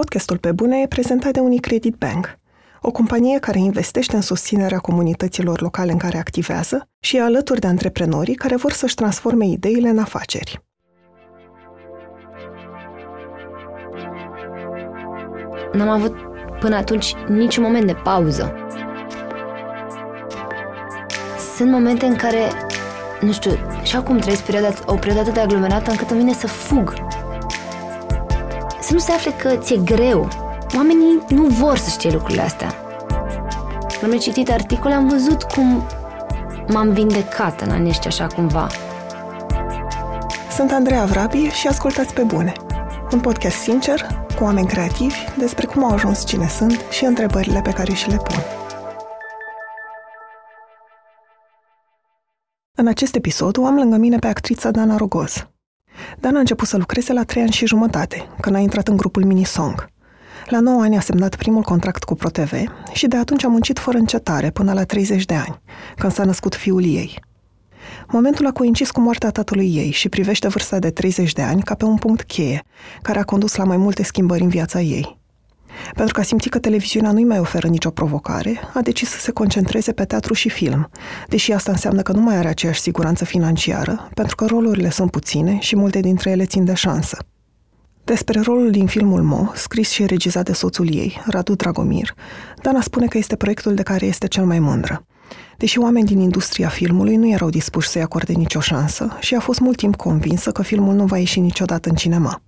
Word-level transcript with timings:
Podcastul 0.00 0.38
Pe 0.38 0.52
Bune 0.52 0.80
e 0.80 0.86
prezentat 0.86 1.32
de 1.32 1.40
Unicredit 1.40 1.94
Bank, 1.94 2.38
o 2.80 2.90
companie 2.90 3.38
care 3.38 3.58
investește 3.58 4.16
în 4.16 4.22
susținerea 4.22 4.78
comunităților 4.78 5.60
locale 5.60 5.92
în 5.92 5.98
care 5.98 6.18
activează 6.18 6.88
și 7.00 7.16
e 7.16 7.20
alături 7.20 7.60
de 7.60 7.66
antreprenorii 7.66 8.34
care 8.34 8.56
vor 8.56 8.72
să-și 8.72 8.94
transforme 8.94 9.46
ideile 9.46 9.88
în 9.88 9.98
afaceri. 9.98 10.62
N-am 15.72 15.88
avut 15.88 16.14
până 16.60 16.76
atunci 16.76 17.14
niciun 17.28 17.62
moment 17.62 17.86
de 17.86 17.94
pauză. 17.94 18.54
Sunt 21.56 21.70
momente 21.70 22.06
în 22.06 22.16
care, 22.16 22.48
nu 23.20 23.32
știu, 23.32 23.52
și 23.82 23.96
acum 23.96 24.18
trăiesc 24.18 24.42
perioada, 24.42 24.74
o 24.86 24.94
perioadă 24.94 25.20
atât 25.20 25.34
de 25.34 25.40
aglomerată 25.40 25.90
încât 25.90 26.10
îmi 26.10 26.20
vine 26.20 26.32
să 26.32 26.46
fug. 26.46 26.94
Să 28.86 28.92
nu 28.92 28.98
se 28.98 29.12
afle 29.12 29.30
că 29.30 29.56
ți-e 29.56 29.76
greu. 29.76 30.28
Oamenii 30.76 31.24
nu 31.28 31.42
vor 31.42 31.76
să 31.76 31.90
știe 31.90 32.10
lucrurile 32.10 32.42
astea. 32.42 32.74
Când 34.00 34.12
am 34.12 34.18
citit 34.18 34.50
articole, 34.50 34.94
am 34.94 35.08
văzut 35.08 35.42
cum 35.42 35.86
m-am 36.68 36.92
vindecat 36.92 37.60
în 37.60 37.70
anii 37.70 37.88
ăștia 37.88 38.10
așa 38.10 38.26
cumva. 38.26 38.66
Sunt 40.50 40.72
Andreea 40.72 41.04
Vrabi 41.04 41.48
și 41.48 41.66
ascultați 41.66 42.14
pe 42.14 42.22
bune. 42.22 42.52
Un 43.12 43.20
podcast 43.20 43.56
sincer, 43.56 44.06
cu 44.36 44.44
oameni 44.44 44.66
creativi, 44.66 45.16
despre 45.38 45.66
cum 45.66 45.84
au 45.84 45.92
ajuns 45.92 46.26
cine 46.26 46.48
sunt 46.48 46.80
și 46.90 47.04
întrebările 47.04 47.60
pe 47.60 47.70
care 47.70 47.92
și 47.92 48.08
le 48.08 48.16
pun. 48.16 48.42
În 52.76 52.86
acest 52.86 53.14
episod 53.14 53.58
o 53.58 53.66
am 53.66 53.74
lângă 53.74 53.96
mine 53.96 54.18
pe 54.18 54.26
actrița 54.26 54.70
Dana 54.70 54.96
Rogoz. 54.96 55.48
Dana 56.20 56.36
a 56.36 56.40
început 56.40 56.68
să 56.68 56.76
lucreze 56.76 57.12
la 57.12 57.22
trei 57.22 57.42
ani 57.42 57.52
și 57.52 57.66
jumătate, 57.66 58.28
când 58.40 58.56
a 58.56 58.58
intrat 58.58 58.88
în 58.88 58.96
grupul 58.96 59.24
Minisong. 59.24 59.88
La 60.46 60.60
9 60.60 60.82
ani 60.82 60.96
a 60.96 61.00
semnat 61.00 61.36
primul 61.36 61.62
contract 61.62 62.04
cu 62.04 62.14
ProTV 62.14 62.52
și 62.92 63.06
de 63.06 63.16
atunci 63.16 63.44
a 63.44 63.48
muncit 63.48 63.78
fără 63.78 63.98
încetare 63.98 64.50
până 64.50 64.72
la 64.72 64.84
30 64.84 65.24
de 65.24 65.34
ani, 65.34 65.60
când 65.96 66.12
s-a 66.12 66.24
născut 66.24 66.54
fiul 66.54 66.84
ei. 66.84 67.20
Momentul 68.08 68.46
a 68.46 68.52
coincis 68.52 68.90
cu 68.90 69.00
moartea 69.00 69.30
tatălui 69.30 69.76
ei 69.76 69.90
și 69.90 70.08
privește 70.08 70.48
vârsta 70.48 70.78
de 70.78 70.90
30 70.90 71.32
de 71.32 71.42
ani 71.42 71.62
ca 71.62 71.74
pe 71.74 71.84
un 71.84 71.96
punct 71.96 72.22
cheie, 72.22 72.62
care 73.02 73.18
a 73.18 73.24
condus 73.24 73.54
la 73.54 73.64
mai 73.64 73.76
multe 73.76 74.02
schimbări 74.02 74.42
în 74.42 74.48
viața 74.48 74.80
ei. 74.80 75.22
Pentru 75.94 76.14
că 76.14 76.20
a 76.20 76.22
simțit 76.22 76.50
că 76.50 76.58
televiziunea 76.58 77.12
nu-i 77.12 77.24
mai 77.24 77.38
oferă 77.38 77.68
nicio 77.68 77.90
provocare, 77.90 78.60
a 78.74 78.80
decis 78.80 79.08
să 79.08 79.18
se 79.18 79.30
concentreze 79.30 79.92
pe 79.92 80.04
teatru 80.04 80.34
și 80.34 80.48
film, 80.48 80.90
deși 81.28 81.52
asta 81.52 81.70
înseamnă 81.70 82.02
că 82.02 82.12
nu 82.12 82.20
mai 82.20 82.36
are 82.36 82.48
aceeași 82.48 82.80
siguranță 82.80 83.24
financiară, 83.24 84.08
pentru 84.14 84.34
că 84.34 84.46
rolurile 84.46 84.90
sunt 84.90 85.10
puține 85.10 85.58
și 85.58 85.76
multe 85.76 86.00
dintre 86.00 86.30
ele 86.30 86.44
țin 86.44 86.64
de 86.64 86.74
șansă. 86.74 87.18
Despre 88.04 88.40
rolul 88.40 88.70
din 88.70 88.86
filmul 88.86 89.22
Mo, 89.22 89.50
scris 89.54 89.90
și 89.90 90.06
regizat 90.06 90.44
de 90.44 90.52
soțul 90.52 90.94
ei, 90.94 91.20
Radu 91.26 91.54
Dragomir, 91.54 92.14
Dana 92.62 92.80
spune 92.80 93.06
că 93.06 93.18
este 93.18 93.36
proiectul 93.36 93.74
de 93.74 93.82
care 93.82 94.06
este 94.06 94.26
cel 94.26 94.44
mai 94.44 94.58
mândră. 94.58 95.06
Deși 95.56 95.78
oameni 95.78 96.06
din 96.06 96.18
industria 96.18 96.68
filmului 96.68 97.16
nu 97.16 97.28
erau 97.28 97.50
dispuși 97.50 97.88
să-i 97.88 98.02
acorde 98.02 98.32
nicio 98.32 98.60
șansă 98.60 99.16
și 99.20 99.34
a 99.34 99.40
fost 99.40 99.60
mult 99.60 99.76
timp 99.76 99.96
convinsă 99.96 100.50
că 100.50 100.62
filmul 100.62 100.94
nu 100.94 101.04
va 101.04 101.18
ieși 101.18 101.40
niciodată 101.40 101.88
în 101.88 101.94
cinema. 101.94 102.42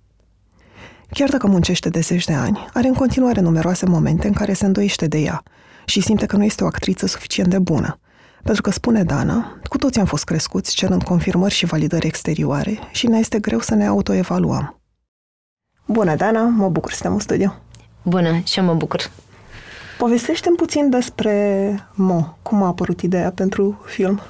Chiar 1.09 1.29
dacă 1.29 1.47
muncește 1.47 1.89
de 1.89 1.99
zeci 1.99 2.25
de 2.25 2.33
ani, 2.33 2.67
are 2.73 2.87
în 2.87 2.93
continuare 2.93 3.41
numeroase 3.41 3.85
momente 3.85 4.27
în 4.27 4.33
care 4.33 4.53
se 4.53 4.65
îndoiește 4.65 5.07
de 5.07 5.17
ea 5.17 5.43
și 5.85 6.01
simte 6.01 6.25
că 6.25 6.37
nu 6.37 6.43
este 6.43 6.63
o 6.63 6.67
actriță 6.67 7.05
suficient 7.05 7.49
de 7.49 7.59
bună. 7.59 7.99
Pentru 8.43 8.61
că, 8.61 8.71
spune 8.71 9.03
Dana, 9.03 9.59
cu 9.63 9.77
toți 9.77 9.99
am 9.99 10.05
fost 10.05 10.23
crescuți 10.23 10.75
cerând 10.75 11.03
confirmări 11.03 11.53
și 11.53 11.65
validări 11.65 12.07
exterioare 12.07 12.79
și 12.91 13.07
ne 13.07 13.17
este 13.17 13.39
greu 13.39 13.59
să 13.59 13.75
ne 13.75 13.87
autoevaluăm. 13.87 14.81
Bună, 15.85 16.15
Dana! 16.15 16.43
Mă 16.43 16.69
bucur 16.69 16.91
să 16.91 17.01
te 17.01 17.07
în 17.07 17.19
studio. 17.19 17.55
Bună, 18.01 18.39
și 18.45 18.59
mă 18.59 18.73
bucur. 18.73 19.11
Povestește-mi 19.97 20.55
puțin 20.55 20.89
despre 20.89 21.87
Mo. 21.93 22.37
Cum 22.41 22.63
a 22.63 22.67
apărut 22.67 23.01
ideea 23.01 23.31
pentru 23.31 23.81
film? 23.85 24.21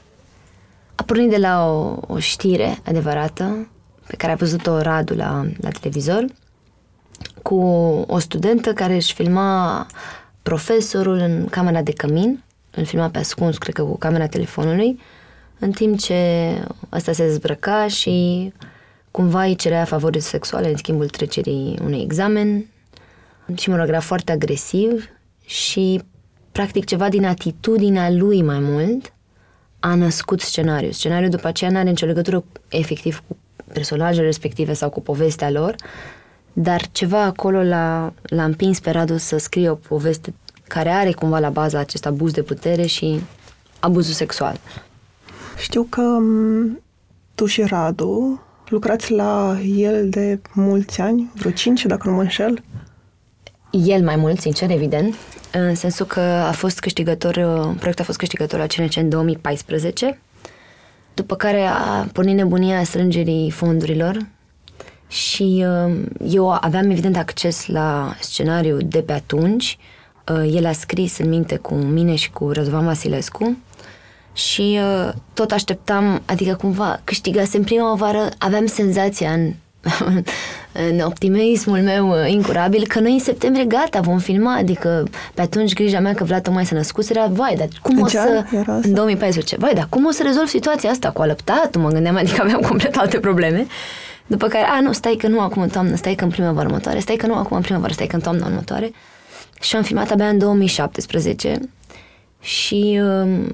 A 0.95 1.03
pornit 1.03 1.29
de 1.29 1.37
la 1.37 1.65
o, 1.65 1.99
o 2.07 2.19
știre 2.19 2.79
adevărată 2.85 3.67
pe 4.07 4.15
care 4.15 4.31
a 4.31 4.35
văzut-o 4.35 4.81
Radu 4.81 5.13
la, 5.13 5.45
la 5.57 5.69
televizor 5.69 6.25
cu 7.41 7.55
o 8.07 8.19
studentă 8.19 8.73
care 8.73 8.95
își 8.95 9.13
filma 9.13 9.85
profesorul 10.41 11.17
în 11.17 11.47
camera 11.49 11.81
de 11.81 11.91
cămin, 11.93 12.43
îl 12.71 12.85
filma 12.85 13.09
pe 13.09 13.17
ascuns, 13.17 13.57
cred 13.57 13.73
că 13.73 13.83
cu 13.83 13.97
camera 13.97 14.27
telefonului, 14.27 14.99
în 15.59 15.71
timp 15.71 15.99
ce 15.99 16.15
ăsta 16.91 17.11
se 17.11 17.25
dezbrăca 17.25 17.87
și 17.87 18.53
cumva 19.11 19.43
îi 19.43 19.55
cerea 19.55 19.83
favorii 19.83 20.19
sexuale 20.19 20.69
în 20.69 20.77
schimbul 20.77 21.09
trecerii 21.09 21.79
unui 21.83 22.01
examen 22.01 22.65
și, 23.55 23.69
mă 23.69 23.75
rog, 23.75 23.87
era 23.87 23.99
foarte 23.99 24.31
agresiv 24.31 25.09
și, 25.45 26.01
practic, 26.51 26.85
ceva 26.85 27.09
din 27.09 27.25
atitudinea 27.25 28.11
lui 28.11 28.41
mai 28.41 28.59
mult 28.59 29.13
a 29.79 29.95
născut 29.95 30.41
scenariul. 30.41 30.91
Scenariul 30.91 31.29
după 31.29 31.47
aceea 31.47 31.71
nu 31.71 31.77
are 31.77 31.89
nicio 31.89 32.05
legătură 32.05 32.43
efectiv 32.67 33.23
cu 33.27 33.37
personajele 33.73 34.25
respective 34.25 34.73
sau 34.73 34.89
cu 34.89 35.01
povestea 35.01 35.49
lor, 35.49 35.75
dar 36.59 36.87
ceva 36.91 37.21
acolo 37.21 37.63
l-a, 37.63 38.13
l-a 38.21 38.43
împins 38.43 38.79
pe 38.79 38.91
Radu 38.91 39.17
să 39.17 39.37
scrie 39.37 39.69
o 39.69 39.75
poveste 39.75 40.33
care 40.67 40.89
are 40.89 41.11
cumva 41.11 41.39
la 41.39 41.49
bază 41.49 41.77
acest 41.77 42.05
abuz 42.05 42.31
de 42.31 42.41
putere 42.41 42.85
și 42.85 43.21
abuzul 43.79 44.13
sexual. 44.13 44.59
Știu 45.57 45.83
că 45.83 46.19
tu 47.35 47.45
și 47.45 47.63
Radu 47.63 48.41
lucrați 48.69 49.11
la 49.11 49.59
el 49.75 50.09
de 50.09 50.39
mulți 50.53 51.01
ani, 51.01 51.31
vreo 51.33 51.51
cinci, 51.51 51.85
dacă 51.85 52.09
nu 52.09 52.15
mă 52.15 52.21
înșel. 52.21 52.63
El 53.71 54.03
mai 54.03 54.15
mult, 54.15 54.39
sincer, 54.39 54.69
evident, 54.69 55.15
în 55.51 55.75
sensul 55.75 56.05
că 56.05 56.19
a 56.19 56.51
fost 56.51 56.79
câștigător, 56.79 57.33
proiectul 57.79 57.99
a 57.99 58.03
fost 58.03 58.17
câștigător 58.17 58.59
la 58.59 58.65
CNC 58.65 58.95
în 58.95 59.09
2014, 59.09 60.19
după 61.13 61.35
care 61.35 61.61
a 61.61 62.07
pornit 62.13 62.35
nebunia 62.35 62.83
strângerii 62.83 63.51
fondurilor 63.51 64.35
și 65.07 65.65
uh, 65.85 65.93
eu 66.27 66.57
aveam 66.61 66.89
evident 66.89 67.17
acces 67.17 67.67
la 67.67 68.15
scenariu 68.19 68.77
de 68.81 69.01
pe 69.01 69.11
atunci. 69.11 69.77
Uh, 70.31 70.53
el 70.55 70.65
a 70.65 70.71
scris 70.71 71.17
în 71.17 71.29
minte 71.29 71.55
cu 71.55 71.73
mine 71.73 72.15
și 72.15 72.31
cu 72.31 72.51
Răzvan 72.51 72.85
Vasilescu 72.85 73.57
și 74.33 74.79
uh, 74.81 75.13
tot 75.33 75.51
așteptam, 75.51 76.21
adică 76.25 76.55
cumva 76.55 76.99
câștigasem 77.03 77.63
primăvară, 77.63 78.29
aveam 78.37 78.65
senzația 78.65 79.31
în, 79.31 79.53
în 80.89 80.99
optimismul 80.99 81.77
meu 81.77 82.25
incurabil 82.27 82.87
că 82.87 82.99
noi 82.99 83.11
în 83.11 83.19
septembrie 83.19 83.65
gata, 83.65 83.99
vom 83.99 84.17
filma, 84.17 84.55
adică 84.55 85.07
pe 85.33 85.41
atunci 85.41 85.73
grija 85.73 85.99
mea 85.99 86.13
că 86.13 86.23
Vlad 86.23 86.43
tocmai 86.43 86.65
să 86.65 86.73
născut 86.73 87.09
era, 87.09 87.25
vai, 87.25 87.55
dar 87.55 87.67
cum 87.81 87.97
în 87.97 88.03
o 88.03 88.07
să... 88.07 88.43
În 88.65 88.93
2014. 88.93 89.55
Vai, 89.59 89.73
dar 89.73 89.87
cum 89.89 90.05
o 90.05 90.11
să 90.11 90.23
rezolv 90.23 90.47
situația 90.47 90.89
asta 90.89 91.11
cu 91.11 91.21
alăptatul, 91.21 91.81
mă 91.81 91.89
gândeam, 91.89 92.15
adică 92.15 92.41
aveam 92.41 92.59
complet 92.59 92.95
alte 92.95 93.19
probleme. 93.19 93.67
După 94.27 94.47
care, 94.47 94.65
a, 94.65 94.79
nu, 94.79 94.91
stai 94.91 95.15
că 95.15 95.27
nu 95.27 95.39
acum 95.39 95.61
în 95.61 95.69
toamnă, 95.69 95.95
stai 95.95 96.15
că 96.15 96.23
în 96.23 96.29
primăvară 96.29 96.67
următoare, 96.67 96.99
stai 96.99 97.15
că 97.15 97.27
nu 97.27 97.35
acum 97.35 97.55
în 97.57 97.63
primăvară, 97.63 97.93
stai 97.93 98.07
că 98.07 98.15
în 98.15 98.21
toamnă 98.21 98.45
următoare. 98.45 98.91
Și 99.61 99.75
am 99.75 99.83
filmat 99.83 100.11
abia 100.11 100.27
în 100.27 100.37
2017 100.37 101.59
și 102.39 102.99
uh, 103.03 103.45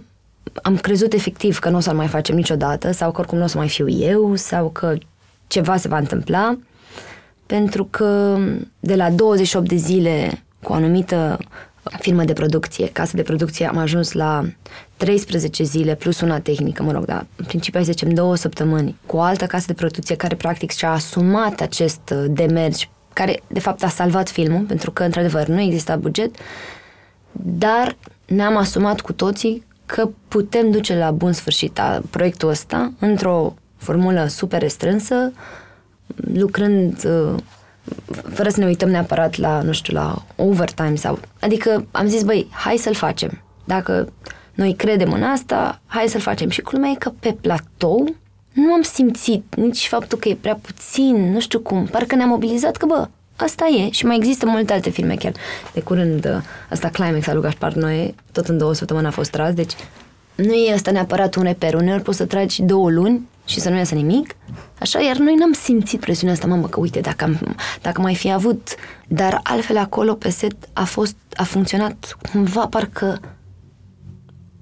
am 0.62 0.78
crezut 0.78 1.14
efectiv 1.14 1.60
că 1.60 1.70
nu 1.70 1.78
o 1.78 1.80
să-l 1.80 1.96
mai 1.96 2.08
facem 2.08 2.36
niciodată 2.36 2.92
sau 2.92 3.12
că 3.12 3.20
oricum 3.20 3.38
nu 3.38 3.44
o 3.44 3.48
să 3.48 3.58
mai 3.58 3.70
fiu 3.70 3.90
eu 3.90 4.36
sau 4.36 4.70
că 4.70 4.94
ceva 5.48 5.78
se 5.78 5.88
va 5.88 5.98
întâmpla 5.98 6.58
pentru 7.46 7.86
că 7.86 8.38
de 8.80 8.96
la 8.96 9.10
28 9.10 9.68
de 9.68 9.76
zile 9.76 10.44
cu 10.62 10.72
o 10.72 10.76
anumită 10.76 11.38
firmă 12.00 12.24
de 12.24 12.34
producție, 12.34 12.90
casă 12.90 13.16
de 13.16 13.22
producție, 13.22 13.68
am 13.68 13.78
ajuns 13.78 14.12
la 14.12 14.46
13 14.98 15.64
zile 15.64 15.96
plus 15.96 16.22
una 16.22 16.40
tehnică, 16.40 16.84
mă 16.84 16.92
rog, 16.92 17.06
dar 17.06 17.26
în 17.36 17.46
principiu 17.46 17.80
hai 17.80 17.86
să 17.86 17.92
zicem 17.92 18.14
două 18.14 18.36
săptămâni, 18.36 18.96
cu 19.06 19.18
o 19.18 19.22
altă 19.22 19.46
casă 19.46 19.66
de 19.68 19.74
producție 19.74 20.16
care 20.16 20.36
practic 20.36 20.72
și-a 20.72 20.92
asumat 20.92 21.62
acest 21.62 22.00
uh, 22.12 22.26
demers, 22.30 22.80
care 23.14 23.42
de 23.48 23.60
fapt 23.60 23.84
a 23.84 23.88
salvat 23.90 24.30
filmul, 24.30 24.62
pentru 24.62 24.92
că 24.92 25.04
într-adevăr 25.04 25.48
nu 25.48 25.62
exista 25.62 25.96
buget, 25.96 26.36
dar 27.32 27.96
ne-am 28.26 28.58
asumat 28.58 29.02
cu 29.02 29.14
toții 29.14 29.66
că 29.86 30.10
putem 30.28 30.72
duce 30.72 30.96
la 30.96 31.12
bun 31.12 31.32
sfârșit 31.32 31.80
a 31.80 32.02
proiectul 32.10 32.50
ăsta 32.50 32.94
într-o 33.00 33.54
formulă 33.78 34.28
super 34.28 34.62
restrânsă, 34.62 35.32
lucrând 36.34 37.06
uh, 37.06 37.36
fără 38.34 38.50
să 38.50 38.60
ne 38.60 38.66
uităm 38.66 38.90
neapărat 38.90 39.38
la, 39.38 39.62
nu 39.62 39.72
știu, 39.72 39.94
la 39.94 40.26
overtime 40.36 40.96
sau... 40.96 41.20
Adică 41.40 41.86
am 41.92 42.08
zis, 42.08 42.24
băi, 42.24 42.48
hai 42.52 42.78
să-l 42.78 42.94
facem. 42.94 43.42
Dacă 43.64 44.14
noi 44.54 44.74
credem 44.76 45.12
în 45.12 45.24
asta, 45.24 45.82
hai 45.86 46.08
să-l 46.08 46.22
facem. 46.22 46.50
Și 46.50 46.62
culmea 46.62 46.90
e 46.90 46.96
că 46.96 47.12
pe 47.20 47.38
platou 47.42 48.16
nu 48.54 48.72
am 48.72 48.82
simțit 48.82 49.56
nici 49.56 49.88
faptul 49.88 50.18
că 50.18 50.30
e 50.30 50.38
prea 50.42 50.60
puțin, 50.62 51.32
nu 51.32 51.40
știu 51.40 51.60
cum, 51.60 51.86
parcă 51.86 52.16
ne-am 52.16 52.30
mobilizat 52.30 52.78
că, 52.78 52.86
bă, 52.86 53.08
asta 53.36 53.66
e. 53.66 53.90
Și 53.90 54.06
mai 54.06 54.16
există 54.16 54.46
multe 54.46 54.74
alte 54.74 54.90
filme 54.90 55.16
chiar. 55.16 55.34
De 55.74 55.82
curând, 55.82 56.26
uh, 56.26 56.42
asta 56.70 56.90
Climax 56.90 57.28
al 57.28 57.34
lui 57.34 57.44
Gaspar 57.44 57.74
Noe, 57.74 58.16
tot 58.32 58.48
în 58.48 58.58
două 58.58 58.74
săptămâni 58.74 59.08
a 59.08 59.12
fost 59.12 59.32
tras, 59.32 59.54
deci 59.54 59.74
nu 60.36 60.54
e 60.54 60.74
asta 60.74 60.92
neapărat 60.92 61.36
un 61.36 61.44
reper. 61.44 61.74
Uneori 61.74 62.02
poți 62.02 62.18
să 62.18 62.26
tragi 62.26 62.62
două 62.62 62.90
luni 62.90 63.28
și 63.46 63.60
să 63.60 63.70
nu 63.70 63.78
iasă 63.78 63.96
nimic. 63.96 64.36
Așa, 64.80 65.02
iar 65.02 65.18
noi 65.18 65.36
n-am 65.36 65.54
simțit 65.54 66.00
presiunea 66.00 66.34
asta, 66.34 66.48
mamă, 66.48 66.68
că 66.68 66.80
uite, 66.80 67.00
dacă, 67.00 67.24
am, 67.24 67.56
dacă 67.82 68.02
mai 68.02 68.16
fi 68.16 68.32
avut. 68.32 68.76
Dar 69.08 69.40
altfel 69.44 69.78
acolo 69.78 70.14
pe 70.14 70.30
set 70.30 70.56
a 70.74 70.84
fost, 70.84 71.16
a 71.34 71.44
funcționat 71.44 72.18
cumva 72.32 72.68
parcă 72.68 73.20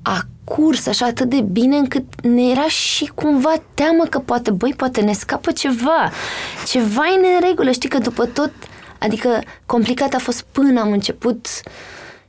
a 0.02 0.22
curs 0.44 0.88
așa 0.88 1.06
atât 1.06 1.30
de 1.30 1.42
bine 1.42 1.78
încât 1.78 2.22
ne 2.22 2.50
era 2.50 2.68
și 2.68 3.12
cumva 3.16 3.54
teamă 3.74 4.04
că 4.10 4.20
poate, 4.20 4.52
băi, 4.52 4.74
poate 4.78 5.02
ne 5.02 5.14
scapă 5.14 5.52
ceva. 5.52 6.12
Ceva 6.68 7.02
e 7.06 7.36
în 7.36 7.48
regulă, 7.48 7.72
știi 7.72 7.90
că 7.90 7.98
după 7.98 8.26
tot, 8.26 8.52
adică 9.00 9.42
complicat 9.66 10.14
a 10.14 10.18
fost 10.18 10.46
până 10.52 10.82
am 10.82 10.92
început 10.92 11.48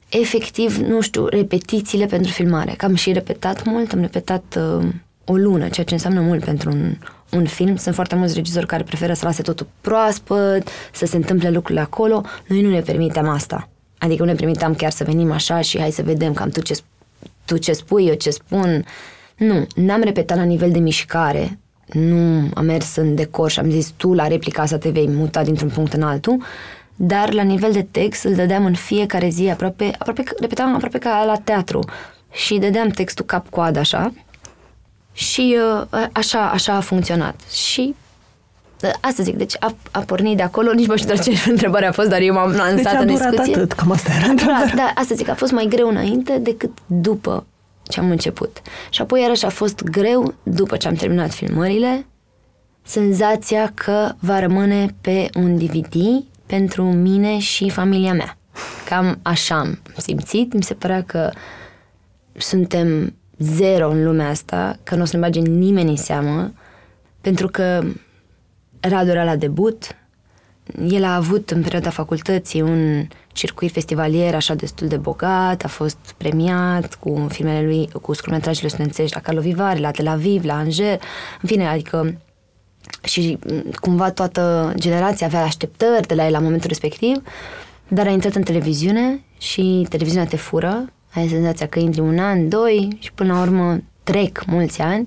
efectiv, 0.08 0.76
nu 0.76 1.00
știu, 1.00 1.26
repetițiile 1.26 2.06
pentru 2.06 2.32
filmare. 2.32 2.74
Că 2.76 2.84
am 2.84 2.94
și 2.94 3.12
repetat 3.12 3.64
mult, 3.64 3.92
am 3.92 4.00
repetat 4.00 4.58
uh, 4.58 4.86
o 5.32 5.36
lună, 5.36 5.68
ceea 5.68 5.86
ce 5.86 5.94
înseamnă 5.94 6.20
mult 6.20 6.44
pentru 6.44 6.70
un, 6.70 6.96
un 7.30 7.46
film. 7.46 7.76
Sunt 7.76 7.94
foarte 7.94 8.14
mulți 8.14 8.34
regizori 8.34 8.66
care 8.66 8.82
preferă 8.82 9.12
să 9.12 9.24
lase 9.24 9.42
totul 9.42 9.66
proaspăt, 9.80 10.68
să 10.92 11.06
se 11.06 11.16
întâmple 11.16 11.50
lucrurile 11.50 11.80
acolo. 11.80 12.22
Noi 12.46 12.62
nu 12.62 12.70
ne 12.70 12.80
permitem 12.80 13.28
asta. 13.28 13.68
Adică 13.98 14.22
nu 14.22 14.28
ne 14.28 14.36
permiteam 14.36 14.74
chiar 14.74 14.90
să 14.90 15.04
venim 15.04 15.32
așa 15.32 15.60
și 15.60 15.78
hai 15.78 15.90
să 15.90 16.02
vedem 16.02 16.32
cam 16.32 16.48
tu 16.48 16.60
ce, 16.60 16.74
tu 17.44 17.56
ce 17.56 17.72
spui, 17.72 18.06
eu 18.06 18.14
ce 18.14 18.30
spun. 18.30 18.84
Nu, 19.36 19.66
n-am 19.74 20.02
repetat 20.02 20.36
la 20.36 20.42
nivel 20.42 20.70
de 20.70 20.78
mișcare. 20.78 21.58
Nu 21.86 22.48
am 22.54 22.64
mers 22.64 22.96
în 22.96 23.14
decor 23.14 23.50
și 23.50 23.58
am 23.58 23.70
zis 23.70 23.92
tu 23.96 24.12
la 24.12 24.26
replica 24.26 24.62
asta 24.62 24.78
te 24.78 24.90
vei 24.90 25.08
muta 25.08 25.42
dintr-un 25.42 25.68
punct 25.68 25.92
în 25.92 26.02
altul. 26.02 26.42
Dar 26.96 27.32
la 27.32 27.42
nivel 27.42 27.72
de 27.72 27.86
text 27.90 28.24
îl 28.24 28.34
dădeam 28.34 28.64
în 28.64 28.74
fiecare 28.74 29.28
zi, 29.28 29.48
aproape, 29.48 29.90
aproape 29.98 30.22
repetam 30.40 30.74
aproape 30.74 30.98
ca 30.98 31.24
la 31.26 31.36
teatru. 31.36 31.80
Și 32.32 32.58
dădeam 32.58 32.88
textul 32.88 33.24
cap-coadă 33.24 33.78
așa, 33.78 34.12
și 35.12 35.58
uh, 35.90 36.06
așa, 36.12 36.50
așa 36.50 36.72
a 36.72 36.80
funcționat. 36.80 37.40
Și 37.50 37.94
uh, 38.82 38.90
Asta 39.00 39.22
zic, 39.22 39.36
deci 39.36 39.54
a, 39.58 39.74
a 39.90 39.98
pornit 39.98 40.36
de 40.36 40.42
acolo, 40.42 40.72
nici 40.80 40.86
nu 40.86 40.96
știu 40.96 41.16
ce 41.16 41.32
întrebare 41.50 41.86
a 41.86 41.92
fost, 41.92 42.08
dar 42.08 42.20
eu 42.20 42.34
m-am 42.34 42.50
lansat 42.50 42.92
deci 42.92 43.00
în 43.00 43.06
discuție. 43.06 43.54
atât, 43.54 43.72
cam 43.72 43.90
asta 43.90 44.12
era 44.12 44.32
Da, 44.32 44.64
da, 44.74 44.92
asta 44.94 45.14
zic, 45.14 45.28
a 45.28 45.34
fost 45.34 45.52
mai 45.52 45.66
greu 45.68 45.88
înainte 45.88 46.38
decât 46.38 46.70
după 46.86 47.46
ce 47.82 48.00
am 48.00 48.10
început. 48.10 48.62
Și 48.90 49.02
apoi 49.02 49.20
iarăși 49.20 49.44
a 49.44 49.48
fost 49.48 49.82
greu 49.82 50.34
după 50.42 50.76
ce 50.76 50.88
am 50.88 50.94
terminat 50.94 51.32
filmările, 51.32 52.06
senzația 52.82 53.72
că 53.74 54.12
va 54.18 54.38
rămâne 54.38 54.94
pe 55.00 55.28
un 55.34 55.56
DVD 55.56 55.94
pentru 56.46 56.82
mine 56.84 57.38
și 57.38 57.70
familia 57.70 58.12
mea. 58.12 58.36
Cam 58.88 59.18
așa 59.22 59.58
am 59.58 59.78
simțit, 59.96 60.52
mi 60.52 60.62
se 60.62 60.74
părea 60.74 61.02
că 61.02 61.30
suntem 62.36 63.14
zero 63.42 63.90
în 63.90 64.04
lumea 64.04 64.28
asta, 64.28 64.76
că 64.82 64.94
nu 64.94 65.02
o 65.02 65.04
să 65.04 65.16
ne 65.16 65.22
bage 65.22 65.40
nimeni 65.40 65.90
în 65.90 65.96
seamă, 65.96 66.52
pentru 67.20 67.48
că 67.48 67.84
Radu 68.80 69.10
era 69.10 69.24
la 69.24 69.36
debut, 69.36 69.96
el 70.88 71.04
a 71.04 71.14
avut 71.14 71.50
în 71.50 71.62
perioada 71.62 71.90
facultății 71.90 72.60
un 72.60 73.06
circuit 73.32 73.72
festivalier 73.72 74.34
așa 74.34 74.54
destul 74.54 74.88
de 74.88 74.96
bogat, 74.96 75.64
a 75.64 75.68
fost 75.68 75.98
premiat 76.16 76.94
cu 76.94 77.26
filmele 77.28 77.66
lui, 77.66 77.88
cu 78.02 78.12
scurtmetrajele 78.12 78.68
studențești 78.68 79.14
la 79.14 79.20
Carlo 79.20 79.42
la 79.80 79.90
Tel 79.90 80.06
Aviv, 80.08 80.44
la 80.44 80.56
Angers, 80.56 81.02
în 81.42 81.48
fine, 81.48 81.68
adică 81.68 82.20
și 83.02 83.38
cumva 83.80 84.10
toată 84.10 84.72
generația 84.76 85.26
avea 85.26 85.42
așteptări 85.42 86.06
de 86.06 86.14
la 86.14 86.26
el 86.26 86.32
la 86.32 86.38
momentul 86.38 86.68
respectiv, 86.68 87.22
dar 87.88 88.06
a 88.06 88.10
intrat 88.10 88.34
în 88.34 88.42
televiziune 88.42 89.24
și 89.38 89.86
televiziunea 89.88 90.28
te 90.28 90.36
fură 90.36 90.92
ai 91.14 91.28
senzația 91.28 91.66
că 91.66 91.78
intri 91.78 92.00
un 92.00 92.18
an, 92.18 92.48
doi 92.48 92.96
și 92.98 93.12
până 93.12 93.32
la 93.32 93.40
urmă 93.40 93.80
trec 94.02 94.44
mulți 94.46 94.80
ani, 94.80 95.06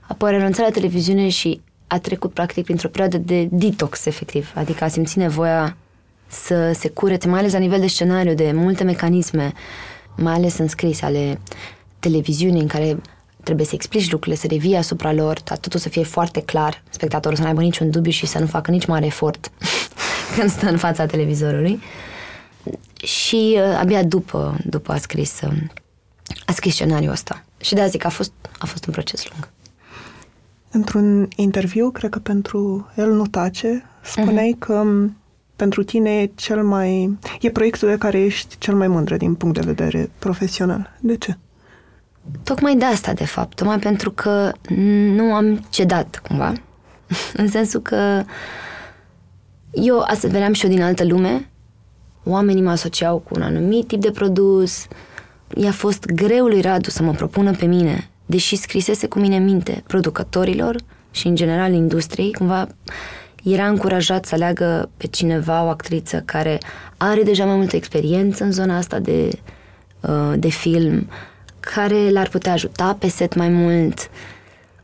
apoi 0.00 0.28
a 0.28 0.32
renunțat 0.32 0.64
la 0.64 0.72
televiziune 0.72 1.28
și 1.28 1.60
a 1.86 1.98
trecut 1.98 2.32
practic 2.32 2.64
printr-o 2.64 2.88
perioadă 2.88 3.18
de 3.18 3.48
detox 3.50 4.06
efectiv, 4.06 4.52
adică 4.54 4.84
a 4.84 4.88
simțit 4.88 5.16
nevoia 5.16 5.76
să 6.26 6.72
se 6.74 6.88
curețe, 6.88 7.28
mai 7.28 7.38
ales 7.38 7.52
la 7.52 7.58
nivel 7.58 7.80
de 7.80 7.86
scenariu, 7.86 8.34
de 8.34 8.52
multe 8.54 8.84
mecanisme, 8.84 9.52
mai 10.16 10.32
ales 10.32 10.58
în 10.58 10.68
scris 10.68 11.02
ale 11.02 11.40
televiziunii 11.98 12.60
în 12.60 12.66
care 12.66 13.00
trebuie 13.42 13.66
să 13.66 13.74
explici 13.74 14.10
lucrurile, 14.10 14.40
să 14.40 14.46
revii 14.50 14.76
asupra 14.76 15.12
lor, 15.12 15.40
totul 15.40 15.80
să 15.80 15.88
fie 15.88 16.02
foarte 16.02 16.40
clar, 16.40 16.82
spectatorul 16.90 17.36
să 17.36 17.42
nu 17.42 17.48
aibă 17.48 17.60
niciun 17.60 17.90
dubiu 17.90 18.10
și 18.10 18.26
să 18.26 18.38
nu 18.38 18.46
facă 18.46 18.70
nici 18.70 18.86
mare 18.86 19.06
efort 19.06 19.50
când 20.36 20.50
stă 20.50 20.66
în 20.66 20.76
fața 20.76 21.06
televizorului. 21.06 21.80
Și 23.04 23.58
uh, 23.58 23.78
abia 23.80 24.02
după, 24.02 24.56
după 24.66 24.92
a 24.92 24.96
scris, 24.96 25.40
uh, 25.40 25.56
a 26.46 26.52
scris 26.52 26.74
scenariul 26.74 27.12
ăsta. 27.12 27.44
Și 27.60 27.74
de 27.74 27.86
zic, 27.86 28.04
a 28.04 28.08
fost, 28.08 28.32
a 28.58 28.66
fost 28.66 28.86
un 28.86 28.92
proces 28.92 29.28
lung. 29.28 29.48
Într-un 30.70 31.28
interviu, 31.36 31.90
cred 31.90 32.10
că 32.10 32.18
pentru 32.18 32.90
El 32.96 33.12
nu 33.12 33.26
tace, 33.26 33.84
spuneai 34.02 34.54
uh-huh. 34.54 34.58
că 34.58 34.72
um, 34.72 35.16
pentru 35.56 35.82
tine 35.82 36.10
e 36.20 36.30
cel 36.34 36.62
mai... 36.62 37.18
e 37.40 37.50
proiectul 37.50 37.88
de 37.88 37.98
care 37.98 38.20
ești 38.20 38.58
cel 38.58 38.74
mai 38.74 38.88
mândră 38.88 39.16
din 39.16 39.34
punct 39.34 39.54
de 39.54 39.66
vedere 39.66 40.10
profesional. 40.18 40.96
De 41.00 41.16
ce? 41.16 41.38
Tocmai 42.42 42.76
de 42.76 42.84
asta, 42.84 43.12
de 43.12 43.24
fapt. 43.24 43.56
Tocmai 43.56 43.78
pentru 43.78 44.10
că 44.10 44.52
nu 45.14 45.34
am 45.34 45.66
cedat, 45.70 46.20
cumva. 46.28 46.52
în 47.42 47.48
sensul 47.48 47.80
că 47.80 48.24
eu 49.70 50.00
astăzi 50.00 50.32
veneam 50.32 50.52
și 50.52 50.64
eu 50.64 50.70
din 50.70 50.82
altă 50.82 51.04
lume 51.04 51.48
oamenii 52.24 52.62
mă 52.62 52.70
asociau 52.70 53.18
cu 53.18 53.32
un 53.34 53.42
anumit 53.42 53.86
tip 53.86 54.00
de 54.00 54.10
produs. 54.10 54.86
I-a 55.56 55.72
fost 55.72 56.04
greu 56.04 56.46
lui 56.46 56.60
Radu 56.60 56.90
să 56.90 57.02
mă 57.02 57.12
propună 57.12 57.50
pe 57.50 57.66
mine, 57.66 58.10
deși 58.26 58.56
scrisese 58.56 59.06
cu 59.06 59.18
mine 59.18 59.38
minte 59.38 59.82
producătorilor 59.86 60.76
și 61.10 61.26
în 61.26 61.34
general 61.34 61.72
industriei, 61.72 62.32
cumva 62.32 62.68
era 63.44 63.66
încurajat 63.68 64.24
să 64.24 64.34
aleagă 64.34 64.90
pe 64.96 65.06
cineva, 65.06 65.64
o 65.64 65.68
actriță 65.68 66.22
care 66.24 66.58
are 66.96 67.22
deja 67.22 67.44
mai 67.44 67.56
multă 67.56 67.76
experiență 67.76 68.44
în 68.44 68.52
zona 68.52 68.76
asta 68.76 68.98
de, 68.98 69.28
uh, 70.00 70.32
de 70.36 70.48
film, 70.48 71.08
care 71.60 72.10
l-ar 72.10 72.28
putea 72.28 72.52
ajuta 72.52 72.96
pe 72.98 73.08
set 73.08 73.34
mai 73.34 73.48
mult, 73.48 74.10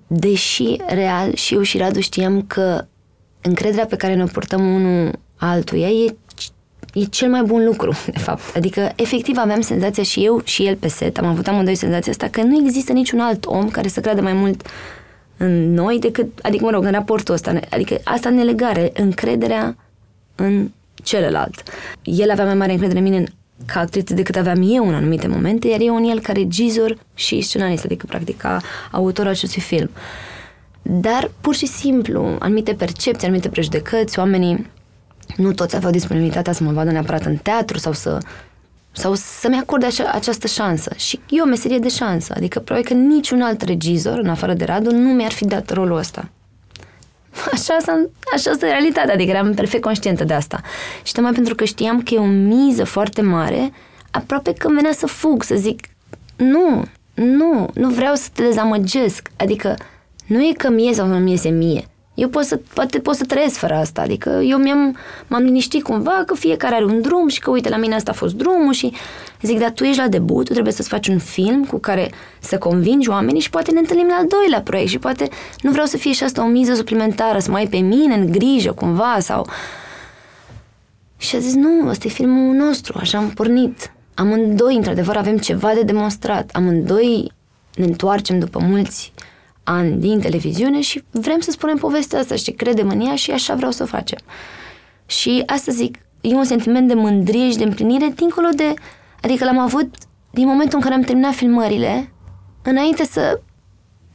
deși 0.07 0.77
real 0.87 1.35
și 1.35 1.55
eu 1.55 1.63
și 1.63 1.79
Radu 1.79 2.01
știam 2.01 2.43
că 2.43 2.85
încrederea 3.41 3.87
pe 3.87 3.97
care 3.97 4.15
ne 4.15 4.25
purtăm 4.25 4.75
unul 4.75 5.19
altuia 5.37 5.89
e 5.89 6.17
e 6.95 7.05
cel 7.05 7.29
mai 7.29 7.43
bun 7.43 7.65
lucru, 7.65 7.93
de 8.13 8.19
fapt. 8.19 8.57
Adică, 8.57 8.93
efectiv, 8.97 9.37
aveam 9.39 9.61
senzația 9.61 10.03
și 10.03 10.25
eu 10.25 10.41
și 10.45 10.67
el 10.67 10.77
pe 10.77 10.89
set, 10.89 11.19
am 11.19 11.27
avut 11.27 11.47
amândoi 11.47 11.75
senzația 11.75 12.13
asta 12.13 12.29
că 12.29 12.43
nu 12.43 12.65
există 12.65 12.93
niciun 12.93 13.21
alt 13.21 13.47
om 13.47 13.69
care 13.69 13.89
să 13.89 14.01
creadă 14.01 14.21
mai 14.21 14.33
mult 14.33 14.67
în 15.37 15.73
noi 15.73 15.99
decât, 15.99 16.27
adică, 16.43 16.65
mă 16.65 16.71
rog, 16.71 16.85
în 16.85 16.91
raportul 16.91 17.35
ăsta. 17.35 17.61
Adică 17.71 17.99
asta 18.05 18.31
ne 18.31 18.43
legare, 18.43 18.93
încrederea 18.95 19.77
în 20.35 20.71
celălalt. 21.03 21.63
El 22.03 22.31
avea 22.31 22.45
mai 22.45 22.55
mare 22.55 22.73
încredere 22.73 22.99
în 22.99 23.05
mine 23.05 23.25
ca 23.67 23.81
actriță 23.81 24.15
decât 24.15 24.37
aveam 24.37 24.63
eu 24.65 24.89
în 24.89 24.95
anumite 24.95 25.27
momente, 25.27 25.69
iar 25.69 25.81
eu 25.81 25.97
în 25.97 26.05
el 26.05 26.21
ca 26.21 26.33
regizor 26.33 26.99
și 27.15 27.41
scenarist, 27.41 27.85
adică 27.85 28.07
practic 28.09 28.37
ca 28.37 28.61
autor 28.91 29.27
acestui 29.27 29.61
film. 29.61 29.91
Dar, 30.83 31.31
pur 31.41 31.55
și 31.55 31.67
simplu, 31.67 32.37
anumite 32.39 32.75
percepții, 32.75 33.27
anumite 33.27 33.49
prejudecăți, 33.49 34.19
oamenii 34.19 34.67
nu 35.37 35.53
toți 35.53 35.77
aveau 35.77 35.93
disponibilitatea 35.93 36.53
să 36.53 36.65
mă 36.65 36.73
vadă 36.73 36.91
neapărat 36.91 37.25
în 37.25 37.37
teatru 37.37 37.79
sau 37.79 37.93
să 37.93 38.19
sau 38.93 39.15
să-mi 39.15 39.59
acorde 39.59 39.87
acea, 39.87 40.11
această 40.13 40.47
șansă. 40.47 40.93
Și 40.97 41.21
e 41.29 41.41
o 41.41 41.45
meserie 41.45 41.79
de 41.79 41.89
șansă. 41.89 42.33
Adică 42.37 42.59
probabil 42.61 42.89
că 42.89 42.95
niciun 42.95 43.43
alt 43.43 43.63
regizor, 43.63 44.19
în 44.19 44.29
afară 44.29 44.55
de 44.55 44.65
Radu, 44.65 44.91
nu 44.91 45.09
mi-ar 45.09 45.33
fi 45.33 45.45
dat 45.45 45.73
rolul 45.73 45.97
ăsta. 45.97 46.29
Așa, 47.53 47.77
așa 48.35 48.51
este 48.51 48.67
realitatea, 48.67 49.15
adică 49.15 49.31
eram 49.31 49.55
perfect 49.55 49.83
conștientă 49.83 50.25
de 50.25 50.35
asta. 50.35 50.61
Și 51.03 51.13
tocmai 51.13 51.33
pentru 51.33 51.55
că 51.55 51.65
știam 51.65 52.03
că 52.03 52.15
e 52.15 52.19
o 52.19 52.25
miză 52.25 52.85
foarte 52.85 53.23
mare, 53.23 53.73
aproape 54.11 54.53
că 54.53 54.69
venea 54.69 54.93
să 54.93 55.07
fug, 55.07 55.43
să 55.43 55.55
zic, 55.55 55.87
nu, 56.37 56.85
nu, 57.15 57.69
nu 57.75 57.89
vreau 57.89 58.15
să 58.15 58.29
te 58.33 58.43
dezamăgesc. 58.43 59.31
Adică 59.37 59.77
nu 60.27 60.41
e 60.41 60.53
că 60.57 60.71
mie 60.71 60.93
sau 60.93 61.07
nu 61.07 61.19
mie 61.19 61.33
iese 61.33 61.49
mie. 61.49 61.85
Eu 62.21 62.29
pot 62.29 62.45
să, 62.45 62.61
poate 62.75 62.99
pot 62.99 63.15
să 63.15 63.25
trăiesc 63.25 63.57
fără 63.57 63.75
asta. 63.75 64.01
Adică 64.01 64.31
eu 64.45 64.59
mi-am, 64.59 64.97
m-am 65.27 65.43
liniștit 65.43 65.83
cumva 65.83 66.23
că 66.27 66.35
fiecare 66.35 66.75
are 66.75 66.85
un 66.85 67.01
drum 67.01 67.29
și 67.29 67.41
că 67.41 67.51
uite, 67.51 67.69
la 67.69 67.77
mine 67.77 67.95
asta 67.95 68.11
a 68.11 68.15
fost 68.15 68.35
drumul 68.35 68.73
și 68.73 68.93
zic, 69.43 69.59
dar 69.59 69.71
tu 69.71 69.85
ești 69.85 70.01
la 70.01 70.09
debut, 70.09 70.45
tu 70.45 70.53
trebuie 70.53 70.73
să-ți 70.73 70.89
faci 70.89 71.09
un 71.09 71.19
film 71.19 71.65
cu 71.65 71.79
care 71.79 72.11
să 72.41 72.59
convingi 72.59 73.09
oamenii 73.09 73.41
și 73.41 73.51
poate 73.51 73.71
ne 73.71 73.79
întâlnim 73.79 74.07
la 74.07 74.15
al 74.15 74.27
doilea 74.27 74.61
proiect 74.61 74.91
și 74.91 74.99
poate 74.99 75.29
nu 75.61 75.71
vreau 75.71 75.87
să 75.87 75.97
fie 75.97 76.13
și 76.13 76.23
asta 76.23 76.45
o 76.45 76.47
miză 76.47 76.75
suplimentară, 76.75 77.39
să 77.39 77.51
mai 77.51 77.61
ai 77.61 77.69
pe 77.69 77.77
mine 77.77 78.15
în 78.15 78.31
grijă 78.31 78.73
cumva 78.73 79.17
sau... 79.19 79.47
Și 81.17 81.37
a 81.37 81.39
zis, 81.39 81.55
nu, 81.55 81.89
ăsta 81.89 82.07
e 82.07 82.11
filmul 82.11 82.55
nostru, 82.55 82.99
așa 83.01 83.19
am 83.19 83.31
pornit. 83.31 83.93
Amândoi, 84.15 84.77
într-adevăr, 84.77 85.17
avem 85.17 85.37
ceva 85.37 85.73
de 85.75 85.83
demonstrat. 85.83 86.51
Amândoi 86.53 87.33
ne 87.75 87.85
întoarcem 87.85 88.39
după 88.39 88.59
mulți 88.59 89.13
ani 89.71 89.97
din 89.97 90.21
televiziune 90.21 90.81
și 90.81 91.03
vrem 91.11 91.41
să 91.41 91.51
spunem 91.51 91.77
povestea 91.77 92.19
asta 92.19 92.35
și 92.35 92.51
credem 92.51 92.89
în 92.89 93.01
ea 93.01 93.15
și 93.15 93.31
așa 93.31 93.55
vreau 93.55 93.71
să 93.71 93.83
o 93.83 93.87
facem. 93.87 94.19
Și 95.07 95.43
asta 95.47 95.73
zic, 95.73 95.99
e 96.21 96.35
un 96.35 96.45
sentiment 96.45 96.89
de 96.89 96.95
mândrie 96.95 97.51
și 97.51 97.57
de 97.57 97.65
împlinire 97.65 98.13
dincolo 98.15 98.49
de... 98.57 98.75
Adică 99.23 99.45
l-am 99.45 99.59
avut 99.59 99.95
din 100.31 100.47
momentul 100.47 100.79
în 100.79 100.83
care 100.83 100.95
am 100.95 101.03
terminat 101.03 101.33
filmările, 101.33 102.13
înainte 102.63 103.05
să... 103.05 103.41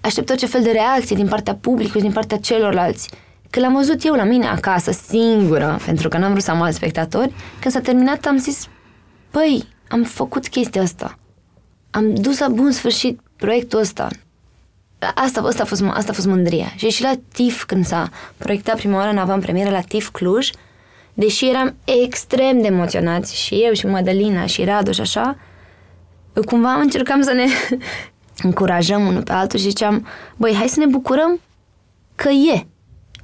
aștept 0.02 0.30
orice 0.30 0.46
fel 0.46 0.64
de 0.64 0.72
reacție 0.72 1.16
din 1.16 1.28
partea 1.28 1.56
publicului, 1.56 2.02
din 2.02 2.12
partea 2.12 2.38
celorlalți. 2.38 3.10
Că 3.50 3.60
l-am 3.60 3.74
văzut 3.74 4.06
eu 4.06 4.14
la 4.14 4.24
mine 4.24 4.48
acasă, 4.48 4.92
singură, 4.92 5.80
pentru 5.86 6.08
că 6.08 6.18
n-am 6.18 6.32
vrut 6.32 6.44
să 6.44 6.52
am 6.52 6.62
alți 6.62 6.78
spectatori, 6.78 7.34
când 7.60 7.74
s-a 7.74 7.80
terminat 7.80 8.26
am 8.26 8.38
zis, 8.38 8.68
păi, 9.32 9.64
am 9.88 10.04
făcut 10.04 10.48
chestia 10.48 10.82
asta. 10.82 11.20
Am 11.92 12.14
dus 12.14 12.40
la 12.40 12.48
bun 12.48 12.72
sfârșit 12.72 13.20
proiectul 13.36 13.80
ăsta. 13.80 14.08
Asta, 15.00 15.42
asta, 15.42 15.64
a 15.64 15.66
fost, 15.66 15.84
asta 15.90 16.12
a 16.12 16.14
fost 16.14 16.28
mândria. 16.28 16.74
Și 16.76 16.90
și 16.90 17.02
la 17.02 17.14
TIF, 17.34 17.64
când 17.64 17.86
s-a 17.86 18.10
proiectat 18.38 18.76
prima 18.76 18.98
oară 18.98 19.10
în 19.10 19.18
avantpremieră 19.18 19.70
la 19.70 19.82
TIF 19.82 20.10
Cluj, 20.10 20.50
deși 21.14 21.50
eram 21.50 21.76
extrem 22.04 22.62
de 22.62 22.68
emoționați, 22.68 23.36
și 23.36 23.56
eu, 23.56 23.74
și 23.74 23.86
Madalina, 23.86 24.46
și 24.46 24.64
Radu, 24.64 24.92
și 24.92 25.02
așa, 25.02 25.38
cumva 26.46 26.74
încercam 26.74 27.22
să 27.22 27.34
ne 27.34 27.46
încurajăm 28.48 29.08
unul 29.08 29.22
pe 29.22 29.32
altul 29.32 29.60
și 29.60 29.68
ziceam, 29.68 30.08
băi, 30.36 30.54
hai 30.54 30.68
să 30.68 30.80
ne 30.80 30.86
bucurăm 30.86 31.40
că 32.16 32.30
e. 32.30 32.66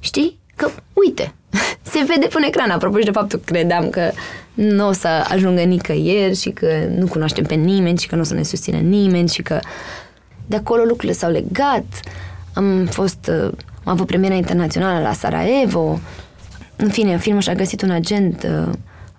Știi? 0.00 0.38
Că, 0.56 0.70
uite, 0.92 1.34
se 1.92 2.04
vede 2.06 2.26
pe 2.26 2.46
ecran, 2.46 2.70
apropo 2.70 2.98
și 2.98 3.04
de 3.04 3.10
faptul 3.10 3.38
că 3.38 3.44
credeam 3.52 3.90
că 3.90 4.10
nu 4.54 4.88
o 4.88 4.92
să 4.92 5.08
ajungă 5.08 5.62
nicăieri 5.62 6.36
și 6.36 6.50
că 6.50 6.86
nu 6.98 7.06
cunoaștem 7.06 7.44
pe 7.44 7.54
nimeni 7.54 7.98
și 7.98 8.08
că 8.08 8.14
nu 8.14 8.20
o 8.20 8.24
să 8.24 8.34
ne 8.34 8.42
susțină 8.42 8.78
nimeni 8.78 9.28
și 9.28 9.42
că 9.42 9.60
de 10.46 10.56
acolo 10.56 10.82
lucrurile 10.82 11.12
s-au 11.12 11.30
legat. 11.30 11.84
Am 12.54 12.86
fost, 12.86 13.30
uh, 13.30 13.50
am 13.84 13.92
avut 13.92 14.06
premiera 14.06 14.34
internațională 14.34 15.02
la 15.02 15.12
Sarajevo. 15.12 16.00
În 16.76 16.88
fine, 16.88 17.18
filmul 17.18 17.40
și-a 17.40 17.54
găsit 17.54 17.82
un 17.82 17.90
agent 17.90 18.42
uh, 18.42 18.72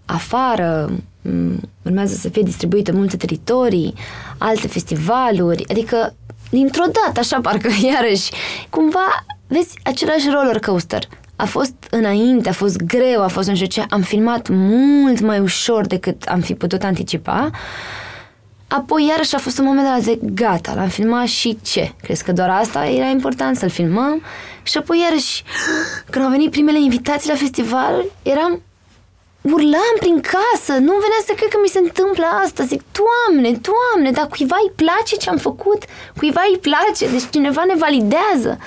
afară, 0.06 0.92
mm, 1.22 1.70
urmează 1.82 2.16
să 2.16 2.30
fie 2.30 2.42
distribuit 2.42 2.88
în 2.88 2.96
multe 2.96 3.18
teritorii, 3.18 3.94
alte 4.38 4.68
festivaluri, 4.68 5.70
adică 5.70 6.14
dintr-o 6.50 6.84
dată, 6.84 7.20
așa 7.20 7.40
parcă 7.42 7.70
iarăși, 7.94 8.32
cumva, 8.70 9.26
vezi, 9.48 9.80
același 9.84 10.30
roller 10.30 10.60
coaster. 10.60 11.08
A 11.36 11.46
fost 11.46 11.74
înainte, 11.90 12.50
a 12.50 12.54
fost 12.54 12.78
greu, 12.78 13.22
a 13.22 13.28
fost 13.28 13.48
nu 13.48 13.56
știu 13.56 13.68
ce, 13.68 13.86
am 13.90 14.02
filmat 14.02 14.48
mult 14.52 15.20
mai 15.20 15.40
ușor 15.40 15.86
decât 15.86 16.24
am 16.24 16.40
fi 16.40 16.54
putut 16.54 16.84
anticipa. 16.84 17.50
Apoi 18.80 19.06
iarăși 19.06 19.36
a 19.36 19.38
fost 19.38 19.58
un 19.58 19.66
moment 19.66 19.86
de 19.86 19.92
la 19.92 20.00
de 20.00 20.20
gata, 20.34 20.74
l-am 20.74 20.88
filmat 20.88 21.28
și 21.28 21.58
ce? 21.62 21.94
Crezi 22.02 22.24
că 22.24 22.32
doar 22.32 22.50
asta 22.50 22.86
era 22.86 23.06
important 23.06 23.58
să-l 23.58 23.70
filmăm? 23.70 24.22
Și 24.64 24.78
apoi 24.78 25.00
iarăși, 25.00 25.44
când 26.10 26.26
au 26.26 26.32
venit 26.32 26.52
primele 26.52 26.80
invitații 26.80 27.30
la 27.30 27.36
festival, 27.36 28.06
eram 28.24 28.62
urlam 29.42 29.96
prin 30.00 30.22
casă, 30.22 30.74
nu 30.80 30.94
venea 30.94 31.22
să 31.26 31.34
cred 31.36 31.50
că 31.50 31.58
mi 31.62 31.68
se 31.68 31.80
întâmplă 31.80 32.26
asta. 32.44 32.64
Zic, 32.64 32.82
Doamne, 33.00 33.60
Doamne, 33.70 34.12
dar 34.12 34.28
cuiva 34.28 34.56
îi 34.64 34.72
place 34.76 35.16
ce 35.16 35.30
am 35.30 35.38
făcut, 35.38 35.84
cuiva 36.18 36.42
îi 36.52 36.60
place, 36.60 37.12
deci 37.12 37.30
cineva 37.32 37.64
ne 37.66 37.76
validează. 37.76 38.58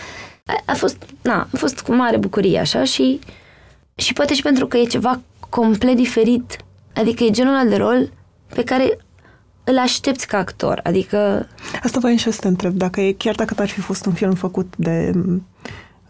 A, 0.44 0.62
a 0.64 0.74
fost, 0.74 0.96
na, 1.22 1.48
a 1.52 1.56
fost 1.56 1.80
cu 1.80 1.94
mare 1.94 2.16
bucurie 2.16 2.58
așa 2.58 2.84
și, 2.84 3.18
și 3.94 4.12
poate 4.12 4.34
și 4.34 4.42
pentru 4.42 4.66
că 4.66 4.76
e 4.76 4.84
ceva 4.84 5.20
complet 5.48 5.96
diferit. 5.96 6.56
Adică 6.94 7.24
e 7.24 7.30
genul 7.30 7.54
ăla 7.54 7.64
de 7.64 7.76
rol 7.76 8.10
pe 8.54 8.64
care 8.64 8.98
îl 9.68 9.78
aștepți 9.78 10.26
ca 10.26 10.38
actor, 10.38 10.80
adică... 10.82 11.48
Asta 11.82 11.98
voiam 11.98 12.16
și 12.16 12.30
să 12.30 12.40
te 12.40 12.48
întreb, 12.48 12.72
dacă 12.72 13.00
e, 13.00 13.12
chiar 13.12 13.34
dacă 13.34 13.54
ar 13.58 13.68
fi 13.68 13.80
fost 13.80 14.06
un 14.06 14.12
film 14.12 14.34
făcut 14.34 14.74
de 14.76 15.12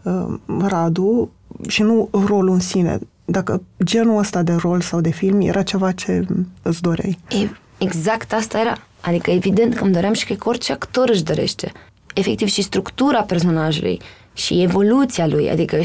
uh, 0.01 0.33
Radu 0.59 1.31
și 1.67 1.81
nu 1.81 2.09
rolul 2.11 2.53
în 2.53 2.59
sine, 2.59 2.99
dacă 3.25 3.63
genul 3.83 4.17
ăsta 4.17 4.43
de 4.43 4.53
rol 4.53 4.81
sau 4.81 5.01
de 5.01 5.09
film 5.09 5.41
era 5.41 5.63
ceva 5.63 5.91
ce 5.91 6.25
îți 6.61 6.81
doreai. 6.81 7.19
E, 7.29 7.49
exact 7.77 8.33
asta 8.33 8.59
era. 8.59 8.77
Adică 9.01 9.31
evident 9.31 9.75
că 9.75 9.83
îmi 9.83 9.93
doream 9.93 10.13
și 10.13 10.25
că 10.25 10.49
orice 10.49 10.71
actor 10.71 11.09
își 11.09 11.23
dorește. 11.23 11.71
Efectiv 12.13 12.47
și 12.47 12.61
structura 12.61 13.21
personajului 13.21 14.01
și 14.33 14.61
evoluția 14.61 15.27
lui. 15.27 15.49
Adică 15.49 15.81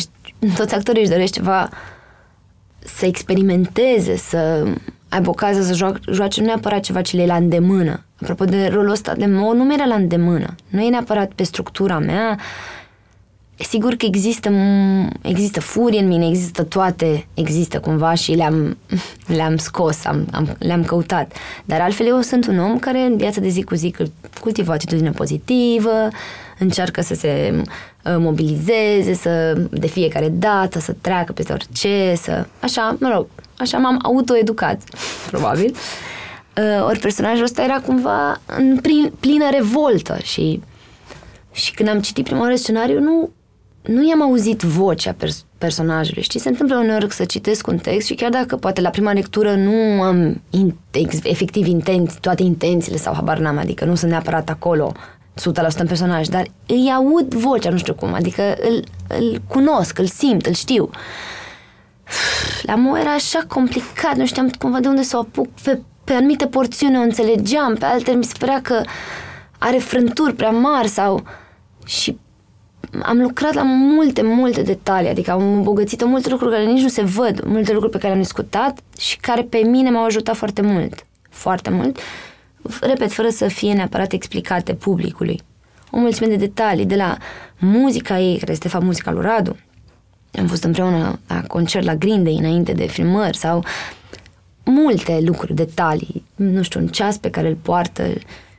toți 0.57 0.75
actorii 0.75 1.03
își 1.03 1.11
dorește 1.11 1.39
ceva 1.39 1.69
să 2.79 3.07
experimenteze, 3.07 4.17
să 4.17 4.67
aibă 5.13 5.29
ocazia 5.29 5.63
să 5.63 5.75
joace, 5.75 5.99
joace 6.13 6.41
nu 6.41 6.47
neapărat 6.47 6.81
ceva 6.81 7.01
ce 7.01 7.17
le 7.17 7.23
e 7.23 7.27
la 7.27 7.37
îndemână. 7.37 8.05
Apropo 8.21 8.45
de 8.45 8.67
rolul 8.73 8.91
ăsta 8.91 9.15
de 9.15 9.27
mo, 9.27 9.53
nu 9.53 9.65
mi-era 9.65 9.85
la 9.85 9.95
îndemână. 9.95 10.55
Nu 10.69 10.81
e 10.81 10.89
neapărat 10.89 11.33
pe 11.33 11.43
structura 11.43 11.99
mea, 11.99 12.39
sigur 13.57 13.95
că 13.95 14.07
există, 14.07 14.53
există 15.23 15.61
furie 15.61 16.01
în 16.01 16.07
mine, 16.07 16.27
există 16.27 16.63
toate, 16.63 17.27
există 17.35 17.81
cumva 17.81 18.15
și 18.15 18.33
le-am, 18.33 18.77
le-am 19.37 19.57
scos, 19.57 20.05
am, 20.05 20.27
am, 20.31 20.57
le-am 20.59 20.85
căutat. 20.85 21.33
Dar 21.65 21.81
altfel 21.81 22.07
eu 22.07 22.21
sunt 22.21 22.47
un 22.47 22.59
om 22.59 22.79
care 22.79 22.99
în 22.99 23.17
viața 23.17 23.41
de 23.41 23.49
zi 23.49 23.63
cu 23.63 23.75
zi 23.75 23.95
cultivă 24.41 24.71
o 24.71 24.75
atitudine 24.75 25.11
pozitivă, 25.11 26.09
încearcă 26.63 27.01
să 27.01 27.15
se 27.15 27.53
uh, 27.55 27.63
mobilizeze, 28.19 29.15
să 29.15 29.53
de 29.71 29.87
fiecare 29.87 30.29
dată, 30.29 30.79
să 30.79 30.95
treacă 31.01 31.33
peste 31.33 31.53
orice, 31.53 32.15
să... 32.17 32.47
Așa, 32.61 32.97
mă 33.01 33.11
rog, 33.15 33.27
așa 33.57 33.79
m-am 33.79 33.99
autoeducat, 34.03 34.81
probabil. 35.31 35.75
Uh, 36.57 36.87
ori 36.87 36.99
personajul 36.99 37.45
ăsta 37.45 37.63
era 37.63 37.81
cumva 37.81 38.41
în 38.47 38.79
plin, 38.83 39.13
plină 39.21 39.51
revoltă 39.51 40.17
și 40.23 40.61
și 41.53 41.75
când 41.75 41.89
am 41.89 42.01
citit 42.01 42.25
prima 42.25 42.41
oară 42.41 42.55
scenariu, 42.55 43.01
nu 43.01 43.31
nu 43.83 44.09
i-am 44.09 44.23
auzit 44.23 44.61
vocea 44.61 45.13
pers- 45.13 45.45
personajului. 45.59 46.23
Știi, 46.23 46.41
se 46.41 46.49
întâmplă 46.49 46.77
uneori 46.77 47.13
să 47.13 47.25
citesc 47.25 47.67
un 47.67 47.79
text 47.79 48.07
și 48.07 48.15
chiar 48.15 48.31
dacă 48.31 48.57
poate 48.57 48.81
la 48.81 48.91
prima 48.91 49.13
lectură 49.13 49.55
nu 49.55 50.03
am 50.03 50.43
in- 50.51 50.75
efectiv 51.23 51.67
intenți, 51.67 52.21
toate 52.21 52.43
intențiile 52.43 52.97
sau 52.97 53.15
habar 53.15 53.39
n-am, 53.39 53.59
adică 53.59 53.85
nu 53.85 53.95
sunt 53.95 54.11
neapărat 54.11 54.49
acolo 54.49 54.93
100% 55.41 55.77
în 55.77 55.87
personaj, 55.87 56.27
dar 56.27 56.47
îi 56.67 56.93
aud 56.97 57.35
vocea, 57.35 57.71
nu 57.71 57.77
știu 57.77 57.95
cum, 57.95 58.13
adică 58.13 58.57
îl, 58.61 58.85
îl 59.09 59.43
cunosc, 59.49 59.99
îl 59.99 60.07
simt, 60.07 60.47
îl 60.47 60.55
știu. 60.55 60.91
La 62.63 62.75
Mo 62.75 62.99
era 62.99 63.13
așa 63.13 63.41
complicat, 63.49 64.17
nu 64.17 64.27
știam 64.27 64.51
cumva 64.51 64.81
de 64.81 64.89
unde 64.89 65.03
să 65.03 65.17
o 65.17 65.21
apuc. 65.21 65.49
Pe, 65.63 65.81
pe 66.05 66.13
anumite 66.13 66.47
porțiuni 66.47 66.99
o 66.99 67.01
înțelegeam, 67.01 67.75
pe 67.75 67.85
alte 67.85 68.13
mi 68.13 68.25
se 68.25 68.35
părea 68.39 68.61
că 68.63 68.81
are 69.59 69.77
frânturi 69.77 70.35
prea 70.35 70.51
mari 70.51 70.89
sau... 70.89 71.25
Și 71.87 72.19
am 73.03 73.21
lucrat 73.21 73.55
la 73.55 73.63
multe, 73.63 74.23
multe 74.23 74.63
detalii, 74.63 75.09
adică 75.09 75.31
am 75.31 75.53
îmbogățit 75.53 76.05
multe 76.05 76.29
lucruri 76.29 76.53
care 76.53 76.65
nici 76.65 76.83
nu 76.83 76.89
se 76.89 77.03
văd, 77.03 77.45
multe 77.45 77.73
lucruri 77.73 77.93
pe 77.93 77.99
care 77.99 78.09
le-am 78.09 78.23
discutat 78.23 78.79
și 78.99 79.17
care 79.17 79.43
pe 79.43 79.59
mine 79.59 79.91
m-au 79.91 80.05
ajutat 80.05 80.37
foarte 80.37 80.63
mult. 80.63 81.07
Foarte 81.31 81.71
mult. 81.71 81.99
Repet, 82.81 83.13
fără 83.13 83.29
să 83.29 83.49
fie 83.49 83.73
neapărat 83.73 84.13
explicate 84.13 84.75
publicului. 84.75 85.41
O 85.91 85.99
mulțime 85.99 86.29
de 86.29 86.37
detalii, 86.37 86.87
de 86.87 86.97
la 86.97 87.17
muzica 87.59 88.21
ei, 88.21 88.39
care 88.39 88.53
este 88.53 88.69
fapt 88.69 88.85
muzica 88.85 89.11
lui 89.11 89.23
Radu. 89.23 89.57
Am 90.39 90.47
fost 90.47 90.65
împreună 90.65 91.19
la 91.27 91.43
concert 91.47 91.85
la 91.85 91.95
Green 91.95 92.25
Day 92.25 92.37
înainte 92.39 92.73
de 92.73 92.87
filmări 92.87 93.37
sau 93.37 93.65
multe 94.65 95.21
lucruri, 95.25 95.55
detalii, 95.55 96.25
nu 96.35 96.63
știu, 96.63 96.81
un 96.81 96.87
ceas 96.87 97.17
pe 97.17 97.31
care 97.31 97.49
îl 97.49 97.55
poartă 97.55 98.03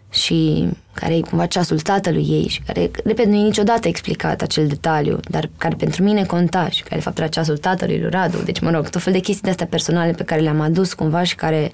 și 0.10 0.70
care 0.94 1.16
e 1.16 1.22
cumva 1.22 1.46
ceasul 1.46 1.80
tatălui 1.80 2.26
ei 2.30 2.48
și 2.48 2.62
care, 2.62 2.92
repet, 3.04 3.26
nu 3.26 3.36
e 3.36 3.42
niciodată 3.42 3.88
explicat 3.88 4.42
acel 4.42 4.68
detaliu, 4.68 5.20
dar 5.30 5.50
care 5.58 5.76
pentru 5.76 6.04
mine 6.04 6.26
conta 6.26 6.70
și 6.70 6.84
care 6.84 6.96
de 6.96 7.02
fapt 7.02 7.18
era 7.18 7.28
ceasul 7.28 7.58
tatălui 7.58 8.00
lui 8.00 8.10
Radu. 8.10 8.38
Deci, 8.38 8.60
mă 8.60 8.72
rog, 8.72 8.90
tot 8.90 9.02
fel 9.02 9.14
de 9.14 9.20
chestii 9.20 9.44
de 9.44 9.50
astea 9.50 9.66
personale 9.66 10.12
pe 10.12 10.24
care 10.24 10.42
le-am 10.42 10.60
adus 10.60 10.94
cumva 10.94 11.24
și 11.24 11.36
care, 11.36 11.72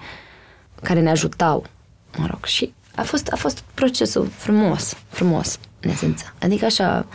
care 0.82 1.02
ne 1.02 1.10
ajutau. 1.10 1.66
Mă 2.18 2.26
rog, 2.30 2.46
și 2.46 2.74
a 2.96 3.04
fost, 3.04 3.28
a 3.28 3.36
fost 3.36 3.64
procesul 3.74 4.28
frumos, 4.28 4.94
frumos, 5.08 5.60
în 5.80 5.90
esență. 5.90 6.34
Adică 6.42 6.66
așa, 6.66 7.06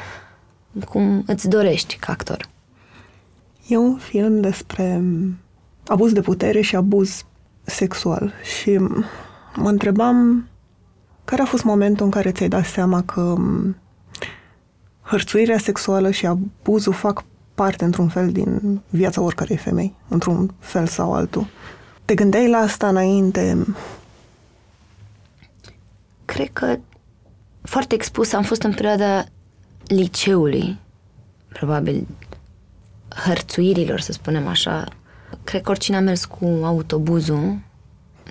cum 0.89 1.25
îți 1.27 1.49
dorești 1.49 1.97
ca 1.97 2.13
actor. 2.13 2.49
E 3.67 3.77
un 3.77 3.97
film 3.97 4.41
despre 4.41 5.03
abuz 5.87 6.13
de 6.13 6.21
putere 6.21 6.61
și 6.61 6.77
abuz 6.77 7.25
sexual 7.63 8.33
și 8.61 8.79
mă 9.57 9.69
întrebam 9.69 10.49
care 11.25 11.43
a 11.43 11.45
fost 11.45 11.65
momentul 11.65 12.05
în 12.05 12.11
care 12.11 12.33
ți-ai 12.33 12.49
dat 12.49 12.65
seama 12.65 13.03
că 13.03 13.35
hărțuirea 15.03 15.59
sexuală 15.59 16.11
și 16.11 16.27
abuzul 16.27 16.93
fac 16.93 17.25
parte, 17.55 17.85
într-un 17.85 18.09
fel, 18.09 18.33
din 18.33 18.81
viața 18.89 19.21
oricărei 19.21 19.57
femei, 19.57 19.95
într-un 20.09 20.55
fel 20.59 20.87
sau 20.87 21.13
altul? 21.13 21.47
Te 22.05 22.15
gândeai 22.15 22.49
la 22.49 22.59
asta 22.59 22.89
înainte? 22.89 23.67
Cred 26.35 26.51
că 26.53 26.79
foarte 27.63 27.95
expus 27.95 28.33
am 28.33 28.43
fost 28.43 28.63
în 28.63 28.73
perioada 28.73 29.25
liceului, 29.87 30.79
probabil 31.49 32.07
hărțuirilor, 33.25 34.01
să 34.01 34.13
spunem 34.13 34.47
așa. 34.47 34.85
Cred 35.45 35.63
că 35.63 35.71
oricine 35.71 35.97
a 35.97 36.01
mers 36.01 36.25
cu 36.25 36.61
autobuzul, 36.63 37.59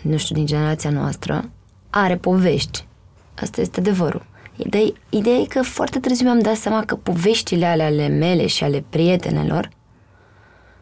nu 0.01 0.17
știu, 0.17 0.35
din 0.35 0.45
generația 0.45 0.89
noastră, 0.89 1.49
are 1.89 2.17
povești. 2.17 2.85
Asta 3.41 3.61
este 3.61 3.79
adevărul. 3.79 4.25
Ideea, 4.55 4.91
ideea 5.09 5.37
e 5.37 5.45
că 5.45 5.61
foarte 5.61 5.99
târziu 5.99 6.25
mi-am 6.25 6.39
dat 6.39 6.55
seama 6.55 6.85
că 6.85 6.95
poveștile 6.95 7.65
ale 7.65 7.83
ale 7.83 8.07
mele 8.07 8.47
și 8.47 8.63
ale 8.63 8.83
prietenelor 8.89 9.69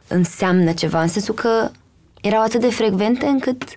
înseamnă 0.07 0.73
ceva, 0.73 1.01
în 1.01 1.07
sensul 1.07 1.33
că 1.33 1.71
erau 2.21 2.41
atât 2.41 2.61
de 2.61 2.69
frecvente 2.69 3.25
încât 3.25 3.75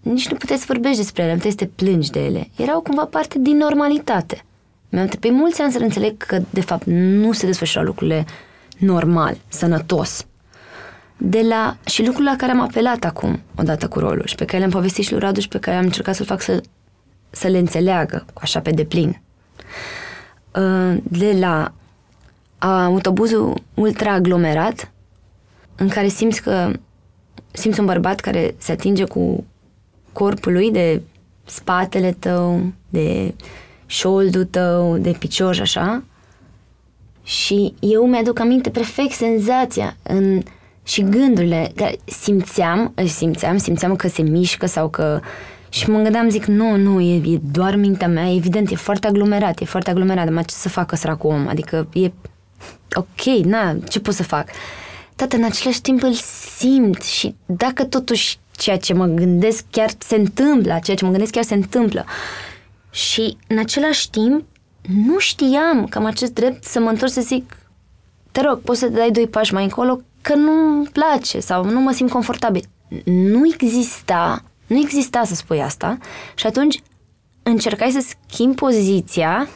nici 0.00 0.28
nu 0.28 0.36
puteai 0.36 0.58
să 0.58 0.64
vorbești 0.68 0.96
despre 0.96 1.22
ele, 1.22 1.30
nu 1.32 1.36
puteai 1.36 1.56
să 1.58 1.64
te 1.64 1.84
plângi 1.84 2.10
de 2.10 2.24
ele. 2.24 2.48
Erau 2.56 2.80
cumva 2.80 3.04
parte 3.04 3.38
din 3.38 3.56
normalitate. 3.56 4.42
Mi-am 4.88 5.06
pe 5.06 5.30
mulți 5.30 5.60
ani 5.60 5.72
să 5.72 5.78
înțeleg 5.78 6.16
că, 6.16 6.42
de 6.50 6.60
fapt, 6.60 6.82
nu 6.86 7.32
se 7.32 7.46
desfășoară 7.46 7.86
lucrurile 7.86 8.24
normal, 8.78 9.36
sănătos. 9.48 10.26
De 11.16 11.40
la, 11.48 11.76
și 11.86 12.06
lucrul 12.06 12.24
la 12.24 12.36
care 12.36 12.52
am 12.52 12.60
apelat 12.60 13.04
acum, 13.04 13.40
odată 13.56 13.88
cu 13.88 13.98
rolul, 13.98 14.26
și 14.26 14.34
pe 14.34 14.44
care 14.44 14.58
le-am 14.58 14.70
povestit 14.70 15.04
și 15.04 15.10
lui 15.10 15.20
Radu 15.20 15.40
și 15.40 15.48
pe 15.48 15.58
care 15.58 15.76
am 15.76 15.84
încercat 15.84 16.14
să-l 16.14 16.26
fac 16.26 16.40
să, 16.40 16.62
să 17.30 17.48
le 17.48 17.58
înțeleagă, 17.58 18.24
așa 18.34 18.60
pe 18.60 18.70
deplin. 18.70 19.20
Uh, 20.54 20.96
de 21.02 21.36
la 21.38 21.72
autobuzul 22.58 23.62
ultra-aglomerat, 23.74 24.92
în 25.76 25.88
care 25.88 26.08
simți 26.08 26.42
că 26.42 26.70
simți 27.50 27.80
un 27.80 27.86
bărbat 27.86 28.20
care 28.20 28.54
se 28.58 28.72
atinge 28.72 29.04
cu 29.04 29.44
corpul 30.18 30.52
lui 30.52 30.70
de 30.70 31.02
spatele 31.44 32.16
tău, 32.18 32.72
de 32.88 33.34
șoldul 33.86 34.44
tău, 34.44 34.98
de 34.98 35.16
picior 35.18 35.54
și 35.54 35.60
așa. 35.60 36.02
Și 37.22 37.74
eu 37.80 38.06
mi-aduc 38.06 38.38
aminte 38.38 38.70
perfect 38.70 39.12
senzația 39.12 39.96
în, 40.02 40.42
și 40.84 41.02
gândurile 41.02 41.72
care 41.74 41.98
simțeam, 42.04 42.94
simțeam, 43.06 43.56
simțeam 43.56 43.96
că 43.96 44.08
se 44.08 44.22
mișcă 44.22 44.66
sau 44.66 44.88
că... 44.88 45.20
Și 45.68 45.90
mă 45.90 46.00
gândeam, 46.00 46.28
zic, 46.28 46.44
nu, 46.44 46.76
nu, 46.76 47.00
e, 47.00 47.14
e 47.14 47.40
doar 47.52 47.76
mintea 47.76 48.08
mea, 48.08 48.34
evident, 48.34 48.70
e 48.70 48.74
foarte 48.74 49.06
aglomerat, 49.06 49.60
e 49.60 49.64
foarte 49.64 49.90
aglomerat, 49.90 50.28
dar 50.28 50.44
ce 50.44 50.54
să 50.54 50.68
facă 50.68 50.96
săracul 50.96 51.30
om? 51.30 51.48
Adică 51.48 51.88
e 51.92 52.12
ok, 52.92 53.44
na, 53.44 53.76
ce 53.88 54.00
pot 54.00 54.14
să 54.14 54.22
fac? 54.22 54.48
Tată, 55.16 55.36
în 55.36 55.44
același 55.44 55.80
timp 55.80 56.02
îl 56.02 56.12
simt 56.12 57.02
și 57.02 57.34
dacă 57.46 57.84
totuși 57.84 58.38
ceea 58.58 58.76
ce 58.78 58.94
mă 58.94 59.06
gândesc 59.06 59.64
chiar 59.70 59.90
se 59.98 60.16
întâmplă, 60.16 60.78
ceea 60.82 60.96
ce 60.96 61.04
mă 61.04 61.10
gândesc 61.10 61.32
chiar 61.32 61.44
se 61.44 61.54
întâmplă. 61.54 62.04
Și 62.90 63.36
în 63.46 63.58
același 63.58 64.10
timp 64.10 64.44
nu 64.94 65.18
știam 65.18 65.86
că 65.86 65.98
am 65.98 66.04
acest 66.04 66.32
drept 66.32 66.64
să 66.64 66.80
mă 66.80 66.88
întorc 66.88 67.12
să 67.12 67.20
zic 67.20 67.56
te 68.32 68.40
rog, 68.40 68.60
poți 68.60 68.78
să 68.78 68.86
te 68.86 68.96
dai 68.96 69.10
doi 69.10 69.26
pași 69.26 69.52
mai 69.52 69.62
încolo 69.62 70.00
că 70.20 70.34
nu-mi 70.34 70.86
place 70.86 71.40
sau 71.40 71.64
nu 71.64 71.80
mă 71.80 71.92
simt 71.92 72.10
confortabil. 72.10 72.64
Nu 73.04 73.46
exista, 73.46 74.44
nu 74.66 74.78
exista 74.78 75.24
să 75.24 75.34
spui 75.34 75.62
asta 75.62 75.98
și 76.34 76.46
atunci 76.46 76.80
încercai 77.42 77.90
să 77.90 78.14
schimbi 78.28 78.54
poziția 78.54 79.48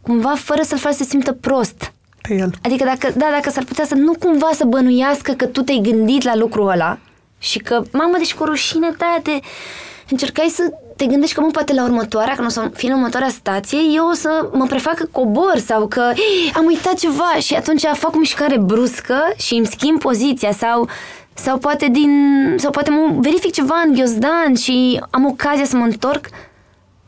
cumva 0.00 0.34
fără 0.34 0.62
să-l 0.62 0.78
faci 0.78 0.94
să 0.94 1.02
se 1.02 1.08
simtă 1.08 1.32
prost 1.32 1.92
pe 2.22 2.34
el. 2.34 2.54
Adică 2.62 2.84
dacă, 2.84 3.12
da, 3.16 3.26
dacă 3.32 3.50
s-ar 3.50 3.64
putea 3.64 3.84
să 3.84 3.94
nu 3.94 4.12
cumva 4.12 4.50
să 4.52 4.64
bănuiască 4.64 5.32
că 5.32 5.46
tu 5.46 5.62
te-ai 5.62 5.80
gândit 5.82 6.22
la 6.22 6.36
lucrul 6.36 6.68
ăla 6.68 6.98
și 7.38 7.58
că, 7.58 7.82
mamă, 7.92 8.16
deci 8.16 8.34
cu 8.34 8.44
rușine 8.44 8.94
ta 8.98 9.20
te 9.22 9.38
încercai 10.10 10.52
să 10.54 10.72
te 10.96 11.06
gândești 11.06 11.34
că, 11.34 11.40
mă, 11.40 11.46
poate 11.46 11.72
la 11.72 11.84
următoarea, 11.84 12.34
când 12.34 12.46
o 12.46 12.50
să 12.50 12.70
fie 12.74 12.88
în 12.88 12.96
următoarea 12.96 13.28
stație, 13.28 13.78
eu 13.94 14.08
o 14.08 14.12
să 14.12 14.48
mă 14.52 14.66
prefac 14.66 14.94
că 14.94 15.06
cobor 15.12 15.58
sau 15.66 15.86
că 15.86 16.12
am 16.54 16.64
uitat 16.64 16.94
ceva 16.94 17.34
și 17.40 17.54
atunci 17.54 17.82
fac 17.92 18.14
o 18.14 18.18
mișcare 18.18 18.58
bruscă 18.58 19.32
și 19.36 19.54
îmi 19.54 19.66
schimb 19.66 20.00
poziția 20.00 20.52
sau 20.52 20.88
sau 21.34 21.58
poate 21.58 21.88
din 21.88 22.10
sau 22.58 22.70
poate 22.70 22.90
mă 22.90 23.20
verific 23.20 23.52
ceva 23.52 23.82
în 23.86 23.94
ghiozdan 23.94 24.54
și 24.54 25.00
am 25.10 25.24
ocazia 25.24 25.64
să 25.64 25.76
mă 25.76 25.84
întorc 25.84 26.28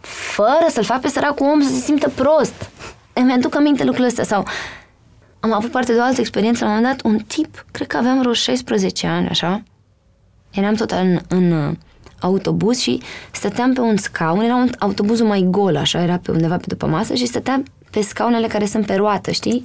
fără 0.01 0.67
să-l 0.69 0.85
fac 0.85 1.01
pe 1.01 1.09
săracul 1.09 1.47
om 1.47 1.61
să 1.61 1.69
se 1.69 1.81
simtă 1.81 2.09
prost. 2.15 2.71
Îmi 3.13 3.33
aduc 3.33 3.57
aminte 3.57 3.83
lucrurile 3.83 4.09
astea 4.09 4.25
sau 4.25 4.47
am 5.41 5.53
avut 5.53 5.71
parte 5.71 5.93
de 5.93 5.99
o 5.99 6.03
altă 6.03 6.21
experiență. 6.21 6.65
La 6.65 6.71
un 6.71 6.77
moment 6.77 6.97
dat, 6.97 7.13
un 7.13 7.19
tip, 7.19 7.65
cred 7.71 7.87
că 7.87 7.97
aveam 7.97 8.19
vreo 8.19 8.33
16 8.33 9.07
ani, 9.07 9.29
așa, 9.29 9.63
eram 10.51 10.75
tot 10.75 10.91
în, 10.91 11.21
în 11.29 11.53
uh, 11.53 11.75
autobuz 12.21 12.79
și 12.79 13.01
stăteam 13.31 13.73
pe 13.73 13.81
un 13.81 13.97
scaun, 13.97 14.41
era 14.41 14.55
un 14.55 14.71
autobuzul 14.79 15.27
mai 15.27 15.47
gol, 15.51 15.77
așa, 15.77 16.03
era 16.03 16.17
pe 16.23 16.31
undeva 16.31 16.57
pe 16.57 16.65
după 16.67 16.87
masă 16.87 17.15
și 17.15 17.27
stăteam 17.27 17.65
pe 17.91 18.01
scaunele 18.01 18.47
care 18.47 18.67
sunt 18.67 18.87
pe 18.87 18.95
roată, 18.95 19.31
știi? 19.31 19.63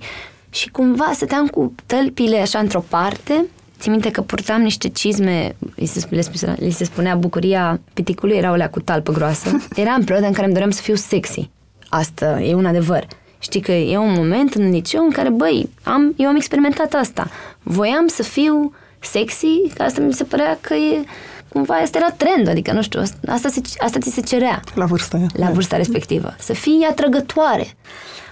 Și 0.50 0.70
cumva 0.70 1.12
stăteam 1.14 1.48
cu 1.48 1.74
tălpile 1.86 2.38
așa 2.38 2.60
într-o 2.60 2.84
parte, 2.90 3.46
Țin 3.80 3.92
minte 3.92 4.12
că 4.12 4.22
purtam 4.22 4.62
niște 4.62 4.90
cizme, 4.90 5.56
li 5.76 5.86
se, 5.86 6.08
le, 6.10 6.56
li 6.60 6.72
se 6.72 6.84
spunea 6.84 7.16
bucuria 7.16 7.80
piticului, 7.94 8.38
era 8.38 8.52
o 8.52 8.70
cu 8.70 8.80
talpă 8.80 9.12
groasă. 9.12 9.50
Era 9.76 9.92
în 9.92 10.04
perioada 10.04 10.28
în 10.28 10.34
care 10.34 10.46
îmi 10.46 10.54
doream 10.54 10.72
să 10.72 10.82
fiu 10.82 10.96
sexy. 10.96 11.50
Asta 11.90 12.42
e 12.42 12.54
un 12.54 12.66
adevăr. 12.66 13.08
Știi 13.40 13.62
că 13.62 13.72
e 13.72 13.98
un 13.98 14.14
moment 14.14 14.54
în 14.54 14.70
liceu 14.70 15.04
în 15.04 15.12
care, 15.12 15.30
băi, 15.30 15.70
am, 15.84 16.14
eu 16.18 16.28
am 16.28 16.36
experimentat 16.36 16.94
asta. 16.94 17.30
Voiam 17.64 18.08
să 18.08 18.24
fiu 18.24 18.74
sexy, 19.06 19.62
că 19.76 19.84
asta 19.84 20.02
mi 20.02 20.14
se 20.14 20.24
părea 20.24 20.58
că 20.62 20.74
e 20.74 21.06
cumva 21.50 21.76
asta 21.76 21.98
era 21.98 22.12
trend, 22.12 22.48
adică 22.48 22.72
nu 22.72 22.82
știu, 22.82 23.02
asta, 23.28 23.50
se, 23.50 23.62
asta 23.78 24.00
ți 24.00 24.10
se 24.10 24.22
cerea. 24.22 24.60
La 24.74 24.86
vârsta 24.86 25.18
aia. 25.18 25.28
La 25.34 25.50
vârsta 25.50 25.78
respectivă. 25.78 26.36
Să 26.40 26.54
fii 26.54 26.88
atrăgătoare. 26.90 27.68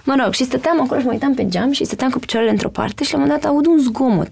Mă 0.04 0.14
rog, 0.24 0.32
și 0.32 0.44
stăteam 0.44 0.80
acolo 0.80 1.00
și 1.00 1.06
mă 1.06 1.12
uitam 1.12 1.34
pe 1.34 1.48
geam 1.48 1.72
și 1.72 1.84
stăteam 1.84 2.10
cu 2.10 2.18
picioarele 2.18 2.52
într-o 2.52 2.68
parte 2.68 3.04
și 3.04 3.12
la 3.12 3.18
un 3.18 3.24
moment 3.24 3.42
dat 3.42 3.50
aud 3.50 3.66
un 3.66 3.78
zgomot. 3.78 4.30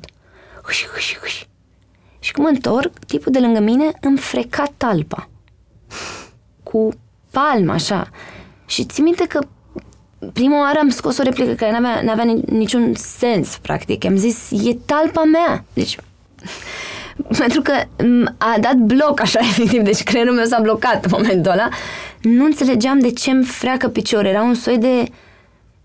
Hâși, 0.62 0.86
hâși, 0.94 1.18
hâși. 1.20 1.48
Și 2.18 2.32
când 2.32 2.46
mă 2.46 2.52
întorc, 2.52 2.98
tipul 3.06 3.32
de 3.32 3.38
lângă 3.38 3.60
mine 3.60 3.90
îmi 4.00 4.18
freca 4.18 4.72
talpa. 4.76 5.28
Cu 6.62 6.88
palma, 7.30 7.72
așa. 7.72 8.08
Și 8.66 8.84
ți 8.84 9.00
minte 9.00 9.26
că 9.26 9.38
prima 10.32 10.60
oară 10.60 10.78
am 10.78 10.88
scos 10.88 11.18
o 11.18 11.22
replică 11.22 11.52
care 11.52 11.72
n-avea, 11.72 12.02
n-avea 12.02 12.24
niciun 12.46 12.94
sens, 12.94 13.58
practic. 13.62 14.04
Am 14.04 14.16
zis, 14.16 14.50
e 14.50 14.74
talpa 14.74 15.22
mea. 15.22 15.64
Deci, 15.72 15.96
pentru 17.38 17.62
că 17.62 17.72
a 18.38 18.56
dat 18.60 18.74
bloc 18.74 19.20
așa, 19.20 19.40
efectiv, 19.50 19.82
deci 19.82 20.02
creierul 20.02 20.34
meu 20.34 20.44
s-a 20.44 20.60
blocat 20.60 21.04
în 21.04 21.10
momentul 21.12 21.50
ăla. 21.50 21.68
Nu 22.22 22.44
înțelegeam 22.44 22.98
de 22.98 23.10
ce 23.10 23.30
îmi 23.30 23.44
freacă 23.44 23.88
piciorul. 23.88 24.26
Era 24.26 24.42
un 24.42 24.54
soi 24.54 24.78
de... 24.78 25.04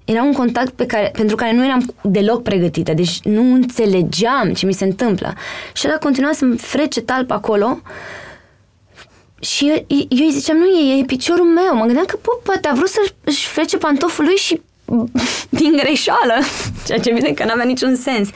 Era 0.05 0.23
un 0.23 0.33
contact 0.33 0.69
pe 0.69 0.85
care, 0.85 1.11
pentru 1.13 1.35
care 1.35 1.53
nu 1.53 1.65
eram 1.65 1.93
deloc 2.01 2.43
pregătită, 2.43 2.93
deci 2.93 3.19
nu 3.21 3.53
înțelegeam 3.53 4.53
ce 4.53 4.65
mi 4.65 4.73
se 4.73 4.83
întâmplă. 4.83 5.33
Și 5.73 5.85
el 5.85 5.91
a 5.91 5.97
continuat 5.97 6.33
să-mi 6.33 6.57
frece 6.57 7.01
talpa 7.01 7.35
acolo 7.35 7.81
și 9.39 9.67
eu, 9.67 9.85
eu 10.09 10.25
îi 10.25 10.31
ziceam, 10.31 10.57
nu, 10.57 10.65
e, 10.65 10.99
e 10.99 11.03
piciorul 11.03 11.45
meu. 11.45 11.75
Mă 11.75 11.85
gândeam 11.85 12.05
că, 12.05 12.17
bă, 12.21 12.39
poate 12.43 12.67
a 12.67 12.73
vrut 12.73 12.89
să-și 12.89 13.47
frece 13.47 13.77
pantoful 13.77 14.25
lui 14.25 14.35
și 14.35 14.61
din 15.59 15.71
greșeală, 15.77 16.33
ceea 16.85 16.99
ce 16.99 17.09
evident 17.09 17.35
că 17.35 17.43
n-avea 17.43 17.65
niciun 17.65 17.95
sens. 17.95 18.29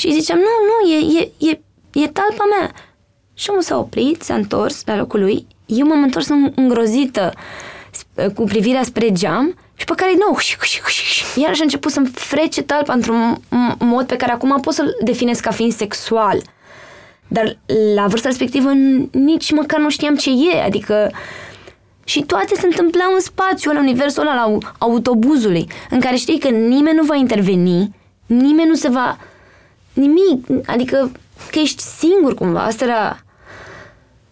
Și 0.00 0.06
îi 0.06 0.12
ziceam, 0.12 0.38
nu, 0.38 0.44
nu, 0.44 0.92
e, 0.92 1.20
e, 1.20 1.48
e, 1.50 1.60
e 1.92 2.06
talpa 2.06 2.44
mea. 2.58 2.70
Și 3.34 3.50
omul 3.50 3.62
s-a 3.62 3.78
oprit, 3.78 4.22
s-a 4.22 4.34
întors 4.34 4.82
la 4.86 4.96
locul 4.96 5.20
lui. 5.20 5.46
Eu 5.66 5.86
m-am 5.86 6.02
întors 6.02 6.28
îngrozită 6.54 7.32
cu 8.34 8.44
privirea 8.44 8.82
spre 8.82 9.12
geam 9.12 9.58
și 9.74 9.84
pe 9.84 9.92
care, 9.96 10.12
nu, 10.14 10.36
iar 11.42 11.54
și 11.54 11.60
a 11.60 11.64
început 11.64 11.92
să-mi 11.92 12.06
frece 12.06 12.62
talpa 12.62 12.92
într-un 12.92 13.40
mod 13.78 14.06
pe 14.06 14.16
care 14.16 14.32
acum 14.32 14.60
pot 14.60 14.74
să-l 14.74 14.96
definez 15.02 15.40
ca 15.40 15.50
fiind 15.50 15.72
sexual. 15.72 16.42
Dar 17.28 17.58
la 17.94 18.06
vârsta 18.06 18.28
respectivă 18.28 18.70
nici 19.10 19.52
măcar 19.52 19.80
nu 19.80 19.90
știam 19.90 20.16
ce 20.16 20.30
e, 20.30 20.62
adică 20.62 21.12
și 22.04 22.22
toate 22.22 22.54
se 22.54 22.66
întâmplau 22.66 23.12
în 23.14 23.20
spațiul 23.20 23.74
ăla, 23.74 23.82
universul 23.82 24.22
ăla, 24.22 24.34
la 24.34 24.58
autobuzului, 24.78 25.66
în 25.90 26.00
care 26.00 26.16
știi 26.16 26.38
că 26.38 26.48
nimeni 26.48 26.96
nu 26.96 27.04
va 27.04 27.14
interveni, 27.14 27.94
nimeni 28.26 28.68
nu 28.68 28.74
se 28.74 28.88
va... 28.88 29.18
nimic, 29.92 30.46
adică 30.66 31.10
că 31.50 31.58
ești 31.58 31.82
singur 31.82 32.34
cumva, 32.34 32.64
asta 32.64 32.84
era... 32.84 33.22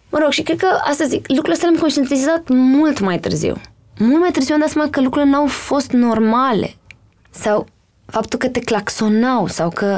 Mă 0.09 0.19
rog, 0.21 0.31
și 0.31 0.41
cred 0.41 0.57
că, 0.57 0.67
asta 0.83 1.05
zic, 1.05 1.27
lucrurile 1.27 1.53
astea 1.53 1.69
le-am 1.69 1.81
conștientizat 1.81 2.47
mult 2.47 2.99
mai 2.99 3.19
târziu. 3.19 3.61
Mult 3.97 4.19
mai 4.19 4.31
târziu 4.31 4.53
am 4.53 4.59
dat 4.59 4.69
seama 4.69 4.89
că 4.89 5.01
lucrurile 5.01 5.31
n-au 5.31 5.45
fost 5.45 5.91
normale. 5.91 6.75
Sau 7.29 7.67
faptul 8.05 8.39
că 8.39 8.47
te 8.47 8.59
claxonau 8.59 9.47
sau 9.47 9.69
că 9.69 9.97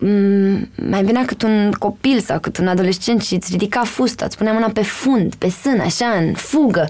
Mm, 0.00 0.68
mai 0.88 1.04
venea 1.04 1.24
cât 1.24 1.42
un 1.42 1.72
copil 1.78 2.20
sau 2.20 2.40
cât 2.40 2.58
un 2.58 2.68
adolescent 2.68 3.22
și 3.22 3.34
îți 3.34 3.50
ridica 3.50 3.84
fusta, 3.84 4.24
îți 4.24 4.36
punea 4.36 4.52
mâna 4.52 4.68
pe 4.68 4.82
fund, 4.82 5.34
pe 5.34 5.48
sân, 5.48 5.80
așa, 5.80 6.06
în 6.06 6.34
fugă. 6.34 6.88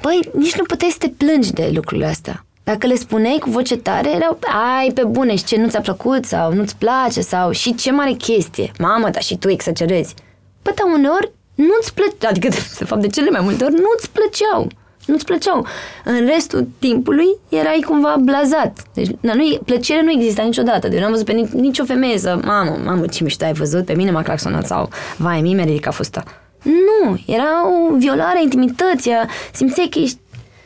Băi, 0.00 0.30
nici 0.34 0.56
nu 0.56 0.64
puteai 0.64 0.90
să 0.90 0.96
te 0.98 1.08
plângi 1.08 1.52
de 1.52 1.70
lucrurile 1.74 2.06
astea. 2.06 2.44
Dacă 2.64 2.86
le 2.86 2.94
spuneai 2.94 3.38
cu 3.40 3.50
voce 3.50 3.76
tare, 3.76 4.10
erau, 4.10 4.38
ai, 4.76 4.90
pe 4.90 5.04
bune, 5.04 5.36
și 5.36 5.44
ce 5.44 5.56
nu 5.56 5.68
ți-a 5.68 5.80
plăcut 5.80 6.24
sau 6.24 6.52
nu-ți 6.52 6.76
place 6.76 7.20
sau 7.20 7.50
și 7.50 7.74
ce 7.74 7.92
mare 7.92 8.12
chestie. 8.12 8.72
Mamă, 8.78 9.08
dar 9.10 9.22
și 9.22 9.36
tu 9.36 9.48
exagerezi. 9.48 10.14
Păi, 10.62 10.72
dar 10.74 10.86
uneori 10.94 11.32
nu-ți 11.54 11.94
plăceau, 11.94 12.30
adică, 12.30 12.48
de 12.78 12.84
fapt, 12.84 13.00
de 13.00 13.08
cele 13.08 13.30
mai 13.30 13.40
multe 13.42 13.64
ori 13.64 13.72
nu-ți 13.72 14.10
plăceau 14.10 14.68
nu-ți 15.06 15.24
plăceau. 15.24 15.66
În 16.04 16.26
restul 16.26 16.68
timpului 16.78 17.26
erai 17.48 17.84
cumva 17.86 18.16
blazat. 18.20 18.82
Deci, 18.94 19.10
na, 19.20 19.34
nu, 19.34 19.58
plăcere 19.64 20.02
nu 20.02 20.10
exista 20.10 20.42
niciodată. 20.42 20.88
Deci 20.88 20.98
nu 20.98 21.04
am 21.04 21.10
văzut 21.10 21.26
pe 21.26 21.48
nicio 21.52 21.84
femeie 21.84 22.18
să, 22.18 22.38
mamă, 22.44 22.78
mamă, 22.84 23.06
ce 23.06 23.22
mișto 23.22 23.44
ai 23.44 23.52
văzut, 23.52 23.84
pe 23.84 23.94
mine 23.94 24.10
m-a 24.10 24.22
claxonat 24.22 24.66
sau, 24.66 24.88
vai, 25.16 25.40
mie 25.40 25.54
mi-a 25.54 25.64
ridicat 25.64 25.94
fusta. 25.94 26.22
Nu, 26.62 27.18
era 27.26 27.68
o 27.68 27.96
violare 27.96 28.38
a 28.38 28.42
intimității, 28.42 29.12
simțeai 29.52 29.88
că 29.90 29.98
ești 29.98 30.18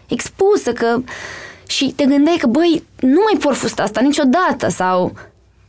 expusă, 0.08 0.72
că... 0.72 1.00
Și 1.68 1.92
te 1.96 2.04
gândeai 2.04 2.36
că, 2.36 2.46
băi, 2.46 2.82
nu 3.00 3.20
mai 3.24 3.40
por 3.40 3.54
fusta 3.54 3.82
asta 3.82 4.00
niciodată 4.00 4.68
sau 4.68 5.12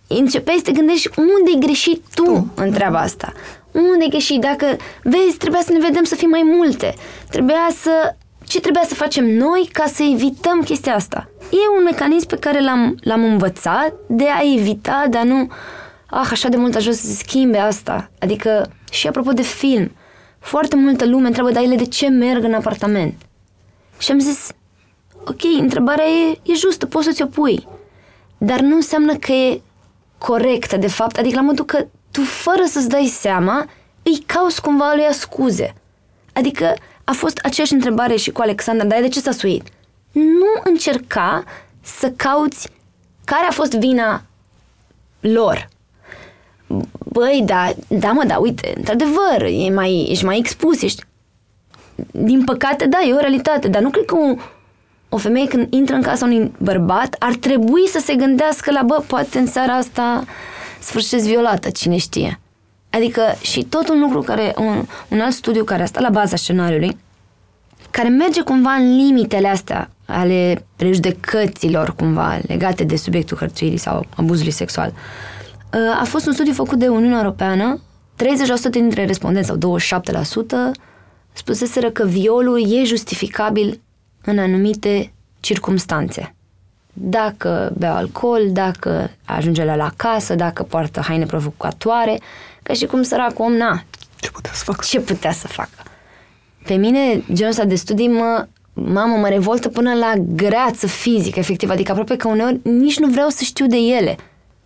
începeai 0.08 0.56
să 0.58 0.64
te 0.64 0.72
gândești 0.72 1.10
unde 1.18 1.52
ai 1.54 1.60
greșit 1.60 2.04
tu, 2.14 2.24
tu. 2.24 2.52
în 2.56 2.72
treaba 2.72 3.00
asta. 3.00 3.34
Unde 3.72 4.04
ai 4.04 4.10
greșit? 4.10 4.42
Dacă, 4.42 4.66
vezi, 5.04 5.38
trebuia 5.38 5.62
să 5.62 5.72
ne 5.72 5.80
vedem 5.80 6.04
să 6.04 6.16
fim 6.16 6.30
mai 6.30 6.44
multe. 6.46 6.94
Trebuia 7.30 7.68
să 7.82 8.16
ce 8.50 8.60
trebuia 8.60 8.84
să 8.88 8.94
facem 8.94 9.26
noi 9.26 9.70
ca 9.72 9.86
să 9.86 10.04
evităm 10.14 10.62
chestia 10.62 10.96
asta. 10.96 11.30
E 11.52 11.78
un 11.78 11.84
mecanism 11.84 12.28
pe 12.28 12.36
care 12.36 12.62
l-am, 12.62 12.98
l-am 13.02 13.24
învățat 13.24 13.94
de 14.08 14.28
a 14.30 14.42
evita, 14.58 15.06
de 15.10 15.18
a 15.18 15.24
nu... 15.24 15.52
Ah, 16.10 16.28
așa 16.32 16.50
de 16.50 16.58
mult 16.58 16.76
ajuns 16.76 17.00
să 17.00 17.06
se 17.06 17.14
schimbe 17.14 17.58
asta. 17.58 18.12
Adică, 18.20 18.72
și 18.92 19.08
apropo 19.08 19.32
de 19.32 19.42
film, 19.42 19.92
foarte 20.40 20.76
multă 20.76 21.06
lume 21.06 21.28
întreabă, 21.28 21.52
dar 21.52 21.64
ele 21.64 21.76
de 21.76 21.86
ce 21.86 22.08
merg 22.08 22.44
în 22.44 22.54
apartament? 22.54 23.14
Și 23.98 24.12
am 24.12 24.20
zis, 24.20 24.52
ok, 25.26 25.44
întrebarea 25.60 26.06
e, 26.06 26.40
e 26.44 26.54
justă, 26.54 26.86
poți 26.86 27.06
să 27.06 27.12
ți-o 27.12 27.26
pui. 27.26 27.68
Dar 28.38 28.60
nu 28.60 28.76
înseamnă 28.76 29.16
că 29.16 29.32
e 29.32 29.62
corectă, 30.18 30.78
de 30.78 30.88
fapt. 30.88 31.18
Adică 31.18 31.36
la 31.36 31.42
modul 31.42 31.66
că 31.66 31.86
tu, 32.12 32.22
fără 32.22 32.64
să-ți 32.66 32.90
dai 32.90 33.06
seama, 33.06 33.66
îi 34.04 34.24
cauți 34.26 34.62
cumva 34.62 34.94
lui 34.96 35.14
scuze. 35.14 35.74
Adică 36.34 36.74
a 37.04 37.12
fost 37.12 37.38
aceeași 37.38 37.74
întrebare 37.74 38.16
și 38.16 38.32
cu 38.32 38.42
Alexandra, 38.42 38.86
dar 38.86 39.02
de 39.02 39.08
ce 39.08 39.20
s-a 39.20 39.32
suit? 39.32 39.68
Nu 40.12 40.62
încerca 40.64 41.44
să 41.82 42.12
cauți 42.16 42.70
care 43.26 43.46
a 43.50 43.52
fost 43.52 43.74
vina 43.74 44.24
lor. 45.20 45.70
Băi, 47.12 47.44
da, 47.46 47.74
da 47.88 48.12
mă, 48.12 48.24
da, 48.28 48.38
uite, 48.38 48.74
într-adevăr, 48.76 49.42
e 49.42 49.70
mai, 49.70 50.08
ești 50.10 50.26
mai 50.26 50.38
expus, 50.38 50.82
ești... 50.82 51.04
Din 52.12 52.44
păcate, 52.44 52.86
da, 52.86 53.02
e 53.02 53.14
o 53.14 53.20
realitate, 53.20 53.68
dar 53.68 53.82
nu 53.82 53.90
cred 53.90 54.06
că 54.06 54.16
o, 54.16 54.36
o 55.10 55.18
femeie 55.18 55.48
când 55.48 55.74
intră 55.74 55.96
în 55.96 56.02
casa 56.02 56.26
unui 56.26 56.52
bărbat 56.58 57.16
ar 57.20 57.36
trebui 57.36 57.88
să 57.88 58.00
se 58.04 58.16
gândească 58.16 58.72
la, 58.72 58.82
bă, 58.82 59.04
poate 59.08 59.40
în 59.40 59.48
seara 59.48 59.74
asta 59.74 60.24
sfârșesc 60.80 61.26
violată, 61.26 61.70
cine 61.70 61.98
știe. 61.98 62.40
Adică 62.90 63.22
și 63.42 63.64
tot 63.64 63.90
un 63.90 64.00
lucru 64.00 64.22
care, 64.22 64.54
un, 64.58 64.86
un 65.08 65.20
alt 65.20 65.34
studiu 65.34 65.64
care 65.64 65.82
a 65.82 65.86
stat 65.86 66.02
la 66.02 66.10
baza 66.10 66.36
scenariului, 66.36 66.98
care 67.92 68.08
merge 68.08 68.42
cumva 68.42 68.72
în 68.72 68.96
limitele 68.96 69.48
astea 69.48 69.90
ale 70.06 70.66
prejudecăților 70.76 71.96
cumva 71.96 72.40
legate 72.48 72.84
de 72.84 72.96
subiectul 72.96 73.38
hărțuirii 73.38 73.78
sau 73.78 74.06
abuzului 74.16 74.52
sexual. 74.52 74.94
A 76.00 76.04
fost 76.04 76.28
un 76.28 76.34
studiu 76.34 76.54
făcut 76.54 76.80
de 76.80 76.88
Uniunea 76.88 77.18
Europeană, 77.18 77.80
30% 78.68 78.70
dintre 78.70 79.06
respondenți 79.06 79.48
sau 79.48 79.80
27% 80.72 80.80
spuseseră 81.34 81.90
că 81.90 82.06
violul 82.06 82.72
e 82.72 82.84
justificabil 82.84 83.80
în 84.22 84.40
anumite 84.40 85.12
circumstanțe. 85.40 86.34
Dacă 86.94 87.74
bea 87.78 87.96
alcool, 87.96 88.52
dacă 88.52 89.12
ajunge 89.26 89.64
la, 89.64 89.76
la 89.76 89.92
casă, 89.96 90.36
dacă 90.36 90.64
poartă 90.64 91.00
haine 91.00 91.26
provocatoare, 91.26 92.20
ca 92.64 92.74
și 92.74 92.86
cum 92.86 93.02
săracul 93.02 93.46
om, 93.46 93.54
na, 93.54 93.84
ce 94.20 94.32
putea 94.32 94.52
să 94.54 94.64
facă? 94.64 94.86
Ce 94.86 95.00
putea 95.00 95.32
să 95.32 95.48
facă? 95.48 95.84
Pe 96.66 96.74
mine, 96.74 97.24
genul 97.34 97.52
ăsta 97.52 97.66
de 97.66 97.76
studii 97.76 98.08
mă, 98.08 98.48
mamă, 98.74 99.16
mă 99.16 99.28
revoltă 99.28 99.70
până 99.70 99.94
la 99.94 100.14
greață 100.18 100.88
fizică, 100.88 101.40
efectiv, 101.40 101.70
adică 101.70 101.92
aproape 101.92 102.16
că 102.16 102.28
uneori 102.28 102.60
nici 102.64 103.00
nu 103.00 103.08
vreau 103.08 103.30
să 103.30 103.44
știu 103.44 103.68
de 103.68 103.78
ele. 103.78 104.18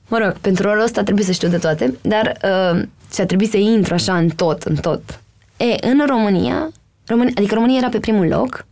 Mă 0.07 0.17
rog, 0.17 0.37
pentru 0.41 0.67
rolul 0.67 0.83
ăsta 0.83 1.03
trebuie 1.03 1.25
să 1.25 1.31
știu 1.31 1.47
de 1.47 1.57
toate, 1.57 1.97
dar 2.01 2.37
uh, 2.43 2.81
și-a 3.13 3.25
trebuit 3.25 3.49
să 3.49 3.57
intru 3.57 3.93
așa 3.93 4.17
în 4.17 4.29
tot, 4.29 4.63
în 4.63 4.75
tot. 4.75 5.19
E, 5.57 5.87
în 5.87 6.05
România, 6.07 6.71
România 7.05 7.33
adică 7.37 7.53
România 7.53 7.77
era 7.77 7.89
pe 7.89 7.99
primul 7.99 8.27
loc, 8.27 8.65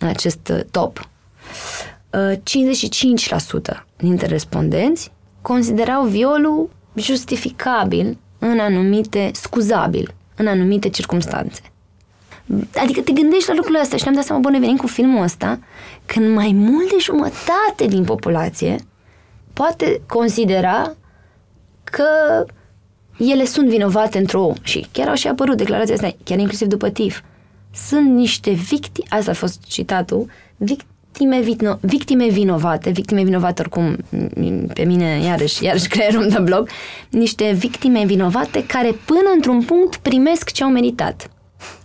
în 0.00 0.08
acest 0.08 0.48
uh, 0.48 0.60
top, 0.70 1.08
uh, 2.10 2.36
55% 3.80 3.84
dintre 3.96 4.26
respondenți 4.26 5.12
considerau 5.42 6.04
violul 6.04 6.70
justificabil 6.94 8.18
în 8.38 8.58
anumite, 8.58 9.30
scuzabil, 9.34 10.14
în 10.36 10.46
anumite 10.46 10.88
circunstanțe. 10.88 11.60
Adică 12.82 13.00
te 13.00 13.12
gândești 13.12 13.48
la 13.48 13.54
lucrurile 13.54 13.82
astea 13.82 13.96
și 13.96 14.02
ne-am 14.02 14.16
dat 14.16 14.24
seama, 14.24 14.40
bă, 14.40 14.50
ne 14.50 14.58
venim 14.58 14.76
cu 14.76 14.86
filmul 14.86 15.22
ăsta, 15.22 15.58
când 16.06 16.34
mai 16.34 16.52
mult 16.54 16.88
de 16.88 16.96
jumătate 17.00 17.86
din 17.88 18.04
populație 18.04 18.76
poate 19.52 20.00
considera 20.06 20.94
că 21.84 22.04
ele 23.18 23.44
sunt 23.44 23.68
vinovate 23.68 24.18
într-o... 24.18 24.52
Și 24.62 24.86
chiar 24.92 25.08
au 25.08 25.14
și 25.14 25.28
apărut 25.28 25.56
declarația 25.56 25.94
asta, 25.94 26.16
chiar 26.24 26.38
inclusiv 26.38 26.68
după 26.68 26.90
TIF. 26.90 27.20
Sunt 27.74 28.10
niște 28.10 28.50
victime, 28.50 29.06
asta 29.08 29.30
a 29.30 29.34
fost 29.34 29.62
citatul, 29.66 30.30
victime, 30.56 31.40
vino, 31.40 31.78
victime 31.80 32.28
vinovate, 32.28 32.90
victime 32.90 33.22
vinovate 33.22 33.60
oricum, 33.60 33.96
pe 34.74 34.84
mine 34.84 35.20
iarăși, 35.24 35.64
iarăși 35.64 35.88
creierul 35.88 36.22
îmi 36.22 36.30
dă 36.30 36.40
bloc, 36.40 36.68
niște 37.10 37.52
victime 37.52 38.04
vinovate 38.04 38.66
care 38.66 38.92
până 39.04 39.30
într-un 39.34 39.62
punct 39.62 39.96
primesc 39.96 40.50
ce 40.50 40.62
au 40.64 40.70
meritat. 40.70 41.30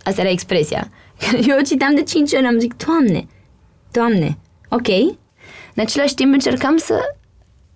Asta 0.02 0.20
era 0.20 0.30
expresia. 0.30 0.90
Eu 1.48 1.58
o 1.58 1.62
citeam 1.62 1.94
de 1.94 2.02
5 2.02 2.34
ani, 2.34 2.46
am 2.46 2.58
zic, 2.58 2.76
Doamne, 2.76 3.26
Doamne, 3.90 4.38
ok. 4.68 4.88
În 5.74 5.82
același 5.82 6.14
timp 6.14 6.32
încercam 6.32 6.76
să, 6.76 7.00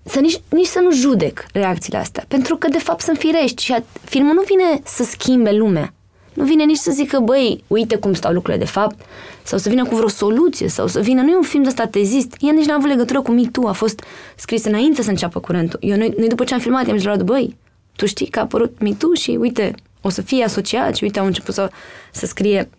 să 0.04 0.20
nici, 0.20 0.40
nici 0.48 0.66
să 0.66 0.78
nu 0.78 0.92
judec 0.92 1.46
reacțiile 1.52 1.98
astea, 1.98 2.24
pentru 2.28 2.56
că 2.56 2.68
de 2.68 2.78
fapt 2.78 3.00
sunt 3.00 3.18
firești 3.18 3.64
și 3.64 3.74
filmul 4.04 4.34
nu 4.34 4.42
vine 4.42 4.80
să 4.84 5.02
schimbe 5.02 5.52
lumea. 5.52 5.94
Nu 6.34 6.44
vine 6.44 6.64
nici 6.64 6.76
să 6.76 6.90
zică, 6.90 7.18
băi, 7.18 7.64
uite 7.66 7.96
cum 7.96 8.12
stau 8.12 8.32
lucrurile 8.32 8.64
de 8.64 8.70
fapt, 8.70 9.00
sau 9.42 9.58
să 9.58 9.68
vină 9.68 9.84
cu 9.84 9.94
vreo 9.94 10.08
soluție, 10.08 10.68
sau 10.68 10.86
să 10.86 11.00
vină, 11.00 11.22
nu 11.22 11.30
e 11.30 11.36
un 11.36 11.42
film 11.42 11.62
de 11.62 11.68
ăsta 11.68 11.86
tezist, 11.86 12.36
ea 12.38 12.52
nici 12.52 12.66
n-a 12.66 12.74
avut 12.74 12.88
legătură 12.88 13.20
cu 13.20 13.30
MeToo, 13.30 13.68
a 13.68 13.72
fost 13.72 14.02
scris 14.36 14.64
înainte 14.64 15.02
să 15.02 15.10
înceapă 15.10 15.40
curentul. 15.40 15.78
Eu, 15.82 15.96
noi, 15.96 16.14
noi 16.18 16.28
după 16.28 16.44
ce 16.44 16.54
am 16.54 16.60
filmat, 16.60 16.86
i-am 16.86 16.96
zis 16.96 17.06
la 17.06 17.16
băi, 17.16 17.56
tu 17.96 18.06
știi 18.06 18.26
că 18.26 18.38
a 18.38 18.42
apărut 18.42 18.80
MeToo 18.80 19.12
și 19.12 19.30
uite, 19.40 19.74
o 20.00 20.08
să 20.08 20.22
fie 20.22 20.44
asociat 20.44 20.96
și 20.96 21.04
uite, 21.04 21.18
au 21.18 21.26
început 21.26 21.54
să, 21.54 21.70
să 22.12 22.26
scrie 22.26 22.70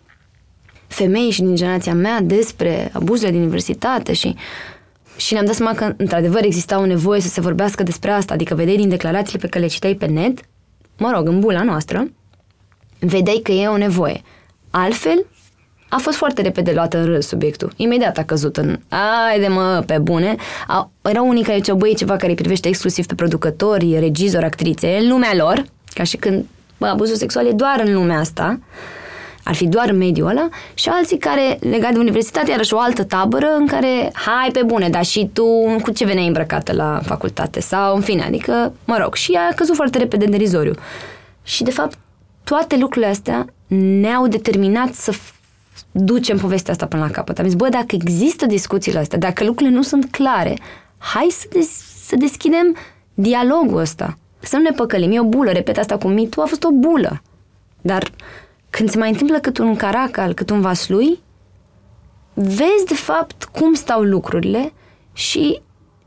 femei 0.87 1.29
și 1.29 1.41
din 1.41 1.55
generația 1.55 1.93
mea 1.93 2.21
despre 2.21 2.89
abuzurile 2.93 3.31
din 3.31 3.41
universitate 3.41 4.13
și 4.13 4.35
și 5.15 5.33
ne-am 5.33 5.45
dat 5.45 5.55
seama 5.55 5.73
că, 5.73 5.93
într-adevăr, 5.97 6.43
exista 6.43 6.79
o 6.79 6.85
nevoie 6.85 7.21
să 7.21 7.27
se 7.27 7.41
vorbească 7.41 7.83
despre 7.83 8.11
asta, 8.11 8.33
adică 8.33 8.55
vedeai 8.55 8.77
din 8.77 8.89
declarațiile 8.89 9.39
pe 9.39 9.47
care 9.47 9.63
le 9.63 9.69
citeai 9.69 9.93
pe 9.95 10.05
net, 10.05 10.39
mă 10.97 11.11
rog, 11.15 11.27
în 11.27 11.39
bula 11.39 11.63
noastră, 11.63 12.07
vedeai 13.05 13.39
că 13.43 13.51
e 13.51 13.67
o 13.67 13.77
nevoie. 13.77 14.21
Altfel, 14.69 15.25
a 15.89 15.97
fost 15.97 16.17
foarte 16.17 16.41
repede 16.41 16.71
luată 16.71 16.97
în 16.97 17.05
râs 17.05 17.27
subiectul. 17.27 17.71
Imediat 17.75 18.17
a 18.17 18.23
căzut 18.23 18.57
în, 18.57 18.79
de 19.39 19.47
mă, 19.47 19.83
pe 19.85 19.97
bune. 19.97 20.35
A, 20.67 20.91
erau 21.01 21.27
unii 21.27 21.43
care 21.43 21.57
ziceau, 21.57 21.75
băi, 21.75 21.95
ceva 21.95 22.15
care 22.15 22.33
privește 22.33 22.67
exclusiv 22.67 23.05
pe 23.05 23.15
producători, 23.15 23.99
regizori, 23.99 24.45
actrițe, 24.45 24.97
în 25.01 25.09
lumea 25.09 25.35
lor, 25.35 25.65
ca 25.93 26.03
și 26.03 26.17
când, 26.17 26.45
bă, 26.77 26.87
abuzul 26.87 27.15
sexual 27.15 27.45
e 27.45 27.51
doar 27.51 27.81
în 27.85 27.93
lumea 27.93 28.19
asta, 28.19 28.59
ar 29.43 29.55
fi 29.55 29.67
doar 29.67 29.89
în 29.89 29.97
mediul 29.97 30.27
ăla, 30.27 30.49
și 30.73 30.89
alții 30.89 31.17
care, 31.17 31.57
legat 31.59 31.93
de 31.93 31.99
universitate, 31.99 32.51
iarăși 32.51 32.73
o 32.73 32.79
altă 32.79 33.03
tabără 33.03 33.47
în 33.57 33.67
care, 33.67 34.09
hai 34.13 34.49
pe 34.53 34.63
bune, 34.65 34.89
dar 34.89 35.05
și 35.05 35.29
tu 35.33 35.45
cu 35.81 35.91
ce 35.91 36.05
veneai 36.05 36.27
îmbrăcată 36.27 36.73
la 36.73 37.01
facultate 37.05 37.59
sau, 37.59 37.95
în 37.95 38.01
fine, 38.01 38.23
adică, 38.23 38.73
mă 38.85 38.97
rog, 39.01 39.15
și 39.15 39.39
a 39.49 39.53
căzut 39.55 39.75
foarte 39.75 39.97
repede 39.97 40.25
în 40.25 40.31
derizoriu. 40.31 40.73
Și, 41.43 41.63
de 41.63 41.71
fapt, 41.71 41.97
toate 42.43 42.77
lucrurile 42.77 43.11
astea 43.11 43.45
ne-au 43.67 44.27
determinat 44.27 44.93
să 44.93 45.13
ducem 45.91 46.37
povestea 46.37 46.71
asta 46.73 46.87
până 46.87 47.01
la 47.01 47.11
capăt. 47.11 47.39
Am 47.39 47.45
zis, 47.45 47.55
bă, 47.55 47.69
dacă 47.69 47.95
există 47.95 48.45
discuțiile 48.45 48.99
astea, 48.99 49.17
dacă 49.17 49.43
lucrurile 49.43 49.75
nu 49.75 49.81
sunt 49.81 50.11
clare, 50.11 50.57
hai 50.97 51.27
să, 51.31 51.45
des- 51.51 52.05
să 52.05 52.15
deschidem 52.15 52.75
dialogul 53.13 53.77
ăsta. 53.77 54.17
Să 54.39 54.55
nu 54.55 54.61
ne 54.61 54.71
păcălim. 54.71 55.11
E 55.11 55.19
o 55.19 55.23
bulă, 55.23 55.51
repet 55.51 55.77
asta 55.77 55.97
cu 55.97 56.07
mitul, 56.07 56.43
a 56.43 56.45
fost 56.45 56.63
o 56.63 56.71
bulă. 56.71 57.21
Dar 57.81 58.11
când 58.69 58.89
se 58.89 58.97
mai 58.97 59.09
întâmplă 59.09 59.39
cât 59.39 59.57
un 59.57 59.75
caracal, 59.75 60.33
cât 60.33 60.49
un 60.49 60.61
vaslui, 60.61 61.19
vezi 62.33 62.85
de 62.87 62.93
fapt 62.93 63.43
cum 63.43 63.73
stau 63.73 64.01
lucrurile 64.01 64.73
și 65.13 65.61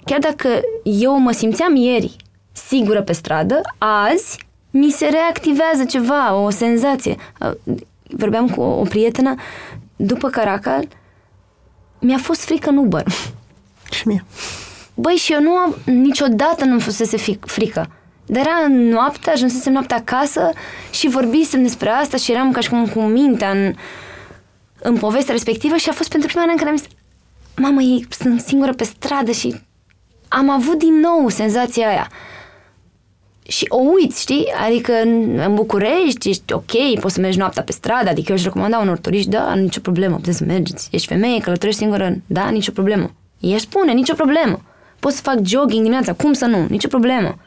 chiar 0.04 0.18
dacă 0.18 0.48
eu 0.82 1.18
mă 1.18 1.30
simțeam 1.30 1.76
ieri 1.76 2.16
sigură 2.52 3.02
pe 3.02 3.12
stradă, 3.12 3.60
azi 3.78 4.43
mi 4.76 4.90
se 4.90 5.06
reactivează 5.06 5.84
ceva, 5.88 6.34
o 6.34 6.50
senzație. 6.50 7.16
Vorbeam 8.02 8.48
cu 8.48 8.60
o 8.60 8.82
prietenă, 8.82 9.34
după 9.96 10.28
Caracal, 10.28 10.88
mi-a 12.00 12.18
fost 12.18 12.44
frică 12.44 12.70
în 12.70 12.76
Uber. 12.76 13.04
Și 13.90 14.08
mie. 14.08 14.24
Băi, 14.94 15.14
și 15.14 15.32
eu 15.32 15.40
nu 15.40 15.50
am, 15.50 15.74
niciodată 15.84 16.64
nu-mi 16.64 16.80
fusese 16.80 17.16
frică. 17.40 17.90
Dar 18.26 18.46
era 18.46 18.66
noaptea, 18.68 19.32
ajunsesem 19.32 19.72
noaptea 19.72 19.96
acasă 19.96 20.50
și 20.90 21.08
vorbisem 21.08 21.62
despre 21.62 21.88
asta 21.88 22.16
și 22.16 22.32
eram 22.32 22.52
ca 22.52 22.60
și 22.60 22.68
cum 22.68 22.86
cu 22.86 23.00
mintea 23.00 23.50
în, 23.50 23.74
în 24.78 24.96
povestea 24.96 25.34
respectivă 25.34 25.76
și 25.76 25.88
a 25.88 25.92
fost 25.92 26.08
pentru 26.08 26.28
prima 26.28 26.44
dată 26.44 26.56
în 26.58 26.64
care 26.64 26.70
am 26.70 26.76
zis 26.76 26.96
mamă, 27.56 27.80
ei 27.80 28.06
sunt 28.10 28.40
singură 28.40 28.72
pe 28.72 28.84
stradă 28.84 29.30
și 29.30 29.60
am 30.28 30.50
avut 30.50 30.78
din 30.78 30.94
nou 31.00 31.28
senzația 31.28 31.88
aia 31.88 32.08
și 33.48 33.66
o 33.68 33.76
uiți, 33.76 34.20
știi? 34.20 34.46
Adică 34.66 34.92
în 35.02 35.54
București 35.54 36.28
ești 36.28 36.52
ok, 36.52 37.00
poți 37.00 37.14
să 37.14 37.20
mergi 37.20 37.38
noaptea 37.38 37.62
pe 37.62 37.72
stradă, 37.72 38.08
adică 38.08 38.30
eu 38.30 38.36
aș 38.36 38.42
recomanda 38.42 38.78
unor 38.78 38.98
turiști, 38.98 39.30
da, 39.30 39.54
nicio 39.54 39.80
problemă, 39.80 40.16
puteți 40.16 40.36
să 40.36 40.44
mergeți. 40.44 40.88
Ești 40.92 41.06
femeie, 41.06 41.40
călătorești 41.40 41.80
singură, 41.80 42.16
da, 42.26 42.48
nicio 42.48 42.72
problemă. 42.72 43.10
Ei 43.40 43.58
spune, 43.58 43.92
nicio 43.92 44.14
problemă. 44.14 44.62
Poți 44.98 45.16
să 45.16 45.22
fac 45.22 45.36
jogging 45.42 45.82
dimineața, 45.82 46.12
cum 46.12 46.32
să 46.32 46.44
nu, 46.44 46.66
nicio 46.68 46.88
problemă. 46.88 47.38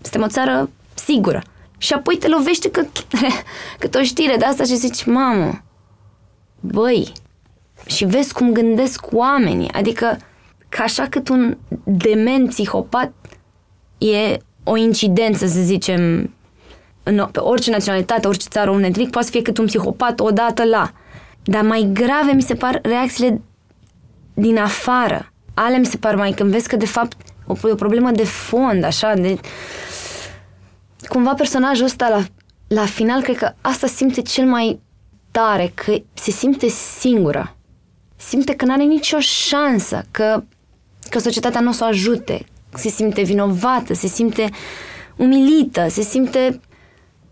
Suntem 0.00 0.22
o 0.22 0.28
țară 0.28 0.70
sigură. 0.94 1.42
Și 1.78 1.92
apoi 1.92 2.16
te 2.16 2.28
lovește 2.28 2.70
cât, 2.70 3.06
cât 3.80 3.94
o 3.94 4.02
știre 4.02 4.36
de 4.36 4.44
asta 4.44 4.64
și 4.64 4.76
zici, 4.76 5.04
mamă, 5.04 5.62
băi, 6.60 7.12
și 7.86 8.04
vezi 8.04 8.32
cum 8.32 8.52
gândesc 8.52 9.04
oamenii. 9.12 9.70
Adică, 9.72 10.18
ca 10.68 10.82
așa 10.82 11.06
cât 11.08 11.28
un 11.28 11.56
dement 11.84 12.48
psihopat 12.48 13.12
e 13.98 14.36
o 14.68 14.76
incidență, 14.76 15.46
să 15.46 15.60
zicem, 15.60 16.30
în, 17.02 17.28
pe 17.32 17.38
orice 17.38 17.70
naționalitate, 17.70 18.26
orice 18.26 18.46
țară, 18.50 18.70
un 18.70 18.80
netlic, 18.80 19.10
poate 19.10 19.26
să 19.26 19.32
fie 19.32 19.42
cât 19.42 19.58
un 19.58 19.66
psihopat 19.66 20.20
odată 20.20 20.64
la. 20.64 20.92
Dar 21.42 21.62
mai 21.62 21.90
grave 21.92 22.32
mi 22.32 22.42
se 22.42 22.54
par 22.54 22.78
reacțiile 22.82 23.40
din 24.34 24.58
afară. 24.58 25.32
Ale 25.54 25.76
mi 25.76 25.86
se 25.86 25.96
par 25.96 26.14
mai 26.14 26.32
când 26.32 26.50
vezi 26.50 26.68
că 26.68 26.76
de 26.76 26.86
fapt 26.86 27.16
o, 27.46 27.54
o 27.62 27.74
problemă 27.74 28.10
de 28.10 28.24
fond, 28.24 28.84
așa, 28.84 29.14
de... 29.14 29.38
Cumva 31.08 31.34
personajul 31.34 31.84
ăsta 31.84 32.08
la, 32.08 32.24
la 32.66 32.86
final 32.86 33.22
cred 33.22 33.36
că 33.36 33.52
asta 33.60 33.86
simte 33.86 34.22
cel 34.22 34.46
mai 34.46 34.80
tare, 35.30 35.72
că 35.74 35.96
se 36.12 36.30
simte 36.30 36.68
singură. 36.68 37.56
Simte 38.16 38.54
că 38.54 38.64
nu 38.64 38.72
are 38.72 38.82
nicio 38.82 39.18
șansă, 39.18 40.04
că, 40.10 40.42
că 41.10 41.18
societatea 41.18 41.60
nu 41.60 41.68
o 41.68 41.72
să 41.72 41.84
o 41.84 41.86
ajute, 41.86 42.46
se 42.78 42.88
simte 42.88 43.22
vinovată, 43.22 43.94
se 43.94 44.06
simte 44.06 44.50
umilită, 45.16 45.86
se 45.88 46.02
simte 46.02 46.60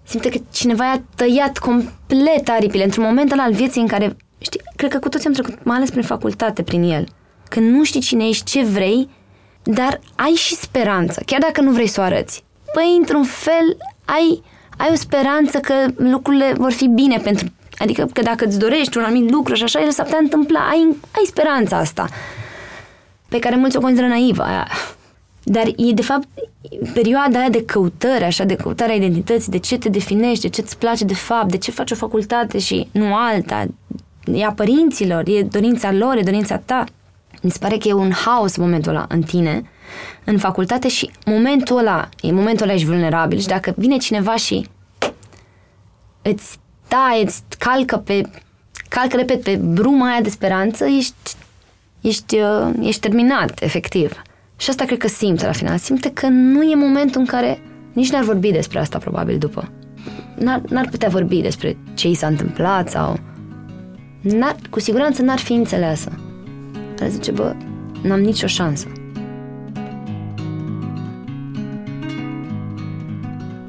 simte 0.06 0.28
că 0.28 0.38
cineva 0.52 0.84
i-a 0.84 1.02
tăiat 1.14 1.58
complet 1.58 2.48
aripile 2.48 2.84
într-un 2.84 3.04
moment 3.04 3.32
al 3.32 3.52
vieții 3.52 3.80
în 3.80 3.86
care, 3.86 4.16
știi, 4.38 4.60
cred 4.76 4.90
că 4.90 4.98
cu 4.98 5.08
toți 5.08 5.26
am 5.26 5.32
trecut, 5.32 5.64
mai 5.64 5.76
ales 5.76 5.90
prin 5.90 6.02
facultate, 6.02 6.62
prin 6.62 6.82
el. 6.82 7.08
Când 7.48 7.74
nu 7.74 7.84
știi 7.84 8.00
cine 8.00 8.28
ești, 8.28 8.44
ce 8.44 8.62
vrei, 8.62 9.08
dar 9.62 10.00
ai 10.14 10.32
și 10.32 10.54
speranță, 10.54 11.22
chiar 11.26 11.40
dacă 11.40 11.60
nu 11.60 11.70
vrei 11.70 11.86
să 11.86 12.00
o 12.00 12.04
arăți. 12.04 12.44
Păi, 12.72 12.96
într-un 12.98 13.24
fel, 13.24 13.76
ai, 14.04 14.42
ai 14.76 14.88
o 14.92 14.94
speranță 14.94 15.58
că 15.58 15.74
lucrurile 15.96 16.52
vor 16.56 16.72
fi 16.72 16.88
bine 16.88 17.18
pentru... 17.18 17.46
Adică 17.78 18.08
că 18.12 18.22
dacă 18.22 18.44
îți 18.44 18.58
dorești 18.58 18.98
un 18.98 19.04
anumit 19.04 19.30
lucru 19.30 19.54
și 19.54 19.62
așa, 19.62 19.80
el 19.82 19.90
s-ar 19.90 20.04
putea 20.04 20.20
întâmpla. 20.22 20.68
Ai, 20.68 20.96
ai 21.10 21.24
speranța 21.26 21.76
asta 21.76 22.08
pe 23.28 23.38
care 23.38 23.56
mulți 23.56 23.76
o 23.76 23.80
consideră 23.80 24.06
naivă. 24.06 24.42
Aia. 24.42 24.68
Dar 25.44 25.66
e, 25.66 25.92
de 25.94 26.02
fapt, 26.02 26.28
perioada 26.92 27.38
aia 27.38 27.48
de 27.48 27.64
căutare, 27.64 28.24
așa, 28.24 28.44
de 28.44 28.54
căutarea 28.54 28.94
identității, 28.94 29.50
de 29.50 29.58
ce 29.58 29.78
te 29.78 29.88
definești, 29.88 30.42
de 30.42 30.48
ce 30.48 30.60
îți 30.60 30.78
place 30.78 31.04
de 31.04 31.14
fapt, 31.14 31.50
de 31.50 31.56
ce 31.56 31.70
faci 31.70 31.90
o 31.90 31.94
facultate 31.94 32.58
și 32.58 32.88
nu 32.92 33.14
alta, 33.14 33.66
e 34.24 34.44
a 34.44 34.52
părinților, 34.52 35.28
e 35.28 35.42
dorința 35.42 35.92
lor, 35.92 36.16
e 36.16 36.22
dorința 36.22 36.56
ta. 36.58 36.84
Mi 37.42 37.50
se 37.50 37.58
pare 37.60 37.76
că 37.76 37.88
e 37.88 37.92
un 37.92 38.12
haos 38.12 38.56
momentul 38.56 38.90
ăla 38.90 39.06
în 39.08 39.22
tine, 39.22 39.70
în 40.24 40.38
facultate 40.38 40.88
și 40.88 41.10
momentul 41.26 41.78
ăla, 41.78 42.08
e 42.20 42.32
momentul 42.32 42.64
ăla 42.64 42.74
ești 42.74 42.86
vulnerabil 42.86 43.38
și 43.38 43.46
dacă 43.46 43.74
vine 43.76 43.96
cineva 43.96 44.36
și 44.36 44.68
îți 46.22 46.58
taie, 46.88 47.24
îți 47.24 47.42
calcă 47.58 47.96
pe, 47.96 48.20
calcă, 48.88 49.16
repet, 49.16 49.42
pe 49.42 49.56
bruma 49.56 50.10
aia 50.10 50.20
de 50.20 50.30
speranță, 50.30 50.84
ești, 50.84 51.14
ești, 52.00 52.38
uh, 52.38 52.70
ești 52.80 53.00
terminat, 53.00 53.62
efectiv. 53.62 54.22
Și 54.64 54.70
asta 54.70 54.84
cred 54.84 54.98
că 54.98 55.08
simte 55.08 55.46
la 55.46 55.52
final. 55.52 55.76
Simte 55.76 56.10
că 56.10 56.26
nu 56.26 56.62
e 56.62 56.74
momentul 56.74 57.20
în 57.20 57.26
care 57.26 57.58
nici 57.92 58.10
n-ar 58.10 58.24
vorbi 58.24 58.50
despre 58.50 58.78
asta 58.78 58.98
probabil 58.98 59.38
după. 59.38 59.70
N-ar, 60.38 60.60
n-ar 60.68 60.88
putea 60.90 61.08
vorbi 61.08 61.40
despre 61.40 61.76
ce 61.94 62.08
i 62.08 62.14
s-a 62.14 62.26
întâmplat 62.26 62.88
sau... 62.88 63.18
N-ar, 64.20 64.56
cu 64.70 64.80
siguranță 64.80 65.22
n-ar 65.22 65.38
fi 65.38 65.52
înțeleasă. 65.52 66.12
Ar 67.00 67.08
zice, 67.08 67.30
bă, 67.30 67.54
n-am 68.02 68.20
nicio 68.20 68.46
șansă. 68.46 68.86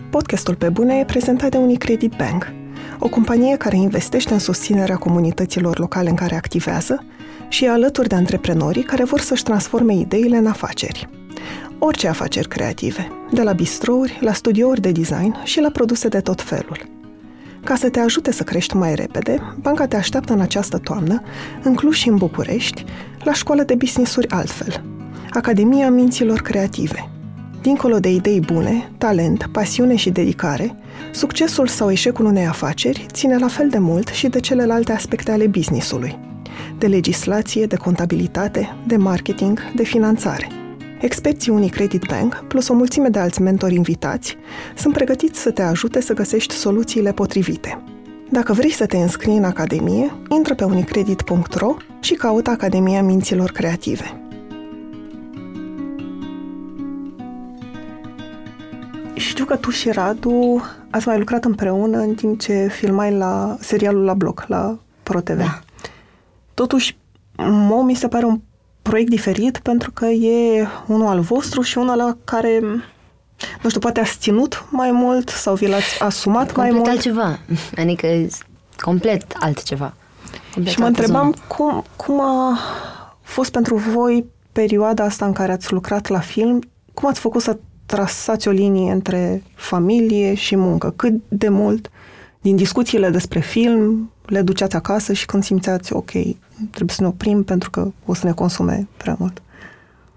Podcastul 0.09 0.55
Pe 0.55 0.69
Bune 0.69 0.99
e 0.99 1.05
prezentat 1.05 1.51
de 1.51 1.57
Unicredit 1.57 2.13
Bank, 2.17 2.51
o 2.99 3.07
companie 3.07 3.57
care 3.57 3.75
investește 3.75 4.33
în 4.33 4.39
susținerea 4.39 4.95
comunităților 4.95 5.79
locale 5.79 6.09
în 6.09 6.15
care 6.15 6.35
activează 6.35 7.05
și 7.47 7.65
e 7.65 7.69
alături 7.69 8.07
de 8.07 8.15
antreprenorii 8.15 8.83
care 8.83 9.03
vor 9.03 9.19
să-și 9.19 9.43
transforme 9.43 9.95
ideile 9.95 10.37
în 10.37 10.47
afaceri. 10.47 11.09
Orice 11.79 12.07
afaceri 12.07 12.47
creative, 12.47 13.11
de 13.31 13.41
la 13.41 13.53
bistrouri, 13.53 14.17
la 14.21 14.33
studiouri 14.33 14.81
de 14.81 14.91
design 14.91 15.35
și 15.43 15.59
la 15.59 15.69
produse 15.69 16.07
de 16.07 16.19
tot 16.19 16.41
felul. 16.41 16.93
Ca 17.63 17.75
să 17.75 17.89
te 17.89 17.99
ajute 17.99 18.31
să 18.31 18.43
crești 18.43 18.75
mai 18.75 18.95
repede, 18.95 19.55
banca 19.61 19.87
te 19.87 19.95
așteaptă 19.95 20.33
în 20.33 20.39
această 20.39 20.77
toamnă, 20.77 21.21
în 21.63 21.75
Cluj 21.75 21.95
și 21.95 22.09
în 22.09 22.15
București, 22.15 22.85
la 23.23 23.33
școală 23.33 23.63
de 23.63 23.75
business-uri 23.75 24.29
altfel, 24.29 24.83
Academia 25.31 25.89
Minților 25.89 26.41
Creative. 26.41 27.09
Dincolo 27.61 27.99
de 27.99 28.09
idei 28.09 28.39
bune, 28.39 28.91
talent, 28.97 29.49
pasiune 29.51 29.95
și 29.95 30.09
dedicare, 30.09 30.75
succesul 31.11 31.67
sau 31.67 31.91
eșecul 31.91 32.25
unei 32.25 32.47
afaceri 32.47 33.05
ține 33.11 33.37
la 33.37 33.47
fel 33.47 33.69
de 33.69 33.77
mult 33.77 34.07
și 34.07 34.27
de 34.27 34.39
celelalte 34.39 34.91
aspecte 34.91 35.31
ale 35.31 35.47
businessului– 35.47 36.17
de 36.77 36.87
legislație, 36.87 37.65
de 37.65 37.75
contabilitate, 37.75 38.75
de 38.87 38.97
marketing, 38.97 39.59
de 39.75 39.83
finanțare. 39.83 40.47
Experții 41.01 41.51
Unicredit 41.51 42.03
Bank, 42.09 42.43
plus 42.47 42.67
o 42.67 42.73
mulțime 42.73 43.09
de 43.09 43.19
alți 43.19 43.41
mentori 43.41 43.75
invitați, 43.75 44.37
sunt 44.75 44.93
pregătiți 44.93 45.39
să 45.39 45.51
te 45.51 45.61
ajute 45.61 46.01
să 46.01 46.13
găsești 46.13 46.53
soluțiile 46.53 47.11
potrivite. 47.11 47.83
Dacă 48.29 48.53
vrei 48.53 48.71
să 48.71 48.85
te 48.85 48.97
înscrii 48.97 49.37
în 49.37 49.43
Academie, 49.43 50.13
intră 50.29 50.55
pe 50.55 50.63
unicredit.ro 50.63 51.75
și 51.99 52.13
caută 52.13 52.49
Academia 52.49 53.03
Minților 53.03 53.51
Creative. 53.51 54.19
Știu 59.13 59.45
că 59.45 59.55
tu 59.55 59.69
și 59.69 59.91
Radu 59.91 60.61
ați 60.89 61.07
mai 61.07 61.17
lucrat 61.17 61.45
împreună 61.45 61.97
în 61.97 62.13
timp 62.13 62.39
ce 62.39 62.67
filmai 62.71 63.11
la 63.11 63.57
serialul 63.59 64.03
La 64.03 64.13
Bloc, 64.13 64.45
la 64.47 64.77
ProTV. 65.03 65.37
Da. 65.37 65.64
Totuși, 66.55 66.97
Mo 67.37 67.81
mi 67.81 67.95
se 67.95 68.07
pare 68.07 68.25
un 68.25 68.39
proiect 68.81 69.09
diferit 69.09 69.57
pentru 69.57 69.91
că 69.91 70.05
e 70.05 70.67
unul 70.87 71.07
al 71.07 71.19
vostru 71.19 71.61
și 71.61 71.77
unul 71.77 71.95
la 71.95 72.17
care 72.23 72.59
nu 73.63 73.69
știu, 73.69 73.79
poate 73.79 73.99
ați 73.99 74.17
ținut 74.17 74.65
mai 74.69 74.91
mult 74.91 75.29
sau 75.29 75.55
vi 75.55 75.67
l-ați 75.67 76.01
asumat 76.01 76.51
complet 76.51 76.71
mai 76.71 76.71
mult? 76.71 76.87
altceva. 76.89 77.39
Adică 77.81 78.07
complet 78.77 79.25
altceva. 79.39 79.93
Complet 80.53 80.73
și 80.73 80.79
mă 80.79 80.85
întrebam 80.85 81.35
cum, 81.47 81.83
cum 81.95 82.21
a 82.21 82.59
fost 83.21 83.51
pentru 83.51 83.75
voi 83.75 84.25
perioada 84.51 85.03
asta 85.03 85.25
în 85.25 85.33
care 85.33 85.51
ați 85.51 85.73
lucrat 85.73 86.07
la 86.07 86.19
film, 86.19 86.59
cum 86.93 87.09
ați 87.09 87.19
făcut 87.19 87.41
să 87.41 87.57
trasați 87.85 88.47
o 88.47 88.51
linie 88.51 88.91
între 88.91 89.43
familie 89.55 90.33
și 90.33 90.55
muncă? 90.55 90.93
Cât 90.95 91.13
de 91.27 91.49
mult 91.49 91.89
din 92.41 92.55
discuțiile 92.55 93.09
despre 93.09 93.39
film 93.39 94.11
le 94.25 94.41
duceați 94.41 94.75
acasă 94.75 95.13
și 95.13 95.25
când 95.25 95.43
simțeați, 95.43 95.93
ok, 95.93 96.11
trebuie 96.69 96.95
să 96.95 97.01
ne 97.01 97.07
oprim 97.07 97.43
pentru 97.43 97.69
că 97.69 97.91
o 98.05 98.13
să 98.13 98.25
ne 98.25 98.31
consume 98.31 98.87
prea 98.97 99.15
mult? 99.19 99.41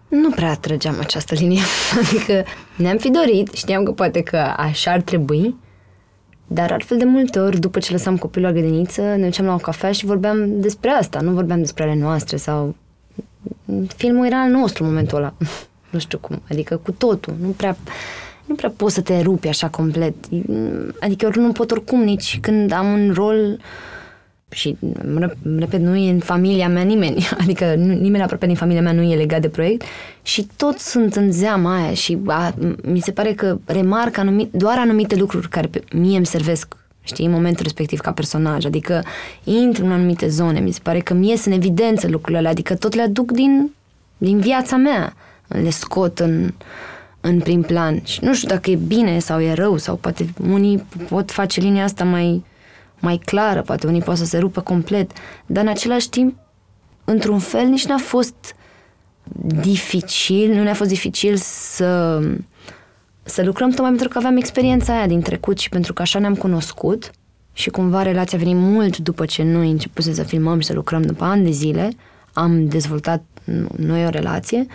Nu 0.09 0.31
prea 0.31 0.55
trăgeam 0.55 0.97
această 1.01 1.35
linie. 1.35 1.61
Adică 2.03 2.45
ne-am 2.77 2.97
fi 2.97 3.11
dorit, 3.11 3.53
știam 3.53 3.83
că 3.83 3.93
poate 3.93 4.23
că 4.23 4.37
așa 4.57 4.91
ar 4.91 5.01
trebui, 5.01 5.57
dar 6.47 6.73
altfel 6.73 6.99
de 6.99 7.05
multe 7.05 7.39
ori, 7.39 7.59
după 7.59 7.79
ce 7.79 7.93
lăsam 7.93 8.17
copilul 8.17 8.47
la 8.53 8.61
grădiniță, 8.61 9.03
ne 9.03 9.25
duceam 9.25 9.47
la 9.47 9.55
o 9.55 9.57
cafea 9.57 9.93
și 9.93 10.07
vorbeam 10.07 10.61
despre 10.61 10.91
asta, 10.91 11.21
nu 11.21 11.33
vorbeam 11.33 11.61
despre 11.61 11.83
ale 11.83 11.95
noastre 11.95 12.37
sau... 12.37 12.75
Filmul 13.97 14.27
era 14.27 14.43
al 14.43 14.51
nostru 14.51 14.83
în 14.83 14.89
momentul 14.89 15.19
ăla. 15.19 15.35
nu 15.93 15.99
știu 15.99 16.19
cum, 16.19 16.43
adică 16.51 16.77
cu 16.77 16.93
totul. 16.93 17.35
Nu 17.41 17.49
prea, 17.49 17.77
nu 18.45 18.55
prea 18.55 18.73
poți 18.77 18.95
să 18.95 19.01
te 19.01 19.21
rupi 19.21 19.49
așa 19.49 19.69
complet. 19.69 20.15
Adică 21.01 21.31
eu 21.35 21.43
nu 21.43 21.53
pot 21.53 21.71
oricum 21.71 22.03
nici 22.03 22.39
când 22.41 22.73
am 22.73 22.93
un 22.93 23.13
rol 23.15 23.37
uh, 23.37 23.59
și, 24.51 24.77
repet, 25.59 25.81
nu 25.81 25.97
e 25.97 26.11
în 26.11 26.19
familia 26.19 26.69
mea 26.69 26.83
nimeni, 26.83 27.29
adică 27.43 27.75
nimeni 27.75 28.23
aproape 28.23 28.47
din 28.47 28.55
familia 28.55 28.83
mea 28.83 28.93
nu 28.93 29.03
e 29.03 29.17
legat 29.17 29.41
de 29.41 29.49
proiect. 29.49 29.85
Și 30.23 30.47
toți 30.57 30.91
sunt 30.91 31.17
în 31.17 31.33
zeama 31.33 31.83
aia 31.83 31.95
și 31.95 32.19
a, 32.27 32.55
mi 32.83 33.01
se 33.01 33.13
pare 33.13 33.33
că 33.33 33.59
remarc 33.65 34.19
anumit, 34.19 34.53
doar 34.53 34.79
anumite 34.79 35.17
lucruri 35.17 35.49
care 35.49 35.67
pe 35.67 35.83
mie 35.93 36.17
îmi 36.17 36.27
servesc 36.27 36.77
știi, 37.09 37.25
în 37.25 37.31
momentul 37.31 37.63
respectiv 37.63 38.01
ca 38.01 38.13
personaj, 38.13 38.65
adică 38.65 39.05
intru 39.45 39.85
în 39.85 39.93
anumite 39.93 40.29
zone, 40.29 40.61
mi 40.61 40.73
se 40.73 40.81
pare 40.83 41.01
că 41.01 41.15
mi 41.15 41.29
ies 41.29 41.45
în 41.45 41.53
evidență 41.53 42.09
lucrurile 42.09 42.39
alea, 42.39 42.51
adică 42.51 42.75
tot 42.75 42.95
le 42.95 43.03
aduc 43.03 43.33
din, 43.33 43.71
din 44.19 44.39
viața 44.39 44.77
mea, 44.77 45.15
le 45.47 45.71
scot 45.71 46.19
în, 46.19 46.53
în 47.21 47.41
prim 47.41 47.63
plan. 47.63 48.01
Și 48.05 48.25
nu 48.25 48.35
știu 48.35 48.49
dacă 48.49 48.71
e 48.71 48.79
bine 48.87 49.19
sau 49.19 49.41
e 49.41 49.53
rău 49.53 49.77
sau 49.77 49.97
poate 49.97 50.27
unii 50.51 50.85
pot 51.09 51.31
face 51.31 51.61
linia 51.61 51.85
asta 51.85 52.05
mai 52.05 52.45
mai 53.01 53.21
clară, 53.25 53.63
poate 53.63 53.87
unii 53.87 54.03
pot 54.03 54.17
să 54.17 54.25
se 54.25 54.39
rupă 54.39 54.61
complet, 54.61 55.11
dar 55.47 55.65
în 55.65 55.71
același 55.71 56.09
timp, 56.09 56.37
într-un 57.05 57.39
fel, 57.39 57.67
nici 57.67 57.87
n-a 57.87 57.99
fost 57.99 58.55
dificil, 59.63 60.55
nu 60.55 60.63
ne-a 60.63 60.75
fost 60.75 60.91
dificil 60.91 61.37
să, 61.37 62.21
să 63.23 63.43
lucrăm 63.43 63.71
tocmai 63.71 63.89
pentru 63.89 64.09
că 64.09 64.19
aveam 64.19 64.37
experiența 64.37 64.97
aia 64.97 65.07
din 65.07 65.21
trecut 65.21 65.59
și 65.59 65.69
pentru 65.69 65.93
că 65.93 66.03
așa 66.03 66.19
ne-am 66.19 66.35
cunoscut 66.35 67.11
și 67.53 67.71
cumva 67.71 68.03
relația 68.03 68.39
a 68.39 68.43
venit 68.43 68.57
mult 68.57 68.99
după 68.99 69.25
ce 69.25 69.43
noi 69.43 69.71
începusem 69.71 70.13
să 70.13 70.23
filmăm 70.23 70.61
și 70.61 70.67
să 70.67 70.73
lucrăm 70.73 71.03
după 71.03 71.25
ani 71.25 71.45
de 71.45 71.51
zile, 71.51 71.91
am 72.33 72.69
dezvoltat 72.69 73.23
noi 73.77 74.05
o 74.07 74.09
relație, 74.09 74.67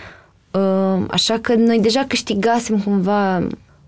uh, 0.51 1.05
așa 1.07 1.39
că 1.41 1.55
noi 1.55 1.79
deja 1.79 2.05
câștigasem 2.07 2.79
cumva 2.79 3.47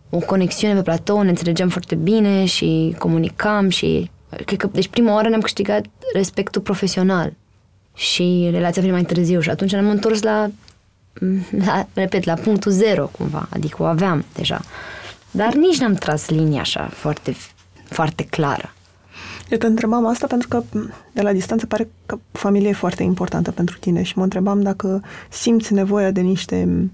o 0.10 0.18
conexiune 0.18 0.74
pe 0.74 0.82
platou, 0.82 1.22
ne 1.22 1.30
înțelegeam 1.30 1.70
foarte 1.70 1.96
bine 1.96 2.46
și 2.46 2.96
comunicam 3.00 3.70
și 3.70 4.10
Cred 4.46 4.60
că, 4.60 4.70
deci 4.72 4.88
prima 4.88 5.14
oară 5.14 5.30
ne-am 5.30 5.42
câștigat 5.42 5.86
respectul 6.14 6.62
profesional. 6.62 7.34
și 7.96 8.48
relația 8.52 8.82
vine 8.82 8.94
mai 8.94 9.04
târziu 9.04 9.40
și 9.40 9.50
atunci 9.50 9.72
ne-am 9.72 9.90
întors 9.90 10.22
la, 10.22 10.50
la, 11.66 11.88
repet, 11.94 12.24
la 12.24 12.34
punctul 12.34 12.72
zero 12.72 13.06
cumva, 13.06 13.48
adică 13.50 13.84
o 13.84 13.86
aveam 13.86 14.26
deja. 14.34 14.62
Dar 15.32 15.54
nici 15.54 15.78
n-am 15.78 15.94
tras 15.94 16.30
linia 16.30 16.62
așa 16.62 16.88
foarte, 16.88 17.36
foarte 17.90 18.24
clară. 18.24 18.74
Eu 19.50 19.58
te 19.58 19.66
întrebam 19.66 20.06
asta 20.06 20.28
pentru 20.28 20.48
că 20.48 20.64
de 21.12 21.22
la 21.22 21.34
distanță 21.34 21.66
pare 21.66 21.90
că 22.06 22.18
familia 22.32 22.70
e 22.70 22.74
foarte 22.74 23.04
importantă 23.04 23.52
pentru 23.52 23.78
tine 23.78 24.04
și 24.04 24.18
mă 24.18 24.24
întrebam 24.24 24.62
dacă 24.62 25.04
simți 25.30 25.74
nevoia 25.74 26.12
de 26.12 26.22
niște 26.22 26.90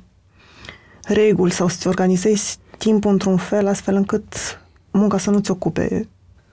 reguli 1.04 1.52
sau 1.52 1.68
să-ți 1.68 1.88
organizezi 1.88 2.58
timpul 2.78 3.12
într-un 3.12 3.38
fel 3.38 3.68
astfel 3.68 3.96
încât 3.96 4.34
munca 4.92 5.18
să 5.18 5.30
nu-ți 5.30 5.52
ocupe 5.52 6.08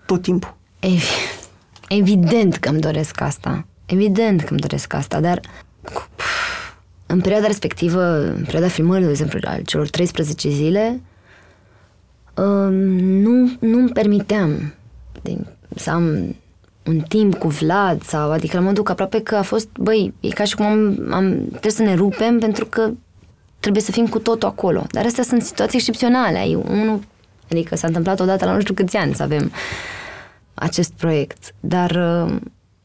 tot 0.07 0.23
timpul. 0.23 0.57
Evident 1.89 2.57
că 2.57 2.69
îmi 2.69 2.81
doresc 2.81 3.21
asta. 3.21 3.67
Evident 3.87 4.41
că 4.41 4.47
îmi 4.51 4.61
doresc 4.61 4.93
asta, 4.93 5.21
dar 5.21 5.41
în 7.07 7.21
perioada 7.21 7.47
respectivă, 7.47 8.03
în 8.19 8.43
perioada 8.43 8.69
filmării, 8.69 9.05
de 9.05 9.11
exemplu, 9.11 9.39
al 9.43 9.63
celor 9.63 9.89
13 9.89 10.49
zile, 10.49 11.01
um, 12.35 12.75
nu, 12.99 13.57
nu 13.61 13.79
îmi 13.79 13.89
permiteam 13.89 14.75
să 15.75 15.91
am 15.91 16.35
un 16.85 17.01
timp 17.09 17.35
cu 17.35 17.49
Vlad 17.49 18.03
sau, 18.03 18.31
adică 18.31 18.61
mă 18.61 18.73
duc 18.73 18.89
aproape 18.89 19.21
că 19.21 19.37
a 19.37 19.43
fost, 19.43 19.69
băi, 19.77 20.15
e 20.21 20.29
ca 20.29 20.45
și 20.45 20.55
cum 20.55 20.67
am, 20.67 21.09
am, 21.11 21.47
trebuie 21.49 21.73
să 21.73 21.83
ne 21.83 21.95
rupem 21.95 22.39
pentru 22.39 22.67
că 22.67 22.91
trebuie 23.61 23.83
să 23.83 23.93
fim 23.93 24.07
cu 24.07 24.19
totul 24.19 24.49
acolo. 24.49 24.87
Dar 24.91 25.05
astea 25.05 25.25
sunt 25.25 25.43
situații 25.43 25.79
excepționale. 25.79 26.39
Ai 26.39 26.55
unul, 26.55 27.01
adică 27.51 27.77
s-a 27.77 27.87
întâmplat 27.87 28.21
odată 28.21 28.45
la 28.45 28.53
nu 28.53 28.61
știu 28.61 28.75
câți 28.75 28.97
ani 28.97 29.15
să 29.15 29.23
avem 29.23 29.53
acest 30.61 30.93
proiect. 30.93 31.55
Dar 31.61 31.91
uh, 31.91 32.37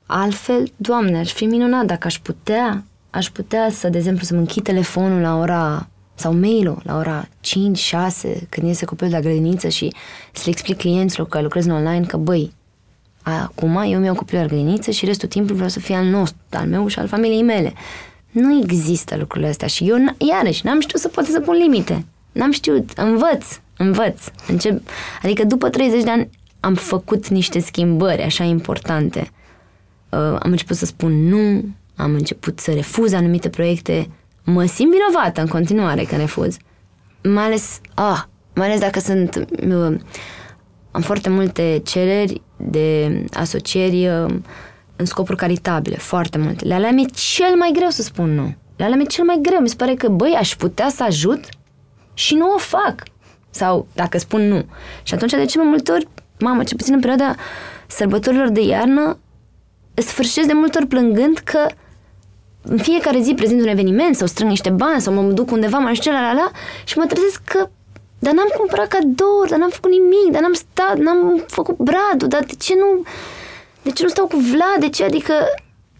altfel, 0.05 0.71
Doamne, 0.75 1.17
aș 1.17 1.31
fi 1.31 1.45
minunat 1.45 1.86
dacă 1.86 2.07
aș 2.07 2.19
putea, 2.19 2.83
aș 3.09 3.29
putea 3.29 3.69
să, 3.69 3.89
de 3.89 3.97
exemplu, 3.97 4.23
să-mi 4.23 4.39
închid 4.39 4.63
telefonul 4.63 5.21
la 5.21 5.38
ora 5.38 5.88
sau 6.15 6.33
mail 6.33 6.77
la 6.83 6.97
ora 6.97 7.25
5-6 7.25 7.29
când 8.49 8.67
iese 8.67 8.86
copilul 8.86 9.12
de 9.12 9.15
la 9.15 9.21
grădiniță 9.21 9.67
și 9.67 9.93
să 10.31 10.41
le 10.45 10.51
explic 10.51 10.77
clienților 10.77 11.27
că 11.27 11.41
lucrez 11.41 11.65
în 11.65 11.71
online 11.71 12.05
că, 12.05 12.17
băi, 12.17 12.53
acum 13.21 13.75
eu 13.88 13.99
mi-au 13.99 14.15
copilul 14.15 14.41
la 14.41 14.47
grădiniță 14.47 14.91
și 14.91 15.05
restul 15.05 15.27
timpului 15.27 15.55
vreau 15.55 15.69
să 15.69 15.79
fie 15.79 15.95
al 15.95 16.05
nostru, 16.05 16.39
al 16.49 16.67
meu 16.67 16.88
și 16.88 16.99
al 16.99 17.07
familiei 17.07 17.43
mele. 17.43 17.73
Nu 18.31 18.59
există 18.62 19.15
lucrurile 19.17 19.49
astea 19.49 19.67
și 19.67 19.89
eu, 19.89 19.97
iarăși, 20.17 20.65
n-am 20.65 20.79
știut 20.79 21.01
să 21.01 21.07
pot 21.07 21.25
să 21.25 21.39
pun 21.39 21.55
limite. 21.55 22.05
N-am 22.31 22.51
știut, 22.51 22.91
învăț, 22.95 23.45
învăț. 23.77 24.21
Încep, 24.47 24.81
adică 25.23 25.43
după 25.43 25.69
30 25.69 26.03
de 26.03 26.09
ani 26.09 26.29
am 26.63 26.73
făcut 26.73 27.28
niște 27.28 27.60
schimbări 27.60 28.21
așa 28.21 28.43
importante. 28.43 29.19
Uh, 30.10 30.19
am 30.19 30.52
început 30.52 30.76
să 30.76 30.86
spun 30.86 31.28
nu, 31.28 31.65
am 31.95 32.13
început 32.13 32.60
să 32.60 32.71
refuz 32.71 33.13
anumite 33.13 33.49
proiecte, 33.49 34.10
mă 34.43 34.65
simt 34.65 34.91
vinovată 34.91 35.41
în 35.41 35.47
continuare 35.47 36.04
că 36.04 36.15
refuz. 36.15 36.58
Mai 37.23 37.43
ales, 37.43 37.80
ah, 37.93 38.23
mai 38.56 38.67
ales 38.67 38.80
dacă 38.80 38.99
sunt... 38.99 39.47
Uh, 39.67 39.99
am 40.91 41.02
foarte 41.02 41.30
multe 41.30 41.82
cereri 41.86 42.41
de 42.58 43.26
asocieri 43.32 44.08
uh, 44.08 44.36
în 44.95 45.06
scopuri 45.06 45.38
caritabile, 45.38 45.95
foarte 45.95 46.38
multe. 46.38 46.65
Le 46.65 46.73
alea 46.73 46.91
mi-e 46.91 47.06
cel 47.06 47.56
mai 47.58 47.71
greu 47.73 47.89
să 47.89 48.02
spun 48.02 48.34
nu. 48.34 48.56
Le 48.76 48.84
alea 48.84 48.95
mi-e 48.95 49.06
cel 49.06 49.26
mai 49.26 49.39
greu. 49.41 49.60
Mi 49.60 49.69
se 49.69 49.76
pare 49.76 49.93
că, 49.93 50.08
băi, 50.08 50.36
aș 50.39 50.56
putea 50.56 50.89
să 50.89 51.04
ajut 51.04 51.45
și 52.13 52.36
nu 52.36 52.54
o 52.54 52.58
fac. 52.58 53.04
Sau 53.49 53.88
dacă 53.93 54.17
spun 54.17 54.47
nu. 54.47 54.65
Și 55.04 55.13
atunci, 55.13 55.32
de 55.32 55.45
ce 55.45 55.58
mai 55.58 55.67
multe 55.67 55.91
ori, 55.91 56.08
mamă, 56.43 56.63
ce 56.63 56.75
puțin 56.75 56.93
în 56.93 56.99
perioada 56.99 57.36
sărbătorilor 57.88 58.49
de 58.49 58.62
iarnă, 58.62 59.17
sfârșesc 59.93 60.47
de 60.47 60.53
multe 60.53 60.77
ori 60.77 60.88
plângând 60.88 61.38
că 61.38 61.67
în 62.62 62.77
fiecare 62.77 63.19
zi 63.19 63.34
prezint 63.34 63.62
un 63.62 63.67
eveniment 63.67 64.15
sau 64.15 64.27
strâng 64.27 64.49
niște 64.49 64.69
bani 64.69 65.01
sau 65.01 65.13
mă 65.13 65.32
duc 65.32 65.51
undeva, 65.51 65.77
mai 65.77 65.95
știu 65.95 66.12
ce, 66.12 66.17
la, 66.17 66.23
la, 66.23 66.34
la, 66.34 66.51
și 66.84 66.97
mă 66.97 67.06
trezesc 67.06 67.41
că 67.43 67.69
dar 68.23 68.34
n-am 68.34 68.51
cumpărat 68.58 68.88
cadouri, 68.88 69.49
dar 69.49 69.60
n-am 69.60 69.69
făcut 69.69 69.91
nimic, 69.91 70.32
dar 70.32 70.41
n-am 70.41 70.53
stat, 70.53 70.97
n-am 70.97 71.43
făcut 71.47 71.77
bradul, 71.77 72.27
dar 72.27 72.43
de 72.43 72.53
ce 72.60 72.73
nu, 72.75 73.03
de 73.82 73.91
ce 73.91 74.03
nu 74.03 74.10
stau 74.10 74.27
cu 74.27 74.38
Vlad, 74.38 74.79
de 74.79 74.89
ce, 74.89 75.03
adică, 75.03 75.34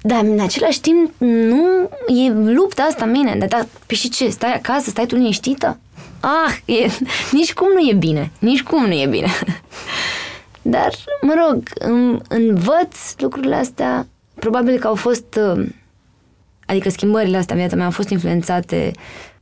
dar 0.01 0.23
în 0.23 0.39
același 0.39 0.82
timp 0.82 1.12
nu 1.17 1.89
e 2.08 2.32
lupta 2.32 2.84
asta 2.84 3.06
mine, 3.06 3.36
dar 3.39 3.47
da, 3.47 3.65
pe 3.86 3.95
și 3.95 4.10
ce, 4.10 4.29
stai 4.29 4.53
acasă, 4.53 4.89
stai 4.89 5.06
tu 5.06 5.15
liniștită? 5.15 5.79
Ah, 6.19 6.58
e, 6.65 6.88
nici 7.38 7.53
cum 7.53 7.67
nu 7.73 7.89
e 7.89 7.93
bine, 7.93 8.32
nici 8.39 8.63
cum 8.63 8.86
nu 8.86 8.93
e 8.93 9.08
bine. 9.08 9.27
Dar, 10.63 10.89
mă 11.21 11.34
rog, 11.47 11.63
învăț 12.28 12.97
lucrurile 13.17 13.56
astea, 13.56 14.08
probabil 14.36 14.80
că 14.80 14.88
au 14.88 14.95
fost 14.95 15.39
uh, 15.56 15.65
Adică 16.65 16.89
schimbările 16.89 17.38
astea 17.38 17.56
în 17.56 17.62
viața 17.62 17.76
mea 17.76 17.86
au 17.86 17.91
fost 17.91 18.10
influențate 18.10 18.91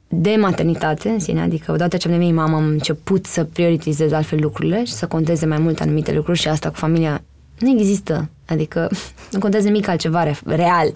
de 0.08 0.36
maternitate 0.40 1.10
în 1.10 1.20
sine, 1.20 1.42
adică 1.42 1.72
odată 1.72 1.98
ce 1.98 2.08
am 2.08 2.14
devenit 2.14 2.36
mamă 2.36 2.56
am 2.56 2.66
început 2.66 3.26
să 3.26 3.44
prioritizez 3.44 4.12
altfel 4.12 4.40
lucrurile 4.42 4.84
și 4.84 4.92
să 4.92 5.08
conteze 5.08 5.46
mai 5.46 5.60
mult 5.60 5.80
anumite 5.80 6.14
lucruri 6.14 6.40
și 6.40 6.48
asta 6.48 6.70
cu 6.70 6.76
familia 6.76 7.22
nu 7.60 7.70
există, 7.70 8.30
adică 8.48 8.90
nu 9.32 9.40
contează 9.40 9.68
nimic 9.68 9.88
altceva 9.88 10.32
real. 10.46 10.94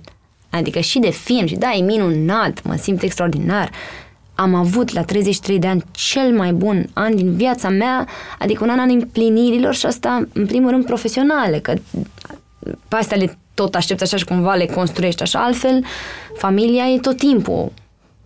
Adică 0.49 0.79
și 0.79 0.99
de 0.99 1.09
film 1.09 1.45
și 1.45 1.55
da, 1.55 1.71
e 1.71 1.81
minunat, 1.81 2.63
mă 2.63 2.75
simt 2.75 3.01
extraordinar. 3.01 3.71
Am 4.35 4.53
avut 4.53 4.93
la 4.93 5.03
33 5.03 5.59
de 5.59 5.67
ani 5.67 5.83
cel 5.91 6.35
mai 6.35 6.53
bun 6.53 6.89
an 6.93 7.15
din 7.15 7.35
viața 7.35 7.69
mea, 7.69 8.07
adică 8.39 8.63
un 8.63 8.69
an 8.69 8.79
al 8.79 8.89
împlinirilor 8.89 9.75
și 9.75 9.85
asta 9.85 10.27
în 10.33 10.45
primul 10.45 10.69
rând 10.69 10.85
profesionale, 10.85 11.59
că 11.59 11.73
pe 12.87 12.95
astea 12.95 13.17
le 13.17 13.37
tot 13.53 13.75
aștepți 13.75 14.03
așa 14.03 14.17
și 14.17 14.25
cumva 14.25 14.53
le 14.53 14.65
construiești 14.65 15.21
așa, 15.21 15.43
altfel 15.43 15.85
familia 16.37 16.83
e 16.83 16.99
tot 16.99 17.17
timpul, 17.17 17.71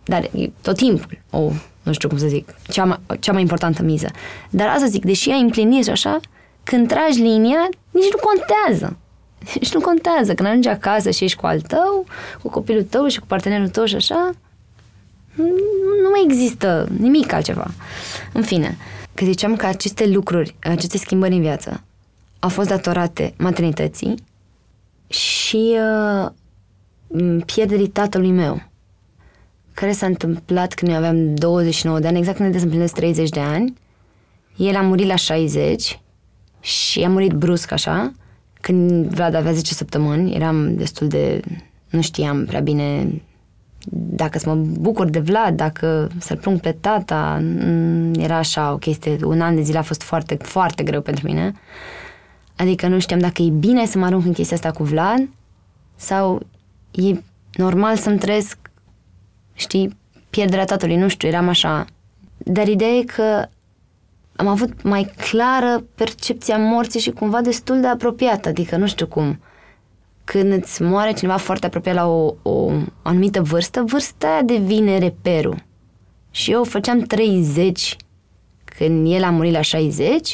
dar 0.04 0.22
e 0.22 0.50
tot 0.62 0.76
timpul, 0.76 1.18
o, 1.30 1.50
nu 1.82 1.92
știu 1.92 2.08
cum 2.08 2.18
să 2.18 2.26
zic, 2.26 2.54
cea 2.68 2.84
mai, 2.84 2.98
cea 3.20 3.32
mai 3.32 3.40
importantă 3.40 3.82
miză. 3.82 4.08
Dar 4.50 4.68
asta 4.68 4.86
zic, 4.86 5.04
deși 5.04 5.30
ai 5.30 5.40
împlinit 5.40 5.84
și 5.84 5.90
așa, 5.90 6.20
când 6.62 6.88
tragi 6.88 7.20
linia, 7.20 7.68
nici 7.90 8.10
nu 8.10 8.18
contează. 8.22 8.96
Nici 9.54 9.72
nu 9.72 9.80
contează. 9.80 10.34
Când 10.34 10.48
ajungi 10.48 10.68
acasă 10.68 11.10
și 11.10 11.24
ești 11.24 11.38
cu 11.38 11.46
al 11.46 11.60
tău, 11.60 12.04
cu 12.42 12.48
copilul 12.48 12.82
tău 12.82 13.06
și 13.06 13.18
cu 13.18 13.26
partenerul 13.26 13.68
tău 13.68 13.84
și 13.84 13.94
așa, 13.94 14.30
nu 16.02 16.08
mai 16.10 16.22
există 16.24 16.88
nimic 16.98 17.32
altceva. 17.32 17.70
În 18.32 18.42
fine, 18.42 18.76
că 19.14 19.24
ziceam 19.24 19.56
că 19.56 19.66
aceste 19.66 20.06
lucruri, 20.06 20.54
aceste 20.60 20.98
schimbări 20.98 21.34
în 21.34 21.40
viață 21.40 21.82
au 22.38 22.48
fost 22.48 22.68
datorate 22.68 23.34
maternității, 23.36 24.14
și 25.10 25.76
uh, 25.76 26.30
pierderii 27.44 27.88
tatălui 27.88 28.30
meu, 28.30 28.62
care 29.72 29.92
s-a 29.92 30.06
întâmplat 30.06 30.74
când 30.74 30.90
eu 30.90 30.96
aveam 30.96 31.34
29 31.34 31.98
de 31.98 32.06
ani, 32.06 32.18
exact 32.18 32.36
când 32.36 32.56
se 32.56 32.62
împlinesc 32.62 32.94
30 32.94 33.28
de 33.28 33.40
ani. 33.40 33.74
El 34.56 34.76
a 34.76 34.80
murit 34.80 35.06
la 35.06 35.14
60 35.14 36.00
și 36.60 37.02
a 37.02 37.08
murit 37.08 37.32
brusc 37.32 37.72
așa, 37.72 38.12
când 38.60 39.06
Vlad 39.06 39.34
avea 39.34 39.52
10 39.52 39.74
săptămâni, 39.74 40.34
eram 40.34 40.76
destul 40.76 41.08
de... 41.08 41.40
nu 41.88 42.00
știam 42.00 42.44
prea 42.44 42.60
bine 42.60 43.20
dacă 43.92 44.38
să 44.38 44.48
mă 44.48 44.54
bucur 44.54 45.08
de 45.08 45.18
Vlad, 45.18 45.56
dacă 45.56 46.08
să-l 46.18 46.36
plâng 46.36 46.60
pe 46.60 46.76
tata, 46.80 47.42
era 48.12 48.36
așa 48.36 48.72
o 48.72 48.76
chestie, 48.76 49.18
un 49.24 49.40
an 49.40 49.54
de 49.54 49.62
zile 49.62 49.78
a 49.78 49.82
fost 49.82 50.02
foarte, 50.02 50.34
foarte 50.34 50.82
greu 50.82 51.00
pentru 51.00 51.26
mine. 51.26 51.52
Adică 52.56 52.86
nu 52.86 52.98
știam 52.98 53.18
dacă 53.18 53.42
e 53.42 53.50
bine 53.50 53.86
să 53.86 53.98
mă 53.98 54.04
arunc 54.04 54.24
în 54.24 54.32
chestia 54.32 54.56
asta 54.56 54.70
cu 54.70 54.82
Vlad 54.82 55.28
sau 55.96 56.40
e 56.90 57.20
normal 57.52 57.96
să-mi 57.96 58.18
trăiesc, 58.18 58.58
știi, 59.54 59.96
pierderea 60.30 60.64
tatălui, 60.64 60.96
nu 60.96 61.08
știu, 61.08 61.28
eram 61.28 61.48
așa. 61.48 61.84
Dar 62.36 62.68
ideea 62.68 62.90
e 62.90 63.02
că 63.02 63.48
am 64.36 64.46
avut 64.46 64.82
mai 64.82 65.12
clară 65.30 65.84
percepția 65.94 66.58
morții 66.58 67.00
și 67.00 67.10
cumva 67.10 67.40
destul 67.40 67.80
de 67.80 67.86
apropiată, 67.86 68.48
adică 68.48 68.76
nu 68.76 68.86
știu 68.86 69.06
cum. 69.06 69.40
Când 70.32 70.52
îți 70.52 70.82
moare 70.82 71.12
cineva 71.12 71.36
foarte 71.36 71.66
apropiat 71.66 71.94
la 71.94 72.06
o, 72.06 72.34
o 72.42 72.72
anumită 73.02 73.42
vârstă, 73.42 73.82
vârsta 73.82 74.28
aia 74.28 74.42
devine 74.42 74.98
reperul. 74.98 75.64
Și 76.30 76.50
eu 76.50 76.64
făceam 76.64 77.00
30 77.00 77.96
când 78.64 79.12
el 79.12 79.24
a 79.24 79.30
murit 79.30 79.52
la 79.52 79.60
60 79.60 80.28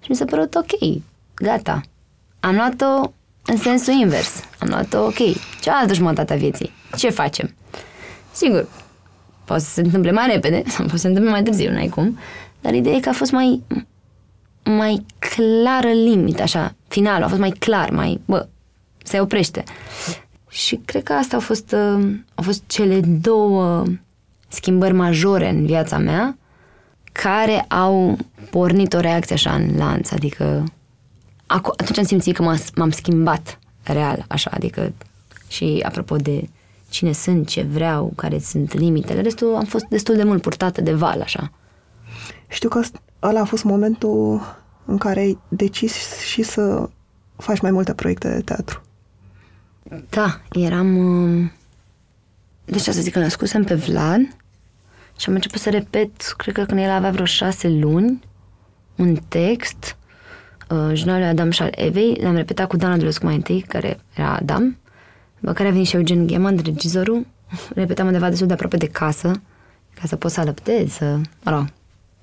și 0.00 0.06
mi 0.08 0.16
s-a 0.16 0.24
părut 0.24 0.54
ok, 0.54 0.98
gata. 1.34 1.80
Am 2.40 2.54
luat-o 2.54 3.12
în 3.46 3.56
sensul 3.56 3.92
invers. 3.92 4.42
Am 4.58 4.68
luat-o, 4.68 4.98
ok, 4.98 5.18
cealaltă 5.60 5.94
jumătate 5.94 6.32
a 6.32 6.36
vieții. 6.36 6.70
Ce 6.96 7.10
facem? 7.10 7.54
Sigur, 8.32 8.68
poate 9.44 9.62
să 9.62 9.70
se 9.70 9.80
întâmple 9.80 10.10
mai 10.10 10.26
repede 10.32 10.62
sau 10.74 10.84
poate 10.84 10.90
să 10.90 11.02
se 11.02 11.08
întâmple 11.08 11.30
mai 11.30 11.42
târziu, 11.42 11.72
n-ai 11.72 11.88
cum. 11.88 12.18
Dar 12.60 12.74
ideea 12.74 12.94
e 12.94 13.00
că 13.00 13.08
a 13.08 13.12
fost 13.12 13.32
mai, 13.32 13.62
mai 14.64 15.06
clară 15.18 15.88
limita, 15.88 16.42
așa, 16.42 16.74
finalul 16.88 17.24
a 17.24 17.28
fost 17.28 17.40
mai 17.40 17.50
clar, 17.50 17.90
mai, 17.90 18.20
bă, 18.24 18.46
se 19.10 19.20
oprește. 19.20 19.64
Și 20.48 20.80
cred 20.84 21.02
că 21.02 21.12
asta 21.12 21.36
au 21.36 21.42
fost, 21.42 21.72
uh, 21.72 22.14
au 22.34 22.44
fost 22.44 22.62
cele 22.66 23.00
două 23.00 23.84
schimbări 24.48 24.92
majore 24.92 25.48
în 25.48 25.66
viața 25.66 25.98
mea 25.98 26.38
care 27.12 27.60
au 27.60 28.18
pornit 28.50 28.92
o 28.92 29.00
reacție 29.00 29.34
așa 29.34 29.54
în 29.54 29.76
lanț, 29.76 30.10
adică 30.10 30.64
atunci 31.46 31.98
am 31.98 32.04
simțit 32.04 32.36
că 32.36 32.54
m-am 32.74 32.90
schimbat 32.90 33.58
real, 33.82 34.24
așa, 34.28 34.50
adică 34.54 34.92
și 35.48 35.82
apropo 35.86 36.16
de 36.16 36.48
cine 36.88 37.12
sunt, 37.12 37.48
ce 37.48 37.62
vreau, 37.62 38.12
care 38.16 38.38
sunt 38.38 38.72
limitele, 38.72 39.20
restul 39.20 39.54
am 39.54 39.64
fost 39.64 39.84
destul 39.84 40.16
de 40.16 40.22
mult 40.22 40.42
purtată 40.42 40.80
de 40.80 40.92
val, 40.92 41.20
așa. 41.20 41.52
Știu 42.48 42.68
că 42.68 42.80
ăla 43.22 43.40
a 43.40 43.44
fost 43.44 43.64
momentul 43.64 44.40
în 44.84 44.98
care 44.98 45.20
ai 45.20 45.38
decis 45.48 46.18
și 46.18 46.42
să 46.42 46.88
faci 47.36 47.60
mai 47.60 47.70
multe 47.70 47.94
proiecte 47.94 48.28
de 48.28 48.40
teatru. 48.40 48.82
Da, 50.08 50.40
eram... 50.52 50.96
uh, 50.96 51.50
Deci, 52.64 52.80
să 52.80 52.92
zic 53.00 53.12
că 53.12 53.18
născusem 53.18 53.64
pe 53.64 53.74
Vlad 53.74 54.20
și 55.18 55.28
am 55.28 55.34
început 55.34 55.60
să 55.60 55.70
repet, 55.70 56.22
cred 56.36 56.54
că 56.54 56.64
când 56.64 56.80
el 56.80 56.90
avea 56.90 57.10
vreo 57.10 57.24
șase 57.24 57.68
luni, 57.68 58.20
un 58.96 59.16
text, 59.28 59.96
uh, 60.68 60.90
jurnalul 60.92 61.26
Adam 61.26 61.50
și 61.50 61.62
al 61.62 61.72
Evei, 61.74 62.18
l-am 62.22 62.34
repetat 62.34 62.68
cu 62.68 62.76
Dana 62.76 62.96
Dulescu 62.96 63.24
mai 63.24 63.34
întâi, 63.34 63.60
care 63.60 64.00
era 64.14 64.34
Adam, 64.34 64.78
după 65.38 65.52
care 65.52 65.68
a 65.68 65.72
venit 65.72 65.86
și 65.86 65.96
Eugen 65.96 66.26
Gheman, 66.26 66.60
regizorul, 66.64 67.26
repetam 67.74 68.06
undeva 68.06 68.28
destul 68.28 68.46
de 68.46 68.52
aproape 68.52 68.76
de 68.76 68.86
casă, 68.86 69.32
ca 69.94 70.06
să 70.06 70.16
pot 70.16 70.30
să 70.30 70.40
alăptez, 70.40 70.90
să, 70.90 71.04
mă 71.44 71.50
rog, 71.50 71.64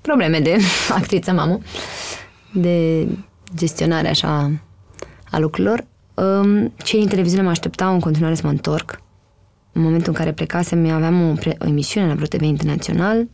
probleme 0.00 0.40
de 0.40 0.56
actriță 0.98 1.32
mamă, 1.32 1.58
de 2.52 3.06
gestionare 3.56 4.08
așa 4.08 4.50
a 5.30 5.38
lucrurilor. 5.38 5.84
Um, 6.18 6.72
Cei 6.76 6.98
din 6.98 7.08
televiziune 7.08 7.42
mă 7.42 7.50
așteptau 7.50 7.92
în 7.92 8.00
continuare 8.00 8.34
să 8.34 8.42
mă 8.44 8.50
întorc. 8.50 9.00
În 9.72 9.82
momentul 9.82 10.08
în 10.08 10.18
care 10.18 10.32
plecasem, 10.32 10.90
aveam 10.90 11.30
o, 11.30 11.32
pre- 11.32 11.56
o 11.60 11.66
emisiune 11.66 12.06
la 12.06 12.14
Vreo 12.14 12.26
TV 12.26 12.42
Internațional 12.42 13.28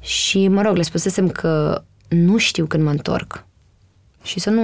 și, 0.00 0.48
mă 0.48 0.62
rog, 0.62 0.76
le 0.76 0.82
spusesem 0.82 1.28
că 1.28 1.82
nu 2.08 2.36
știu 2.36 2.66
când 2.66 2.82
mă 2.82 2.90
întorc 2.90 3.44
și 4.22 4.40
să 4.40 4.50
nu 4.50 4.62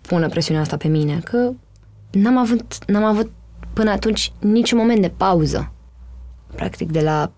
pună 0.00 0.28
presiunea 0.28 0.62
asta 0.62 0.76
pe 0.76 0.88
mine, 0.88 1.20
că 1.24 1.52
n-am 2.10 2.36
avut, 2.36 2.84
n-am 2.86 3.04
avut 3.04 3.30
până 3.72 3.90
atunci 3.90 4.32
niciun 4.38 4.78
moment 4.78 5.00
de 5.00 5.12
pauză. 5.16 5.72
Practic, 6.54 6.90
de 6.90 7.00
la 7.00 7.32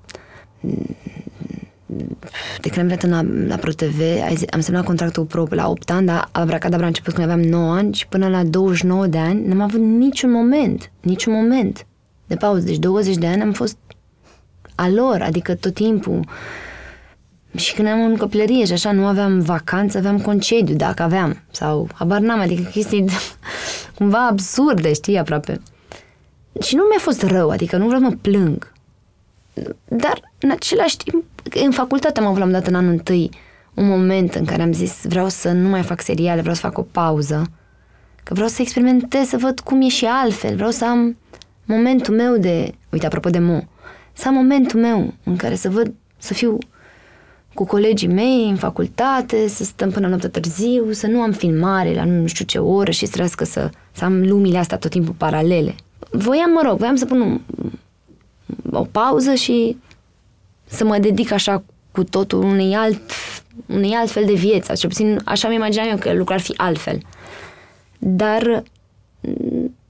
de 2.60 2.68
când 2.68 2.78
am 2.78 2.86
venit 2.86 3.06
la, 3.06 3.46
la 3.46 3.56
ProTV, 3.56 4.00
am 4.50 4.60
semnat 4.60 4.84
contractul 4.84 5.24
pro 5.24 5.46
la 5.48 5.68
8 5.68 5.90
ani, 5.90 6.06
dar 6.06 6.28
Abracadabra 6.32 6.84
a 6.84 6.88
început 6.88 7.14
când 7.14 7.30
aveam 7.30 7.48
9 7.48 7.72
ani 7.72 7.94
și 7.94 8.06
până 8.06 8.28
la 8.28 8.44
29 8.44 9.06
de 9.06 9.18
ani 9.18 9.46
n-am 9.46 9.60
avut 9.60 9.80
niciun 9.80 10.30
moment, 10.30 10.90
niciun 11.00 11.32
moment 11.32 11.86
de 12.26 12.34
pauză. 12.34 12.64
Deci 12.64 12.78
20 12.78 13.16
de 13.16 13.26
ani 13.26 13.42
am 13.42 13.52
fost 13.52 13.76
a 14.74 14.88
lor, 14.88 15.22
adică 15.22 15.54
tot 15.54 15.74
timpul. 15.74 16.24
Și 17.56 17.74
când 17.74 17.88
am 17.88 18.04
în 18.04 18.16
copilărie 18.16 18.64
și 18.64 18.72
așa 18.72 18.92
nu 18.92 19.06
aveam 19.06 19.40
vacanță, 19.40 19.98
aveam 19.98 20.20
concediu, 20.20 20.74
dacă 20.74 21.02
aveam. 21.02 21.42
Sau 21.50 21.88
habar 21.94 22.20
n-am, 22.20 22.40
adică 22.40 22.62
chestii 22.70 23.04
cumva 23.96 24.26
absurde, 24.26 24.92
știi, 24.92 25.18
aproape. 25.18 25.60
Și 26.62 26.74
nu 26.74 26.82
mi-a 26.82 26.98
fost 26.98 27.22
rău, 27.22 27.50
adică 27.50 27.76
nu 27.76 27.86
vreau 27.86 28.00
să 28.00 28.06
mă 28.08 28.16
plâng. 28.20 28.72
Dar, 29.88 30.32
în 30.40 30.50
același 30.50 30.96
timp, 30.96 31.24
în 31.64 31.70
facultate 31.70 32.20
am 32.20 32.26
avut 32.26 32.38
la 32.38 32.44
un 32.44 32.52
dat 32.52 32.66
în 32.66 32.74
anul 32.74 32.90
întâi 32.90 33.30
un 33.74 33.88
moment 33.88 34.34
în 34.34 34.44
care 34.44 34.62
am 34.62 34.72
zis 34.72 35.04
vreau 35.04 35.28
să 35.28 35.52
nu 35.52 35.68
mai 35.68 35.82
fac 35.82 36.00
seriale, 36.00 36.40
vreau 36.40 36.54
să 36.54 36.60
fac 36.60 36.78
o 36.78 36.82
pauză, 36.82 37.50
că 38.22 38.34
vreau 38.34 38.48
să 38.48 38.62
experimentez, 38.62 39.26
să 39.26 39.36
văd 39.36 39.60
cum 39.60 39.80
e 39.80 39.88
și 39.88 40.04
altfel, 40.04 40.54
vreau 40.54 40.70
să 40.70 40.84
am 40.84 41.16
momentul 41.64 42.14
meu 42.14 42.36
de, 42.36 42.72
uite, 42.90 43.06
apropo 43.06 43.30
de 43.30 43.38
Mo, 43.38 43.60
să 44.12 44.28
am 44.28 44.34
momentul 44.34 44.80
meu 44.80 45.14
în 45.24 45.36
care 45.36 45.54
să 45.54 45.70
văd, 45.70 45.92
să 46.16 46.34
fiu 46.34 46.58
cu 47.54 47.64
colegii 47.64 48.08
mei 48.08 48.48
în 48.48 48.56
facultate, 48.56 49.48
să 49.48 49.64
stăm 49.64 49.90
până 49.90 50.08
noapte 50.08 50.28
târziu, 50.28 50.92
să 50.92 51.06
nu 51.06 51.20
am 51.20 51.32
filmare 51.32 51.94
la 51.94 52.04
nu 52.04 52.26
știu 52.26 52.44
ce 52.44 52.58
oră 52.58 52.90
și 52.90 53.06
să 53.06 53.30
să, 53.42 53.70
să 53.92 54.04
am 54.04 54.26
lumile 54.26 54.58
astea 54.58 54.78
tot 54.78 54.90
timpul 54.90 55.14
paralele. 55.16 55.74
Voiam, 56.10 56.50
mă 56.50 56.60
rog, 56.64 56.78
voiam 56.78 56.96
să 56.96 57.04
pun 57.04 57.20
un, 57.20 57.40
o 58.70 58.84
pauză 58.84 59.34
și 59.34 59.76
să 60.70 60.84
mă 60.84 60.98
dedic 60.98 61.32
așa 61.32 61.62
cu 61.92 62.04
totul 62.04 62.42
unui 62.42 62.74
alt, 62.74 63.00
unui 63.66 63.92
alt 63.92 64.10
fel 64.10 64.24
de 64.24 64.32
viață. 64.32 64.72
Cel 64.72 64.88
puțin 64.88 65.20
așa 65.24 65.48
mi 65.48 65.54
imaginam 65.54 65.88
eu 65.88 65.96
că 65.96 66.12
lucrul 66.12 66.36
ar 66.36 66.40
fi 66.40 66.54
altfel. 66.56 67.00
Dar 67.98 68.62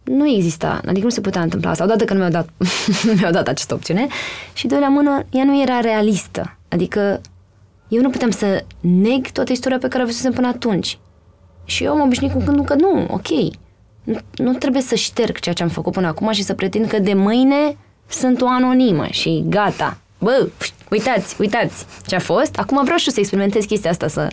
nu 0.05 0.29
exista, 0.29 0.81
adică 0.87 1.05
nu 1.05 1.11
se 1.11 1.21
putea 1.21 1.43
întâmpla 1.43 1.71
asta. 1.71 1.85
Odată 1.85 2.05
că 2.05 2.13
nu 2.13 2.19
mi-au 2.19 2.31
dat, 2.31 2.49
nu 3.07 3.13
mi-au 3.13 3.33
dat 3.33 3.49
această 3.49 3.75
opțiune 3.75 4.07
și 4.53 4.67
de 4.67 4.79
la 4.79 4.89
mână, 4.89 5.25
ea 5.31 5.45
nu 5.45 5.63
era 5.63 5.81
realistă. 5.81 6.57
Adică 6.69 7.21
eu 7.89 8.03
nu 8.03 8.11
puteam 8.11 8.31
să 8.31 8.65
neg 8.81 9.29
toată 9.29 9.53
istoria 9.53 9.79
pe 9.79 9.89
care 9.89 10.03
o 10.03 10.07
văzusem 10.07 10.33
până 10.33 10.47
atunci. 10.47 10.99
Și 11.65 11.85
eu 11.85 11.93
am 11.93 12.01
obișnuit 12.01 12.33
cu 12.33 12.43
gândul 12.45 12.65
că 12.65 12.75
nu, 12.75 13.07
ok, 13.11 13.29
nu, 14.05 14.19
nu 14.37 14.53
trebuie 14.53 14.83
să 14.83 14.95
șterg 14.95 15.39
ceea 15.39 15.55
ce 15.55 15.63
am 15.63 15.69
făcut 15.69 15.93
până 15.93 16.07
acum 16.07 16.33
și 16.33 16.43
să 16.43 16.55
pretind 16.55 16.87
că 16.87 16.99
de 16.99 17.15
mâine 17.15 17.77
sunt 18.09 18.41
o 18.41 18.49
anonimă 18.49 19.07
și 19.11 19.45
gata. 19.49 19.99
Bă, 20.21 20.49
uitați, 20.91 21.37
uitați 21.39 21.87
ce 22.07 22.15
a 22.15 22.19
fost. 22.19 22.57
Acum 22.57 22.83
vreau 22.83 22.99
și 22.99 23.07
eu 23.07 23.13
să 23.13 23.21
experimentez 23.21 23.65
chestia 23.65 23.91
asta, 23.91 24.09
să, 24.09 24.29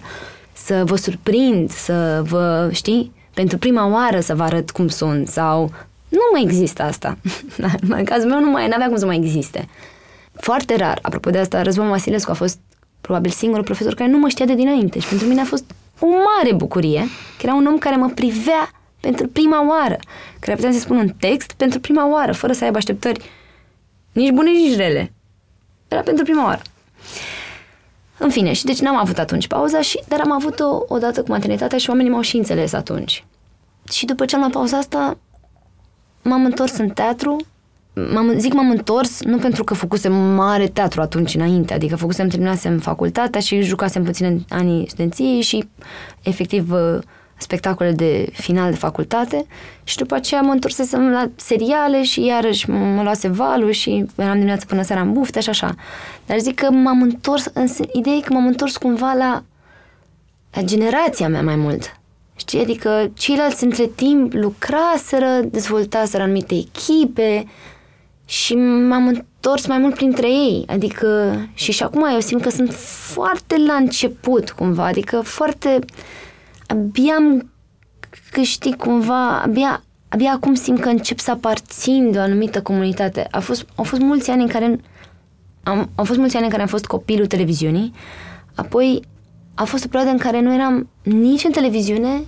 să 0.53 0.83
vă 0.85 0.95
surprind, 0.95 1.71
să 1.71 2.21
vă, 2.25 2.69
știi, 2.71 3.11
pentru 3.33 3.57
prima 3.57 3.87
oară 3.87 4.19
să 4.19 4.35
vă 4.35 4.43
arăt 4.43 4.71
cum 4.71 4.87
sunt 4.87 5.27
sau... 5.27 5.71
Nu 6.09 6.19
mai 6.31 6.41
există 6.43 6.83
asta. 6.83 7.17
în 7.89 8.03
cazul 8.03 8.29
meu 8.29 8.39
nu 8.39 8.49
mai 8.49 8.69
avea 8.73 8.87
cum 8.87 8.97
să 8.97 9.05
mai 9.05 9.15
existe. 9.15 9.67
Foarte 10.33 10.75
rar. 10.75 10.99
Apropo 11.01 11.29
de 11.29 11.37
asta, 11.37 11.61
Răzvan 11.61 11.89
Vasilescu 11.89 12.31
a 12.31 12.33
fost 12.33 12.59
probabil 13.01 13.31
singurul 13.31 13.63
profesor 13.63 13.93
care 13.93 14.09
nu 14.09 14.17
mă 14.17 14.27
știa 14.27 14.45
de 14.45 14.55
dinainte 14.55 14.99
și 14.99 15.07
pentru 15.07 15.27
mine 15.27 15.41
a 15.41 15.45
fost 15.45 15.63
o 15.99 16.05
mare 16.07 16.55
bucurie 16.55 17.07
că 17.37 17.45
era 17.45 17.53
un 17.53 17.65
om 17.65 17.77
care 17.77 17.95
mă 17.95 18.09
privea 18.15 18.71
pentru 18.99 19.27
prima 19.27 19.67
oară, 19.67 19.97
care 20.39 20.55
puteam 20.55 20.73
să 20.73 20.79
spun 20.79 20.97
un 20.97 21.13
text 21.19 21.51
pentru 21.51 21.79
prima 21.79 22.11
oară, 22.11 22.31
fără 22.31 22.53
să 22.53 22.63
aibă 22.63 22.77
așteptări 22.77 23.29
nici 24.11 24.31
bune, 24.31 24.49
nici 24.49 24.75
rele. 24.75 25.13
Era 25.87 26.01
pentru 26.01 26.23
prima 26.23 26.45
oară. 26.45 26.61
În 28.17 28.29
fine, 28.29 28.53
și 28.53 28.65
deci 28.65 28.79
n-am 28.79 28.95
avut 28.95 29.17
atunci 29.17 29.47
pauza, 29.47 29.81
și, 29.81 29.99
dar 30.07 30.19
am 30.19 30.31
avut-o 30.31 30.85
odată 30.87 31.21
cu 31.21 31.29
maternitatea 31.29 31.77
și 31.77 31.89
oamenii 31.89 32.11
m-au 32.11 32.21
și 32.21 32.37
înțeles 32.37 32.73
atunci. 32.73 33.25
Și 33.91 34.05
după 34.05 34.25
ce 34.25 34.35
am 34.35 34.41
luat 34.41 34.53
pauza 34.53 34.77
asta, 34.77 35.17
m-am 36.21 36.45
întors 36.45 36.77
în 36.77 36.89
teatru. 36.89 37.35
M-am, 38.13 38.33
zic 38.37 38.53
m-am 38.53 38.69
întors 38.69 39.21
nu 39.23 39.37
pentru 39.37 39.63
că 39.63 39.73
făcusem 39.73 40.13
mare 40.13 40.67
teatru 40.67 41.01
atunci 41.01 41.35
înainte, 41.35 41.73
adică 41.73 41.95
făcusem, 41.95 42.27
terminasem 42.27 42.79
facultatea 42.79 43.41
și 43.41 43.61
jucasem 43.61 44.03
puțin 44.03 44.25
în 44.25 44.39
anii 44.49 44.89
studenției 44.89 45.41
și 45.41 45.67
efectiv 46.21 46.73
spectacole 47.37 47.91
de 47.91 48.29
final 48.31 48.71
de 48.71 48.77
facultate 48.77 49.45
și 49.83 49.97
după 49.97 50.15
aceea 50.15 50.41
mă 50.41 50.51
întorsesem 50.51 51.09
la 51.09 51.29
seriale 51.35 52.03
și 52.03 52.25
iarăși 52.25 52.69
mă 52.69 53.01
luase 53.01 53.27
valul 53.27 53.71
și 53.71 54.05
eram 54.15 54.33
dimineața 54.33 54.65
până 54.67 54.81
seara 54.81 55.01
în 55.01 55.13
bufte 55.13 55.39
și 55.39 55.49
așa. 55.49 55.75
Dar 56.25 56.39
zic 56.39 56.55
că 56.55 56.71
m-am 56.71 57.01
întors, 57.01 57.45
în, 57.53 57.67
ideea 57.93 58.15
e 58.15 58.19
că 58.19 58.33
m-am 58.33 58.47
întors 58.47 58.77
cumva 58.77 59.13
la, 59.17 59.43
la 60.53 60.61
generația 60.61 61.27
mea 61.27 61.41
mai 61.41 61.55
mult. 61.55 61.99
Știi? 62.35 62.59
Adică 62.59 63.11
ceilalți 63.13 63.63
între 63.63 63.85
timp 63.85 64.33
lucraseră, 64.33 65.39
dezvoltaseră 65.51 66.23
anumite 66.23 66.55
echipe 66.55 67.45
și 68.25 68.55
m-am 68.55 69.07
întors 69.07 69.67
mai 69.67 69.77
mult 69.77 69.95
printre 69.95 70.27
ei. 70.27 70.65
Adică 70.67 71.39
și 71.53 71.71
și 71.71 71.83
acum 71.83 72.07
eu 72.13 72.19
simt 72.19 72.41
că 72.41 72.49
sunt 72.49 72.73
foarte 73.13 73.57
la 73.67 73.73
început 73.73 74.49
cumva, 74.51 74.85
adică 74.85 75.21
foarte 75.21 75.79
abia 76.67 77.13
am 77.15 77.51
câștig 78.31 78.75
cumva, 78.75 79.41
abia, 79.41 79.83
abia 80.09 80.31
acum 80.31 80.53
simt 80.53 80.79
că 80.79 80.89
încep 80.89 81.19
să 81.19 81.31
aparțin 81.31 82.11
de 82.11 82.17
o 82.17 82.21
anumită 82.21 82.61
comunitate. 82.61 83.27
A 83.31 83.39
fost, 83.39 83.65
au 83.75 83.83
fost 83.83 84.01
mulți 84.01 84.29
ani 84.29 84.41
în 84.41 84.47
care 84.47 84.79
am, 85.63 85.89
au 85.95 86.03
fost 86.03 86.19
mulți 86.19 86.35
ani 86.35 86.45
în 86.45 86.51
care 86.51 86.61
am 86.61 86.67
fost 86.67 86.85
copilul 86.85 87.27
televiziunii, 87.27 87.93
apoi 88.55 89.01
a 89.53 89.63
fost 89.63 89.85
o 89.85 89.87
perioadă 89.87 90.11
în 90.11 90.21
care 90.23 90.41
nu 90.41 90.53
eram 90.53 90.89
nici 91.03 91.43
în 91.43 91.51
televiziune, 91.51 92.21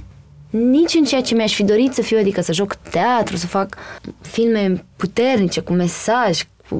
nici 0.50 0.94
în 0.94 1.04
ceea 1.04 1.22
ce 1.22 1.36
mi-aș 1.36 1.54
fi 1.54 1.64
dorit 1.64 1.94
să 1.94 2.02
fiu, 2.02 2.18
adică 2.18 2.42
să 2.42 2.54
joc 2.54 2.76
teatru, 2.76 3.36
să 3.36 3.48
fac 3.48 3.78
filme 4.22 4.86
puternice, 4.96 5.60
cu 5.60 5.74
mesaj, 5.74 6.44
cu, 6.70 6.76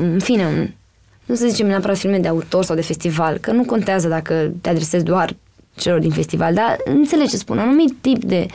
în 0.00 0.18
fine, 0.18 0.76
nu 1.24 1.34
să 1.34 1.46
zicem 1.46 1.66
neapărat 1.66 1.96
filme 1.96 2.18
de 2.18 2.28
autor 2.28 2.64
sau 2.64 2.76
de 2.76 2.82
festival, 2.82 3.38
că 3.38 3.52
nu 3.52 3.64
contează 3.64 4.08
dacă 4.08 4.52
te 4.60 4.68
adresezi 4.68 5.04
doar 5.04 5.36
celor 5.76 5.98
din 5.98 6.10
festival, 6.10 6.54
dar 6.54 6.76
înțelegi 6.84 7.30
ce 7.30 7.36
spun, 7.36 7.56
un 7.56 7.62
anumit 7.62 7.94
tip 8.00 8.24
de, 8.24 8.46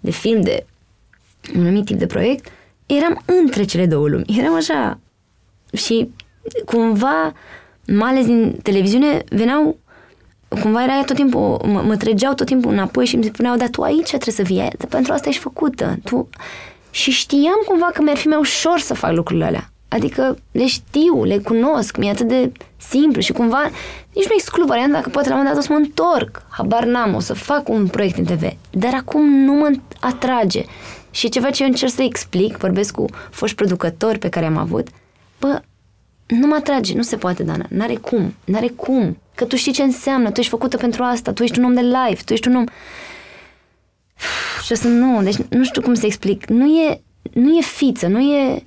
de 0.00 0.10
film, 0.10 0.40
de 0.40 0.66
un 1.54 1.60
anumit 1.60 1.84
tip 1.84 1.98
de 1.98 2.06
proiect, 2.06 2.48
eram 2.86 3.22
între 3.24 3.64
cele 3.64 3.86
două 3.86 4.08
lumi. 4.08 4.24
Eram 4.38 4.54
așa. 4.54 4.98
Și 5.72 6.10
cumva, 6.64 7.32
mai 7.86 8.10
ales 8.10 8.24
din 8.26 8.58
televiziune, 8.62 9.24
veneau 9.28 9.78
cumva 10.48 10.82
era 10.82 11.04
tot 11.04 11.16
timpul, 11.16 11.60
mă, 11.64 11.82
mă 11.82 11.96
trăgeau 11.96 12.34
tot 12.34 12.46
timpul 12.46 12.72
înapoi 12.72 13.06
și 13.06 13.14
îmi 13.14 13.24
spuneau, 13.24 13.56
dar 13.56 13.68
tu 13.68 13.82
aici 13.82 14.08
trebuie 14.08 14.34
să 14.34 14.42
vii, 14.42 14.68
pentru 14.88 15.12
asta 15.12 15.28
ești 15.28 15.40
făcută. 15.40 15.98
Tu... 16.04 16.28
Și 16.90 17.10
știam 17.10 17.62
cumva 17.66 17.90
că 17.94 18.02
mi-ar 18.02 18.16
fi 18.16 18.26
mai 18.26 18.38
ușor 18.38 18.78
să 18.78 18.94
fac 18.94 19.12
lucrurile 19.12 19.44
alea. 19.44 19.70
Adică 19.88 20.38
le 20.52 20.66
știu, 20.66 21.24
le 21.24 21.38
cunosc, 21.38 21.96
mi-e 21.96 22.10
atât 22.10 22.28
de 22.28 22.52
simplu 22.76 23.20
și 23.20 23.32
cumva 23.32 23.70
nici 24.14 24.26
nu 24.26 24.34
exclu 24.34 24.64
varianta 24.64 24.96
dacă 24.96 25.08
poate 25.08 25.28
la 25.28 25.34
un 25.34 25.40
moment 25.40 25.56
dat 25.56 25.64
o 25.64 25.66
să 25.66 25.78
mă 25.78 25.84
întorc. 25.84 26.42
Habar 26.48 26.84
n-am, 26.84 27.14
o 27.14 27.20
să 27.20 27.34
fac 27.34 27.68
un 27.68 27.86
proiect 27.86 28.18
în 28.18 28.24
TV. 28.24 28.42
Dar 28.70 28.94
acum 28.94 29.28
nu 29.30 29.52
mă 29.52 29.70
atrage. 30.00 30.64
Și 31.10 31.28
ceva 31.28 31.50
ce 31.50 31.62
eu 31.62 31.68
încerc 31.68 31.92
să 31.92 32.02
explic, 32.02 32.56
vorbesc 32.56 32.94
cu 32.94 33.04
foști 33.30 33.56
producători 33.56 34.18
pe 34.18 34.28
care 34.28 34.46
am 34.46 34.56
avut, 34.56 34.88
bă, 35.40 35.62
nu 36.26 36.46
mă 36.46 36.54
atrage, 36.54 36.94
nu 36.94 37.02
se 37.02 37.16
poate, 37.16 37.42
Dana, 37.42 37.66
n-are 37.68 37.94
cum, 37.94 38.34
n-are 38.44 38.68
cum. 38.68 39.18
Că 39.34 39.44
tu 39.44 39.56
știi 39.56 39.72
ce 39.72 39.82
înseamnă, 39.82 40.30
tu 40.30 40.40
ești 40.40 40.52
făcută 40.52 40.76
pentru 40.76 41.02
asta, 41.02 41.32
tu 41.32 41.42
ești 41.42 41.58
un 41.58 41.64
om 41.64 41.74
de 41.74 41.80
life, 41.80 42.22
tu 42.24 42.32
ești 42.32 42.48
un 42.48 42.54
om... 42.54 42.64
Și 44.64 44.74
să 44.74 44.88
nu, 44.88 45.22
deci 45.22 45.36
nu 45.48 45.64
știu 45.64 45.82
cum 45.82 45.94
să 45.94 46.06
explic. 46.06 46.46
Nu 46.46 46.66
e, 46.66 47.00
nu 47.32 47.56
e 47.56 47.60
fiță, 47.60 48.06
nu 48.06 48.20
e, 48.20 48.64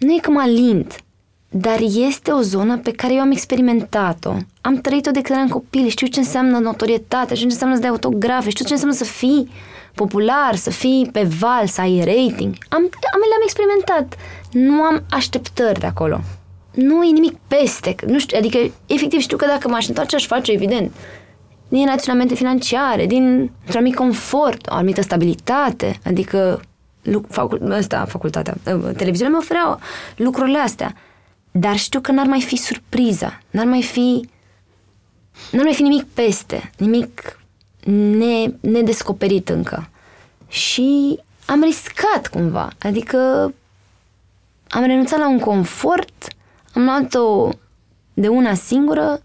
nu 0.00 0.12
e 0.12 0.18
că 0.18 0.30
mă 0.30 0.40
alint, 0.40 1.00
dar 1.48 1.78
este 1.80 2.30
o 2.30 2.40
zonă 2.40 2.78
pe 2.78 2.92
care 2.92 3.14
eu 3.14 3.20
am 3.20 3.30
experimentat-o. 3.30 4.32
Am 4.60 4.76
trăit-o 4.76 5.10
de 5.10 5.20
când 5.20 5.38
eram 5.38 5.48
copil, 5.48 5.88
știu 5.88 6.06
ce 6.06 6.18
înseamnă 6.18 6.58
notorietate, 6.58 7.34
știu 7.34 7.46
ce 7.46 7.52
înseamnă 7.52 7.74
să 7.74 7.80
dai 7.80 7.90
autografe, 7.90 8.50
știu 8.50 8.64
ce 8.64 8.72
înseamnă 8.72 8.96
să 8.96 9.04
fii 9.04 9.50
popular, 9.94 10.54
să 10.54 10.70
fii 10.70 11.08
pe 11.12 11.22
val, 11.22 11.66
să 11.66 11.80
ai 11.80 11.98
rating. 11.98 12.54
Am, 12.68 12.82
am, 13.12 13.20
le-am 13.28 13.42
experimentat. 13.42 14.16
Nu 14.52 14.82
am 14.82 15.02
așteptări 15.10 15.80
de 15.80 15.86
acolo. 15.86 16.20
Nu 16.74 17.02
e 17.04 17.12
nimic 17.12 17.36
peste. 17.46 17.94
Nu 18.06 18.18
știu, 18.18 18.38
adică, 18.38 18.58
efectiv, 18.86 19.20
știu 19.20 19.36
că 19.36 19.46
dacă 19.46 19.68
m-aș 19.68 19.88
întoarce, 19.88 20.14
aș 20.16 20.26
face, 20.26 20.52
evident, 20.52 20.92
din 21.68 21.86
raționamente 21.86 22.34
financiare, 22.34 23.06
din 23.06 23.24
un 23.40 23.50
anumit 23.74 23.94
confort, 23.94 24.66
o 24.66 24.74
anumită 24.74 25.02
stabilitate, 25.02 25.98
adică 26.04 26.60
facul, 27.28 27.70
ăsta, 27.70 28.04
facultatea, 28.04 28.54
ă, 28.66 28.92
televiziunea 28.92 29.36
mi 29.36 29.42
oferea 29.42 29.78
lucrurile 30.16 30.58
astea. 30.58 30.94
Dar 31.50 31.76
știu 31.76 32.00
că 32.00 32.12
n-ar 32.12 32.26
mai 32.26 32.40
fi 32.40 32.56
surpriza, 32.56 33.40
n-ar 33.50 33.66
mai 33.66 33.82
fi 33.82 34.28
n-ar 35.52 35.64
mai 35.64 35.74
fi 35.74 35.82
nimic 35.82 36.04
peste, 36.04 36.70
nimic 36.76 37.40
ne, 38.16 38.52
nedescoperit 38.60 39.48
încă. 39.48 39.88
Și 40.48 41.18
am 41.46 41.62
riscat 41.62 42.28
cumva, 42.30 42.70
adică 42.78 43.52
am 44.68 44.84
renunțat 44.84 45.18
la 45.18 45.28
un 45.28 45.38
confort, 45.38 46.28
am 46.74 46.84
luat-o 46.84 47.48
de 48.14 48.28
una 48.28 48.54
singură, 48.54 49.22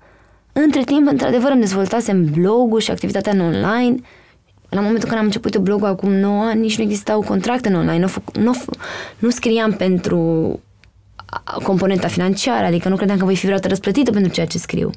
între 0.53 0.83
timp, 0.83 1.07
într-adevăr, 1.07 1.51
îmi 1.51 1.59
dezvoltasem 1.59 2.25
blogul 2.25 2.79
și 2.79 2.91
activitatea 2.91 3.31
în 3.31 3.39
online. 3.39 3.95
La 4.69 4.81
momentul 4.81 5.07
când 5.07 5.19
am 5.19 5.25
început 5.25 5.53
eu 5.53 5.61
blogul 5.61 5.87
acum 5.87 6.11
9 6.11 6.43
ani, 6.43 6.59
nici 6.59 6.77
nu 6.77 6.83
existau 6.83 7.21
contracte 7.21 7.67
în 7.67 7.75
online. 7.75 7.99
Nu, 7.99 8.41
nu, 8.41 8.53
nu 9.17 9.29
scriam 9.29 9.71
pentru 9.71 10.59
componenta 11.63 12.07
financiară, 12.07 12.65
adică 12.65 12.89
nu 12.89 12.95
credeam 12.95 13.17
că 13.17 13.25
voi 13.25 13.35
fi 13.35 13.41
vreodată 13.41 13.67
răsplătită 13.67 14.11
pentru 14.11 14.31
ceea 14.31 14.45
ce 14.45 14.57
scriu. 14.57 14.89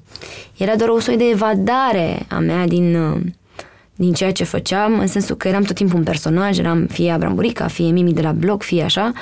Era 0.56 0.76
doar 0.76 0.88
o 0.88 1.00
soi 1.00 1.16
de 1.16 1.24
evadare 1.32 2.26
a 2.28 2.38
mea 2.38 2.66
din, 2.66 2.96
din 3.94 4.12
ceea 4.12 4.32
ce 4.32 4.44
făceam, 4.44 4.98
în 4.98 5.06
sensul 5.06 5.36
că 5.36 5.48
eram 5.48 5.62
tot 5.62 5.74
timpul 5.74 5.98
un 5.98 6.04
personaj, 6.04 6.58
eram 6.58 6.86
fie 6.86 7.10
Abram 7.10 7.42
fie 7.66 7.90
Mimi 7.90 8.12
de 8.12 8.22
la 8.22 8.32
blog, 8.32 8.62
fie 8.62 8.82
așa. 8.82 9.12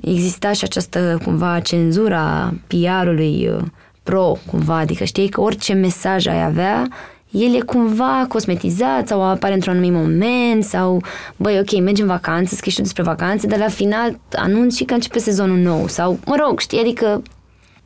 Exista 0.00 0.52
și 0.52 0.64
această, 0.64 1.20
cumva, 1.24 1.60
cenzura 1.60 2.54
PR-ului 2.66 3.48
uh, 3.48 3.62
pro, 4.02 4.38
cumva, 4.46 4.76
adică 4.76 5.04
știi 5.04 5.28
că 5.28 5.40
orice 5.40 5.72
mesaj 5.72 6.26
ai 6.26 6.44
avea, 6.44 6.88
el 7.36 7.54
e 7.54 7.60
cumva 7.60 8.26
cosmetizat 8.28 9.08
sau 9.08 9.22
apare 9.22 9.54
într-un 9.54 9.72
anumit 9.72 9.92
moment 9.92 10.64
sau, 10.64 11.02
băi, 11.36 11.58
ok, 11.58 11.80
mergi 11.80 12.00
în 12.00 12.06
vacanță, 12.06 12.54
scrii 12.54 12.72
și 12.72 12.80
despre 12.80 13.02
vacanțe, 13.02 13.46
dar 13.46 13.58
la 13.58 13.68
final 13.68 14.18
anunți 14.32 14.76
și 14.76 14.84
că 14.84 14.94
începe 14.94 15.18
sezonul 15.18 15.58
nou 15.58 15.88
sau, 15.88 16.18
mă 16.26 16.36
rog, 16.46 16.60
știi, 16.60 16.78
adică 16.78 17.22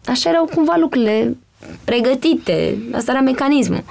așa 0.04 0.30
erau 0.30 0.50
cumva 0.54 0.76
lucrurile 0.76 1.36
pregătite, 1.84 2.78
asta 2.92 3.12
era 3.12 3.20
mecanismul. 3.20 3.84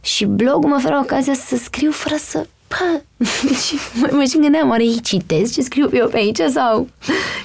Și 0.00 0.24
blogul 0.24 0.68
mă 0.68 0.74
oferă 0.78 1.00
ocazia 1.02 1.34
să 1.34 1.56
scriu 1.56 1.90
fără 1.90 2.16
să 2.18 2.46
Bă, 2.68 3.24
și 3.66 3.74
mă, 4.00 4.08
mă 4.12 4.24
și 4.24 4.38
gândeam, 4.38 4.68
oare 4.68 4.84
ei 4.84 5.00
citesc 5.00 5.52
ce 5.52 5.62
scriu 5.62 5.90
eu 5.92 6.08
pe 6.08 6.16
aici 6.16 6.40
sau, 6.50 6.88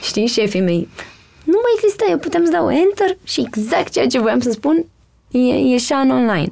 știi, 0.01 0.27
șefii 0.27 0.61
mei, 0.61 0.87
nu 1.43 1.59
mai 1.61 1.71
există, 1.75 2.05
eu 2.09 2.17
putem 2.17 2.45
să 2.45 2.51
dau 2.51 2.71
enter 2.71 3.17
și 3.23 3.43
exact 3.45 3.91
ceea 3.91 4.07
ce 4.07 4.19
voiam 4.19 4.39
să 4.39 4.51
spun 4.51 4.85
e, 5.31 5.39
ieșea 5.39 5.97
în 5.97 6.09
online. 6.09 6.51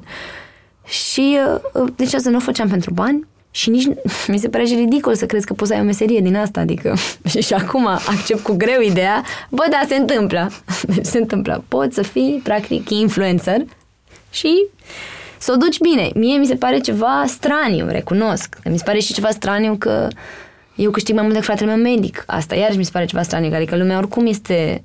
Și 0.88 1.38
uh, 1.72 1.88
deci 1.96 2.14
asta 2.14 2.30
nu 2.30 2.36
o 2.36 2.40
făceam 2.40 2.68
pentru 2.68 2.92
bani 2.94 3.26
și 3.50 3.70
nici 3.70 3.86
mi 4.28 4.38
se 4.38 4.48
pare 4.48 4.64
și 4.64 4.74
ridicol 4.74 5.14
să 5.14 5.26
crezi 5.26 5.46
că 5.46 5.52
poți 5.52 5.70
să 5.70 5.76
ai 5.76 5.82
o 5.82 5.84
meserie 5.84 6.20
din 6.20 6.36
asta, 6.36 6.60
adică 6.60 6.94
și, 7.28 7.40
și 7.46 7.54
acum 7.54 7.86
accept 7.86 8.42
cu 8.42 8.52
greu 8.56 8.80
ideea, 8.80 9.24
bă, 9.48 9.66
da, 9.70 9.80
se 9.88 9.94
întâmplă. 9.94 10.50
Deci 10.94 11.06
se 11.06 11.18
întâmplă. 11.18 11.64
Poți 11.68 11.94
să 11.94 12.02
fii, 12.02 12.40
practic, 12.42 12.90
influencer 12.90 13.64
și 14.30 14.66
să 15.38 15.52
o 15.52 15.56
duci 15.56 15.78
bine. 15.78 16.10
Mie 16.14 16.38
mi 16.38 16.46
se 16.46 16.54
pare 16.54 16.78
ceva 16.78 17.24
straniu, 17.26 17.86
recunosc. 17.88 18.56
Mi 18.64 18.78
se 18.78 18.84
pare 18.84 18.98
și 18.98 19.12
ceva 19.12 19.30
straniu 19.30 19.76
că 19.76 20.08
eu 20.74 20.90
câștig 20.90 21.14
mai 21.14 21.22
mult 21.22 21.34
decât 21.34 21.48
fratele 21.48 21.74
meu 21.74 21.82
medic. 21.82 22.24
Asta 22.26 22.54
iarăși 22.54 22.78
mi 22.78 22.84
se 22.84 22.90
pare 22.92 23.04
ceva 23.04 23.22
straniu, 23.22 23.54
adică 23.54 23.76
lumea 23.76 23.98
oricum 23.98 24.26
este 24.26 24.82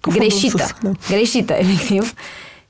cu 0.00 0.10
greșită. 0.10 0.56
Sus, 0.56 0.74
da. 0.82 0.90
Greșită, 1.08 1.52
efectiv. 1.52 2.14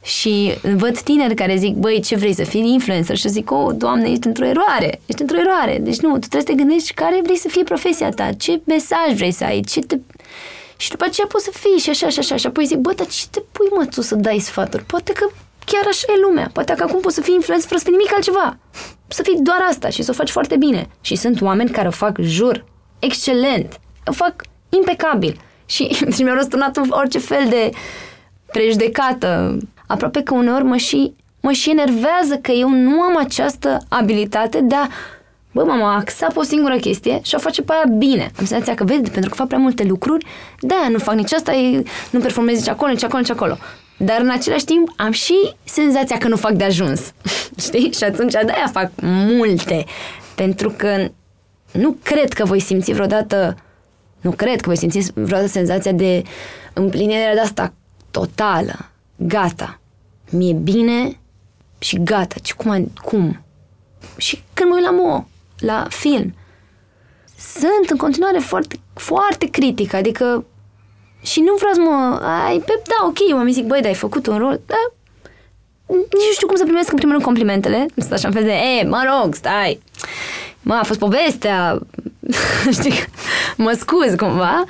Și 0.04 0.54
văd 0.76 0.98
tineri 1.00 1.34
care 1.34 1.56
zic, 1.56 1.74
băi, 1.74 2.00
ce 2.00 2.16
vrei 2.16 2.34
să 2.34 2.44
fii 2.44 2.72
influencer? 2.72 3.16
Și 3.16 3.28
zic, 3.28 3.50
oh, 3.50 3.74
doamne, 3.76 4.10
ești 4.10 4.26
într-o 4.26 4.46
eroare, 4.46 5.00
ești 5.06 5.20
într-o 5.20 5.38
eroare. 5.38 5.78
Deci 5.78 6.00
nu, 6.00 6.12
tu 6.12 6.18
trebuie 6.18 6.40
să 6.40 6.46
te 6.46 6.54
gândești 6.54 6.94
care 6.94 7.20
vrei 7.22 7.36
să 7.36 7.48
fie 7.48 7.62
profesia 7.62 8.10
ta, 8.10 8.32
ce 8.32 8.60
mesaj 8.64 9.14
vrei 9.14 9.32
să 9.32 9.44
ai, 9.44 9.60
ce 9.60 9.80
te... 9.80 9.98
Și 10.76 10.90
după 10.90 11.04
aceea 11.04 11.26
poți 11.26 11.44
să 11.44 11.50
fii 11.54 11.78
și 11.78 11.90
așa, 11.90 12.08
și 12.08 12.18
așa, 12.18 12.36
și 12.36 12.46
apoi 12.46 12.64
zic, 12.64 12.76
bă, 12.76 12.92
dar 12.92 13.06
ce 13.06 13.24
te 13.30 13.40
pui, 13.52 13.66
mă, 13.70 13.84
tu 13.84 14.00
să 14.00 14.14
dai 14.14 14.38
sfaturi? 14.38 14.84
Poate 14.84 15.12
că 15.12 15.26
chiar 15.64 15.84
așa 15.88 16.12
e 16.12 16.20
lumea. 16.26 16.50
Poate 16.52 16.74
că 16.74 16.82
acum 16.82 17.00
poți 17.00 17.14
să 17.14 17.20
fii 17.20 17.34
influencer 17.34 17.68
fără 17.68 17.80
să 17.80 17.86
fii 17.86 17.96
nimic 17.96 18.14
altceva. 18.14 18.58
Să 19.08 19.22
fii 19.22 19.38
doar 19.42 19.66
asta 19.68 19.88
și 19.88 20.02
să 20.02 20.10
o 20.10 20.14
faci 20.14 20.30
foarte 20.30 20.56
bine. 20.56 20.88
Și 21.00 21.16
sunt 21.16 21.40
oameni 21.40 21.70
care 21.70 21.88
o 21.88 21.90
fac, 21.90 22.18
jur, 22.20 22.64
excelent. 22.98 23.80
O 24.06 24.12
fac 24.12 24.34
impecabil. 24.68 25.40
Și, 25.66 25.84
și 26.14 26.22
mi-au 26.22 26.36
răsturnat 26.36 26.80
orice 26.88 27.18
fel 27.18 27.46
de 27.48 27.70
prejudecată. 28.52 29.58
Aproape 29.86 30.22
că 30.22 30.34
uneori 30.34 30.64
mă 30.64 30.76
și, 30.76 31.12
mă 31.40 31.52
și 31.52 31.70
enervează 31.70 32.36
că 32.40 32.50
eu 32.50 32.68
nu 32.68 33.00
am 33.00 33.16
această 33.16 33.78
abilitate 33.88 34.60
de 34.60 34.74
a 34.74 34.86
bă, 35.52 35.64
mama, 35.64 35.94
axa 35.94 36.26
pe 36.26 36.38
o 36.38 36.42
singură 36.42 36.76
chestie 36.76 37.20
și 37.22 37.34
o 37.34 37.38
face 37.38 37.62
pe 37.62 37.72
aia 37.72 37.94
bine. 37.98 38.30
Am 38.38 38.44
senzația 38.44 38.74
că, 38.74 38.84
vezi, 38.84 39.10
pentru 39.10 39.30
că 39.30 39.36
fac 39.36 39.46
prea 39.46 39.58
multe 39.58 39.84
lucruri, 39.84 40.26
da, 40.60 40.88
nu 40.90 40.98
fac 40.98 41.14
nici 41.14 41.32
asta, 41.32 41.52
nu 42.10 42.20
performez 42.20 42.58
nici 42.58 42.68
acolo, 42.68 42.92
nici 42.92 43.04
acolo, 43.04 43.20
nici 43.20 43.30
acolo. 43.30 43.56
Dar 43.98 44.20
în 44.20 44.30
același 44.30 44.64
timp 44.64 44.92
am 44.96 45.10
și 45.10 45.34
senzația 45.64 46.18
că 46.18 46.28
nu 46.28 46.36
fac 46.36 46.52
de 46.52 46.64
ajuns. 46.64 47.12
Știi? 47.66 47.92
Și 47.92 48.04
atunci 48.04 48.32
de-aia 48.32 48.70
fac 48.72 48.90
multe. 49.02 49.84
Pentru 50.34 50.74
că 50.76 51.08
nu 51.72 51.96
cred 52.02 52.32
că 52.32 52.44
voi 52.44 52.60
simți 52.60 52.92
vreodată 52.92 53.56
nu 54.24 54.30
cred 54.30 54.60
că 54.60 54.66
voi 54.66 54.76
simți 54.76 55.10
vreodată 55.14 55.46
senzația 55.46 55.92
de 55.92 56.22
împlinire 56.72 57.30
de 57.34 57.40
asta 57.40 57.72
totală. 58.10 58.90
Gata. 59.26 59.80
Mi-e 60.30 60.52
bine 60.52 61.18
și 61.78 62.02
gata. 62.02 62.34
Și 62.42 62.54
cum? 62.54 62.92
cum? 63.04 63.44
Și 64.16 64.42
când 64.54 64.68
mă 64.70 64.74
uit 64.74 64.84
la 64.84 64.90
Mo, 64.90 65.26
la 65.58 65.86
film, 65.90 66.34
sunt 67.36 67.90
în 67.90 67.96
continuare 67.96 68.38
foarte, 68.38 68.80
foarte 68.94 69.50
critic. 69.50 69.92
Adică 69.92 70.44
și 71.22 71.40
nu 71.40 71.54
vreau 71.54 71.72
să 71.72 71.80
mă... 71.80 72.20
Ai, 72.46 72.58
pe, 72.58 72.82
da, 72.86 73.06
ok, 73.06 73.16
eu 73.30 73.38
am 73.38 73.50
zic, 73.50 73.66
băi, 73.66 73.80
dar 73.80 73.88
ai 73.88 73.94
făcut 73.94 74.26
un 74.26 74.38
rol, 74.38 74.60
da, 74.66 74.92
nici 75.86 76.26
nu 76.28 76.32
știu 76.32 76.46
cum 76.46 76.56
să 76.56 76.64
primesc 76.64 76.90
în 76.90 76.96
primul 76.96 77.12
rând 77.12 77.24
complimentele. 77.24 77.86
Sunt 77.96 78.12
așa 78.12 78.26
un 78.26 78.34
fel 78.34 78.42
de, 78.42 78.52
e, 78.52 78.84
mă 78.88 79.02
rog, 79.12 79.34
stai, 79.34 79.80
mă, 80.62 80.74
a 80.74 80.82
fost 80.82 80.98
povestea, 80.98 81.78
știi, 82.76 83.04
mă 83.56 83.72
scuz 83.78 84.14
cumva. 84.16 84.64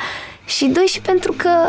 Și 0.45 0.67
doi, 0.67 0.85
și 0.85 1.01
pentru 1.01 1.33
că 1.33 1.69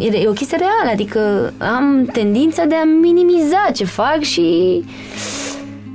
e, 0.00 0.22
e 0.22 0.28
o 0.28 0.32
chestie 0.32 0.56
reală, 0.56 0.90
adică 0.92 1.52
am 1.58 2.08
tendința 2.12 2.64
de 2.64 2.74
a 2.74 2.84
minimiza 2.84 3.70
ce 3.74 3.84
fac 3.84 4.20
și... 4.20 4.84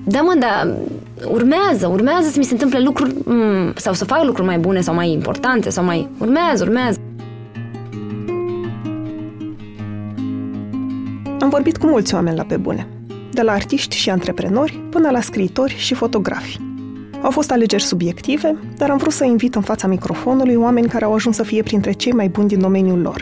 Da, 0.06 0.22
mă, 0.22 0.36
da, 0.40 0.74
urmează, 1.28 1.88
urmează 1.88 2.30
să 2.30 2.36
mi 2.38 2.44
se 2.44 2.54
întâmple 2.54 2.80
lucruri 2.80 3.16
sau 3.76 3.94
să 3.94 4.06
fac 4.06 4.26
lucruri 4.26 4.48
mai 4.48 4.58
bune 4.58 4.82
sau 4.82 4.94
mai 4.94 5.12
importante 5.12 5.70
sau 5.70 5.84
mai... 5.84 6.10
Urmează, 6.18 6.64
urmează. 6.64 7.00
Am 11.40 11.50
vorbit 11.50 11.78
cu 11.78 11.88
mulți 11.88 12.14
oameni 12.14 12.38
la 12.38 12.44
pe 12.44 12.58
bune, 12.58 12.88
de 13.32 13.42
la 13.42 13.52
artiști 13.52 13.96
și 13.96 14.10
antreprenori 14.10 14.82
până 14.90 15.10
la 15.10 15.22
scriitori 15.22 15.76
și 15.78 15.94
fotografi. 15.94 16.60
Au 17.22 17.32
fost 17.32 17.52
alegeri 17.52 17.84
subiective, 17.84 18.58
dar 18.78 18.90
am 18.90 18.98
vrut 18.98 19.12
să 19.12 19.24
invit 19.24 19.56
în 19.56 19.62
fața 19.62 19.88
microfonului 19.88 20.56
oameni 20.56 20.88
care 20.88 21.06
au 21.06 21.14
ajuns 21.14 21.36
să 21.36 21.44
fie 21.44 21.64
printre 21.64 21.92
cei 21.92 22.12
mai 22.12 22.28
buni 22.28 22.48
din 22.48 22.60
domeniul 22.60 23.02
lor. 23.02 23.22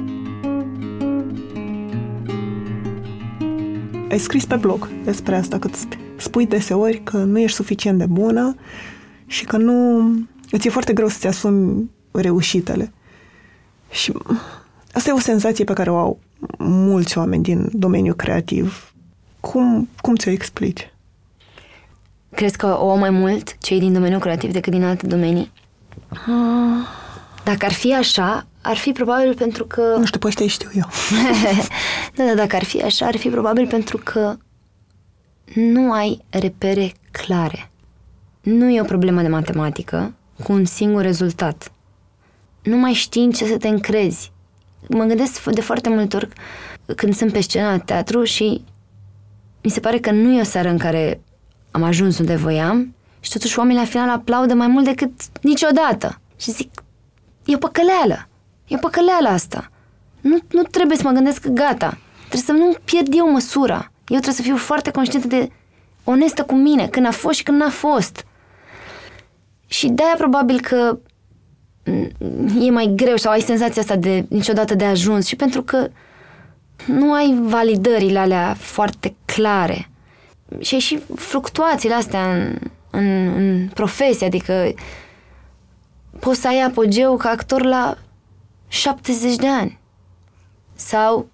Ai 4.11 4.17
scris 4.19 4.45
pe 4.45 4.55
blog 4.55 4.89
despre 5.03 5.35
asta, 5.35 5.59
că 5.59 5.69
spui 6.17 6.45
deseori 6.45 7.01
că 7.03 7.17
nu 7.17 7.39
ești 7.39 7.55
suficient 7.55 7.97
de 7.97 8.05
bună 8.05 8.55
și 9.25 9.45
că 9.45 9.57
nu... 9.57 10.09
Îți 10.49 10.67
e 10.67 10.69
foarte 10.69 10.93
greu 10.93 11.07
să-ți 11.07 11.27
asumi 11.27 11.89
reușitele. 12.11 12.93
Și 13.91 14.13
asta 14.93 15.09
e 15.09 15.13
o 15.13 15.19
senzație 15.19 15.63
pe 15.63 15.73
care 15.73 15.91
o 15.91 15.97
au 15.97 16.19
mulți 16.57 17.17
oameni 17.17 17.43
din 17.43 17.69
domeniul 17.73 18.15
creativ. 18.15 18.93
Cum, 19.39 19.89
cum 20.01 20.15
ți-o 20.15 20.31
explici? 20.31 20.93
Crezi 22.35 22.57
că 22.57 22.67
o 22.67 22.89
au 22.89 22.97
mai 22.97 23.09
mult 23.09 23.57
cei 23.57 23.79
din 23.79 23.93
domeniul 23.93 24.19
creativ 24.19 24.51
decât 24.51 24.71
din 24.71 24.83
alte 24.83 25.07
domenii? 25.07 25.51
Ah. 26.09 26.87
Dacă 27.43 27.65
ar 27.65 27.73
fi 27.73 27.93
așa, 27.93 28.47
ar 28.61 28.77
fi 28.77 28.91
probabil 28.91 29.33
pentru 29.33 29.65
că... 29.65 29.95
Nu 29.97 30.05
știu, 30.05 30.19
pe 30.19 30.27
ăștia 30.27 30.47
știu 30.47 30.69
eu. 30.73 30.87
da, 32.15 32.23
da, 32.25 32.33
dacă 32.33 32.55
ar 32.55 32.63
fi 32.63 32.81
așa, 32.81 33.05
ar 33.05 33.17
fi 33.17 33.29
probabil 33.29 33.67
pentru 33.67 33.97
că 34.03 34.37
nu 35.53 35.91
ai 35.91 36.21
repere 36.29 36.93
clare. 37.11 37.71
Nu 38.41 38.69
e 38.69 38.81
o 38.81 38.85
problemă 38.85 39.21
de 39.21 39.27
matematică 39.27 40.13
cu 40.43 40.51
un 40.51 40.65
singur 40.65 41.01
rezultat. 41.01 41.71
Nu 42.63 42.77
mai 42.77 42.93
știi 42.93 43.23
în 43.23 43.31
ce 43.31 43.45
să 43.45 43.57
te 43.57 43.67
încrezi. 43.67 44.31
Mă 44.89 45.03
gândesc 45.03 45.43
de 45.43 45.61
foarte 45.61 45.89
multe 45.89 46.15
ori 46.15 46.27
când 46.95 47.15
sunt 47.15 47.31
pe 47.31 47.41
scena 47.41 47.75
de 47.75 47.83
teatru 47.85 48.23
și 48.23 48.63
mi 49.63 49.71
se 49.71 49.79
pare 49.79 49.99
că 49.99 50.11
nu 50.11 50.33
e 50.33 50.39
o 50.41 50.43
seară 50.43 50.69
în 50.69 50.77
care 50.77 51.21
am 51.71 51.83
ajuns 51.83 52.17
unde 52.17 52.35
voiam 52.35 52.95
și 53.19 53.31
totuși 53.31 53.59
oamenii 53.59 53.81
la 53.81 53.87
final 53.87 54.09
aplaudă 54.09 54.53
mai 54.53 54.67
mult 54.67 54.85
decât 54.85 55.11
niciodată. 55.41 56.19
Și 56.37 56.51
zic, 56.51 56.83
e 57.45 57.55
o 57.55 57.57
păcăleală. 57.57 58.27
E 58.71 58.75
o 58.75 58.77
păcăleală 58.77 59.27
asta. 59.27 59.69
Nu, 60.21 60.37
nu 60.51 60.63
trebuie 60.63 60.97
să 60.97 61.03
mă 61.05 61.11
gândesc 61.11 61.41
că 61.41 61.49
gata. 61.49 61.97
Trebuie 62.19 62.41
să 62.41 62.51
nu 62.51 62.73
pierd 62.83 63.13
eu 63.15 63.31
măsura. 63.31 63.91
Eu 64.07 64.19
trebuie 64.19 64.33
să 64.33 64.41
fiu 64.41 64.57
foarte 64.57 64.91
conștientă 64.91 65.27
de 65.27 65.49
onestă 66.03 66.43
cu 66.43 66.55
mine, 66.55 66.87
când 66.87 67.05
a 67.05 67.11
fost 67.11 67.37
și 67.37 67.43
când 67.43 67.57
n-a 67.57 67.69
fost. 67.69 68.25
Și 69.67 69.87
de-aia 69.89 70.13
probabil 70.17 70.59
că 70.61 70.99
e 72.59 72.71
mai 72.71 72.91
greu 72.95 73.15
sau 73.15 73.31
ai 73.31 73.41
senzația 73.41 73.81
asta 73.81 73.95
de 73.95 74.25
niciodată 74.29 74.75
de 74.75 74.85
ajuns 74.85 75.27
și 75.27 75.35
pentru 75.35 75.61
că 75.63 75.89
nu 76.85 77.13
ai 77.13 77.39
validările 77.41 78.19
alea 78.19 78.55
foarte 78.59 79.15
clare. 79.25 79.89
Și 80.59 80.73
ai 80.73 80.79
și 80.79 80.99
fluctuațiile 81.15 81.95
astea 81.95 82.33
în, 82.33 82.57
în, 82.89 83.27
în 83.27 83.67
profesie, 83.73 84.25
adică 84.25 84.73
poți 86.19 86.41
să 86.41 86.47
ai 86.47 86.61
apogeu 86.61 87.17
ca 87.17 87.29
actor 87.29 87.63
la 87.63 87.97
70 88.71 89.35
de 89.35 89.47
ani. 89.47 89.79
Sau 90.75 91.29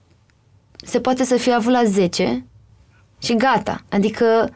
se 0.76 1.00
poate 1.00 1.24
să 1.24 1.36
fie 1.36 1.52
avut 1.52 1.72
la 1.72 1.84
10 1.84 2.46
și 3.22 3.36
gata. 3.36 3.82
Adică, 3.90 4.50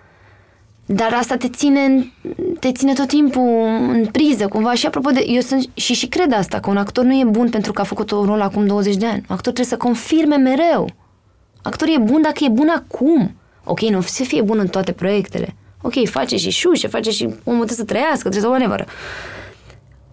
dar 0.85 1.13
asta 1.13 1.37
te 1.37 1.49
ține, 1.49 2.13
te 2.59 2.71
ține 2.71 2.93
tot 2.93 3.07
timpul 3.07 3.65
în 3.65 4.05
priză, 4.11 4.47
cumva. 4.47 4.73
Și 4.73 4.85
apropo 4.85 5.09
de, 5.09 5.23
eu 5.27 5.41
sunt 5.41 5.69
și, 5.73 5.93
și 5.93 6.07
cred 6.07 6.33
asta, 6.33 6.59
că 6.59 6.69
un 6.69 6.77
actor 6.77 7.03
nu 7.03 7.19
e 7.19 7.23
bun 7.25 7.49
pentru 7.49 7.71
că 7.71 7.81
a 7.81 7.83
făcut 7.83 8.11
un 8.11 8.25
rol 8.25 8.41
acum 8.41 8.65
20 8.65 8.95
de 8.95 9.05
ani. 9.05 9.25
Un 9.29 9.35
actor 9.35 9.53
trebuie 9.53 9.65
să 9.65 9.77
confirme 9.77 10.35
mereu. 10.35 10.89
Actorul 11.61 11.93
e 11.93 11.97
bun 11.97 12.21
dacă 12.21 12.43
e 12.43 12.49
bun 12.49 12.69
acum. 12.69 13.35
Ok, 13.63 13.79
nu 13.79 14.01
să 14.01 14.23
fie 14.23 14.41
bun 14.41 14.59
în 14.59 14.67
toate 14.67 14.91
proiectele. 14.91 15.55
Ok, 15.81 16.07
face 16.09 16.37
și 16.37 16.49
șușe, 16.49 16.87
face 16.87 17.11
și 17.11 17.23
omul 17.23 17.65
trebuie 17.65 17.77
să 17.77 17.83
trăiască, 17.83 18.29
trebuie 18.29 18.41
să 18.41 18.47
whatever. 18.47 18.87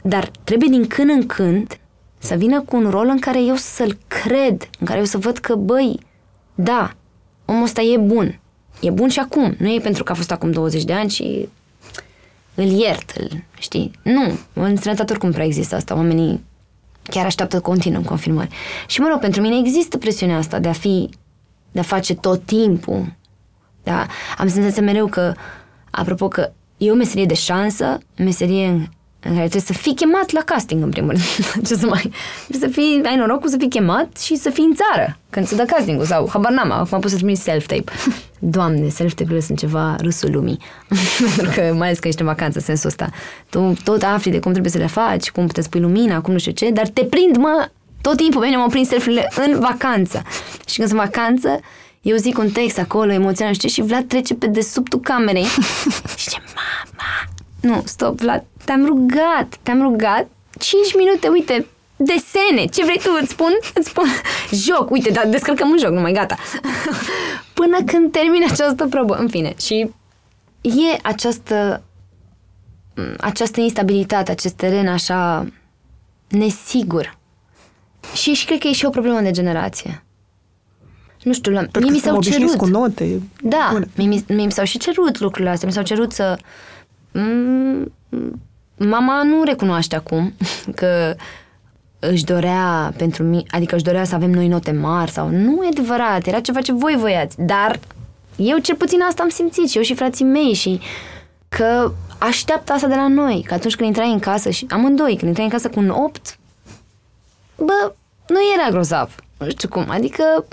Dar 0.02 0.30
trebuie 0.44 0.68
din 0.68 0.86
când 0.86 1.10
în 1.10 1.26
când 1.26 1.78
să 2.18 2.34
vină 2.34 2.60
cu 2.60 2.76
un 2.76 2.90
rol 2.90 3.06
în 3.06 3.18
care 3.18 3.42
eu 3.42 3.54
să-l 3.54 3.98
cred, 4.06 4.70
în 4.78 4.86
care 4.86 4.98
eu 4.98 5.04
să 5.04 5.18
văd 5.18 5.38
că, 5.38 5.54
băi, 5.54 6.00
da, 6.54 6.92
omul 7.44 7.62
ăsta 7.62 7.80
e 7.80 7.96
bun. 7.98 8.40
E 8.80 8.90
bun 8.90 9.08
și 9.08 9.18
acum. 9.18 9.54
Nu 9.58 9.68
e 9.68 9.78
pentru 9.78 10.02
că 10.02 10.12
a 10.12 10.14
fost 10.14 10.30
acum 10.30 10.50
20 10.50 10.84
de 10.84 10.92
ani 10.92 11.10
și 11.10 11.48
îl 12.54 12.66
iert, 12.66 13.10
îl, 13.10 13.44
știi? 13.58 13.90
Nu. 14.02 14.38
În 14.52 14.76
străinătate 14.76 15.12
oricum 15.12 15.30
prea 15.32 15.44
există 15.44 15.74
asta. 15.74 15.94
Oamenii 15.94 16.44
chiar 17.02 17.24
așteaptă 17.24 17.60
continuu 17.60 18.02
confirmări. 18.02 18.48
Și, 18.86 19.00
mă 19.00 19.08
rog, 19.10 19.20
pentru 19.20 19.40
mine 19.40 19.58
există 19.58 19.98
presiunea 19.98 20.36
asta 20.36 20.58
de 20.58 20.68
a 20.68 20.72
fi, 20.72 21.08
de 21.70 21.80
a 21.80 21.82
face 21.82 22.14
tot 22.14 22.44
timpul. 22.44 23.16
Da? 23.82 24.06
Am 24.38 24.48
senzația 24.48 24.82
mereu 24.82 25.06
că, 25.06 25.34
apropo 25.90 26.28
că 26.28 26.52
e 26.76 26.90
o 26.90 26.94
meserie 26.94 27.26
de 27.26 27.34
șansă, 27.34 27.98
meserie 28.16 28.88
în 29.20 29.34
care 29.34 29.48
trebuie 29.48 29.60
să 29.60 29.72
fii 29.72 29.94
chemat 29.94 30.30
la 30.30 30.40
casting, 30.40 30.82
în 30.82 30.90
primul 30.90 31.10
rând. 31.52 31.66
Ce 31.66 31.74
să 31.74 31.86
mai... 31.86 32.12
Să 32.58 32.66
fii, 32.66 33.00
ai 33.04 33.16
norocul 33.16 33.48
să 33.48 33.56
fii 33.58 33.68
chemat 33.68 34.18
și 34.18 34.36
să 34.36 34.50
fii 34.50 34.64
în 34.64 34.74
țară 34.74 35.18
când 35.30 35.46
se 35.46 35.54
dă 35.54 35.62
castingul 35.64 36.04
sau 36.04 36.28
habar 36.32 36.52
n-am, 36.52 36.70
acum 36.70 37.00
pot 37.00 37.10
să 37.10 37.16
trimiți 37.16 37.42
self-tape. 37.42 37.92
Doamne, 38.38 38.88
self-tape-urile 38.88 39.40
sunt 39.40 39.58
ceva 39.58 39.96
râsul 40.00 40.30
lumii. 40.32 40.58
Pentru 41.36 41.54
că 41.54 41.74
mai 41.74 41.86
ales 41.86 41.98
că 41.98 42.08
ești 42.08 42.20
în 42.20 42.26
vacanță, 42.26 42.58
sensul 42.60 42.88
ăsta. 42.88 43.10
Tu 43.48 43.76
tot 43.84 44.02
afli 44.02 44.30
de 44.30 44.38
cum 44.38 44.50
trebuie 44.50 44.72
să 44.72 44.78
le 44.78 44.86
faci, 44.86 45.30
cum 45.30 45.46
te 45.46 45.60
spui 45.60 45.80
lumina, 45.80 46.20
cum 46.20 46.32
nu 46.32 46.38
știu 46.38 46.52
ce, 46.52 46.70
dar 46.70 46.88
te 46.88 47.04
prind, 47.04 47.36
mă, 47.36 47.68
tot 48.00 48.16
timpul, 48.16 48.40
bine, 48.42 48.56
mă 48.56 48.66
prind 48.66 48.86
selfie 48.86 49.28
în 49.46 49.58
vacanță. 49.60 50.22
Și 50.68 50.76
când 50.76 50.88
sunt 50.88 51.00
în 51.00 51.06
vacanță, 51.06 51.60
eu 52.02 52.16
zic 52.16 52.38
un 52.38 52.50
text 52.50 52.78
acolo, 52.78 53.12
emoțional, 53.12 53.52
știi, 53.52 53.68
și 53.68 53.82
Vlad 53.82 54.04
trece 54.08 54.34
pe 54.34 54.46
desubtul 54.46 55.00
camerei 55.00 55.44
și 55.44 55.60
zice, 56.16 56.42
mama, 56.54 57.28
nu, 57.60 57.82
stop, 57.86 58.20
Vlad, 58.20 58.44
te-am 58.68 58.84
rugat, 58.84 59.58
te-am 59.62 59.82
rugat 59.82 60.28
5 60.58 60.96
minute, 60.96 61.28
uite, 61.28 61.66
desene, 61.96 62.64
ce 62.72 62.84
vrei 62.84 62.98
tu, 62.98 63.18
îți 63.20 63.30
spun? 63.30 63.52
Îți 63.74 63.88
spun, 63.88 64.04
joc, 64.66 64.90
uite, 64.90 65.10
dar 65.10 65.26
descărcăm 65.26 65.70
un 65.70 65.78
joc, 65.78 65.90
nu 65.90 66.00
mai 66.00 66.12
gata. 66.12 66.36
Până 67.58 67.78
când 67.86 68.12
termin 68.12 68.44
această 68.50 68.86
probă, 68.86 69.14
în 69.14 69.28
fine. 69.28 69.54
Și 69.60 69.90
e 70.60 70.98
această, 71.02 71.82
această 73.18 73.60
instabilitate, 73.60 74.30
acest 74.30 74.54
teren 74.54 74.88
așa 74.88 75.46
nesigur. 76.28 77.18
Și, 78.14 78.32
și 78.32 78.46
cred 78.46 78.58
că 78.58 78.68
e 78.68 78.72
și 78.72 78.84
o 78.84 78.90
problemă 78.90 79.20
de 79.20 79.30
generație. 79.30 80.04
Nu 81.22 81.32
știu, 81.32 81.52
la, 81.52 81.60
mie 81.80 81.90
mi 81.90 81.98
s-au 81.98 82.20
cerut. 82.20 82.56
cu 82.56 82.66
note. 82.66 83.22
Da, 83.42 83.78
mie, 83.96 84.22
mie 84.28 84.44
mi 84.44 84.52
s-au 84.52 84.64
și 84.64 84.78
cerut 84.78 85.18
lucrurile 85.18 85.50
astea. 85.50 85.68
Mi 85.68 85.74
s-au 85.74 85.82
cerut 85.82 86.12
să 86.12 86.38
mama 88.78 89.22
nu 89.22 89.42
recunoaște 89.44 89.96
acum 89.96 90.34
că 90.74 91.14
își 91.98 92.24
dorea 92.24 92.92
pentru 92.96 93.22
mine, 93.22 93.42
adică 93.50 93.74
își 93.74 93.84
dorea 93.84 94.04
să 94.04 94.14
avem 94.14 94.30
noi 94.30 94.48
note 94.48 94.70
mari 94.70 95.10
sau 95.10 95.28
nu 95.28 95.64
e 95.64 95.68
adevărat, 95.68 96.26
era 96.26 96.40
ceva 96.40 96.60
ce 96.60 96.72
voi 96.72 96.96
voiați, 96.98 97.36
dar 97.38 97.80
eu 98.36 98.58
cel 98.58 98.74
puțin 98.74 99.02
asta 99.02 99.22
am 99.22 99.28
simțit 99.28 99.68
și 99.68 99.76
eu 99.76 99.82
și 99.82 99.94
frații 99.94 100.24
mei 100.24 100.52
și 100.52 100.80
că 101.48 101.92
așteaptă 102.18 102.72
asta 102.72 102.86
de 102.86 102.94
la 102.94 103.08
noi, 103.08 103.44
că 103.46 103.54
atunci 103.54 103.76
când 103.76 103.88
intrai 103.88 104.12
în 104.12 104.18
casă 104.18 104.50
și 104.50 104.66
amândoi, 104.70 105.16
când 105.16 105.26
intrai 105.26 105.44
în 105.44 105.50
casă 105.50 105.68
cu 105.68 105.78
un 105.78 105.88
8, 105.88 106.38
bă, 107.56 107.92
nu 108.26 108.38
era 108.56 108.70
grozav, 108.70 109.14
nu 109.38 109.48
știu 109.48 109.68
cum, 109.68 109.84
adică 109.88 110.44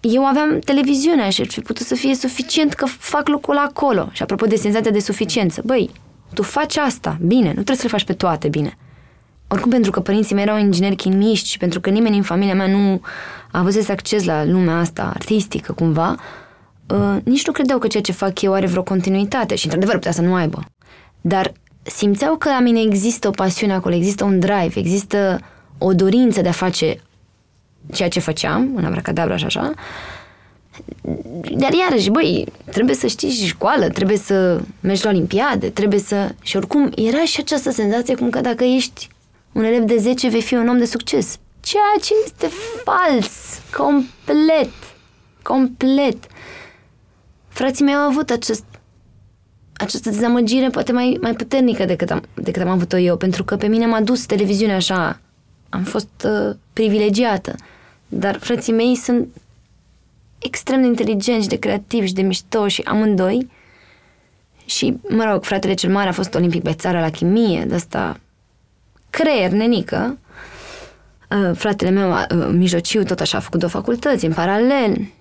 eu 0.00 0.26
aveam 0.26 0.58
televiziunea 0.58 1.30
și 1.30 1.40
ar 1.40 1.46
fi 1.46 1.60
putut 1.60 1.86
să 1.86 1.94
fie 1.94 2.14
suficient 2.14 2.72
că 2.72 2.86
fac 2.86 3.28
lucrul 3.28 3.56
acolo. 3.56 4.08
Și 4.12 4.22
apropo 4.22 4.46
de 4.46 4.56
senzația 4.56 4.90
de 4.90 5.00
suficiență, 5.00 5.62
băi, 5.64 5.90
tu 6.34 6.42
faci 6.42 6.76
asta, 6.76 7.18
bine, 7.20 7.46
nu 7.46 7.52
trebuie 7.52 7.76
să 7.76 7.82
le 7.82 7.88
faci 7.88 8.04
pe 8.04 8.12
toate 8.12 8.48
bine. 8.48 8.78
Oricum, 9.48 9.70
pentru 9.70 9.90
că 9.90 10.00
părinții 10.00 10.34
mei 10.34 10.44
erau 10.44 10.58
ingineri 10.58 10.96
chimiști 10.96 11.48
și 11.48 11.58
pentru 11.58 11.80
că 11.80 11.90
nimeni 11.90 12.16
în 12.16 12.22
familia 12.22 12.54
mea 12.54 12.66
nu 12.66 13.00
a 13.52 13.58
avut 13.58 13.88
acces 13.88 14.24
la 14.24 14.44
lumea 14.44 14.78
asta 14.78 15.10
artistică, 15.14 15.72
cumva, 15.72 16.14
uh, 16.88 17.16
nici 17.24 17.46
nu 17.46 17.52
credeau 17.52 17.78
că 17.78 17.86
ceea 17.86 18.02
ce 18.02 18.12
fac 18.12 18.42
eu 18.42 18.52
are 18.52 18.66
vreo 18.66 18.82
continuitate 18.82 19.54
și, 19.54 19.64
într-adevăr, 19.64 19.94
putea 19.94 20.12
să 20.12 20.22
nu 20.22 20.34
aibă. 20.34 20.64
Dar 21.20 21.52
simțeau 21.82 22.36
că 22.36 22.48
la 22.48 22.60
mine 22.60 22.80
există 22.80 23.28
o 23.28 23.30
pasiune 23.30 23.72
acolo, 23.72 23.94
există 23.94 24.24
un 24.24 24.38
drive, 24.38 24.72
există 24.74 25.40
o 25.78 25.92
dorință 25.92 26.40
de 26.40 26.48
a 26.48 26.52
face 26.52 27.00
ceea 27.92 28.08
ce 28.08 28.20
făceam, 28.20 28.72
în 28.76 28.84
abracadabra 28.84 29.36
și 29.36 29.44
așa, 29.44 29.72
dar 31.56 31.72
iarăși, 31.72 32.10
băi, 32.10 32.46
trebuie 32.70 32.94
să 32.94 33.06
știi 33.06 33.30
și 33.30 33.46
școală, 33.46 33.88
trebuie 33.88 34.16
să 34.16 34.60
mergi 34.80 35.04
la 35.04 35.10
olimpiade, 35.10 35.68
trebuie 35.68 36.00
să... 36.00 36.34
Și 36.42 36.56
oricum, 36.56 36.92
era 36.94 37.24
și 37.24 37.40
această 37.40 37.70
senzație 37.70 38.14
cum 38.14 38.30
că 38.30 38.40
dacă 38.40 38.64
ești 38.64 39.08
un 39.52 39.64
elev 39.64 39.82
de 39.82 39.96
10, 39.96 40.28
vei 40.28 40.42
fi 40.42 40.54
un 40.54 40.68
om 40.68 40.78
de 40.78 40.84
succes. 40.84 41.38
Ceea 41.60 41.94
ce 42.02 42.12
este 42.24 42.50
fals. 42.84 43.60
Complet. 43.76 44.72
Complet. 45.42 46.16
Frații 47.48 47.84
mei 47.84 47.94
au 47.94 48.08
avut 48.08 48.30
acest 48.30 48.64
această 49.72 50.10
dezamăgire 50.10 50.68
poate 50.68 50.92
mai, 50.92 51.18
mai 51.20 51.32
puternică 51.32 51.84
decât 51.84 52.10
am, 52.10 52.22
decât 52.34 52.62
am 52.62 52.68
avut-o 52.68 52.96
eu, 52.96 53.16
pentru 53.16 53.44
că 53.44 53.56
pe 53.56 53.66
mine 53.66 53.86
m-a 53.86 54.00
dus 54.00 54.26
televiziunea 54.26 54.76
așa. 54.76 55.20
Am 55.68 55.82
fost 55.82 56.08
uh, 56.24 56.56
privilegiată. 56.72 57.54
Dar 58.08 58.38
frații 58.38 58.72
mei 58.72 58.94
sunt 58.94 59.28
extrem 60.46 60.80
de 60.80 60.86
inteligenți, 60.86 61.48
de 61.48 61.58
creativi 61.58 62.06
și 62.06 62.12
de 62.12 62.22
mișto 62.22 62.68
și 62.68 62.82
amândoi. 62.84 63.50
Și, 64.64 64.96
mă 65.08 65.24
rog, 65.30 65.44
fratele 65.44 65.74
cel 65.74 65.90
mare 65.90 66.08
a 66.08 66.12
fost 66.12 66.34
olimpic 66.34 66.62
pe 66.62 66.72
țară 66.72 67.00
la 67.00 67.10
chimie, 67.10 67.64
de 67.64 67.74
asta 67.74 68.20
creier, 69.10 69.50
nenică. 69.50 70.18
Uh, 71.30 71.56
fratele 71.56 71.90
meu, 71.90 72.10
uh, 72.10 72.48
mijlociu, 72.52 73.02
tot 73.02 73.20
așa 73.20 73.38
a 73.38 73.40
făcut 73.40 73.58
două 73.58 73.72
facultăți 73.72 74.24
în 74.24 74.32
paralel. 74.32 75.12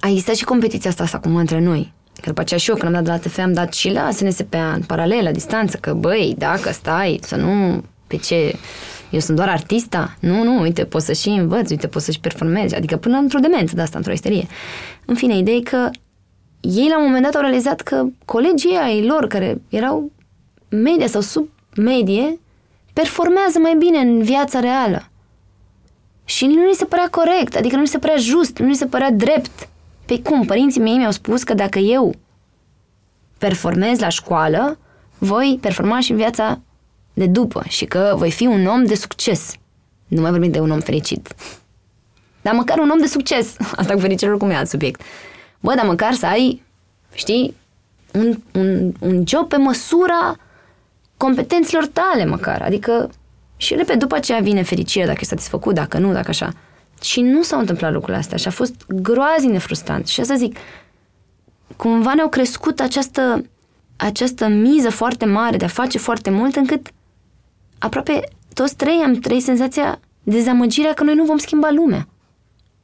A 0.00 0.08
existat 0.08 0.34
și 0.34 0.44
competiția 0.44 0.90
asta, 0.90 1.02
asta 1.02 1.16
acum 1.16 1.36
între 1.36 1.60
noi. 1.60 1.92
Că 2.20 2.28
după 2.28 2.40
aceea 2.40 2.58
și 2.58 2.70
eu, 2.70 2.76
când 2.76 2.94
am 2.94 3.04
dat 3.04 3.04
de 3.04 3.10
la 3.10 3.30
TF, 3.30 3.38
am 3.38 3.52
dat 3.52 3.72
și 3.72 3.90
la 3.90 4.10
SNSPA 4.10 4.72
în 4.72 4.82
paralel, 4.82 5.22
la 5.22 5.30
distanță, 5.30 5.76
că 5.76 5.92
băi, 5.92 6.34
dacă 6.38 6.72
stai, 6.72 7.20
să 7.22 7.36
nu, 7.36 7.82
pe 8.06 8.16
ce, 8.16 8.54
eu 9.12 9.20
sunt 9.20 9.36
doar 9.36 9.48
artista? 9.48 10.16
Nu, 10.20 10.42
nu, 10.42 10.60
uite, 10.60 10.84
poți 10.84 11.06
să 11.06 11.12
și 11.12 11.28
învăț, 11.28 11.70
uite, 11.70 11.86
poți 11.86 12.04
să 12.04 12.10
și 12.10 12.20
performezi, 12.20 12.74
adică 12.74 12.96
până 12.96 13.16
într-o 13.16 13.38
demență 13.38 13.74
de 13.74 13.80
asta, 13.80 13.98
într-o 13.98 14.12
isterie. 14.12 14.46
În 15.04 15.14
fine, 15.14 15.36
ideea 15.36 15.56
e 15.56 15.60
că 15.60 15.90
ei 16.60 16.88
la 16.88 16.98
un 16.98 17.04
moment 17.04 17.22
dat 17.24 17.34
au 17.34 17.40
realizat 17.40 17.80
că 17.80 18.04
colegii 18.24 18.76
ai 18.76 19.06
lor, 19.06 19.26
care 19.26 19.60
erau 19.68 20.10
media 20.68 21.06
sau 21.06 21.20
sub 21.20 21.48
medie, 21.76 22.40
performează 22.92 23.58
mai 23.58 23.74
bine 23.78 23.98
în 23.98 24.22
viața 24.22 24.60
reală. 24.60 25.08
Și 26.24 26.46
nu 26.46 26.66
li 26.66 26.74
se 26.74 26.84
părea 26.84 27.08
corect, 27.10 27.56
adică 27.56 27.76
nu 27.76 27.82
li 27.82 27.88
se 27.88 27.98
părea 27.98 28.16
just, 28.16 28.58
nu 28.58 28.66
li 28.66 28.74
se 28.74 28.86
părea 28.86 29.10
drept. 29.10 29.68
Păi 30.06 30.22
cum, 30.22 30.44
părinții 30.44 30.80
mei 30.80 30.96
mi-au 30.96 31.10
spus 31.10 31.42
că 31.42 31.54
dacă 31.54 31.78
eu 31.78 32.14
performez 33.38 33.98
la 33.98 34.08
școală, 34.08 34.78
voi 35.18 35.58
performa 35.60 36.00
și 36.00 36.10
în 36.10 36.16
viața 36.16 36.60
de 37.12 37.26
după 37.26 37.64
și 37.68 37.84
că 37.84 38.14
voi 38.16 38.30
fi 38.30 38.46
un 38.46 38.66
om 38.66 38.84
de 38.84 38.94
succes. 38.94 39.54
Nu 40.06 40.20
mai 40.20 40.30
vorbim 40.30 40.50
de 40.50 40.60
un 40.60 40.70
om 40.70 40.80
fericit. 40.80 41.34
Dar 42.42 42.54
măcar 42.54 42.78
un 42.78 42.90
om 42.90 42.98
de 42.98 43.06
succes. 43.06 43.56
Asta 43.76 43.94
cu 43.94 44.00
fericirea 44.00 44.36
cum 44.36 44.50
e 44.50 44.54
alt 44.54 44.68
subiect. 44.68 45.00
Bă, 45.60 45.74
dar 45.74 45.86
măcar 45.86 46.12
să 46.12 46.26
ai, 46.26 46.62
știi, 47.14 47.54
un, 48.12 48.38
un, 48.52 48.92
un 49.00 49.22
job 49.26 49.48
pe 49.48 49.56
măsura 49.56 50.36
competențelor 51.16 51.86
tale 51.86 52.24
măcar. 52.24 52.62
Adică, 52.62 53.10
și 53.56 53.74
repet, 53.74 53.98
după 53.98 54.14
aceea 54.14 54.40
vine 54.40 54.62
fericirea 54.62 55.06
dacă 55.06 55.18
e 55.22 55.26
satisfăcut, 55.26 55.74
dacă 55.74 55.98
nu, 55.98 56.12
dacă 56.12 56.28
așa. 56.28 56.52
Și 57.02 57.20
nu 57.20 57.42
s-au 57.42 57.58
întâmplat 57.58 57.92
lucrurile 57.92 58.18
astea 58.18 58.36
și 58.36 58.48
a 58.48 58.50
fost 58.50 58.74
groaznic 58.88 59.52
de 59.52 59.58
frustrant. 59.58 60.06
Și 60.06 60.20
asta 60.20 60.34
zic, 60.34 60.56
cumva 61.76 62.14
ne-au 62.14 62.28
crescut 62.28 62.80
această, 62.80 63.44
această 63.96 64.48
miză 64.48 64.90
foarte 64.90 65.24
mare 65.24 65.56
de 65.56 65.64
a 65.64 65.68
face 65.68 65.98
foarte 65.98 66.30
mult 66.30 66.56
încât 66.56 66.90
aproape 67.82 68.20
toți 68.54 68.76
trei 68.76 69.00
am 69.04 69.14
trăit 69.14 69.42
senzația 69.42 70.00
dezamăgirea 70.22 70.92
că 70.92 71.04
noi 71.04 71.14
nu 71.14 71.24
vom 71.24 71.38
schimba 71.38 71.70
lumea. 71.70 72.08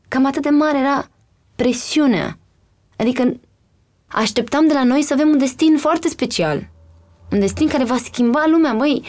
Cam 0.09 0.27
atât 0.27 0.43
de 0.43 0.49
mare 0.49 0.79
era 0.79 1.09
presiunea. 1.57 2.39
Adică 2.97 3.37
așteptam 4.07 4.67
de 4.67 4.73
la 4.73 4.85
noi 4.85 5.03
să 5.03 5.13
avem 5.13 5.29
un 5.29 5.39
destin 5.39 5.77
foarte 5.77 6.09
special. 6.09 6.69
Un 7.31 7.41
destin 7.41 7.69
care 7.69 7.85
va 7.85 7.97
schimba 7.97 8.45
lumea. 8.47 8.73
Băi, 8.73 9.03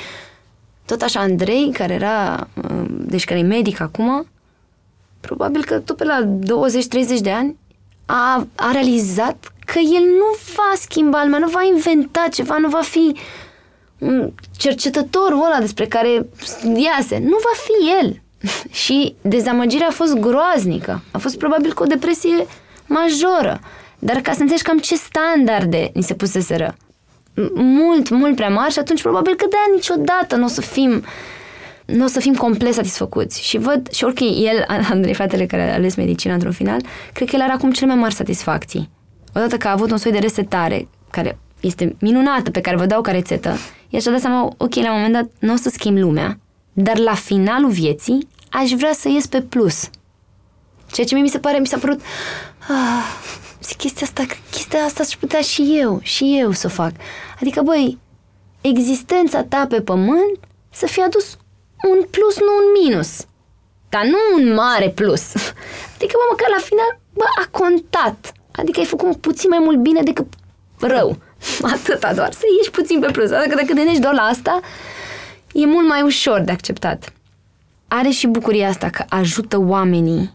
tot 0.86 1.02
așa 1.02 1.20
Andrei, 1.20 1.72
care 1.74 1.94
era, 1.94 2.48
uh, 2.64 2.86
deci 2.90 3.26
care 3.26 3.40
e 3.40 3.44
medic 3.44 3.80
acum, 3.80 4.28
probabil 5.20 5.66
că 5.66 5.80
tot 5.80 5.98
pe 5.98 6.04
la 6.04 6.40
20-30 7.18 7.20
de 7.22 7.32
ani, 7.32 7.58
a, 8.06 8.48
a 8.56 8.72
realizat 8.72 9.54
că 9.66 9.80
el 9.80 10.04
nu 10.04 10.38
va 10.56 10.74
schimba 10.76 11.24
lumea, 11.24 11.40
nu 11.40 11.48
va 11.48 11.64
inventa 11.64 12.28
ceva, 12.32 12.58
nu 12.58 12.70
va 12.70 12.82
fi 12.82 13.00
un 13.00 13.16
cercetătorul 14.58 15.45
ăla 15.45 15.60
despre 15.60 15.86
care 15.86 16.28
iase. 16.76 17.18
Nu 17.18 17.38
va 17.38 17.56
fi 17.56 18.06
el. 18.06 18.22
și 18.84 19.16
dezamăgirea 19.22 19.88
a 19.88 19.93
fost 19.93 20.14
groaznică. 20.14 21.04
A 21.12 21.18
fost 21.18 21.38
probabil 21.38 21.74
cu 21.74 21.84
o 21.84 21.86
depresie 21.86 22.45
majoră. 22.86 23.60
Dar 24.00 24.16
ca 24.16 24.32
să 24.32 24.41
înțelegi 24.41 24.64
cam 24.64 24.78
ce 24.78 24.95
standarde 24.95 25.91
ni 25.93 26.04
se 26.04 26.14
puseseră. 26.14 26.76
Mult, 27.54 28.10
mult 28.10 28.36
prea 28.36 28.50
mari 28.50 28.74
și 28.74 28.80
atunci 28.80 29.02
probabil 29.02 29.36
că 29.36 29.45
de-aia 29.50 29.66
niciodată 29.74 30.36
nu 30.36 30.45
o 30.45 30.47
să 30.47 30.62
fim 30.62 31.04
nu 31.86 32.04
o 32.04 32.08
să 32.08 32.20
fim 32.20 32.34
complet 32.34 32.74
satisfăcuți. 32.74 33.43
Și 33.43 33.58
văd, 33.58 33.91
și 33.91 34.04
orică 34.04 34.24
el, 34.24 34.66
Andrei, 34.91 35.14
fratele 35.14 35.45
care 35.45 35.72
a 35.72 35.74
ales 35.74 35.95
medicina 35.95 36.34
într-un 36.34 36.52
final, 36.52 36.82
cred 37.14 37.30
că 37.30 37.36
el 37.36 37.41
are 37.41 37.52
acum 37.52 37.72
cele 37.72 37.88
mai 37.88 38.02
mari 38.02 38.14
satisfacții. 38.14 38.89
Odată 39.36 39.58
că 39.58 39.68
a 39.68 39.72
avut 39.72 39.91
un 39.91 39.97
soi 39.97 40.12
de 40.12 40.18
resetare, 40.18 40.88
care 41.10 41.39
este 41.60 41.95
minunată, 41.99 42.51
pe 42.51 42.62
care 42.62 42.76
vă 42.76 42.86
dau 42.86 43.01
ca 43.01 43.12
rețetă, 43.12 43.57
el 43.89 43.99
și-a 43.99 44.12
dat 44.12 44.20
seama, 44.20 44.53
ok, 44.57 44.76
la 44.76 44.93
un 44.93 45.01
moment 45.01 45.14
dat 45.14 45.30
nu 45.39 45.53
o 45.53 45.55
să 45.55 45.70
schimb 45.70 45.97
lumea, 45.97 46.39
dar 46.74 46.97
la 46.97 47.14
finalul 47.14 47.70
vieții 47.70 48.28
aș 48.49 48.72
vrea 48.72 48.93
să 48.93 49.10
ies 49.10 49.26
pe 49.28 49.41
plus. 49.41 49.89
Ceea 50.91 51.05
ce 51.07 51.14
mie 51.14 51.24
mi 51.24 51.30
se 51.30 51.39
pare, 51.39 51.60
mi 51.60 51.68
s-a 51.68 51.78
părut, 51.78 52.01
ah, 52.68 53.30
zic, 53.64 53.78
chestia 53.78 54.05
asta, 54.05 54.26
chestia 54.51 54.80
asta 54.80 55.03
aș 55.03 55.16
putea 55.16 55.41
și 55.41 55.78
eu, 55.80 55.99
și 56.01 56.38
eu 56.39 56.51
să 56.51 56.68
o 56.68 56.70
fac. 56.70 56.91
Adică, 57.41 57.62
băi, 57.62 57.97
existența 58.62 59.43
ta 59.43 59.66
pe 59.70 59.82
pământ 59.82 60.39
să 60.70 60.86
fie 60.86 61.03
adus 61.03 61.38
un 61.84 62.05
plus, 62.10 62.39
nu 62.39 62.51
un 62.57 62.84
minus. 62.84 63.26
Dar 63.89 64.03
nu 64.03 64.18
un 64.36 64.53
mare 64.53 64.89
plus. 64.89 65.34
Adică, 65.95 66.14
bă, 66.14 66.26
măcar 66.30 66.49
la 66.49 66.64
final, 66.64 66.99
bă, 67.14 67.24
a 67.41 67.47
contat. 67.51 68.32
Adică 68.51 68.80
ai 68.80 68.86
făcut 68.86 69.16
puțin 69.16 69.49
mai 69.49 69.60
mult 69.60 69.78
bine 69.78 70.01
decât 70.01 70.28
rău. 70.80 71.18
Atâta 71.74 72.14
doar, 72.14 72.32
să 72.32 72.44
ieși 72.58 72.72
puțin 72.72 73.00
pe 73.00 73.12
plus. 73.12 73.32
Adică 73.32 73.56
dacă 73.56 73.68
te 73.68 73.74
gândești 73.74 74.02
doar 74.02 74.14
la 74.14 74.22
asta, 74.22 74.60
e 75.54 75.66
mult 75.66 75.88
mai 75.88 76.02
ușor 76.02 76.40
de 76.40 76.52
acceptat. 76.52 77.14
Are 77.88 78.10
și 78.10 78.28
bucuria 78.28 78.68
asta 78.68 78.90
că 78.90 79.06
ajută 79.10 79.60
oamenii, 79.60 80.34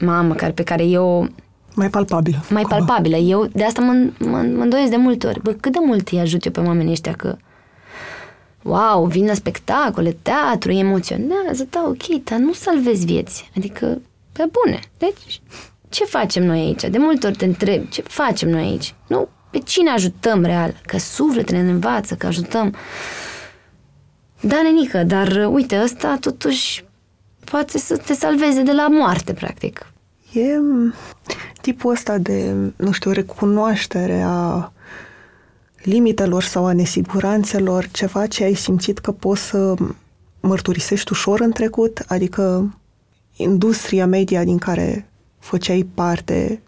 mamă, 0.00 0.34
care, 0.34 0.52
pe 0.52 0.62
care 0.62 0.84
eu... 0.84 1.28
Mai 1.74 1.90
palpabilă. 1.90 2.36
Mai 2.50 2.62
cumva. 2.62 2.84
palpabilă. 2.84 3.16
Eu 3.16 3.46
de 3.52 3.64
asta 3.64 3.80
mă, 3.80 4.10
mă, 4.18 4.36
mă 4.36 4.62
îndoiesc 4.62 4.90
de 4.90 4.96
multe 4.96 5.26
ori. 5.26 5.42
Bă, 5.42 5.52
cât 5.52 5.72
de 5.72 5.78
mult 5.84 6.08
îi 6.08 6.18
ajut 6.18 6.44
eu 6.44 6.52
pe 6.52 6.60
oamenii 6.60 6.92
ăștia 6.92 7.12
că 7.12 7.36
wow, 8.62 9.04
vin 9.04 9.26
la 9.26 9.34
spectacole, 9.34 10.16
teatru, 10.22 10.70
emoționează, 10.70 11.66
da, 11.70 11.84
ok, 11.86 12.22
dar 12.24 12.38
nu 12.38 12.52
salvezi 12.52 13.04
vieți. 13.04 13.50
Adică, 13.56 14.00
pe 14.32 14.44
bune. 14.52 14.80
Deci, 14.98 15.40
ce 15.88 16.04
facem 16.04 16.44
noi 16.44 16.58
aici? 16.58 16.84
De 16.84 16.98
multe 16.98 17.26
ori 17.26 17.36
te 17.36 17.44
întreb, 17.44 17.88
ce 17.88 18.02
facem 18.02 18.48
noi 18.48 18.62
aici? 18.62 18.94
Nu, 19.06 19.28
pe 19.50 19.58
cine 19.58 19.90
ajutăm 19.90 20.42
real? 20.42 20.74
Că 20.86 20.98
sufletele 20.98 21.62
ne 21.62 21.70
învață, 21.70 22.14
că 22.14 22.26
ajutăm. 22.26 22.74
Da, 24.40 24.62
nenică, 24.62 25.02
dar 25.04 25.48
uite, 25.52 25.80
ăsta 25.82 26.16
totuși 26.20 26.84
poate 27.44 27.78
să 27.78 27.96
te 27.96 28.14
salveze 28.14 28.62
de 28.62 28.72
la 28.72 28.88
moarte, 28.88 29.32
practic. 29.32 29.92
E 30.32 30.58
tipul 31.60 31.90
ăsta 31.92 32.18
de, 32.18 32.54
nu 32.76 32.92
știu, 32.92 33.10
recunoaștere 33.10 34.22
a 34.26 34.72
limitelor 35.82 36.42
sau 36.42 36.66
a 36.66 36.72
nesiguranțelor, 36.72 37.88
ceva 37.88 38.26
ce 38.26 38.44
ai 38.44 38.54
simțit 38.54 38.98
că 38.98 39.12
poți 39.12 39.42
să 39.42 39.74
mărturisești 40.40 41.12
ușor 41.12 41.40
în 41.40 41.50
trecut, 41.50 42.02
adică 42.06 42.74
industria 43.36 44.06
media 44.06 44.44
din 44.44 44.58
care 44.58 45.10
făceai 45.38 45.88
parte 45.94 46.62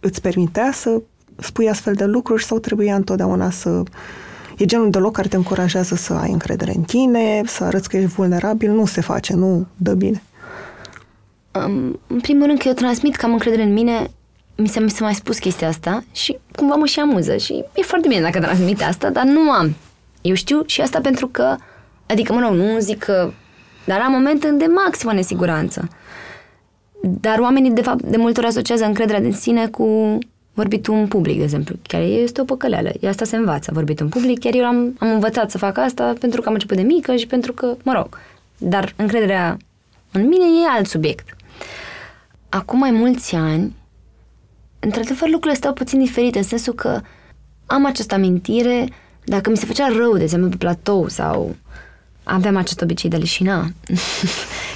îți 0.00 0.20
permitea 0.20 0.72
să 0.72 1.02
spui 1.36 1.68
astfel 1.68 1.94
de 1.94 2.04
lucruri 2.04 2.44
sau 2.44 2.58
trebuia 2.58 2.94
întotdeauna 2.94 3.50
să... 3.50 3.82
E 4.58 4.64
genul 4.64 4.90
de 4.90 4.98
loc 4.98 5.12
care 5.12 5.28
te 5.28 5.36
încurajează 5.36 5.94
să 5.94 6.12
ai 6.12 6.30
încredere 6.30 6.72
în 6.76 6.82
tine, 6.82 7.42
să 7.46 7.64
arăți 7.64 7.88
că 7.88 7.96
ești 7.96 8.14
vulnerabil, 8.14 8.70
nu 8.70 8.86
se 8.86 9.00
face, 9.00 9.34
nu 9.34 9.66
dă 9.76 9.94
bine. 9.94 10.22
în 12.06 12.20
primul 12.22 12.46
rând 12.46 12.58
că 12.58 12.68
eu 12.68 12.74
transmit 12.74 13.16
că 13.16 13.26
am 13.26 13.32
încredere 13.32 13.62
în 13.62 13.72
mine 13.72 14.10
mi 14.56 14.68
s-a, 14.68 14.80
mi 14.80 14.90
s-a 14.90 15.04
mai 15.04 15.14
spus 15.14 15.38
chestia 15.38 15.68
asta 15.68 16.04
și 16.12 16.38
cumva 16.56 16.74
mă 16.74 16.86
și 16.86 17.00
amuză 17.00 17.36
și 17.36 17.64
e 17.74 17.82
foarte 17.82 18.08
bine 18.08 18.20
dacă 18.20 18.38
transmit 18.38 18.82
asta, 18.82 19.10
dar 19.10 19.24
nu 19.24 19.50
am. 19.50 19.74
Eu 20.20 20.34
știu 20.34 20.62
și 20.66 20.80
asta 20.80 21.00
pentru 21.00 21.26
că, 21.26 21.56
adică, 22.06 22.32
mă 22.32 22.40
rog, 22.40 22.52
nu 22.52 22.78
zic 22.78 22.98
că, 22.98 23.32
dar 23.84 24.00
am 24.00 24.12
momente 24.12 24.50
de 24.50 24.66
maximă 24.66 25.12
nesiguranță. 25.12 25.88
Dar 27.02 27.38
oamenii, 27.38 27.70
de 27.70 27.82
fapt, 27.82 28.02
de 28.02 28.16
multe 28.16 28.40
ori 28.40 28.48
asociază 28.48 28.84
încrederea 28.84 29.20
din 29.20 29.32
sine 29.32 29.66
cu 29.66 30.18
vorbitul 30.54 30.94
în 30.94 31.08
public, 31.08 31.36
de 31.36 31.42
exemplu, 31.42 31.74
care 31.82 32.02
este 32.02 32.40
o 32.40 32.44
păcăleală. 32.44 32.90
E 33.00 33.08
asta 33.08 33.24
se 33.24 33.36
învață, 33.36 33.70
vorbitul 33.74 34.04
în 34.04 34.10
public. 34.10 34.38
Chiar 34.38 34.54
eu 34.54 34.64
am, 34.64 34.96
am 34.98 35.10
învățat 35.10 35.50
să 35.50 35.58
fac 35.58 35.78
asta 35.78 36.14
pentru 36.20 36.40
că 36.40 36.48
am 36.48 36.54
început 36.54 36.76
de 36.76 36.82
mică 36.82 37.16
și 37.16 37.26
pentru 37.26 37.52
că, 37.52 37.76
mă 37.82 37.92
rog, 37.92 38.18
dar 38.58 38.92
încrederea 38.96 39.56
în 40.12 40.26
mine 40.28 40.44
e 40.44 40.76
alt 40.76 40.86
subiect. 40.86 41.36
Acum 42.48 42.78
mai 42.78 42.90
mulți 42.90 43.34
ani, 43.34 43.74
într-adevăr, 44.78 45.28
lucrurile 45.28 45.54
stau 45.54 45.72
puțin 45.72 45.98
diferite, 45.98 46.38
în 46.38 46.44
sensul 46.44 46.72
că 46.72 47.00
am 47.66 47.86
această 47.86 48.14
amintire, 48.14 48.88
dacă 49.24 49.50
mi 49.50 49.56
se 49.56 49.66
făcea 49.66 49.88
rău, 49.88 50.16
de 50.16 50.22
exemplu, 50.22 50.48
pe 50.48 50.56
platou 50.56 51.08
sau 51.08 51.56
aveam 52.22 52.56
acest 52.56 52.80
obicei 52.80 53.10
de 53.10 53.16
a 53.16 53.18
leșina 53.18 53.70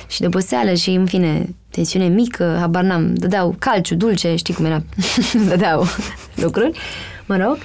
și 0.07 0.21
de 0.21 0.27
oboseală 0.27 0.75
și, 0.75 0.91
în 0.91 1.07
fine, 1.07 1.55
tensiune 1.71 2.09
mică, 2.09 2.57
habar 2.61 2.83
n-am, 2.83 3.15
dădeau 3.15 3.55
calciu, 3.59 3.95
dulce, 3.95 4.35
știi 4.35 4.55
cum 4.55 4.65
era, 4.65 4.83
dădeau 5.49 5.87
lucruri, 6.35 6.79
mă 7.27 7.37
rog. 7.37 7.59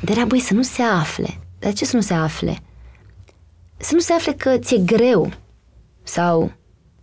de 0.00 0.12
era, 0.12 0.24
băi, 0.24 0.40
să 0.40 0.54
nu 0.54 0.62
se 0.62 0.82
afle. 0.82 1.38
Dar 1.58 1.72
ce 1.72 1.84
să 1.84 1.96
nu 1.96 2.02
se 2.02 2.14
afle? 2.14 2.56
Să 3.76 3.90
nu 3.94 4.00
se 4.00 4.12
afle 4.12 4.32
că 4.32 4.58
ți-e 4.58 4.78
greu. 4.78 5.30
Sau 6.02 6.52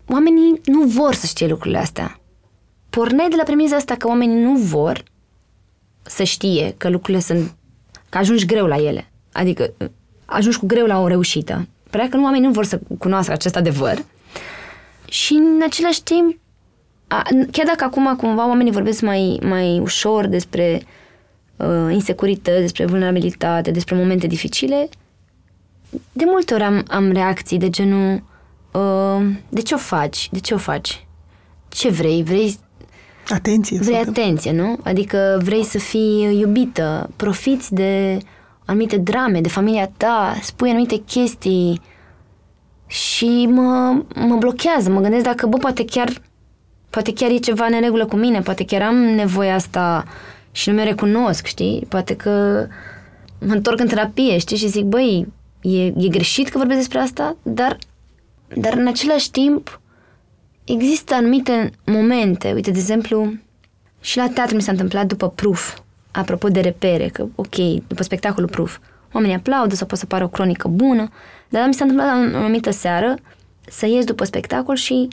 oamenii 0.07 0.61
nu 0.65 0.83
vor 0.83 1.13
să 1.13 1.25
știe 1.25 1.47
lucrurile 1.47 1.79
astea. 1.79 2.19
Porneai 2.89 3.29
de 3.29 3.35
la 3.35 3.43
premiza 3.43 3.75
asta 3.75 3.95
că 3.95 4.07
oamenii 4.07 4.43
nu 4.43 4.55
vor 4.55 5.03
să 6.01 6.23
știe 6.23 6.73
că 6.77 6.89
lucrurile 6.89 7.23
sunt... 7.23 7.55
că 8.09 8.17
ajungi 8.17 8.45
greu 8.45 8.65
la 8.65 8.75
ele. 8.75 9.11
Adică 9.31 9.73
ajungi 10.25 10.57
cu 10.57 10.65
greu 10.65 10.85
la 10.85 10.99
o 10.99 11.07
reușită. 11.07 11.67
Părea 11.89 12.09
că 12.09 12.15
nu 12.15 12.23
oamenii 12.23 12.47
nu 12.47 12.53
vor 12.53 12.65
să 12.65 12.79
cunoască 12.97 13.31
acest 13.31 13.55
adevăr. 13.55 14.03
Și 15.09 15.33
în 15.33 15.61
același 15.65 16.03
timp, 16.03 16.37
a, 17.07 17.21
chiar 17.51 17.65
dacă 17.65 17.83
acum 17.83 18.15
cumva 18.15 18.47
oamenii 18.47 18.71
vorbesc 18.71 19.01
mai, 19.01 19.39
mai 19.41 19.79
ușor 19.79 20.25
despre 20.25 20.81
uh, 21.55 21.87
insecurități, 21.91 22.61
despre 22.61 22.85
vulnerabilitate, 22.85 23.71
despre 23.71 23.95
momente 23.95 24.27
dificile, 24.27 24.89
de 26.11 26.23
multe 26.27 26.53
ori 26.53 26.63
am, 26.63 26.83
am 26.87 27.11
reacții 27.11 27.57
de 27.57 27.69
genul 27.69 28.23
uh, 28.71 29.25
de 29.49 29.61
ce 29.61 29.73
o 29.73 29.77
faci? 29.77 30.29
De 30.31 30.39
ce 30.39 30.53
o 30.53 30.57
faci? 30.57 31.07
Ce 31.69 31.89
vrei? 31.89 32.23
Vrei 32.23 32.57
Atenție. 33.29 33.79
Vrei 33.79 33.97
atenție, 33.97 34.51
nu? 34.51 34.79
Adică 34.83 35.41
vrei 35.43 35.63
să 35.63 35.77
fii 35.77 36.39
iubită, 36.39 37.09
profiți 37.15 37.73
de 37.73 38.17
anumite 38.65 38.97
drame, 38.97 39.41
de 39.41 39.49
familia 39.49 39.91
ta, 39.97 40.37
spui 40.41 40.69
anumite 40.69 40.95
chestii 40.95 41.81
și 42.89 43.47
mă, 43.51 44.03
mă 44.15 44.35
blochează. 44.35 44.89
Mă 44.89 44.99
gândesc 44.99 45.23
dacă, 45.23 45.47
bă, 45.47 45.57
poate 45.57 45.85
chiar, 45.85 46.21
poate 46.89 47.13
chiar 47.13 47.29
e 47.29 47.37
ceva 47.37 47.65
în 47.65 47.79
regulă 47.79 48.05
cu 48.05 48.15
mine, 48.15 48.41
poate 48.41 48.65
chiar 48.65 48.81
am 48.81 48.95
nevoia 48.95 49.55
asta 49.55 50.03
și 50.51 50.69
nu 50.69 50.75
mi-o 50.75 50.83
recunosc, 50.83 51.45
știi? 51.45 51.85
Poate 51.89 52.15
că 52.15 52.67
mă 53.39 53.53
întorc 53.53 53.79
în 53.79 53.87
terapie, 53.87 54.37
știi? 54.37 54.57
Și 54.57 54.67
zic, 54.67 54.83
băi, 54.83 55.27
e, 55.61 55.85
e 55.85 56.07
greșit 56.09 56.49
că 56.49 56.57
vorbesc 56.57 56.79
despre 56.79 56.99
asta, 56.99 57.35
dar, 57.41 57.77
dar 58.55 58.73
în 58.73 58.87
același 58.87 59.31
timp 59.31 59.81
există 60.63 61.13
anumite 61.13 61.71
momente, 61.85 62.51
uite, 62.53 62.71
de 62.71 62.79
exemplu, 62.79 63.33
și 64.01 64.17
la 64.17 64.29
teatru 64.33 64.55
mi 64.55 64.61
s-a 64.61 64.71
întâmplat 64.71 65.05
după 65.05 65.29
proof, 65.29 65.77
apropo 66.11 66.47
de 66.47 66.59
repere, 66.59 67.07
că 67.07 67.25
ok, 67.35 67.55
după 67.87 68.03
spectacolul 68.03 68.49
proof, 68.49 68.77
oamenii 69.13 69.35
aplaudă 69.35 69.75
sau 69.75 69.87
poate 69.87 70.01
să 70.01 70.05
pară 70.05 70.23
o 70.23 70.27
cronică 70.27 70.67
bună, 70.67 71.09
dar 71.49 71.67
mi 71.67 71.73
s-a 71.73 71.83
întâmplat 71.83 72.15
la 72.15 72.37
o 72.37 72.37
anumită 72.37 72.71
seară 72.71 73.15
să 73.69 73.85
ies 73.85 74.05
după 74.05 74.23
spectacol 74.23 74.75
și 74.75 75.07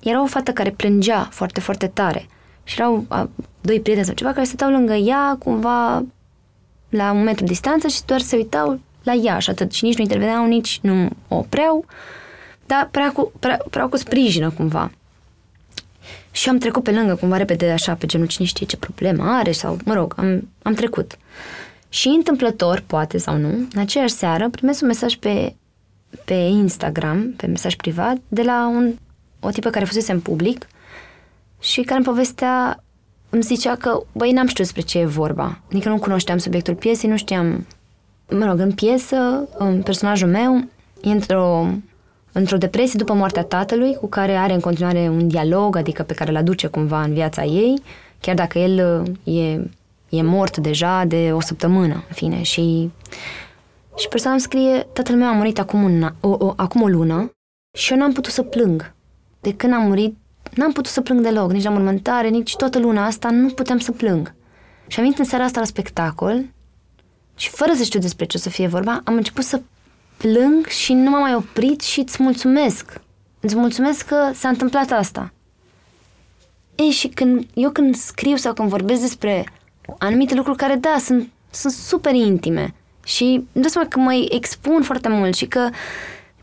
era 0.00 0.22
o 0.22 0.26
fată 0.26 0.52
care 0.52 0.70
plângea 0.70 1.28
foarte, 1.30 1.60
foarte 1.60 1.86
tare. 1.86 2.28
Și 2.64 2.80
erau 2.80 3.04
a, 3.08 3.30
doi 3.60 3.80
prieteni 3.80 4.06
sau 4.06 4.14
ceva 4.14 4.32
care 4.32 4.46
stăteau 4.46 4.70
lângă 4.70 4.92
ea, 4.92 5.36
cumva 5.38 6.04
la 6.88 7.12
un 7.12 7.22
metru 7.22 7.44
distanță 7.44 7.88
și 7.88 8.04
doar 8.04 8.20
se 8.20 8.36
uitau 8.36 8.80
la 9.02 9.12
ea 9.12 9.38
și 9.38 9.50
atât. 9.50 9.72
Și 9.72 9.84
nici 9.84 9.96
nu 9.96 10.02
interveneau, 10.02 10.46
nici 10.46 10.78
nu 10.82 11.08
o 11.28 11.36
opreau, 11.36 11.84
dar 12.66 12.88
prea 12.90 13.12
cu, 13.12 13.32
prea, 13.38 13.64
prea 13.70 13.86
cu 13.86 13.96
sprijină 13.96 14.50
cumva. 14.50 14.90
Și 16.30 16.48
am 16.48 16.58
trecut 16.58 16.82
pe 16.82 16.90
lângă 16.90 17.14
cumva 17.14 17.36
repede 17.36 17.70
așa, 17.70 17.94
pe 17.94 18.06
genul 18.06 18.26
cine 18.26 18.46
știe 18.46 18.66
ce 18.66 18.76
problemă 18.76 19.24
are 19.24 19.52
sau, 19.52 19.78
mă 19.84 19.94
rog, 19.94 20.14
am, 20.16 20.48
am 20.62 20.74
trecut. 20.74 21.18
Și 21.88 22.08
întâmplător, 22.08 22.82
poate 22.86 23.18
sau 23.18 23.36
nu, 23.36 23.48
în 23.48 23.80
aceeași 23.80 24.14
seară 24.14 24.48
primesc 24.48 24.82
un 24.82 24.86
mesaj 24.86 25.14
pe, 25.14 25.54
pe 26.24 26.34
Instagram, 26.34 27.34
pe 27.36 27.46
mesaj 27.46 27.74
privat, 27.74 28.16
de 28.28 28.42
la 28.42 28.68
un, 28.68 28.94
o 29.40 29.50
tipă 29.50 29.70
care 29.70 29.84
fusese 29.84 30.12
în 30.12 30.20
public 30.20 30.66
și 31.60 31.80
care 31.80 31.96
îmi 31.96 32.04
povestea, 32.04 32.84
îmi 33.30 33.42
zicea 33.42 33.74
că, 33.74 34.02
băi, 34.12 34.32
n-am 34.32 34.46
știut 34.46 34.66
despre 34.66 34.82
ce 34.82 34.98
e 34.98 35.06
vorba. 35.06 35.58
Adică 35.70 35.88
nu 35.88 35.98
cunoșteam 35.98 36.38
subiectul 36.38 36.74
piesei, 36.74 37.10
nu 37.10 37.16
știam... 37.16 37.66
Mă 38.28 38.44
rog, 38.44 38.58
în 38.58 38.72
piesă, 38.72 39.48
în 39.58 39.82
personajul 39.82 40.28
meu, 40.28 40.64
e 41.02 41.10
într-o, 41.10 41.66
într-o 42.32 42.56
depresie 42.56 42.98
după 42.98 43.12
moartea 43.12 43.42
tatălui, 43.42 43.94
cu 43.94 44.06
care 44.06 44.32
are 44.32 44.52
în 44.52 44.60
continuare 44.60 45.08
un 45.08 45.28
dialog, 45.28 45.76
adică 45.76 46.02
pe 46.02 46.14
care 46.14 46.30
îl 46.30 46.36
aduce 46.36 46.66
cumva 46.66 47.02
în 47.02 47.12
viața 47.12 47.44
ei, 47.44 47.82
chiar 48.20 48.34
dacă 48.34 48.58
el 48.58 49.04
uh, 49.24 49.36
e, 49.36 49.70
e 50.08 50.22
mort 50.22 50.56
deja 50.56 51.04
de 51.04 51.30
o 51.32 51.40
săptămână, 51.40 51.94
în 51.94 52.14
fine, 52.14 52.42
și... 52.42 52.90
Și 53.96 54.08
persoana 54.08 54.36
îmi 54.36 54.44
scrie, 54.44 54.86
tatăl 54.92 55.16
meu 55.16 55.28
a 55.28 55.32
murit 55.32 55.58
acum, 55.58 55.82
un, 55.82 56.12
o, 56.20 56.28
o, 56.28 56.52
acum 56.56 56.82
o 56.82 56.88
lună 56.88 57.30
și 57.78 57.92
eu 57.92 57.98
n-am 57.98 58.12
putut 58.12 58.32
să 58.32 58.42
plâng. 58.42 58.94
De 59.40 59.54
când 59.54 59.72
a 59.72 59.78
murit, 59.78 60.16
N-am 60.54 60.72
putut 60.72 60.92
să 60.92 61.00
plâng 61.00 61.20
deloc, 61.20 61.52
nici 61.52 61.62
la 61.62 61.70
mormântare, 61.70 62.28
nici 62.28 62.56
toată 62.56 62.78
luna 62.78 63.04
asta, 63.04 63.30
nu 63.30 63.48
puteam 63.48 63.78
să 63.78 63.92
plâng. 63.92 64.34
Și 64.86 64.98
am 64.98 65.04
venit 65.04 65.18
în 65.18 65.24
seara 65.24 65.44
asta 65.44 65.60
la 65.60 65.66
spectacol 65.66 66.44
și 67.36 67.50
fără 67.50 67.72
să 67.74 67.82
știu 67.82 68.00
despre 68.00 68.24
ce 68.24 68.36
o 68.36 68.40
să 68.40 68.48
fie 68.48 68.66
vorba, 68.66 69.00
am 69.04 69.14
început 69.14 69.44
să 69.44 69.60
plâng 70.16 70.66
și 70.66 70.92
nu 70.92 71.10
m-am 71.10 71.20
mai 71.20 71.34
oprit 71.34 71.80
și 71.80 72.00
îți 72.00 72.22
mulțumesc. 72.22 73.00
Îți 73.40 73.56
mulțumesc 73.56 74.06
că 74.06 74.30
s-a 74.34 74.48
întâmplat 74.48 74.90
asta. 74.90 75.32
Ei, 76.74 76.90
și 76.90 77.08
când, 77.08 77.46
eu 77.54 77.70
când 77.70 77.94
scriu 77.94 78.36
sau 78.36 78.52
când 78.52 78.68
vorbesc 78.68 79.00
despre 79.00 79.44
anumite 79.98 80.34
lucruri 80.34 80.56
care, 80.56 80.74
da, 80.74 80.96
sunt, 81.00 81.28
sunt 81.50 81.72
super 81.72 82.14
intime 82.14 82.74
și 83.04 83.24
îmi 83.24 83.46
dau 83.52 83.68
seama 83.68 83.88
că 83.88 83.98
mă 83.98 84.26
expun 84.30 84.82
foarte 84.82 85.08
mult 85.08 85.34
și 85.34 85.46
că 85.46 85.68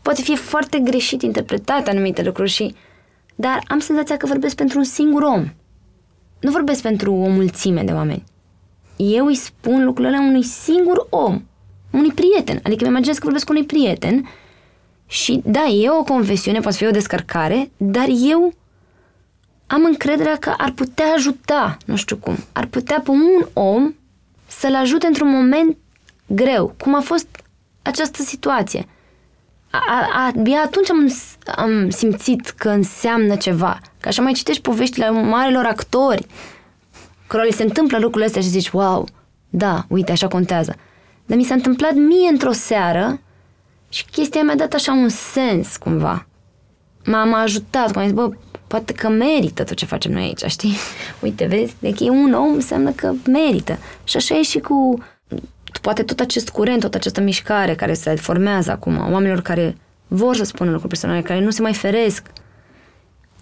poate 0.02 0.22
fi 0.22 0.36
foarte 0.36 0.78
greșit 0.78 1.22
interpretate 1.22 1.90
anumite 1.90 2.22
lucruri 2.22 2.50
și 2.50 2.74
dar 3.34 3.62
am 3.68 3.78
senzația 3.78 4.16
că 4.16 4.26
vorbesc 4.26 4.56
pentru 4.56 4.78
un 4.78 4.84
singur 4.84 5.22
om. 5.22 5.52
Nu 6.40 6.50
vorbesc 6.50 6.82
pentru 6.82 7.12
o 7.12 7.28
mulțime 7.28 7.82
de 7.82 7.92
oameni. 7.92 8.24
Eu 8.96 9.26
îi 9.26 9.34
spun 9.34 9.84
lucrurile 9.84 10.18
unui 10.18 10.42
singur 10.42 11.06
om, 11.10 11.42
unui 11.90 12.12
prieten. 12.12 12.60
Adică 12.62 12.84
mi 12.84 12.90
imaginez 12.90 13.16
că 13.16 13.24
vorbesc 13.24 13.46
cu 13.46 13.52
unui 13.52 13.64
prieten 13.64 14.28
și 15.06 15.40
da, 15.44 15.64
e 15.64 15.90
o 15.90 16.02
confesiune, 16.02 16.60
poate 16.60 16.76
fi 16.76 16.86
o 16.86 16.90
descărcare, 16.90 17.70
dar 17.76 18.06
eu 18.28 18.52
am 19.66 19.84
încrederea 19.84 20.36
că 20.36 20.54
ar 20.56 20.70
putea 20.70 21.06
ajuta, 21.16 21.76
nu 21.86 21.96
știu 21.96 22.16
cum, 22.16 22.36
ar 22.52 22.66
putea 22.66 23.00
pe 23.04 23.10
un 23.10 23.46
om 23.52 23.94
să-l 24.46 24.74
ajute 24.74 25.06
într-un 25.06 25.30
moment 25.30 25.76
greu, 26.34 26.74
cum 26.78 26.94
a 26.94 27.00
fost 27.00 27.26
această 27.82 28.22
situație 28.22 28.86
abia 30.28 30.60
atunci 30.64 30.90
am, 30.90 31.12
am 31.56 31.90
simțit 31.90 32.48
că 32.48 32.68
înseamnă 32.68 33.36
ceva. 33.36 33.80
Că 34.00 34.08
așa 34.08 34.22
mai 34.22 34.32
citești 34.32 34.62
poveștile 34.62 35.10
marilor 35.10 35.64
actori, 35.64 36.26
cărora 37.26 37.48
li 37.48 37.54
se 37.54 37.62
întâmplă 37.62 37.98
lucrurile 37.98 38.24
astea 38.24 38.42
și 38.42 38.48
zici, 38.48 38.70
wow, 38.70 39.06
da, 39.48 39.84
uite, 39.88 40.12
așa 40.12 40.28
contează. 40.28 40.76
Dar 41.26 41.36
mi 41.36 41.44
s-a 41.44 41.54
întâmplat 41.54 41.94
mie 41.94 42.28
într-o 42.30 42.52
seară 42.52 43.20
și 43.88 44.04
chestia 44.04 44.42
mi-a 44.42 44.54
dat 44.54 44.72
așa 44.72 44.92
un 44.92 45.08
sens, 45.08 45.76
cumva. 45.76 46.26
M-a, 47.04 47.24
m-a 47.24 47.40
ajutat, 47.40 47.92
cum 47.92 48.00
am 48.00 48.06
zis, 48.06 48.16
bă, 48.16 48.30
poate 48.66 48.92
că 48.92 49.08
merită 49.08 49.64
tot 49.64 49.76
ce 49.76 49.84
facem 49.84 50.12
noi 50.12 50.22
aici, 50.22 50.44
știi? 50.46 50.74
Uite, 51.22 51.44
vezi, 51.44 51.74
dacă 51.78 52.04
e 52.04 52.10
un 52.10 52.32
om, 52.32 52.52
înseamnă 52.52 52.90
că 52.90 53.12
merită. 53.26 53.78
Și 54.04 54.16
așa 54.16 54.34
e 54.34 54.42
și 54.42 54.58
cu 54.58 54.98
poate 55.82 56.02
tot 56.02 56.20
acest 56.20 56.48
curent, 56.48 56.80
tot 56.80 56.94
această 56.94 57.20
mișcare 57.20 57.74
care 57.74 57.94
se 57.94 58.14
formează 58.14 58.70
acum, 58.70 58.98
oamenilor 58.98 59.42
care 59.42 59.76
vor 60.08 60.36
să 60.36 60.44
spună 60.44 60.70
lucruri 60.70 60.88
personale, 60.88 61.22
care 61.22 61.40
nu 61.40 61.50
se 61.50 61.62
mai 61.62 61.74
feresc, 61.74 62.26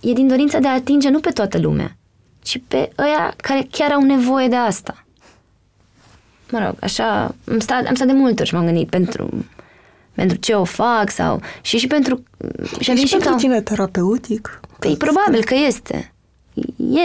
e 0.01 0.12
din 0.12 0.28
dorința 0.28 0.59
de 0.59 0.68
a 0.68 0.72
atinge 0.72 1.09
nu 1.09 1.20
pe 1.20 1.30
toată 1.30 1.59
lumea, 1.59 1.97
ci 2.43 2.61
pe 2.68 2.91
ăia 2.99 3.34
care 3.36 3.66
chiar 3.70 3.93
au 3.93 4.03
nevoie 4.03 4.49
de 4.49 4.57
asta. 4.57 5.05
Mă 6.51 6.59
rog, 6.64 6.74
așa, 6.80 7.34
am 7.51 7.59
stat, 7.59 7.86
am 7.86 7.95
stat 7.95 8.07
de 8.07 8.12
multe 8.12 8.41
ori 8.41 8.49
și 8.49 8.55
m-am 8.55 8.64
gândit 8.64 8.88
pentru, 8.88 9.45
pentru 10.12 10.36
ce 10.36 10.53
o 10.53 10.64
fac 10.64 11.11
sau... 11.11 11.41
Și 11.61 11.78
și 11.78 11.86
pentru... 11.86 12.22
Și, 12.80 12.91
și, 12.91 13.07
și 13.07 13.11
pentru 13.11 13.30
ca, 13.30 13.36
tine 13.36 13.61
terapeutic? 13.61 14.61
Păi 14.78 14.97
probabil 14.97 15.45
că 15.45 15.55
este. 15.66 16.12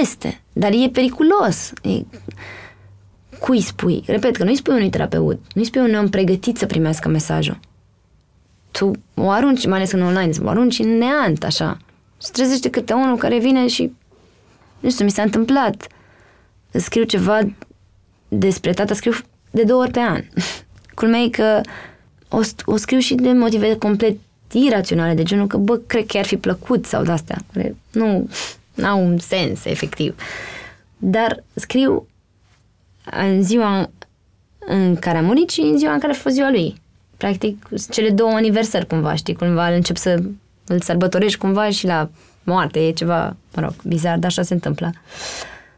Este. 0.02 0.42
Dar 0.54 0.72
e 0.72 0.90
periculos. 0.92 1.72
E, 1.82 1.90
cui 3.40 3.62
spui? 3.62 4.04
Repet 4.06 4.36
că 4.36 4.44
nu-i 4.44 4.56
spui 4.56 4.74
unui 4.76 4.90
terapeut, 4.90 5.40
nu-i 5.54 5.66
spui 5.66 5.82
unui 5.82 5.98
om 5.98 6.10
pregătit 6.10 6.58
să 6.58 6.66
primească 6.66 7.10
mesajul. 7.10 7.60
Tu 8.72 8.92
o 9.14 9.30
arunci, 9.30 9.66
mai 9.66 9.78
ales 9.78 9.92
în 9.92 10.02
online, 10.02 10.32
o 10.44 10.50
arunci 10.50 10.80
în 10.80 10.98
neant, 10.98 11.44
așa. 11.44 11.78
Și 12.24 12.32
trezește 12.32 12.70
câte 12.70 12.94
unul 12.94 13.18
care 13.18 13.40
vine 13.40 13.68
și, 13.68 13.92
nu 14.80 14.90
știu, 14.90 15.06
mi 15.06 15.12
s-a 15.12 15.22
întâmplat. 15.22 15.88
Scriu 16.72 17.04
ceva 17.04 17.40
despre 18.28 18.74
tata, 18.74 18.94
scriu 18.94 19.14
de 19.52 19.64
două 19.64 19.82
ori 19.82 19.92
pe 19.92 20.00
an. 20.00 20.22
Culmea 20.96 21.20
e 21.20 21.30
că 21.30 21.62
o, 22.30 22.40
o 22.66 22.78
scriu 22.78 23.00
și 23.00 23.16
de 23.16 23.32
motive 23.32 23.78
complet 23.78 24.18
iraționale, 24.52 25.14
de 25.14 25.24
genul 25.24 25.48
că, 25.48 25.58
bă, 25.58 25.78
cred 25.78 26.06
că 26.06 26.18
ar 26.18 26.26
fi 26.26 26.38
plăcut 26.38 26.86
sau 26.86 27.04
de-astea, 27.04 27.38
care 27.54 27.76
nu 27.92 28.30
au 28.84 29.06
un 29.06 29.18
sens, 29.18 29.66
efectiv. 29.66 30.16
Dar 30.98 31.44
scriu 31.54 32.08
în 33.12 33.44
ziua 33.44 33.90
în 34.60 34.96
care 34.96 35.18
a 35.18 35.22
murit 35.22 35.50
și 35.50 35.62
în 35.62 35.78
ziua 35.78 35.94
în 35.94 36.00
care 36.00 36.12
a 36.12 36.16
fost 36.16 36.36
ziua 36.36 36.50
lui. 36.50 36.82
Practic, 37.18 37.68
cele 37.90 38.10
două 38.10 38.32
aniversări 38.32 38.88
cumva, 38.88 39.16
știi, 39.16 39.36
cumva 39.36 39.68
încep 39.68 39.98
să 39.98 40.22
îl 40.68 40.82
sărbătorești 40.82 41.40
cumva 41.40 41.70
și 41.70 41.86
la 41.86 42.10
moarte, 42.44 42.88
e 42.88 42.92
ceva, 42.92 43.36
mă 43.56 43.62
rog, 43.62 43.74
bizar, 43.84 44.18
dar 44.18 44.30
așa 44.30 44.42
se 44.42 44.54
întâmplă. 44.54 44.92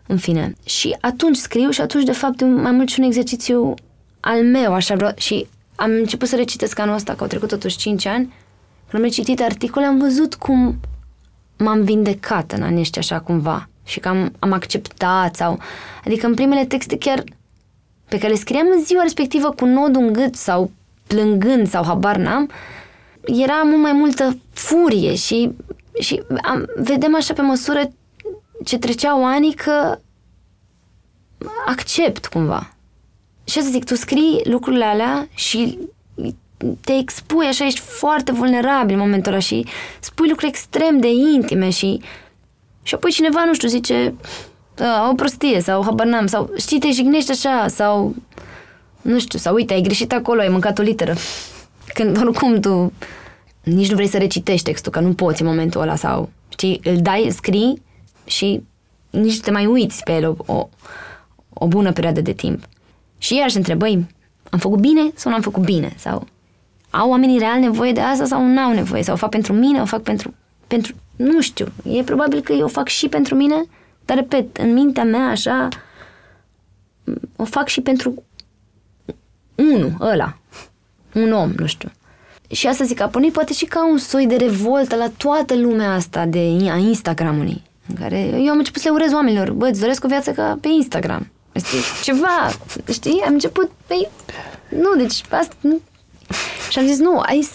În 0.08 0.18
fine. 0.18 0.54
Și 0.66 0.96
atunci 1.02 1.36
scriu 1.36 1.70
și 1.70 1.82
atunci, 1.82 2.04
de 2.04 2.12
fapt, 2.12 2.42
mai 2.42 2.72
mult 2.72 2.90
și 2.90 3.00
un 3.00 3.06
exercițiu 3.06 3.74
al 4.20 4.44
meu, 4.44 4.74
așa 4.74 4.96
vreau, 4.96 5.12
și 5.18 5.48
am 5.76 5.92
început 5.92 6.28
să 6.28 6.36
recitesc 6.36 6.80
anul 6.80 6.96
ăsta, 6.96 7.14
că 7.14 7.22
au 7.22 7.28
trecut 7.28 7.48
totuși 7.48 7.78
5 7.78 8.06
ani, 8.06 8.34
când 8.90 9.04
am 9.04 9.10
citit 9.10 9.42
articole, 9.42 9.86
am 9.86 10.00
văzut 10.00 10.36
cum 10.36 10.80
m-am 11.58 11.84
vindecat 11.84 12.52
în 12.52 12.62
anii 12.62 12.80
ăștia 12.80 13.02
așa 13.02 13.20
cumva 13.20 13.70
și 13.88 14.00
că 14.00 14.08
am, 14.08 14.34
am 14.40 14.52
acceptat 14.52 15.36
sau... 15.36 15.60
Adică 16.06 16.26
în 16.26 16.34
primele 16.34 16.66
texte 16.66 16.98
chiar 16.98 17.24
pe 18.08 18.18
care 18.18 18.32
le 18.32 18.40
scriam 18.40 18.68
în 18.76 18.84
ziua 18.84 19.02
respectivă 19.02 19.52
cu 19.52 19.66
nodul 19.66 20.02
în 20.02 20.14
gât 20.14 20.36
sau 20.36 20.72
plângând 21.08 21.68
sau 21.68 21.84
habar 21.84 22.18
n-am, 22.18 22.50
era 23.26 23.62
mult 23.66 23.82
mai 23.82 23.92
multă 23.92 24.38
furie 24.54 25.16
și, 25.16 25.52
și 26.00 26.24
am, 26.44 26.66
vedem 26.76 27.16
așa 27.16 27.34
pe 27.34 27.42
măsură 27.42 27.92
ce 28.66 28.78
treceau 28.78 29.26
ani 29.26 29.54
că 29.54 30.00
accept 31.66 32.26
cumva. 32.26 32.74
Și 33.44 33.62
să 33.62 33.70
zic, 33.70 33.84
tu 33.84 33.96
scrii 33.96 34.42
lucrurile 34.44 34.86
alea 34.86 35.28
și 35.34 35.78
te 36.82 36.94
expui 36.94 37.46
așa, 37.46 37.66
ești 37.66 37.80
foarte 37.80 38.32
vulnerabil 38.32 38.96
în 38.96 39.02
momentul 39.02 39.32
ăla 39.32 39.42
și 39.42 39.66
spui 40.00 40.30
lucruri 40.30 40.52
extrem 40.52 41.00
de 41.00 41.08
intime 41.34 41.70
și 41.70 42.02
și 42.88 42.94
apoi 42.94 43.12
cineva, 43.12 43.44
nu 43.46 43.54
știu, 43.54 43.68
zice 43.68 44.14
o 45.12 45.16
prostie 45.16 45.62
sau 45.62 45.84
habar 45.84 46.06
n-am 46.06 46.26
sau 46.26 46.52
știi, 46.58 46.80
te 46.80 46.92
jignești 46.92 47.32
așa 47.32 47.68
sau 47.68 48.16
nu 49.02 49.20
știu, 49.20 49.40
sau 49.40 49.54
uite, 49.54 49.74
ai 49.74 49.82
greșit 49.82 50.14
acolo, 50.14 50.42
ai 50.42 50.48
mâncat 50.48 50.80
o 50.80 50.82
literă. 50.82 51.16
Când 51.94 52.18
oricum 52.18 52.60
tu 52.60 52.94
nici 53.64 53.90
nu 53.90 53.96
vrei 53.96 54.08
să 54.08 54.18
recitești 54.18 54.64
textul, 54.64 54.92
că 54.92 55.00
nu 55.00 55.14
poți 55.14 55.42
în 55.42 55.48
momentul 55.48 55.82
ăla 55.82 55.96
sau 55.96 56.30
știi, 56.50 56.80
îl 56.84 56.98
dai, 57.02 57.28
scrii 57.32 57.82
și 58.26 58.62
nici 59.10 59.36
nu 59.36 59.42
te 59.42 59.52
mai 59.52 59.66
uiți 59.66 60.04
pe 60.04 60.12
el 60.12 60.28
o, 60.28 60.54
o, 60.54 60.68
o 61.54 61.68
bună 61.68 61.92
perioadă 61.92 62.22
de 62.22 62.34
timp. 62.34 62.64
Și 63.18 63.36
iarăși 63.36 63.58
întrebăi, 63.58 64.06
am 64.50 64.60
făcut 64.60 64.80
bine 64.80 65.12
sau 65.16 65.32
nu 65.32 65.38
am 65.38 65.44
făcut 65.44 65.64
bine? 65.64 65.94
Sau 65.98 66.28
au 66.90 67.10
oamenii 67.10 67.40
real 67.40 67.60
nevoie 67.60 67.92
de 67.92 68.00
asta 68.00 68.26
sau 68.26 68.46
nu 68.46 68.60
au 68.60 68.74
nevoie? 68.74 69.04
Sau 69.04 69.14
o 69.14 69.18
fac 69.18 69.30
pentru 69.30 69.54
mine, 69.54 69.82
o 69.82 69.86
fac 69.86 70.02
pentru, 70.02 70.34
pentru... 70.68 70.96
Nu 71.18 71.42
știu. 71.42 71.68
E 71.84 72.04
probabil 72.04 72.42
că 72.42 72.54
eu 72.54 72.64
o 72.64 72.68
fac 72.68 72.88
și 72.88 73.08
pentru 73.10 73.36
mine, 73.36 73.66
dar, 74.06 74.18
repet, 74.18 74.58
în 74.58 74.74
mintea 74.74 75.04
mea, 75.04 75.28
așa, 75.28 75.68
o 77.36 77.44
fac 77.44 77.68
și 77.68 77.82
pentru 77.82 78.24
unul, 79.56 79.96
ăla. 80.00 80.38
Un 81.14 81.32
om, 81.32 81.52
nu 81.58 81.66
știu. 81.66 81.92
Și 82.52 82.68
asta 82.68 82.84
zic, 82.84 83.00
a 83.02 83.08
pornit 83.08 83.34
poate 83.34 83.54
și 83.54 83.66
ca 83.66 83.88
un 83.88 83.98
soi 83.98 84.28
de 84.28 84.36
revoltă 84.36 84.96
la 84.96 85.10
toată 85.18 85.56
lumea 85.56 85.94
asta 85.94 86.26
de 86.26 86.40
a 86.72 86.76
Instagramului. 86.76 87.64
În 87.90 87.96
care 87.96 88.20
eu 88.20 88.52
am 88.52 88.58
început 88.58 88.82
să 88.82 88.88
le 88.88 88.94
urez 88.94 89.14
oamenilor, 89.14 89.52
bă, 89.52 89.68
îți 89.68 89.80
doresc 89.80 90.04
o 90.04 90.08
viață 90.08 90.32
ca 90.32 90.58
pe 90.62 90.68
Instagram. 90.68 91.28
Știi? 91.56 91.80
Ceva, 92.04 92.50
știi? 92.92 93.22
Am 93.26 93.34
început, 93.34 93.72
păi, 93.88 94.10
nu, 94.70 94.96
deci 94.98 95.24
asta, 95.30 95.56
nu. 95.60 95.80
Și 96.70 96.80
am 96.80 96.86
zis, 96.86 97.00
nu, 97.00 97.20
ai 97.20 97.48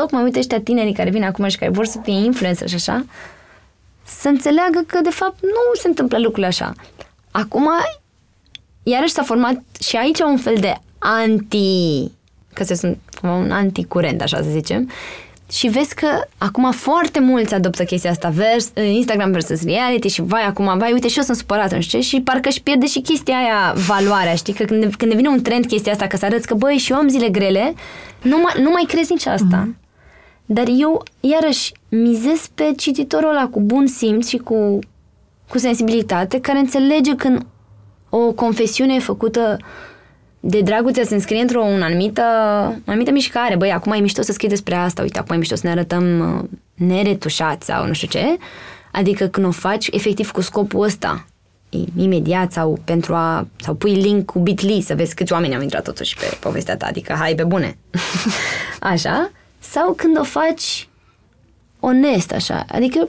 tocmai 0.00 0.22
uite 0.22 0.38
ăștia 0.38 0.60
tinerii 0.60 0.92
care 0.92 1.10
vin 1.10 1.22
acum 1.22 1.48
și 1.48 1.58
care 1.58 1.70
vor 1.70 1.86
să 1.86 1.98
fie 2.02 2.24
influencer 2.24 2.68
și 2.68 2.74
așa, 2.74 3.04
să 4.04 4.28
înțeleagă 4.28 4.84
că, 4.86 5.00
de 5.02 5.10
fapt, 5.10 5.42
nu 5.42 5.80
se 5.80 5.88
întâmplă 5.88 6.18
lucrurile 6.18 6.46
așa. 6.46 6.74
Acum, 7.30 7.68
iarăși 8.82 9.12
s-a 9.12 9.22
format 9.22 9.62
și 9.80 9.96
aici 9.96 10.20
un 10.20 10.36
fel 10.36 10.56
de 10.60 10.74
anti, 10.98 12.10
că 12.52 12.64
se 12.64 12.74
sunt 12.74 12.98
un 13.22 13.50
anticurent, 13.50 14.22
așa 14.22 14.36
să 14.36 14.48
zicem, 14.50 14.90
și 15.52 15.68
vezi 15.68 15.94
că 15.94 16.06
acum 16.38 16.70
foarte 16.72 17.20
mulți 17.20 17.54
adoptă 17.54 17.84
chestia 17.84 18.10
asta, 18.10 18.28
vers, 18.28 18.70
Instagram 18.74 19.30
versus 19.30 19.62
reality 19.64 20.08
și 20.08 20.22
vai 20.22 20.42
acum, 20.42 20.78
vai, 20.78 20.92
uite 20.92 21.08
și 21.08 21.18
eu 21.18 21.24
sunt 21.24 21.36
supărată, 21.36 21.74
nu 21.74 21.80
știu 21.80 21.98
ce, 21.98 22.06
și 22.06 22.20
parcă 22.20 22.48
își 22.48 22.62
pierde 22.62 22.86
și 22.86 23.00
chestia 23.00 23.36
aia 23.36 23.74
valoarea, 23.86 24.34
știi? 24.34 24.52
Că 24.52 24.64
când, 24.64 24.94
când 24.94 25.10
devine 25.10 25.28
un 25.28 25.42
trend 25.42 25.66
chestia 25.66 25.92
asta, 25.92 26.06
că 26.06 26.16
să 26.16 26.24
arăți 26.24 26.46
că, 26.46 26.54
băi, 26.54 26.76
și 26.76 26.92
eu 26.92 26.98
am 26.98 27.08
zile 27.08 27.28
grele, 27.28 27.74
nu 28.22 28.38
mai, 28.38 28.62
nu 28.62 28.70
mai 28.70 28.84
crezi 28.88 29.12
nici 29.12 29.26
asta. 29.26 29.68
Mm-hmm. 29.68 29.85
Dar 30.46 30.64
eu, 30.78 31.02
iarăși, 31.20 31.72
mizez 31.88 32.46
pe 32.54 32.72
cititorul 32.76 33.28
ăla 33.28 33.48
cu 33.48 33.60
bun 33.60 33.86
simț 33.86 34.28
și 34.28 34.36
cu, 34.36 34.78
cu 35.48 35.58
sensibilitate, 35.58 36.40
care 36.40 36.58
înțelege 36.58 37.14
când 37.14 37.46
o 38.08 38.32
confesiune 38.32 38.94
e 38.94 38.98
făcută 38.98 39.56
de 40.40 40.60
dragul 40.60 40.92
ți 40.92 41.08
să 41.08 41.14
înscrie 41.14 41.40
într-o 41.40 41.64
un 41.64 41.82
anumită, 41.82 42.22
o 42.86 42.90
anumită 42.90 43.10
mișcare. 43.10 43.56
Băi, 43.56 43.72
acum 43.72 43.92
e 43.92 43.98
mișto 43.98 44.22
să 44.22 44.32
scrii 44.32 44.48
despre 44.48 44.74
asta, 44.74 45.02
uite, 45.02 45.18
acum 45.18 45.34
e 45.34 45.38
mișto 45.38 45.54
să 45.54 45.66
ne 45.66 45.72
arătăm 45.72 46.18
uh, 46.18 46.48
neretușați 46.74 47.66
sau 47.66 47.86
nu 47.86 47.92
știu 47.92 48.08
ce. 48.08 48.36
Adică 48.92 49.26
când 49.26 49.46
o 49.46 49.50
faci 49.50 49.86
efectiv 49.90 50.30
cu 50.30 50.40
scopul 50.40 50.82
ăsta, 50.82 51.26
imediat 51.96 52.52
sau 52.52 52.78
pentru 52.84 53.14
a 53.14 53.46
sau 53.56 53.74
pui 53.74 53.94
link 53.94 54.24
cu 54.24 54.38
Bitly 54.38 54.80
să 54.80 54.94
vezi 54.94 55.14
câți 55.14 55.32
oameni 55.32 55.54
au 55.54 55.62
intrat 55.62 55.84
totuși 55.84 56.16
pe 56.16 56.36
povestea 56.40 56.76
ta, 56.76 56.86
adică 56.86 57.12
hai 57.18 57.34
pe 57.34 57.44
bune. 57.44 57.78
așa, 58.80 59.30
sau 59.76 59.92
când 59.92 60.18
o 60.18 60.22
faci 60.22 60.88
onest 61.80 62.32
așa, 62.32 62.64
adică 62.68 63.08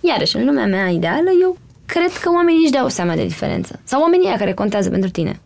iarăși 0.00 0.36
în 0.36 0.44
lumea 0.44 0.66
mea 0.66 0.88
ideală 0.88 1.30
eu 1.42 1.56
cred 1.86 2.12
că 2.12 2.30
oamenii 2.30 2.62
își 2.62 2.72
dau 2.72 2.88
seama 2.88 3.14
de 3.14 3.24
diferență. 3.24 3.80
Sau 3.84 4.00
oamenii 4.00 4.26
aia 4.26 4.36
care 4.36 4.52
contează 4.52 4.90
pentru 4.90 5.10
tine. 5.10 5.40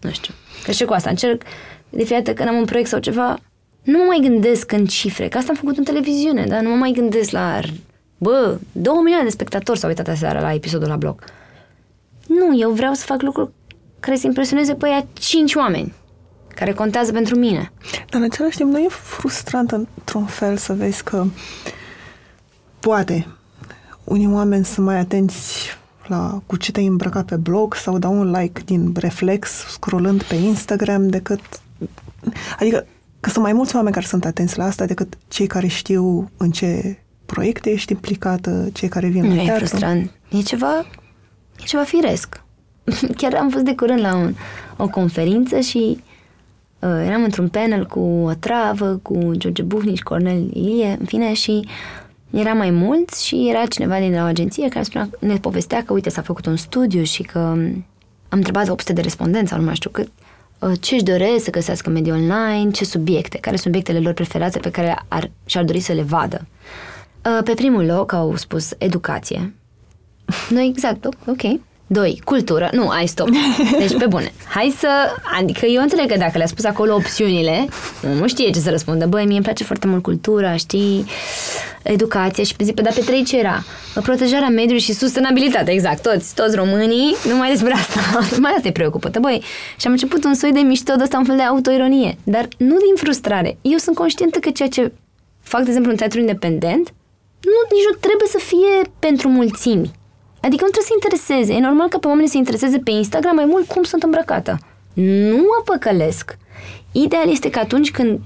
Nu 0.00 0.10
știu. 0.10 0.34
Că 0.64 0.70
și 0.70 0.84
cu 0.84 0.92
asta 0.92 1.10
încerc 1.10 1.42
de 1.88 2.04
fiecare 2.04 2.22
dată 2.22 2.36
când 2.36 2.48
am 2.48 2.56
un 2.56 2.64
proiect 2.64 2.88
sau 2.88 2.98
ceva, 2.98 3.38
nu 3.82 3.98
mă 3.98 4.04
mai 4.04 4.18
gândesc 4.22 4.72
în 4.72 4.86
cifre, 4.86 5.28
că 5.28 5.38
asta 5.38 5.50
am 5.50 5.56
făcut 5.56 5.76
în 5.76 5.84
televiziune, 5.84 6.44
dar 6.46 6.60
nu 6.60 6.68
mă 6.68 6.76
mai 6.76 6.90
gândesc 6.90 7.30
la, 7.30 7.60
bă, 8.18 8.58
două 8.72 9.00
milioane 9.00 9.24
de 9.24 9.30
spectatori 9.30 9.78
s-au 9.78 9.88
uitat 9.88 10.08
aseară 10.08 10.40
la 10.40 10.54
episodul 10.54 10.88
la 10.88 10.96
blog. 10.96 11.24
Nu, 12.26 12.58
eu 12.58 12.70
vreau 12.70 12.92
să 12.92 13.04
fac 13.04 13.22
lucruri 13.22 13.50
care 14.00 14.16
să 14.16 14.26
impresioneze 14.26 14.74
pe 14.74 14.86
aia 14.86 15.06
cinci 15.12 15.54
oameni 15.54 15.92
care 16.56 16.72
contează 16.72 17.12
pentru 17.12 17.38
mine. 17.38 17.72
Dar 18.10 18.20
în 18.20 18.22
același 18.22 18.56
timp 18.56 18.70
nu 18.70 18.78
e 18.78 18.86
frustrant 18.88 19.70
într-un 19.70 20.24
fel 20.24 20.56
să 20.56 20.72
vezi 20.72 21.02
că 21.02 21.24
poate 22.80 23.26
unii 24.04 24.28
oameni 24.32 24.64
sunt 24.64 24.86
mai 24.86 24.98
atenți 24.98 25.78
la 26.06 26.42
cu 26.46 26.56
ce 26.56 26.72
te-ai 26.72 26.86
îmbrăcat 26.86 27.24
pe 27.24 27.36
blog 27.36 27.74
sau 27.74 27.98
dau 27.98 28.18
un 28.18 28.30
like 28.30 28.62
din 28.64 28.92
reflex 28.98 29.50
scrollând 29.50 30.22
pe 30.22 30.34
Instagram 30.34 31.08
decât... 31.08 31.40
Adică 32.58 32.86
că 33.20 33.30
sunt 33.30 33.44
mai 33.44 33.52
mulți 33.52 33.74
oameni 33.76 33.94
care 33.94 34.06
sunt 34.06 34.24
atenți 34.24 34.58
la 34.58 34.64
asta 34.64 34.84
decât 34.84 35.18
cei 35.28 35.46
care 35.46 35.66
știu 35.66 36.30
în 36.36 36.50
ce 36.50 36.98
proiecte 37.26 37.70
ești 37.70 37.92
implicată, 37.92 38.68
cei 38.72 38.88
care 38.88 39.08
vin 39.08 39.24
nu 39.24 39.34
la 39.34 39.42
e 39.42 39.44
teatru. 39.44 39.64
frustrant. 39.64 40.10
E 40.28 40.40
ceva, 40.40 40.78
e 41.58 41.64
ceva 41.64 41.82
firesc. 41.82 42.42
Chiar 43.18 43.34
am 43.34 43.48
fost 43.50 43.64
de 43.64 43.74
curând 43.74 44.00
la 44.00 44.14
un, 44.14 44.34
o 44.76 44.88
conferință 44.88 45.60
și 45.60 45.98
uh, 45.98 46.05
eram 46.80 47.22
într-un 47.22 47.48
panel 47.48 47.86
cu 47.86 48.00
o 48.00 48.34
travă, 48.34 48.98
cu 49.02 49.32
George 49.32 49.62
Buhnici, 49.62 50.02
Cornel 50.02 50.50
Ilie, 50.52 50.96
în 50.98 51.06
fine, 51.06 51.32
și 51.32 51.62
uh, 51.64 51.70
era 52.30 52.52
mai 52.52 52.70
mulți 52.70 53.26
și 53.26 53.48
era 53.48 53.66
cineva 53.66 53.98
din 53.98 54.14
o 54.14 54.22
agenție 54.22 54.68
care 54.68 54.84
spunea, 54.84 55.10
ne 55.20 55.36
povestea 55.36 55.84
că, 55.84 55.92
uite, 55.92 56.08
s-a 56.08 56.22
făcut 56.22 56.46
un 56.46 56.56
studiu 56.56 57.02
și 57.02 57.22
că 57.22 57.38
am 57.38 57.84
întrebat 58.28 58.68
800 58.68 58.92
de 58.92 59.00
respondenți 59.00 59.50
sau 59.50 59.58
nu 59.58 59.64
mai 59.64 59.74
știu 59.74 59.90
cât, 59.90 60.08
uh, 60.58 60.72
ce 60.80 60.94
își 60.94 61.04
doresc 61.04 61.44
să 61.44 61.50
găsească 61.50 61.90
mediul 61.90 62.16
online, 62.16 62.70
ce 62.70 62.84
subiecte, 62.84 63.38
care 63.38 63.56
sunt 63.56 63.74
subiectele 63.74 64.00
lor 64.00 64.12
preferate 64.12 64.58
pe 64.58 64.70
care 64.70 65.04
ar, 65.08 65.30
și-ar 65.44 65.64
dori 65.64 65.80
să 65.80 65.92
le 65.92 66.02
vadă. 66.02 66.46
Uh, 67.24 67.38
pe 67.44 67.54
primul 67.54 67.84
loc 67.84 68.12
au 68.12 68.36
spus 68.36 68.72
educație. 68.78 69.54
Noi 70.54 70.66
exact, 70.66 71.04
ok. 71.04 71.60
Doi, 71.88 72.20
cultură. 72.24 72.68
Nu, 72.72 72.88
ai 72.88 73.06
stop. 73.06 73.28
Deci, 73.78 73.96
pe 73.96 74.06
bune. 74.06 74.32
Hai 74.48 74.74
să... 74.78 74.88
Adică 75.40 75.66
eu 75.66 75.82
înțeleg 75.82 76.10
că 76.10 76.16
dacă 76.18 76.38
le-a 76.38 76.46
spus 76.46 76.64
acolo 76.64 76.94
opțiunile, 76.94 77.68
nu 78.18 78.28
știe 78.28 78.50
ce 78.50 78.58
să 78.58 78.70
răspundă. 78.70 79.06
Băi, 79.06 79.24
mie 79.24 79.34
îmi 79.34 79.44
place 79.44 79.64
foarte 79.64 79.86
mult 79.86 80.02
cultura, 80.02 80.56
știi? 80.56 81.04
Educația 81.82 82.44
și 82.44 82.56
pe 82.56 82.64
zi, 82.64 82.72
pe 82.72 82.82
da 82.82 82.90
pe 82.94 83.00
trei 83.00 83.24
ce 83.24 83.38
era? 83.38 83.64
Protejarea 84.02 84.48
mediului 84.48 84.80
și 84.80 84.92
sustenabilitatea, 84.92 85.72
exact. 85.72 86.02
Toți, 86.02 86.34
toți 86.34 86.56
românii, 86.56 87.16
numai 87.28 87.50
despre 87.50 87.72
asta. 87.72 88.00
mai 88.40 88.52
asta 88.56 88.68
e 88.68 88.72
preocupată. 88.72 89.18
Băi, 89.20 89.42
și 89.76 89.86
am 89.86 89.92
început 89.92 90.24
un 90.24 90.34
soi 90.34 90.52
de 90.52 90.60
mișto 90.60 90.94
de 90.96 91.02
ăsta, 91.02 91.18
un 91.18 91.24
fel 91.24 91.36
de 91.36 91.42
autoironie. 91.42 92.16
Dar 92.24 92.48
nu 92.56 92.76
din 92.76 92.94
frustrare. 92.94 93.58
Eu 93.62 93.76
sunt 93.76 93.96
conștientă 93.96 94.38
că 94.38 94.50
ceea 94.50 94.68
ce 94.68 94.92
fac, 95.42 95.60
de 95.60 95.66
exemplu, 95.66 95.90
un 95.90 95.96
teatru 95.96 96.20
independent, 96.20 96.94
nu, 97.40 97.76
nici 97.76 97.86
nu 97.90 97.96
trebuie 98.00 98.28
să 98.28 98.38
fie 98.38 98.92
pentru 98.98 99.28
mulțimi 99.28 99.90
Adică 100.46 100.64
nu 100.64 100.70
trebuie 100.70 100.90
să 100.90 100.94
intereseze. 100.94 101.52
E 101.52 101.60
normal 101.60 101.88
că 101.88 101.98
pe 101.98 102.06
oameni 102.06 102.28
să 102.28 102.36
intereseze 102.36 102.78
pe 102.78 102.90
Instagram 102.90 103.34
mai 103.34 103.44
mult 103.44 103.66
cum 103.66 103.82
sunt 103.82 104.02
îmbrăcată. 104.02 104.58
Nu 104.92 105.36
mă 105.36 105.62
păcălesc. 105.64 106.36
Ideal 106.92 107.30
este 107.30 107.50
că 107.50 107.58
atunci 107.58 107.90
când 107.90 108.20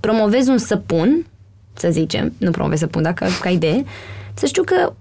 promovezi 0.00 0.50
un 0.50 0.58
săpun, 0.58 1.26
să 1.72 1.88
zicem, 1.90 2.32
nu 2.38 2.50
promovezi 2.50 2.80
săpun, 2.80 3.02
dacă 3.02 3.26
ca 3.40 3.48
idee, 3.48 3.84
să 4.34 4.46
știu 4.46 4.62
că, 4.62 4.92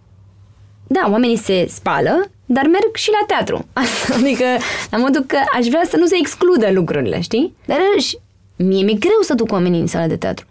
da, 0.87 1.07
oamenii 1.11 1.37
se 1.37 1.65
spală, 1.69 2.25
dar 2.45 2.65
merg 2.65 2.95
și 2.95 3.09
la 3.11 3.25
teatru. 3.27 3.65
Adică, 4.17 4.45
la 4.91 4.97
modul 4.97 5.21
că 5.21 5.37
aș 5.57 5.65
vrea 5.65 5.83
să 5.89 5.97
nu 5.97 6.05
se 6.05 6.15
excludă 6.19 6.71
lucrurile, 6.71 7.19
știi? 7.19 7.55
Dar 7.65 7.77
și 7.97 8.17
mie 8.55 8.83
mi-e 8.83 8.95
greu 8.95 9.21
să 9.21 9.33
duc 9.33 9.51
oamenii 9.51 9.79
în 9.79 9.87
sala 9.87 10.07
de 10.07 10.17
teatru. 10.17 10.45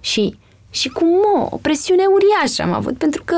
Și, 0.00 0.38
și 0.70 0.88
cu 0.88 1.04
mo, 1.04 1.48
o 1.50 1.56
presiune 1.56 2.02
uriașă 2.06 2.62
am 2.62 2.72
avut, 2.72 2.98
pentru 2.98 3.22
că 3.24 3.36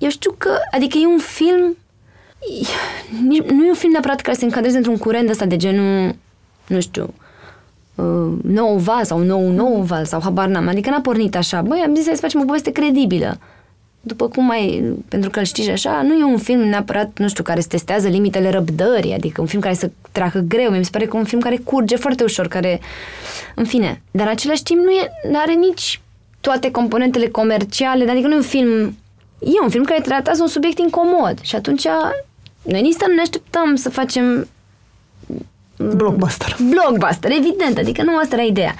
eu 0.00 0.08
știu 0.08 0.34
că, 0.38 0.50
adică 0.70 0.98
e 0.98 1.06
un 1.06 1.18
film, 1.18 1.76
nu 3.46 3.64
e 3.64 3.68
un 3.68 3.74
film 3.74 3.92
neapărat 3.92 4.20
care 4.20 4.36
se 4.36 4.44
încadreze 4.44 4.76
într-un 4.76 4.96
curent 4.96 5.30
ăsta 5.30 5.44
de 5.44 5.56
genul 5.56 6.14
nu 6.66 6.80
știu, 6.80 7.14
uh, 7.94 8.32
nou 8.42 8.76
val 8.76 9.04
sau 9.04 9.18
nou 9.18 9.50
nou 9.50 9.82
val 9.82 10.04
sau 10.04 10.20
habar 10.22 10.48
n-am. 10.48 10.68
Adică 10.68 10.90
n-a 10.90 11.00
pornit 11.00 11.36
așa. 11.36 11.62
Băi, 11.62 11.82
am 11.86 11.94
zis 11.94 12.04
să 12.04 12.16
facem 12.20 12.40
o 12.40 12.44
poveste 12.44 12.72
credibilă. 12.72 13.38
După 14.00 14.28
cum 14.28 14.44
mai, 14.44 14.94
pentru 15.08 15.30
că 15.30 15.38
îl 15.38 15.44
știi 15.44 15.64
și 15.64 15.70
așa, 15.70 16.02
nu 16.02 16.14
e 16.14 16.24
un 16.24 16.38
film 16.38 16.60
neapărat, 16.60 17.18
nu 17.18 17.28
știu, 17.28 17.42
care 17.42 17.60
se 17.60 17.66
testează 17.68 18.08
limitele 18.08 18.50
răbdării, 18.50 19.12
adică 19.12 19.40
un 19.40 19.46
film 19.46 19.60
care 19.60 19.74
să 19.74 19.90
treacă 20.12 20.38
greu. 20.38 20.70
Mi 20.70 20.84
se 20.84 20.90
pare 20.90 21.06
că 21.06 21.16
un 21.16 21.24
film 21.24 21.40
care 21.40 21.56
curge 21.56 21.96
foarte 21.96 22.24
ușor, 22.24 22.48
care, 22.48 22.80
în 23.54 23.64
fine. 23.64 24.02
Dar 24.10 24.26
în 24.26 24.32
același 24.32 24.62
timp 24.62 24.80
nu 24.80 24.90
e, 24.90 25.10
are 25.36 25.52
nici 25.52 26.00
toate 26.40 26.70
componentele 26.70 27.28
comerciale, 27.28 28.10
adică 28.10 28.26
nu 28.26 28.34
e 28.34 28.36
un 28.36 28.42
film, 28.42 28.96
e 29.40 29.62
un 29.62 29.70
film 29.70 29.84
care 29.84 30.00
tratează 30.00 30.42
un 30.42 30.48
subiect 30.48 30.78
incomod 30.78 31.40
și 31.40 31.56
atunci 31.56 31.86
noi 32.62 32.80
nici 32.80 32.96
nu 33.06 33.14
ne 33.14 33.20
așteptăm 33.20 33.74
să 33.74 33.90
facem 33.90 34.48
Blockbuster. 35.76 36.56
Blockbuster, 36.70 37.30
evident, 37.30 37.78
adică 37.78 38.02
nu 38.02 38.16
asta 38.16 38.34
era 38.34 38.44
ideea. 38.44 38.74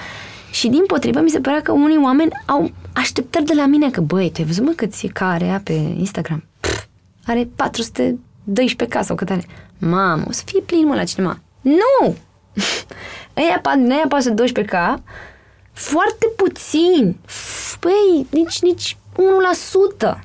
Și 0.51 0.69
din 0.69 0.85
potrivă 0.87 1.21
mi 1.21 1.31
se 1.31 1.41
părea 1.41 1.61
că 1.61 1.73
unii 1.73 2.01
oameni 2.03 2.31
au 2.47 2.71
așteptări 2.93 3.45
de 3.45 3.55
la 3.55 3.67
mine 3.67 3.91
că, 3.91 4.01
băi, 4.01 4.31
tu 4.31 4.41
ai 4.41 4.47
văzut 4.47 4.65
mă 4.65 4.73
cât 4.77 4.93
e 5.03 5.07
care 5.07 5.45
ea 5.45 5.61
pe 5.65 5.73
Instagram? 5.73 6.45
Pff, 6.61 6.87
are 7.27 7.45
412k 7.45 9.01
sau 9.01 9.17
cât 9.17 9.31
are. 9.31 9.47
Mamă, 9.79 10.25
o 10.29 10.33
să 10.33 10.43
fie 10.45 10.61
plin 10.61 10.87
mă 10.87 10.95
la 10.95 11.05
cinema. 11.05 11.39
Nu! 11.61 12.17
Ea, 13.35 13.63
ea 13.89 14.07
pasă 14.09 14.35
12k, 14.35 15.03
foarte 15.73 16.27
puțin. 16.37 17.17
Păi, 17.81 18.27
nici, 18.31 18.61
nici 18.61 18.97
1% 20.07 20.21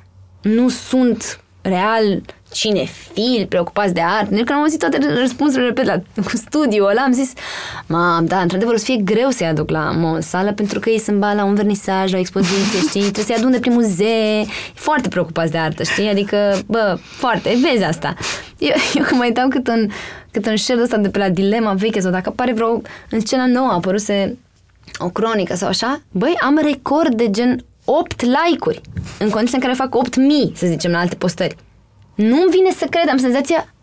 nu 0.46 0.68
sunt 0.68 1.40
real 1.62 2.22
cinefili, 2.52 3.46
preocupați 3.48 3.94
de 3.94 4.00
artă. 4.00 4.34
Când 4.34 4.50
am 4.50 4.60
auzit 4.60 4.78
toate 4.78 4.98
răspunsurile, 5.20 5.66
repet, 5.66 5.84
la 5.86 6.02
studiul 6.34 6.88
ăla, 6.88 7.02
am 7.02 7.12
zis, 7.12 7.32
mam, 7.86 8.24
da, 8.24 8.40
într-adevăr, 8.40 8.74
o 8.74 8.76
să 8.76 8.84
fie 8.84 8.96
greu 8.96 9.30
să-i 9.30 9.46
aduc 9.46 9.70
la 9.70 9.90
o 10.16 10.20
sală, 10.20 10.52
pentru 10.52 10.80
că 10.80 10.90
ei 10.90 10.98
sunt 10.98 11.18
ba 11.18 11.32
la 11.32 11.44
un 11.44 11.54
vernisaj, 11.54 12.10
la 12.10 12.16
o 12.16 12.20
expoziție, 12.20 12.78
știi? 12.78 13.00
Trebuie 13.00 13.24
să-i 13.24 13.34
adun 13.34 13.50
de 13.50 13.58
prin 13.58 13.72
muzee. 13.72 14.46
Foarte 14.74 15.08
preocupați 15.08 15.50
de 15.50 15.58
artă, 15.58 15.82
știi? 15.82 16.08
Adică, 16.08 16.58
bă, 16.66 16.98
foarte, 17.00 17.58
vezi 17.62 17.84
asta. 17.84 18.14
Eu, 18.58 18.74
eu 18.94 19.02
când 19.02 19.18
mai 19.18 19.28
uitam 19.28 19.48
cât 19.48 19.68
un, 19.68 19.90
cât 20.30 20.46
un 20.46 20.56
share 20.56 20.82
ăsta 20.82 20.96
de 20.96 21.08
pe 21.08 21.18
la 21.18 21.28
dilema 21.28 21.72
veche 21.72 22.00
sau 22.00 22.10
dacă 22.10 22.28
apare 22.28 22.52
vreo, 22.52 22.82
în 23.10 23.20
scena 23.20 23.46
nouă 23.46 23.70
apăruse 23.70 24.38
o 24.98 25.08
cronică 25.08 25.54
sau 25.54 25.68
așa, 25.68 26.02
băi, 26.10 26.36
am 26.40 26.60
record 26.62 27.14
de 27.14 27.30
gen 27.30 27.64
8 27.88 28.22
like-uri 28.22 28.80
în 29.18 29.30
condiții 29.30 29.56
în 29.56 29.62
care 29.62 29.74
fac 29.74 29.94
8000, 29.94 30.52
să 30.56 30.66
zicem, 30.66 30.90
la 30.90 30.98
alte 30.98 31.14
postări. 31.14 31.56
Nu-mi 32.14 32.50
vine 32.50 32.70
să 32.76 32.86
cred, 32.90 33.08
am 33.08 33.16
senzația, 33.16 33.74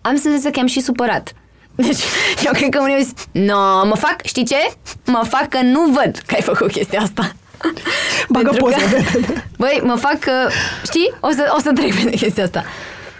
am 0.00 0.16
senzația 0.16 0.50
că 0.50 0.60
am 0.60 0.66
și 0.66 0.80
supărat. 0.80 1.32
Deci, 1.74 2.02
eu 2.44 2.52
cred 2.52 2.68
că 2.68 2.80
unii 2.80 2.94
au 2.94 3.00
zis, 3.00 3.12
no, 3.32 3.86
mă 3.86 3.94
fac, 3.94 4.24
știi 4.24 4.44
ce? 4.44 4.72
Mă 5.06 5.26
fac 5.28 5.48
că 5.48 5.60
nu 5.62 5.84
văd 5.84 6.22
că 6.26 6.34
ai 6.34 6.42
făcut 6.42 6.70
chestia 6.70 7.00
asta. 7.00 7.32
Bagă 8.28 8.50
poze. 8.58 9.06
băi, 9.58 9.80
mă 9.84 9.94
fac 9.94 10.18
că, 10.18 10.32
știi, 10.84 11.12
o 11.20 11.30
să, 11.30 11.52
o 11.56 11.60
să 11.60 11.72
trec 11.72 11.94
pe 11.94 12.10
chestia 12.10 12.44
asta. 12.44 12.64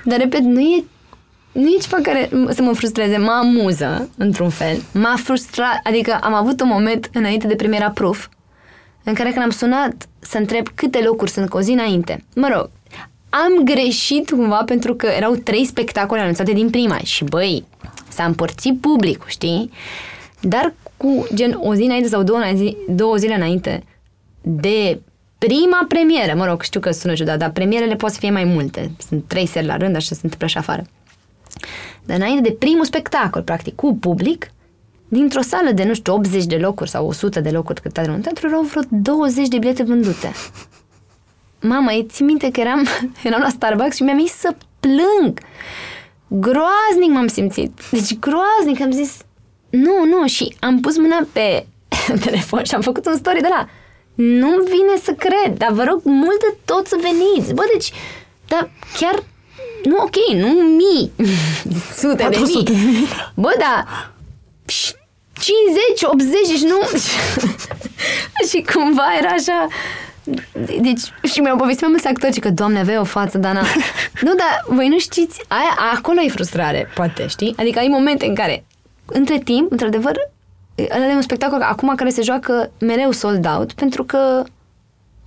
Dar, 0.04 0.18
repet, 0.18 0.40
nu 0.40 0.60
e 0.60 0.84
nu 1.52 1.66
e 1.66 1.80
ceva 1.80 2.02
care 2.02 2.28
să 2.50 2.62
mă 2.62 2.72
frustreze, 2.72 3.16
mă 3.16 3.30
amuză, 3.30 4.08
într-un 4.16 4.50
fel. 4.50 4.82
M-a 4.92 5.14
frustrat, 5.16 5.80
adică 5.82 6.18
am 6.22 6.34
avut 6.34 6.60
un 6.60 6.68
moment 6.68 7.10
înainte 7.12 7.46
de 7.46 7.54
premiera 7.54 7.90
Proof, 7.90 8.28
în 9.04 9.14
care 9.14 9.30
când 9.30 9.44
am 9.44 9.50
sunat 9.50 10.08
să 10.20 10.38
întreb 10.38 10.68
câte 10.74 11.02
locuri 11.02 11.30
sunt 11.30 11.48
cu 11.48 11.56
o 11.56 11.60
zi 11.60 11.70
înainte. 11.70 12.24
Mă 12.34 12.48
rog, 12.54 12.70
am 13.28 13.64
greșit 13.64 14.30
cumva 14.30 14.62
pentru 14.64 14.94
că 14.94 15.06
erau 15.06 15.34
trei 15.34 15.64
spectacole 15.64 16.20
anunțate 16.20 16.52
din 16.52 16.70
prima 16.70 16.98
și 16.98 17.24
băi, 17.24 17.64
s-a 18.08 18.24
împărțit 18.24 18.80
publicul, 18.80 19.28
știi? 19.28 19.70
Dar 20.40 20.74
cu 20.96 21.26
gen 21.34 21.58
o 21.62 21.74
zi 21.74 21.82
înainte 21.82 22.08
sau 22.08 22.22
două, 22.22 22.40
zi, 22.54 22.76
două 22.88 23.16
zile 23.16 23.34
înainte 23.34 23.82
de 24.40 25.00
prima 25.38 25.84
premieră, 25.88 26.34
mă 26.36 26.46
rog, 26.46 26.62
știu 26.62 26.80
că 26.80 26.90
sună 26.90 27.14
ciudat, 27.14 27.38
dar 27.38 27.50
premierele 27.50 27.96
pot 27.96 28.10
să 28.10 28.18
fie 28.18 28.30
mai 28.30 28.44
multe. 28.44 28.90
Sunt 29.08 29.24
trei 29.26 29.46
seri 29.46 29.66
la 29.66 29.76
rând, 29.76 29.96
așa 29.96 30.14
se 30.14 30.20
întâmplă 30.22 30.46
și 30.46 30.58
afară. 30.58 30.82
Dar 32.04 32.16
înainte 32.16 32.48
de 32.48 32.56
primul 32.58 32.84
spectacol, 32.84 33.42
practic, 33.42 33.74
cu 33.74 33.96
public, 34.00 34.52
dintr-o 35.10 35.42
sală 35.42 35.70
de, 35.72 35.84
nu 35.84 35.94
știu, 35.94 36.14
80 36.14 36.44
de 36.44 36.56
locuri 36.56 36.90
sau 36.90 37.06
100 37.06 37.40
de 37.40 37.50
locuri 37.50 37.80
cât 37.80 37.96
are 37.96 38.10
un 38.10 38.20
teatru, 38.20 38.46
erau 38.46 38.62
vreo 38.62 38.82
20 38.88 39.48
de 39.48 39.58
bilete 39.58 39.82
vândute. 39.82 40.32
Mama, 41.60 41.92
îi 41.92 42.06
ții 42.10 42.24
minte 42.24 42.50
că 42.50 42.60
eram, 42.60 42.86
eram 43.28 43.40
la 43.40 43.48
Starbucks 43.48 43.96
și 43.96 44.02
mi-am 44.02 44.20
zis 44.20 44.32
să 44.32 44.54
plâng. 44.80 45.40
Groaznic 46.28 47.10
m-am 47.12 47.26
simțit. 47.26 47.80
Deci 47.90 48.18
groaznic, 48.18 48.80
am 48.80 48.90
zis, 48.90 49.16
nu, 49.70 50.04
nu, 50.04 50.26
și 50.26 50.56
am 50.60 50.80
pus 50.80 50.96
mâna 50.98 51.26
pe 51.32 51.66
telefon 52.24 52.64
și 52.64 52.74
am 52.74 52.80
făcut 52.80 53.06
un 53.06 53.16
story 53.16 53.40
de 53.40 53.48
la 53.50 53.68
nu 54.14 54.48
vine 54.48 54.96
să 55.02 55.12
cred, 55.12 55.56
dar 55.56 55.72
vă 55.72 55.84
rog 55.84 56.00
mult 56.04 56.40
de 56.40 56.56
tot 56.64 56.86
să 56.86 56.96
veniți. 57.00 57.54
Bă, 57.54 57.62
deci, 57.72 57.92
dar 58.46 58.70
chiar, 58.98 59.22
nu 59.84 59.96
ok, 59.96 60.34
nu 60.34 60.48
mii, 60.48 61.12
sute 62.00 62.28
de 62.30 62.38
mii. 62.38 63.06
Bă, 63.34 63.54
da, 63.58 63.86
50, 65.40 66.02
80, 66.02 66.30
deci 66.48 66.62
nu... 66.62 66.80
și 68.50 68.64
cumva 68.72 69.06
era 69.18 69.28
așa... 69.28 69.66
Deci, 70.80 71.00
și 71.32 71.40
mi-au 71.40 71.56
povestit 71.56 71.82
mai 71.82 71.90
mulți 71.90 72.06
actori 72.06 72.40
că, 72.40 72.50
doamne, 72.50 72.78
avea 72.78 73.00
o 73.00 73.04
față, 73.04 73.38
Dana. 73.38 73.60
nu, 74.26 74.34
dar 74.34 74.64
voi 74.68 74.88
nu 74.88 74.98
știți, 74.98 75.40
aia, 75.48 75.92
acolo 75.94 76.20
e 76.20 76.28
frustrare, 76.28 76.90
poate, 76.94 77.26
știi? 77.26 77.54
Adică 77.56 77.78
ai 77.78 77.86
momente 77.86 78.26
în 78.26 78.34
care, 78.34 78.64
între 79.06 79.38
timp, 79.38 79.70
într-adevăr, 79.70 80.16
ăla 80.94 81.10
e 81.10 81.14
un 81.14 81.22
spectacol 81.22 81.60
acum 81.62 81.94
care 81.94 82.10
se 82.10 82.22
joacă 82.22 82.70
mereu 82.78 83.10
sold 83.10 83.46
out, 83.46 83.72
pentru 83.72 84.04
că 84.04 84.44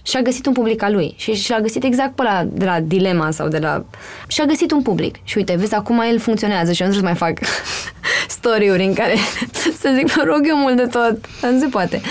și-a 0.03 0.21
găsit 0.21 0.45
un 0.45 0.53
public 0.53 0.81
al 0.81 0.93
lui 0.93 1.13
și 1.17 1.33
și-a 1.33 1.59
găsit 1.59 1.83
exact 1.83 2.15
pe 2.15 2.23
la, 2.23 2.43
de 2.47 2.65
la 2.65 2.79
dilema 2.79 3.31
sau 3.31 3.47
de 3.47 3.57
la... 3.57 3.85
Și-a 4.27 4.45
găsit 4.45 4.71
un 4.71 4.81
public. 4.81 5.15
Și 5.23 5.37
uite, 5.37 5.55
vezi, 5.55 5.73
acum 5.73 5.99
el 5.99 6.19
funcționează 6.19 6.71
și 6.71 6.81
eu 6.81 6.87
nu 6.87 6.93
trebuie 6.93 7.15
să 7.15 7.23
mai 7.23 7.33
fac 7.33 7.47
story-uri 8.27 8.83
în 8.83 8.93
care 8.93 9.15
să 9.81 9.93
zic, 9.95 10.15
mă 10.15 10.23
rog 10.25 10.41
eu 10.47 10.57
mult 10.57 10.75
de 10.75 10.85
tot. 10.85 11.17
Nu 11.41 11.59
se 11.59 11.67
poate. 11.67 12.01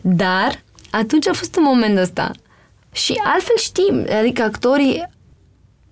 Dar 0.00 0.62
atunci 0.90 1.28
a 1.28 1.32
fost 1.32 1.56
un 1.56 1.62
moment 1.62 1.98
ăsta. 1.98 2.30
Și 2.92 3.20
altfel 3.24 3.56
știm, 3.56 4.06
adică 4.18 4.42
actorii 4.42 5.08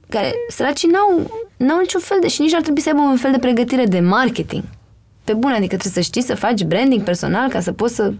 care, 0.08 0.34
săracii, 0.48 0.88
n-au, 0.88 1.30
n-au 1.56 1.78
niciun 1.80 2.00
fel 2.00 2.18
de, 2.20 2.28
și 2.28 2.40
nici 2.40 2.54
ar 2.54 2.60
trebui 2.60 2.80
să 2.80 2.88
aibă 2.88 3.00
un 3.00 3.16
fel 3.16 3.30
de 3.30 3.38
pregătire 3.38 3.84
de 3.84 4.00
marketing. 4.00 4.62
Pe 5.24 5.32
bun, 5.32 5.50
adică 5.50 5.76
trebuie 5.76 5.92
să 5.92 6.00
știi 6.00 6.22
să 6.22 6.34
faci 6.34 6.62
branding 6.62 7.02
personal 7.02 7.48
ca 7.48 7.60
să 7.60 7.72
poți 7.72 7.94
să... 7.94 8.12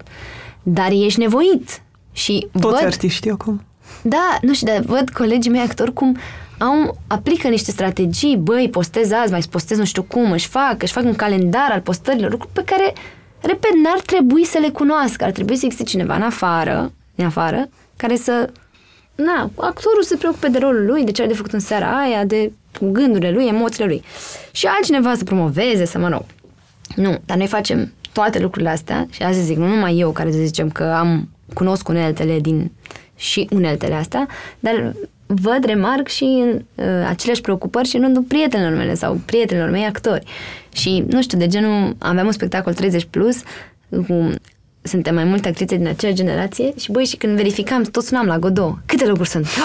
Dar 0.63 0.91
ești 0.91 1.21
nevoit 1.21 1.83
și 2.13 2.49
Toți 2.53 2.67
văd, 2.67 2.85
artiștii 2.85 3.31
acum. 3.31 3.65
Da, 4.03 4.39
nu 4.43 4.55
știu, 4.55 4.67
dar 4.67 4.81
văd 4.81 5.11
colegii 5.11 5.51
mei 5.51 5.61
actori 5.61 5.93
cum 5.93 6.17
au, 6.65 6.99
aplică 7.07 7.49
niște 7.49 7.71
strategii, 7.71 8.37
băi, 8.37 8.69
postez 8.71 9.11
azi, 9.13 9.31
mai 9.31 9.45
postez 9.51 9.79
nu 9.79 9.85
știu 9.85 10.03
cum, 10.03 10.33
își 10.33 10.49
fac, 10.49 10.83
își 10.83 10.93
fac 10.93 11.05
un 11.05 11.15
calendar 11.15 11.71
al 11.71 11.81
postărilor, 11.81 12.31
lucruri 12.31 12.53
pe 12.53 12.63
care, 12.65 12.93
repet, 13.41 13.73
n-ar 13.83 14.01
trebui 14.01 14.45
să 14.45 14.59
le 14.59 14.69
cunoască, 14.69 15.25
ar 15.25 15.31
trebui 15.31 15.57
să 15.57 15.65
existe 15.65 15.85
cineva 15.89 16.15
în 16.15 16.23
afară, 16.23 16.93
în 17.15 17.25
afară, 17.25 17.69
care 17.97 18.17
să, 18.17 18.51
na, 19.15 19.51
actorul 19.57 20.03
se 20.03 20.17
preocupe 20.17 20.49
de 20.49 20.59
rolul 20.59 20.87
lui, 20.87 21.05
de 21.05 21.13
ce 21.13 21.23
are 21.23 21.31
de 21.31 21.37
făcut 21.37 21.53
în 21.53 21.61
seara 21.61 21.99
aia, 21.99 22.25
de 22.25 22.53
gândurile 22.81 23.31
lui, 23.31 23.47
emoțiile 23.47 23.87
lui. 23.87 24.03
Și 24.51 24.67
altcineva 24.67 25.15
să 25.15 25.25
promoveze, 25.25 25.85
să 25.85 25.99
mă 25.99 26.09
rog. 26.09 26.25
Nu, 26.97 27.19
dar 27.25 27.37
noi 27.37 27.47
facem 27.47 27.93
toate 28.13 28.39
lucrurile 28.39 28.71
astea 28.71 29.07
și 29.11 29.23
azi 29.23 29.45
zic, 29.45 29.57
nu 29.57 29.67
numai 29.67 29.99
eu 29.99 30.11
care 30.11 30.31
să 30.33 30.39
zicem 30.39 30.71
că 30.71 30.83
am 30.85 31.29
cunosc 31.55 31.89
uneltele 31.89 32.41
din 32.41 32.73
și 33.17 33.49
uneltele 33.51 33.95
astea, 33.95 34.29
dar 34.61 34.95
văd, 35.27 35.65
remarc 35.65 36.09
și 36.09 36.45
uh, 36.47 36.85
aceleași 37.09 37.41
preocupări 37.41 37.89
și 37.89 37.97
în 37.97 38.03
rândul 38.03 38.23
prietenilor 38.23 38.73
mele 38.73 38.95
sau 38.95 39.21
prietenilor 39.25 39.71
mei 39.71 39.85
actori. 39.85 40.27
Și, 40.73 41.05
nu 41.09 41.23
știu, 41.23 41.39
de 41.39 41.47
genul, 41.47 41.97
aveam 41.99 42.27
un 42.27 42.33
spectacol 42.33 42.75
30 42.75 43.05
plus 43.11 43.43
cu 44.07 44.31
suntem 44.87 45.15
mai 45.15 45.25
multe 45.25 45.49
actrițe 45.49 45.77
din 45.77 45.87
acea 45.87 46.11
generație 46.11 46.73
și 46.79 46.91
băi, 46.91 47.05
și 47.05 47.17
când 47.17 47.37
verificam, 47.37 47.83
tot 47.83 48.05
sunam 48.05 48.27
la 48.27 48.39
Godot. 48.39 48.75
Câte 48.87 49.07
locuri 49.07 49.29
sunt? 49.29 49.47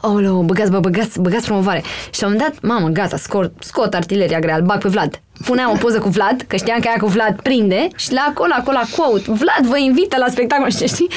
Oh, 0.00 0.12
oh 0.12 0.44
băgați, 0.44 0.70
bă, 0.70 0.80
băgați, 0.80 1.20
băgați 1.20 1.44
promovare. 1.44 1.82
Și 2.10 2.22
la 2.22 2.28
un 2.28 2.36
dat, 2.36 2.60
mamă, 2.62 2.88
gata, 2.88 3.16
scot, 3.16 3.52
scot 3.58 3.94
artileria 3.94 4.38
grea, 4.38 4.56
îl 4.56 4.62
bag 4.62 4.80
pe 4.80 4.88
Vlad. 4.88 5.20
Puneam 5.44 5.70
o 5.70 5.76
poză 5.76 5.98
cu 5.98 6.08
Vlad, 6.08 6.44
că 6.46 6.56
știam 6.56 6.80
că 6.80 6.88
aia 6.88 6.96
cu 7.00 7.06
Vlad 7.06 7.40
prinde 7.42 7.88
și 7.96 8.12
la 8.12 8.26
acolo, 8.28 8.52
acolo, 8.56 8.78
la 8.80 9.02
quote, 9.02 9.24
Vlad 9.26 9.70
vă 9.70 9.78
invită 9.78 10.16
la 10.18 10.26
spectacol, 10.28 10.70
știi? 10.86 11.08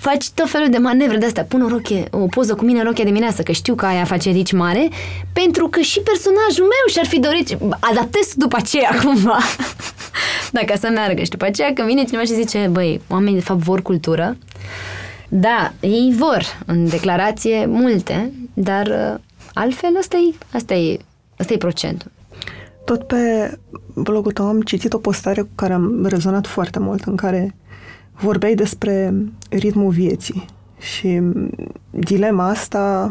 Faci 0.00 0.30
tot 0.30 0.48
felul 0.48 0.68
de 0.70 0.78
manevre 0.78 1.16
de 1.16 1.26
astea. 1.26 1.44
Pun 1.44 1.62
o 1.62 1.68
rochie, 1.68 2.04
o 2.10 2.26
poză 2.26 2.54
cu 2.54 2.64
mine 2.64 2.78
în 2.78 2.84
rochia 2.84 3.04
dimineață, 3.04 3.42
că 3.42 3.52
știu 3.52 3.74
că 3.74 3.86
aia 3.86 4.04
face 4.04 4.30
rici 4.30 4.52
mare, 4.52 4.88
pentru 5.32 5.68
că 5.68 5.80
și 5.80 6.00
personajul 6.00 6.64
meu 6.64 6.92
și-ar 6.92 7.06
fi 7.06 7.20
dorit, 7.20 7.58
adaptez 7.80 8.32
după 8.34 8.56
aceea 8.56 8.90
cumva. 9.04 9.38
Dacă 10.50 10.74
să 10.78 10.88
meargă. 10.94 11.22
Și 11.22 11.30
după 11.30 11.44
aceea 11.44 11.72
când 11.72 11.88
vine 11.88 12.04
cineva 12.04 12.24
și 12.24 12.34
zice, 12.34 12.68
băi, 12.72 13.00
oamenii 13.08 13.38
de 13.38 13.44
fapt 13.44 13.60
vor 13.60 13.82
cultură, 13.82 14.36
da, 15.28 15.72
ei 15.80 16.14
vor 16.16 16.42
în 16.66 16.88
declarație 16.88 17.66
multe, 17.66 18.32
dar 18.54 18.86
uh, 18.86 19.20
altfel 19.54 19.96
asta 19.98 20.16
e, 20.16 20.34
asta 20.52 20.74
e, 20.74 20.98
asta 21.38 21.52
e 21.52 21.56
procentul. 21.56 22.10
Tot 22.84 23.06
pe 23.06 23.16
blogul 23.94 24.32
tău 24.32 24.46
am 24.46 24.60
citit 24.60 24.92
o 24.92 24.98
postare 24.98 25.40
cu 25.40 25.48
care 25.54 25.72
am 25.72 26.06
rezonat 26.06 26.46
foarte 26.46 26.78
mult, 26.78 27.02
în 27.02 27.16
care 27.16 27.54
vorbeai 28.20 28.54
despre 28.54 29.14
ritmul 29.50 29.90
vieții 29.90 30.44
și 30.78 31.20
dilema 31.90 32.48
asta 32.48 33.04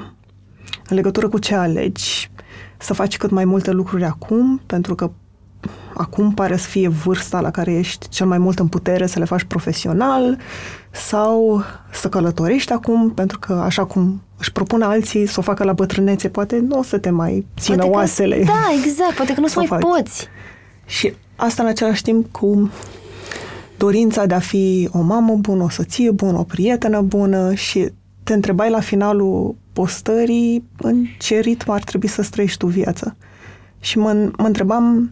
în 0.90 0.96
legătură 0.96 1.30
cu 1.30 1.40
ce 1.40 1.56
alegi, 1.56 2.32
să 2.78 2.94
faci 2.94 3.18
cât 3.18 3.30
mai 3.30 3.46
multe 3.46 3.72
lucruri 3.72 4.04
acum, 4.04 4.62
pentru 4.66 4.96
că 4.96 5.12
acum 5.94 6.34
pare 6.34 6.58
să 6.58 6.68
fie 6.68 6.88
vârsta 6.88 7.42
la 7.42 7.52
care 7.52 7.74
ești 7.74 8.10
cel 8.10 8.28
mai 8.28 8.38
mult 8.38 8.60
în 8.60 8.68
putere 8.68 9.08
să 9.08 9.20
le 9.20 9.26
faci 9.26 9.44
profesional 9.44 10.38
sau 10.92 11.64
să 11.92 12.10
călătorești 12.10 12.72
acum, 12.72 13.12
pentru 13.12 13.40
că 13.40 13.54
așa 13.54 13.86
cum 13.86 14.22
își 14.38 14.52
propun 14.52 14.82
alții 14.82 15.26
să 15.26 15.40
o 15.40 15.42
facă 15.42 15.64
la 15.64 15.74
bătrânețe, 15.74 16.30
poate 16.30 16.60
nu 16.60 16.80
o 16.80 16.84
să 16.84 16.98
te 16.98 17.10
mai 17.10 17.46
țină 17.60 17.78
poate 17.78 17.92
oasele. 17.92 18.38
Că, 18.38 18.44
da, 18.44 18.84
exact, 18.86 19.16
poate 19.16 19.34
că 19.34 19.40
nu 19.40 19.48
să 19.48 19.58
mai 19.58 19.68
faci. 19.68 19.82
poți. 19.82 20.28
Și 20.86 21.14
asta 21.36 21.64
în 21.64 21.70
același 21.70 22.02
timp 22.02 22.32
cu 22.32 22.72
dorința 23.78 24.26
de 24.26 24.34
a 24.34 24.40
fi 24.40 24.90
o 24.92 25.02
mamă 25.02 25.36
bună, 25.36 25.64
o 25.64 25.70
soție 25.70 26.12
bună, 26.12 26.38
o 26.38 26.44
prietenă 26.44 27.02
bună 27.02 27.54
și 27.54 27.92
te 28.24 28.34
întrebai 28.34 28.70
la 28.70 28.80
finalul 28.80 29.56
postării 29.74 30.64
în 30.78 31.06
ce 31.20 31.40
ritm 31.40 31.70
ar 31.70 31.84
trebui 31.84 32.08
să 32.08 32.28
trăiești 32.32 32.58
tu 32.58 32.68
viața. 32.68 33.16
Și 33.80 33.98
mă, 33.98 34.32
mă 34.38 34.46
întrebam 34.46 35.12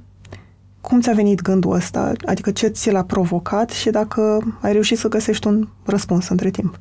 cum 0.81 1.01
ți-a 1.01 1.13
venit 1.13 1.41
gândul 1.41 1.71
ăsta? 1.71 2.11
Adică 2.25 2.51
ce 2.51 2.67
ți 2.67 2.91
l-a 2.91 3.03
provocat 3.03 3.69
și 3.69 3.89
dacă 3.89 4.53
ai 4.61 4.71
reușit 4.71 4.97
să 4.97 5.07
găsești 5.07 5.47
un 5.47 5.67
răspuns 5.85 6.27
între 6.27 6.49
timp? 6.49 6.79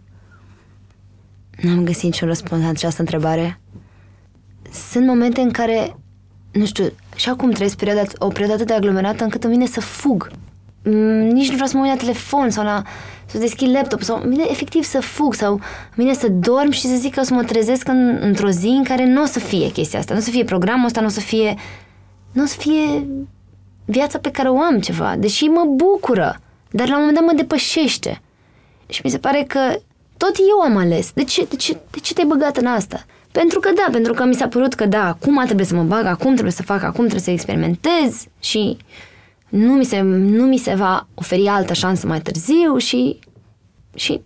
N-am 1.63 1.85
găsit 1.85 2.03
niciun 2.03 2.29
răspuns 2.29 2.63
la 2.63 2.69
această 2.69 3.01
întrebare. 3.01 3.61
Sunt 4.91 5.07
momente 5.07 5.41
în 5.41 5.51
care, 5.51 5.97
nu 6.53 6.65
știu, 6.65 6.85
și 7.17 7.29
acum 7.29 7.51
trăiesc 7.51 7.77
perioada, 7.77 8.03
o 8.19 8.29
perioadă 8.29 8.53
atât 8.53 8.67
de 8.67 8.73
aglomerată 8.73 9.25
încât 9.25 9.45
îmi 9.45 9.53
vine 9.53 9.67
să 9.67 9.81
fug. 9.81 10.31
Mm, 10.85 11.27
nici 11.29 11.49
nu 11.49 11.53
vreau 11.53 11.69
să 11.69 11.77
mă 11.77 11.83
uit 11.83 11.93
la 11.93 11.97
telefon 11.97 12.51
sau 12.51 12.65
la, 12.65 12.83
să 13.27 13.39
deschid 13.39 13.75
laptop 13.75 14.03
sau 14.03 14.21
îmi 14.23 14.35
vine 14.35 14.47
efectiv 14.51 14.83
să 14.83 15.01
fug 15.01 15.35
sau 15.35 15.53
îmi 15.53 15.61
vine 15.95 16.13
să 16.13 16.29
dorm 16.29 16.71
și 16.71 16.87
să 16.87 16.95
zic 16.97 17.15
că 17.15 17.21
o 17.21 17.23
să 17.23 17.35
mă 17.35 17.43
trezesc 17.43 17.89
în, 17.89 18.19
într-o 18.21 18.49
zi 18.49 18.67
în 18.67 18.85
care 18.85 19.07
nu 19.07 19.23
o 19.23 19.25
să 19.25 19.39
fie 19.39 19.71
chestia 19.71 19.99
asta, 19.99 20.13
nu 20.13 20.21
o 20.21 20.23
să 20.23 20.31
fie 20.31 20.45
programul 20.45 20.87
ăsta, 20.87 21.01
nu 21.01 21.07
o 21.07 21.11
să 21.11 21.21
fie, 21.21 21.55
nu 22.33 22.43
o 22.43 22.47
să 22.47 22.57
fie 22.59 23.07
viața 23.85 24.19
pe 24.19 24.31
care 24.31 24.49
o 24.49 24.61
am 24.61 24.81
ceva, 24.81 25.15
deși 25.19 25.45
mă 25.45 25.65
bucură, 25.65 26.37
dar 26.71 26.89
la 26.89 26.95
un 26.95 27.01
moment 27.01 27.19
dat 27.19 27.27
mă 27.27 27.37
depășește. 27.37 28.21
Și 28.89 29.01
mi 29.05 29.11
se 29.11 29.19
pare 29.19 29.45
că 29.49 29.61
tot 30.17 30.37
eu 30.37 30.61
am 30.71 30.77
ales. 30.77 31.11
De 31.15 31.25
ce, 31.25 31.45
de 31.45 31.57
ce, 31.57 31.79
de 31.91 31.99
ce 31.99 32.13
te-ai 32.13 32.27
băgat 32.27 32.57
în 32.57 32.67
asta? 32.67 33.05
Pentru 33.33 33.61
că 33.61 33.71
da, 33.75 33.89
pentru 33.93 34.13
că 34.13 34.25
mi 34.25 34.35
s-a 34.35 34.49
părut 34.49 34.75
că 34.75 34.87
da, 34.87 35.09
acum 35.09 35.43
trebuie 35.45 35.67
să 35.67 35.75
mă 35.75 35.83
bag, 35.83 36.05
acum 36.05 36.33
trebuie 36.33 36.53
să 36.53 36.63
fac, 36.63 36.83
acum 36.83 37.01
trebuie 37.07 37.21
să 37.21 37.31
experimentez 37.31 38.27
și 38.41 38.77
nu 39.55 39.73
mi 39.73 39.85
se, 39.85 40.01
nu 40.01 40.45
mi 40.45 40.59
se 40.59 40.75
va 40.75 41.07
oferi 41.15 41.47
altă 41.47 41.73
șansă 41.73 42.07
mai 42.07 42.21
târziu 42.21 42.77
și, 42.77 43.19
și 43.95 44.21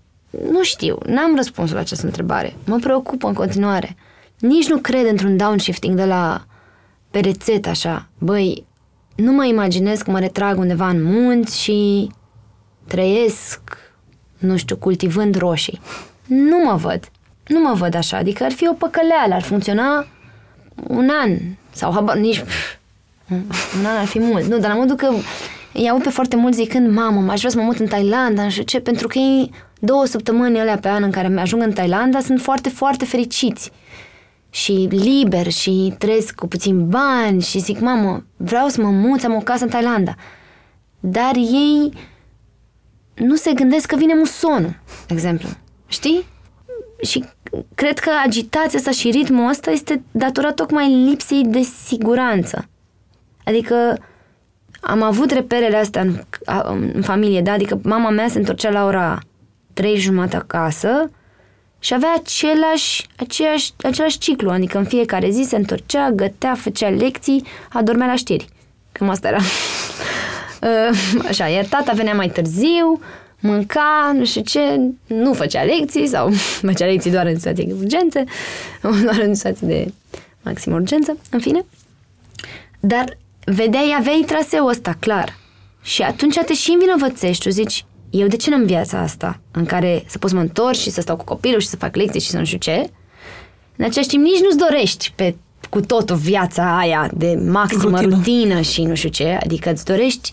nu 0.51 0.63
știu, 0.63 0.99
n-am 1.07 1.37
răspunsul 1.37 1.75
la 1.75 1.81
această 1.81 2.07
întrebare. 2.07 2.57
Mă 2.67 2.77
preocupă 2.77 3.27
în 3.27 3.35
continuare. 3.35 3.97
Nici 4.39 4.69
nu 4.69 4.79
cred 4.79 5.07
într-un 5.07 5.37
downshifting 5.37 5.97
de 5.97 6.05
la 6.05 6.45
pe 7.11 7.21
rețetă 7.21 7.69
așa. 7.69 8.09
Băi, 8.19 8.67
nu 9.17 9.33
mă 9.33 9.45
imaginez 9.45 10.01
că 10.01 10.11
mă 10.11 10.19
retrag 10.19 10.59
undeva 10.59 10.89
în 10.89 11.03
munți 11.03 11.61
și 11.63 12.11
trăiesc, 12.87 13.61
nu 14.39 14.57
știu, 14.57 14.77
cultivând 14.77 15.37
roșii. 15.37 15.81
Nu 16.27 16.59
mă 16.65 16.75
văd. 16.75 17.11
Nu 17.47 17.61
mă 17.61 17.75
văd 17.75 17.95
așa. 17.95 18.17
Adică 18.17 18.45
ar 18.45 18.53
fi 18.53 18.69
o 18.69 18.73
păcăleală, 18.73 19.35
ar 19.35 19.43
funcționa 19.43 20.07
un 20.87 21.09
an 21.23 21.37
sau 21.71 21.93
habar, 21.93 22.17
nici 22.17 22.45
un 23.79 23.85
an 23.87 23.97
ar 23.97 24.07
fi 24.07 24.19
mult. 24.19 24.45
Nu, 24.45 24.59
dar 24.59 24.71
la 24.71 24.77
modul 24.77 24.97
că 24.97 25.13
iau 25.73 25.99
pe 25.99 26.09
foarte 26.09 26.37
mult 26.37 26.55
zicând, 26.55 26.95
mamă, 26.95 27.21
m-aș 27.21 27.39
vrea 27.39 27.51
să 27.51 27.59
mă 27.59 27.65
mut 27.65 27.79
în 27.79 27.87
Thailanda, 27.87 28.43
nu 28.43 28.51
știu 28.51 28.63
ce, 28.63 28.81
pentru 28.81 29.07
că 29.07 29.19
ei 29.19 29.51
două 29.81 30.05
săptămâni 30.05 30.59
alea 30.59 30.79
pe 30.79 30.89
an 30.89 31.03
în 31.03 31.11
care 31.11 31.41
ajung 31.41 31.63
în 31.63 31.73
Thailanda 31.73 32.21
sunt 32.21 32.41
foarte, 32.41 32.69
foarte 32.69 33.05
fericiți 33.05 33.71
și 34.51 34.89
liber 34.91 35.51
și 35.51 35.95
trăiesc 35.99 36.35
cu 36.35 36.47
puțin 36.47 36.89
bani 36.89 37.43
și 37.43 37.59
zic, 37.59 37.81
mamă, 37.81 38.25
vreau 38.37 38.69
să 38.69 38.81
mă 38.81 38.91
mut, 38.91 39.21
să 39.21 39.27
am 39.27 39.35
o 39.35 39.39
casă 39.39 39.65
în 39.65 39.71
Thailanda. 39.71 40.15
Dar 41.01 41.35
ei 41.35 41.93
nu 43.15 43.37
se 43.37 43.53
gândesc 43.53 43.87
că 43.87 43.97
vine 43.97 44.15
musonul, 44.15 44.81
de 45.07 45.15
exemplu. 45.15 45.49
Știi? 45.87 46.25
Și 47.03 47.25
cred 47.75 47.99
că 47.99 48.11
agitația 48.25 48.79
asta 48.79 48.91
și 48.91 49.11
ritmul 49.11 49.49
ăsta 49.49 49.71
este 49.71 50.03
datorat 50.11 50.55
tocmai 50.55 50.95
lipsei 50.95 51.45
de 51.45 51.61
siguranță. 51.87 52.69
Adică 53.49 53.99
am 54.81 55.03
avut 55.03 55.31
reperele 55.31 55.77
astea 55.77 56.01
în, 56.03 56.21
în 56.93 57.03
familie, 57.03 57.41
da? 57.41 57.53
Adică 57.53 57.81
mama 57.83 58.11
mea 58.11 58.29
se 58.29 58.39
întorcea 58.39 58.71
la 58.71 58.85
ora 58.85 59.19
trei 59.73 59.97
jumate 59.97 60.37
acasă 60.37 61.11
și 61.79 61.95
avea 61.95 62.15
același, 62.17 63.07
aceeași, 63.17 63.73
același 63.83 64.19
ciclu, 64.19 64.51
adică 64.51 64.79
în 64.79 64.85
fiecare 64.85 65.31
zi 65.31 65.43
se 65.43 65.57
întorcea, 65.57 66.11
gătea, 66.11 66.55
făcea 66.55 66.89
lecții, 66.89 67.45
adormea 67.73 68.07
la 68.07 68.15
știri. 68.15 68.49
Cam 68.93 69.09
asta 69.09 69.29
era. 69.29 69.41
Uh, 70.63 71.23
așa, 71.31 71.47
iar 71.47 71.65
tata 71.65 71.93
venea 71.93 72.15
mai 72.15 72.29
târziu, 72.29 73.01
mânca, 73.41 74.13
nu 74.15 74.25
știu 74.25 74.41
ce, 74.41 74.81
nu 75.07 75.33
făcea 75.33 75.63
lecții 75.63 76.07
sau 76.07 76.31
făcea 76.69 76.87
lecții 76.87 77.11
doar 77.11 77.27
în 77.27 77.37
situații 77.37 77.65
de 77.65 77.73
urgențe, 77.73 78.25
doar 79.05 79.19
în 79.21 79.35
situații 79.35 79.67
de 79.67 79.93
maxim 80.43 80.73
urgență, 80.73 81.17
în 81.31 81.41
fine. 81.41 81.65
Dar 82.81 83.17
vedeai, 83.51 83.95
aveai 83.99 84.25
traseul 84.27 84.69
ăsta, 84.69 84.97
clar. 84.99 85.37
Și 85.83 86.03
atunci 86.03 86.39
te 86.47 86.55
și 86.55 86.71
învinovățești, 86.71 87.43
tu 87.43 87.51
zici, 87.51 87.85
eu 88.11 88.27
de 88.27 88.37
ce 88.37 88.51
n-am 88.51 88.65
viața 88.65 88.99
asta 88.99 89.41
în 89.51 89.65
care 89.65 90.05
să 90.07 90.19
pot 90.19 90.31
să 90.31 90.37
mă 90.37 90.43
întorc 90.43 90.77
și 90.77 90.91
să 90.91 91.01
stau 91.01 91.17
cu 91.17 91.25
copilul 91.25 91.61
și 91.61 91.67
să 91.67 91.77
fac 91.77 91.97
lecții 91.97 92.21
și 92.21 92.31
să 92.31 92.39
nu 92.39 92.45
știu 92.45 92.59
ce? 92.59 92.91
În 93.77 93.85
același 93.85 94.09
timp 94.09 94.25
nici 94.25 94.41
nu-ți 94.41 94.57
dorești 94.57 95.13
pe 95.15 95.37
cu 95.71 95.81
totul 95.81 96.17
viața 96.17 96.79
aia 96.79 97.11
de 97.15 97.43
maximă 97.47 98.01
rutină. 98.01 98.15
rutină 98.17 98.61
și 98.61 98.83
nu 98.83 98.95
știu 98.95 99.09
ce, 99.09 99.39
adică 99.43 99.71
îți 99.71 99.85
dorești 99.85 100.33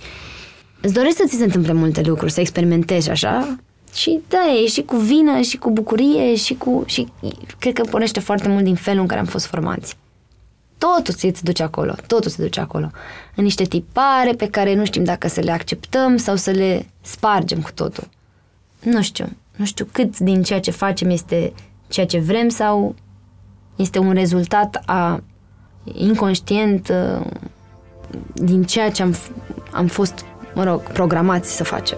îți 0.81 0.93
dorești 0.93 1.17
să 1.17 1.23
ți 1.27 1.35
se 1.35 1.43
întâmple 1.43 1.73
multe 1.73 2.01
lucruri, 2.01 2.31
să 2.31 2.39
experimentezi 2.39 3.09
așa 3.09 3.55
și 3.93 4.19
da, 4.27 4.45
e 4.63 4.67
și 4.67 4.81
cu 4.81 4.95
vină, 4.95 5.41
și 5.41 5.57
cu 5.57 5.71
bucurie, 5.71 6.35
și 6.35 6.55
cu... 6.55 6.83
și 6.85 7.07
cred 7.59 7.73
că 7.73 7.81
pornește 7.89 8.19
foarte 8.19 8.47
mult 8.47 8.63
din 8.63 8.75
felul 8.75 9.01
în 9.01 9.07
care 9.07 9.19
am 9.19 9.25
fost 9.25 9.45
formați. 9.45 9.97
Totul 10.77 11.13
se 11.13 11.33
duce 11.41 11.63
acolo, 11.63 11.95
totul 12.07 12.31
se 12.31 12.41
duce 12.41 12.59
acolo. 12.59 12.91
În 13.35 13.43
niște 13.43 13.63
tipare 13.63 14.31
pe 14.31 14.47
care 14.47 14.75
nu 14.75 14.85
știm 14.85 15.03
dacă 15.03 15.27
să 15.27 15.39
le 15.39 15.51
acceptăm 15.51 16.17
sau 16.17 16.35
să 16.35 16.51
le 16.51 16.89
spargem 17.01 17.61
cu 17.61 17.71
totul. 17.71 18.09
Nu 18.83 19.01
știu, 19.01 19.25
nu 19.55 19.65
știu 19.65 19.87
cât 19.91 20.19
din 20.19 20.43
ceea 20.43 20.59
ce 20.59 20.71
facem 20.71 21.09
este 21.09 21.53
ceea 21.87 22.05
ce 22.05 22.19
vrem 22.19 22.49
sau 22.49 22.95
este 23.75 23.99
un 23.99 24.13
rezultat 24.13 24.83
a 24.85 25.23
inconștient 25.83 26.89
uh, 26.89 27.25
din 28.33 28.63
ceea 28.63 28.91
ce 28.91 29.01
am, 29.01 29.15
am 29.71 29.87
fost, 29.87 30.25
mă 30.53 30.63
rog, 30.63 30.81
programați 30.81 31.55
să 31.55 31.63
facem. 31.63 31.97